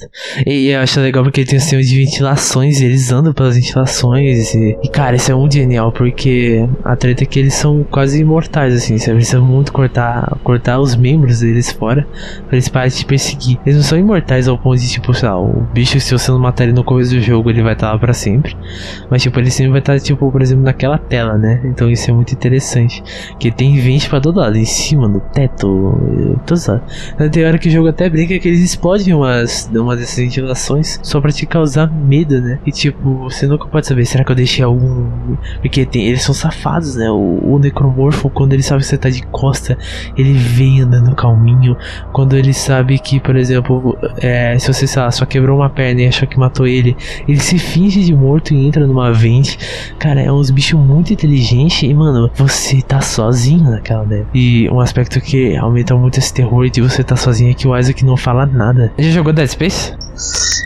E 0.47 0.69
eu 0.69 0.79
acho 0.81 0.99
legal 0.99 1.23
porque 1.23 1.41
ele 1.41 1.47
tem 1.47 1.57
um 1.57 1.61
sistema 1.61 1.83
de 1.83 1.95
ventilações, 1.95 2.81
e 2.81 2.85
eles 2.85 3.11
andam 3.11 3.33
pelas 3.33 3.55
ventilações. 3.55 4.55
E, 4.55 4.77
e 4.83 4.89
cara, 4.89 5.15
isso 5.15 5.31
é 5.31 5.35
muito 5.35 5.53
genial, 5.53 5.91
porque 5.91 6.67
a 6.83 6.95
treta 6.95 7.23
é 7.23 7.27
que 7.27 7.37
eles 7.37 7.53
são 7.53 7.85
quase 7.89 8.19
imortais, 8.19 8.73
assim. 8.73 8.97
Você 8.97 9.13
precisa 9.13 9.39
muito 9.39 9.71
cortar, 9.71 10.37
cortar 10.43 10.54
os 10.79 10.95
membros 10.95 11.39
deles 11.39 11.71
fora 11.71 12.07
pra 12.47 12.55
eles 12.55 12.67
pararem 12.67 12.91
de 12.91 12.97
te 12.97 13.05
perseguir. 13.05 13.59
Eles 13.65 13.77
não 13.77 13.83
são 13.83 13.97
imortais 13.97 14.47
ao 14.47 14.57
ponto 14.57 14.79
de, 14.79 14.89
tipo, 14.89 15.13
sei 15.13 15.29
lá, 15.29 15.39
o 15.39 15.65
bicho, 15.73 15.99
se 15.99 16.11
você 16.11 16.31
não 16.31 16.39
matar 16.39 16.63
ele 16.63 16.73
no 16.73 16.83
começo 16.83 17.13
do 17.13 17.21
jogo, 17.21 17.49
ele 17.49 17.61
vai 17.61 17.73
estar 17.73 17.87
tá 17.87 17.93
lá 17.93 17.99
pra 17.99 18.13
sempre. 18.13 18.55
Mas, 19.09 19.21
tipo, 19.21 19.39
ele 19.39 19.51
sempre 19.51 19.71
vai 19.71 19.79
estar, 19.79 19.93
tá, 19.93 19.99
tipo, 19.99 20.31
por 20.31 20.41
exemplo, 20.41 20.63
naquela 20.63 20.97
tela, 20.97 21.37
né? 21.37 21.61
Então 21.65 21.89
isso 21.89 22.09
é 22.09 22.13
muito 22.13 22.33
interessante. 22.33 23.03
Que 23.39 23.51
tem 23.51 23.75
vente 23.77 24.09
pra 24.09 24.19
todo 24.19 24.39
lado, 24.39 24.57
em 24.57 24.65
cima, 24.65 25.07
no 25.07 25.19
teto, 25.19 26.37
todos 26.45 26.67
lados. 26.67 27.11
Então, 27.13 27.29
tem 27.29 27.45
hora 27.45 27.57
que 27.57 27.67
o 27.67 27.71
jogo 27.71 27.87
até 27.87 28.09
brinca 28.09 28.37
que 28.39 28.47
eles 28.47 28.61
explodem 28.61 29.13
umas, 29.13 29.69
uma 29.73 29.95
dessas 29.95 30.17
ventilações 30.17 30.99
só 31.03 31.19
pra 31.21 31.31
te 31.31 31.45
causar 31.45 31.91
medo, 31.91 32.41
né? 32.41 32.59
E, 32.65 32.71
tipo, 32.71 33.15
você 33.23 33.47
nunca 33.47 33.67
pode 33.67 33.87
saber, 33.87 34.05
será 34.05 34.23
que 34.23 34.31
eu 34.31 34.35
deixei 34.35 34.63
algum. 34.63 35.09
Porque 35.61 35.85
tem, 35.85 36.07
eles 36.07 36.23
são 36.23 36.33
safados, 36.33 36.95
né? 36.95 37.09
O, 37.09 37.39
o 37.43 37.59
necromorfo, 37.59 38.29
quando 38.29 38.53
ele 38.53 38.63
sabe 38.63 38.81
que 38.81 38.87
você 38.87 38.97
tá 38.97 39.09
de 39.09 39.21
costa, 39.27 39.77
ele 40.17 40.33
vem 40.45 40.81
andando 40.81 41.15
calminho. 41.15 41.75
Quando 42.11 42.35
ele 42.35 42.53
sabe 42.53 42.99
que, 42.99 43.19
por 43.19 43.35
exemplo, 43.35 43.97
é, 44.17 44.57
se 44.59 44.71
você, 44.71 44.87
sei 44.87 45.01
lá, 45.01 45.11
só 45.11 45.25
quebrou 45.25 45.57
uma 45.57 45.69
perna 45.69 46.01
e 46.01 46.07
achou 46.07 46.27
que 46.27 46.39
matou 46.39 46.67
ele, 46.67 46.95
ele 47.27 47.39
se 47.39 47.57
finge 47.57 48.03
de 48.03 48.13
morto 48.13 48.53
e 48.53 48.67
entra 48.67 48.85
numa 48.85 49.11
vente. 49.11 49.57
Cara, 49.99 50.21
é 50.21 50.31
uns 50.31 50.49
bichos 50.49 50.79
muito 50.79 51.11
inteligentes 51.11 51.83
e, 51.83 51.93
mano, 51.93 52.29
você 52.35 52.81
tá 52.81 53.01
sozinho 53.01 53.69
naquela 53.69 54.05
neve. 54.05 54.25
E 54.33 54.69
um 54.69 54.79
aspecto 54.79 55.19
que 55.19 55.55
aumenta 55.55 55.95
muito 55.95 56.19
esse 56.19 56.33
terror 56.33 56.69
de 56.69 56.81
você 56.81 57.03
tá 57.03 57.15
sozinho 57.15 57.51
é 57.51 57.53
que 57.53 57.67
o 57.67 57.77
Isaac 57.77 58.05
não 58.05 58.17
fala 58.17 58.45
nada. 58.45 58.91
Já 58.97 59.09
jogou 59.09 59.33
Dead 59.33 59.47
Space? 59.49 59.93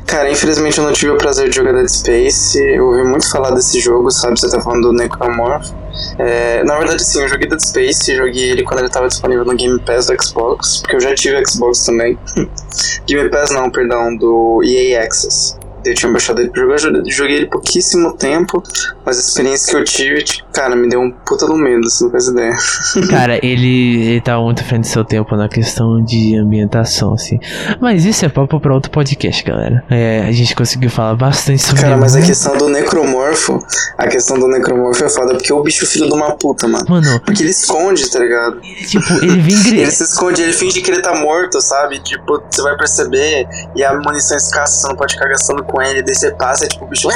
Cara, 0.06 0.32
infelizmente 0.32 0.78
eu 0.78 0.84
não 0.84 0.94
tive 0.94 1.12
o 1.12 1.18
prazer 1.18 1.50
de 1.50 1.56
jogar 1.56 1.74
Dead 1.74 1.88
Space. 1.88 2.58
Eu 2.58 2.88
ouvi 2.88 3.04
muito 3.04 3.30
falar 3.30 3.52
desse 3.52 3.80
jogo, 3.80 4.10
sabe? 4.10 4.40
Você 4.40 4.50
tá 4.50 4.60
falando 4.60 4.88
do 4.88 4.94
Necromorph. 4.94 5.72
É, 6.18 6.64
na 6.64 6.78
verdade, 6.78 7.04
sim, 7.04 7.22
eu 7.22 7.30
joguei 7.30 7.48
Dead 7.48 7.60
Space, 7.60 8.16
joguei 8.16 8.52
ele 8.52 8.64
quando 8.64 8.80
ele 8.80 8.88
estava 8.88 9.08
disponível 9.08 9.46
no 9.46 9.56
Game 9.56 9.80
Pass 9.82 10.08
do 10.08 10.24
Xbox, 10.24 10.78
porque 10.78 10.96
eu 10.96 11.00
já 11.00 11.14
tive 11.14 11.44
Xbox 11.46 11.86
também. 11.86 12.18
Game 13.06 13.30
Pass 13.30 13.52
não, 13.52 13.70
perdão, 13.70 14.16
do 14.16 14.62
EA 14.64 15.04
Access. 15.04 15.59
Eu 15.84 15.94
tinha 15.94 16.12
baixado 16.12 16.42
ele 16.42 16.50
pra 16.50 16.78
jogar, 16.78 17.02
joguei 17.08 17.38
ele 17.38 17.46
pouquíssimo 17.48 18.14
tempo, 18.14 18.64
mas 19.06 19.18
a 19.18 19.20
experiência 19.20 19.72
que 19.72 19.78
eu 19.78 19.84
tive, 19.84 20.24
tipo, 20.24 20.48
cara, 20.52 20.76
me 20.76 20.90
deu 20.90 21.00
um 21.00 21.12
puta 21.12 21.46
do 21.46 21.56
medo, 21.56 21.90
você 21.90 22.04
não 22.04 22.12
faz 22.12 22.28
ideia. 22.28 22.56
cara, 23.10 23.40
ele, 23.46 24.02
ele 24.10 24.22
tá 24.22 24.40
muito 24.40 24.64
frente 24.64 24.82
do 24.82 24.88
seu 24.88 25.06
tempo 25.06 25.36
na 25.36 25.48
questão 25.48 26.04
de 26.04 26.36
ambientação, 26.36 27.14
assim. 27.14 27.40
Mas 27.80 28.06
isso 28.06 28.26
é 28.26 28.30
papo 28.30 28.60
pra 28.60 28.74
outro 28.74 28.92
podcast, 28.92 29.44
galera. 29.44 29.84
É, 29.90 30.26
a 30.28 30.32
gente 30.32 30.56
conseguiu 30.56 30.90
falar 30.90 31.16
bastante 31.16 31.62
sobre 31.62 31.82
Cara, 31.82 31.98
mas 31.98 32.16
a 32.16 32.22
questão 32.22 32.58
do 32.58 32.70
necromorfo, 32.70 33.66
a 33.98 34.08
questão 34.08 34.38
do 34.38 34.48
necromorfo 34.48 35.04
é 35.04 35.10
foda, 35.10 35.34
porque 35.34 35.52
o 35.52 35.62
bicho 35.64 35.86
é 35.86 35.88
filho 35.88 36.08
de 36.08 36.14
uma 36.14 36.36
puta, 36.36 36.68
mano. 36.68 36.86
Mano. 36.88 37.22
Porque 37.26 37.44
ele 37.44 37.52
esconde, 37.52 38.10
tá 38.10 38.20
ligado? 38.20 38.60
Tipo, 38.62 39.14
ele 39.22 39.42
vem 39.42 39.56
gritando. 39.56 39.80
ele 39.82 39.92
se 39.92 40.04
esconde, 40.04 40.42
ele 40.42 40.54
finge 40.54 40.82
que 40.82 40.92
ele 40.92 41.02
tá 41.02 41.16
morto, 41.16 41.62
sabe? 41.62 42.00
Tipo, 42.00 42.42
você 42.50 42.62
vai 42.62 42.78
perceber 42.78 43.48
e 43.76 43.84
a 43.84 43.94
munição 43.94 44.38
escassa, 44.38 44.82
você 44.82 44.88
não 44.88 44.96
pode 44.96 45.14
ficar 45.14 45.28
gastando 45.28 45.64
com 45.64 45.79
ele, 45.82 46.04
daí 46.04 46.16
você 46.16 46.32
passa 46.32 46.68
tipo, 46.68 46.86
o 46.86 46.88
bicho. 46.88 47.10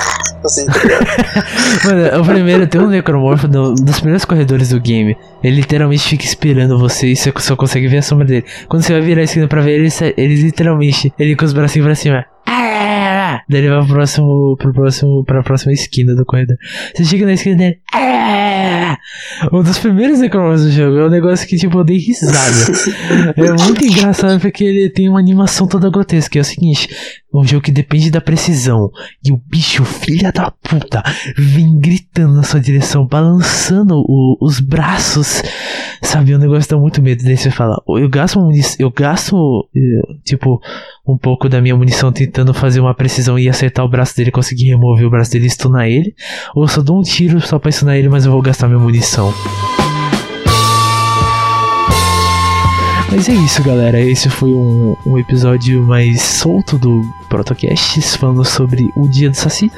Assim, 0.43 0.65
tá? 0.65 0.73
Mano, 1.85 2.21
o 2.21 2.25
primeiro 2.25 2.67
tem 2.67 2.81
um 2.81 2.87
necromorfo 2.87 3.47
no, 3.47 3.73
dos 3.73 3.99
primeiros 3.99 4.25
corredores 4.25 4.69
do 4.69 4.79
game. 4.79 5.17
Ele 5.43 5.57
literalmente 5.57 6.07
fica 6.07 6.25
esperando 6.25 6.77
você 6.77 7.07
e 7.07 7.15
você 7.15 7.31
só 7.39 7.55
consegue 7.55 7.87
ver 7.87 7.97
a 7.97 8.01
sombra 8.01 8.25
dele. 8.25 8.45
Quando 8.67 8.83
você 8.83 8.93
vai 8.93 9.01
virar 9.01 9.21
a 9.21 9.23
esquina 9.23 9.47
pra 9.47 9.61
ver 9.61 9.79
ele, 9.79 9.89
ele 10.17 10.35
literalmente, 10.35 11.13
ele 11.17 11.35
com 11.35 11.45
os 11.45 11.53
bracinhos 11.53 11.85
pra 11.85 11.95
cima. 11.95 12.25
Daí 13.49 13.61
ele 13.61 13.69
vai 13.69 13.79
pro 13.85 13.93
próximo, 13.93 14.57
pro 14.57 14.73
próximo, 14.73 15.23
pra 15.25 15.43
próxima 15.43 15.73
esquina 15.73 16.13
do 16.15 16.25
corredor. 16.25 16.57
Você 16.93 17.05
chega 17.05 17.25
na 17.25 17.33
esquina 17.33 17.55
dele. 17.55 17.79
Um 19.51 19.61
dos 19.61 19.77
primeiros 19.77 20.19
necromorphos 20.19 20.63
do 20.63 20.71
jogo 20.71 20.97
é 20.97 21.05
um 21.05 21.09
negócio 21.09 21.47
que, 21.47 21.57
tipo, 21.57 21.79
eu 21.79 21.83
dei 21.83 21.97
risada. 21.97 22.37
é 23.35 23.51
muito 23.51 23.83
engraçado 23.85 24.39
porque 24.39 24.63
ele 24.63 24.89
tem 24.89 25.09
uma 25.09 25.19
animação 25.19 25.67
toda 25.67 25.89
grotesca. 25.89 26.37
É 26.37 26.41
o 26.41 26.45
seguinte: 26.45 26.89
é 26.91 27.37
um 27.37 27.43
jogo 27.43 27.63
que 27.63 27.71
depende 27.71 28.11
da 28.11 28.21
precisão. 28.21 28.91
E 29.23 29.31
o 29.31 29.41
bicho, 29.49 29.83
filha 29.83 30.31
da 30.31 30.51
puta, 30.51 31.03
vem 31.37 31.77
gritando 31.77 32.35
na 32.35 32.43
sua 32.43 32.59
direção, 32.59 33.07
balançando 33.07 33.95
o, 33.95 34.37
os 34.41 34.59
braços. 34.59 35.41
Sabe, 36.01 36.33
o 36.33 36.39
negócio 36.39 36.69
dá 36.69 36.77
muito 36.77 37.01
medo. 37.01 37.23
Daí 37.23 37.37
você 37.37 37.49
fala, 37.49 37.81
eu 37.87 38.09
gasto 38.09 38.39
eu 38.79 38.91
gasto, 38.91 39.67
tipo, 40.23 40.61
um 41.05 41.17
pouco 41.17 41.49
da 41.49 41.61
minha 41.61 41.75
munição 41.75 42.11
tentando 42.11 42.53
fazer 42.53 42.79
uma 42.79 42.93
precisão 42.93 43.37
e 43.37 43.49
acertar 43.49 43.83
o 43.83 43.89
braço 43.89 44.15
dele, 44.15 44.31
conseguir 44.31 44.69
remover 44.69 45.05
o 45.05 45.09
braço 45.09 45.31
dele 45.31 45.47
e 45.47 45.49
stunar 45.49 45.87
ele. 45.87 46.15
Ou 46.55 46.67
só 46.67 46.81
dou 46.81 46.99
um 46.99 47.01
tiro 47.01 47.41
só 47.41 47.59
pra 47.59 47.71
stunar 47.71 47.97
ele, 47.97 48.07
mas 48.07 48.25
eu 48.25 48.31
vou 48.31 48.41
gastar 48.41 48.67
minha 48.67 48.79
munição. 48.79 49.33
Mas 53.11 53.29
é 53.29 53.33
isso, 53.33 53.61
galera. 53.61 53.99
Esse 53.99 54.29
foi 54.29 54.49
um, 54.49 54.95
um 55.05 55.17
episódio 55.19 55.83
mais 55.83 56.21
solto 56.21 56.77
do 56.77 57.03
Protocast, 57.29 58.01
falando 58.17 58.43
sobre 58.45 58.89
o 58.95 59.07
Dia 59.07 59.29
do 59.29 59.35
Saci, 59.35 59.71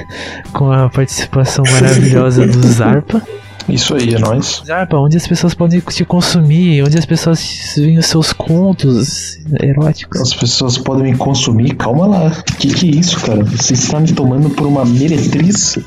com 0.52 0.70
a 0.70 0.88
participação 0.90 1.64
maravilhosa 1.72 2.46
do 2.46 2.60
Zarpa. 2.68 3.22
Isso 3.68 3.94
aí, 3.94 4.14
é 4.14 4.18
nóis. 4.18 4.62
Zarpa, 4.64 4.96
onde 4.96 5.16
as 5.16 5.26
pessoas 5.26 5.54
podem 5.54 5.80
te 5.80 6.04
consumir, 6.04 6.82
onde 6.82 6.98
as 6.98 7.06
pessoas 7.06 7.74
veem 7.76 7.98
os 7.98 8.06
seus 8.06 8.32
contos 8.32 9.38
eróticos. 9.60 10.20
As 10.20 10.34
pessoas 10.34 10.78
podem 10.78 11.12
me 11.12 11.16
consumir? 11.16 11.74
Calma 11.74 12.06
lá. 12.06 12.30
Que 12.58 12.68
que 12.68 12.88
é 12.88 13.00
isso, 13.00 13.20
cara? 13.20 13.44
Você 13.44 13.74
está 13.74 14.00
me 14.00 14.12
tomando 14.12 14.50
por 14.50 14.66
uma 14.66 14.84
meretriz? 14.84 15.78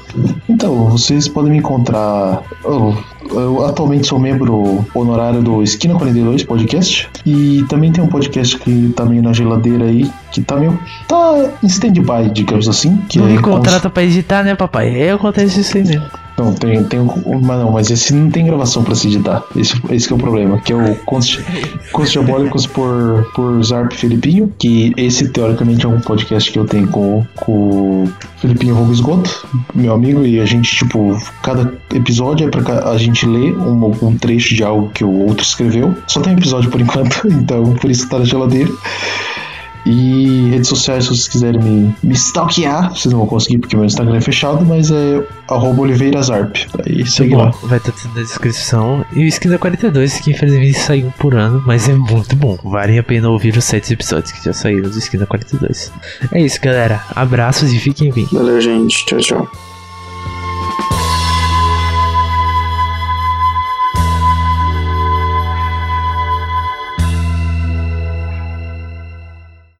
Então, 0.48 0.90
vocês 0.90 1.28
podem 1.28 1.52
me 1.52 1.58
encontrar. 1.58 2.44
Oh, 2.64 2.94
eu 3.32 3.66
atualmente 3.66 4.08
sou 4.08 4.20
membro 4.20 4.86
honorário 4.94 5.42
do 5.42 5.62
Esquina 5.64 5.96
42 5.96 6.44
podcast. 6.44 7.10
E 7.26 7.64
também 7.70 7.92
tem 7.92 8.04
um 8.04 8.08
podcast 8.08 8.58
que 8.58 8.94
tá 8.96 9.06
meio 9.06 9.22
na 9.22 9.34
geladeira 9.34 9.86
aí, 9.86 10.10
que 10.32 10.42
tá 10.42 10.56
meio. 10.56 10.78
tá 11.08 11.52
em 11.64 11.68
stand-by, 11.68 12.30
digamos 12.32 12.68
assim. 12.68 12.98
Que 13.10 13.20
não 13.20 13.28
é 13.28 13.32
me 13.32 13.42
contrata 13.42 13.82
cons... 13.82 13.94
pra 13.94 14.04
editar, 14.04 14.44
né, 14.44 14.56
papai? 14.56 14.90
Eu 14.96 15.16
acontece 15.16 15.62
isso 15.62 15.78
aí 15.78 15.84
mesmo. 15.84 16.29
Não, 16.40 16.54
tem, 16.54 16.82
tem 16.86 17.02
um, 17.02 17.42
mas 17.42 17.60
não, 17.60 17.72
mas 17.72 17.92
esse 17.92 18.14
não 18.14 18.32
tem 18.32 18.46
gravação 18.46 18.82
pra 18.82 18.96
se 18.96 19.08
editar. 19.08 19.44
Esse, 19.58 19.78
esse 19.92 20.10
é 20.10 20.16
o 20.16 20.18
problema, 20.18 20.58
que 20.62 20.72
é 20.72 20.76
o 20.76 20.96
Contos 21.04 21.38
Diabólicos 22.10 22.66
por, 22.66 23.30
por 23.36 23.62
Zarp 23.62 23.92
Felipinho, 23.92 24.50
que 24.58 24.94
esse 24.96 25.28
teoricamente 25.28 25.86
é 25.86 25.90
um 25.90 26.00
podcast 26.00 26.50
que 26.50 26.58
eu 26.58 26.66
tenho 26.66 26.88
com, 26.88 27.26
com 27.36 28.04
o 28.06 28.14
Felipinho 28.38 28.74
Rogo 28.74 28.94
Esgoto, 28.94 29.46
meu 29.76 29.94
amigo, 29.94 30.26
e 30.26 30.40
a 30.40 30.46
gente, 30.46 30.78
tipo, 30.78 31.22
cada 31.44 31.74
episódio 31.94 32.48
é 32.48 32.50
pra 32.50 32.90
a 32.90 32.98
gente 32.98 33.26
ler 33.26 33.58
um, 33.58 33.92
um 34.02 34.18
trecho 34.18 34.56
de 34.56 34.64
algo 34.64 34.90
que 34.92 35.04
o 35.04 35.12
outro 35.28 35.44
escreveu. 35.44 35.94
Só 36.08 36.22
tem 36.22 36.32
episódio 36.32 36.72
por 36.72 36.80
enquanto, 36.80 37.28
então 37.28 37.74
por 37.74 37.92
isso 37.92 38.08
tá 38.08 38.18
na 38.18 38.24
geladeira. 38.24 38.72
E 39.86 40.50
redes 40.52 40.68
sociais, 40.68 41.06
se 41.06 41.10
vocês 41.10 41.28
quiserem 41.28 41.62
me, 41.62 41.96
me 42.04 42.14
stalkear, 42.14 42.90
vocês 42.92 43.12
não 43.12 43.20
vão 43.20 43.28
conseguir 43.28 43.60
porque 43.60 43.76
meu 43.76 43.86
Instagram 43.86 44.18
é 44.18 44.22
fechado, 44.22 44.66
mas 44.66 44.92
é 44.92 45.24
oliveirasarp. 45.50 46.56
Aí 46.86 47.06
segue 47.06 47.36
lá. 47.36 47.52
Vai 47.64 47.78
estar 47.78 47.92
tudo 47.92 48.16
na 48.16 48.22
descrição. 48.22 49.06
E 49.14 49.24
o 49.24 49.28
Skin 49.28 49.50
da 49.50 49.58
42, 49.58 50.20
que 50.20 50.32
infelizmente 50.32 50.78
saiu 50.80 51.14
por 51.18 51.36
ano, 51.36 51.64
mas 51.66 51.88
é 51.88 51.94
muito 51.94 52.36
bom. 52.36 52.58
Vale 52.64 52.98
a 52.98 53.04
pena 53.04 53.30
ouvir 53.30 53.56
os 53.58 53.64
sete 53.64 53.94
episódios 53.94 54.32
que 54.32 54.44
já 54.44 54.54
saíram 54.54 54.90
do 54.90 54.98
Skin 54.98 55.18
da 55.18 55.26
42. 55.26 55.92
É 56.32 56.42
isso, 56.42 56.60
galera. 56.62 57.04
Abraços 57.16 57.74
e 57.74 57.80
fiquem 57.80 58.12
bem. 58.12 58.28
Valeu, 58.32 58.60
gente. 58.60 59.06
Tchau, 59.06 59.20
tchau. 59.20 59.69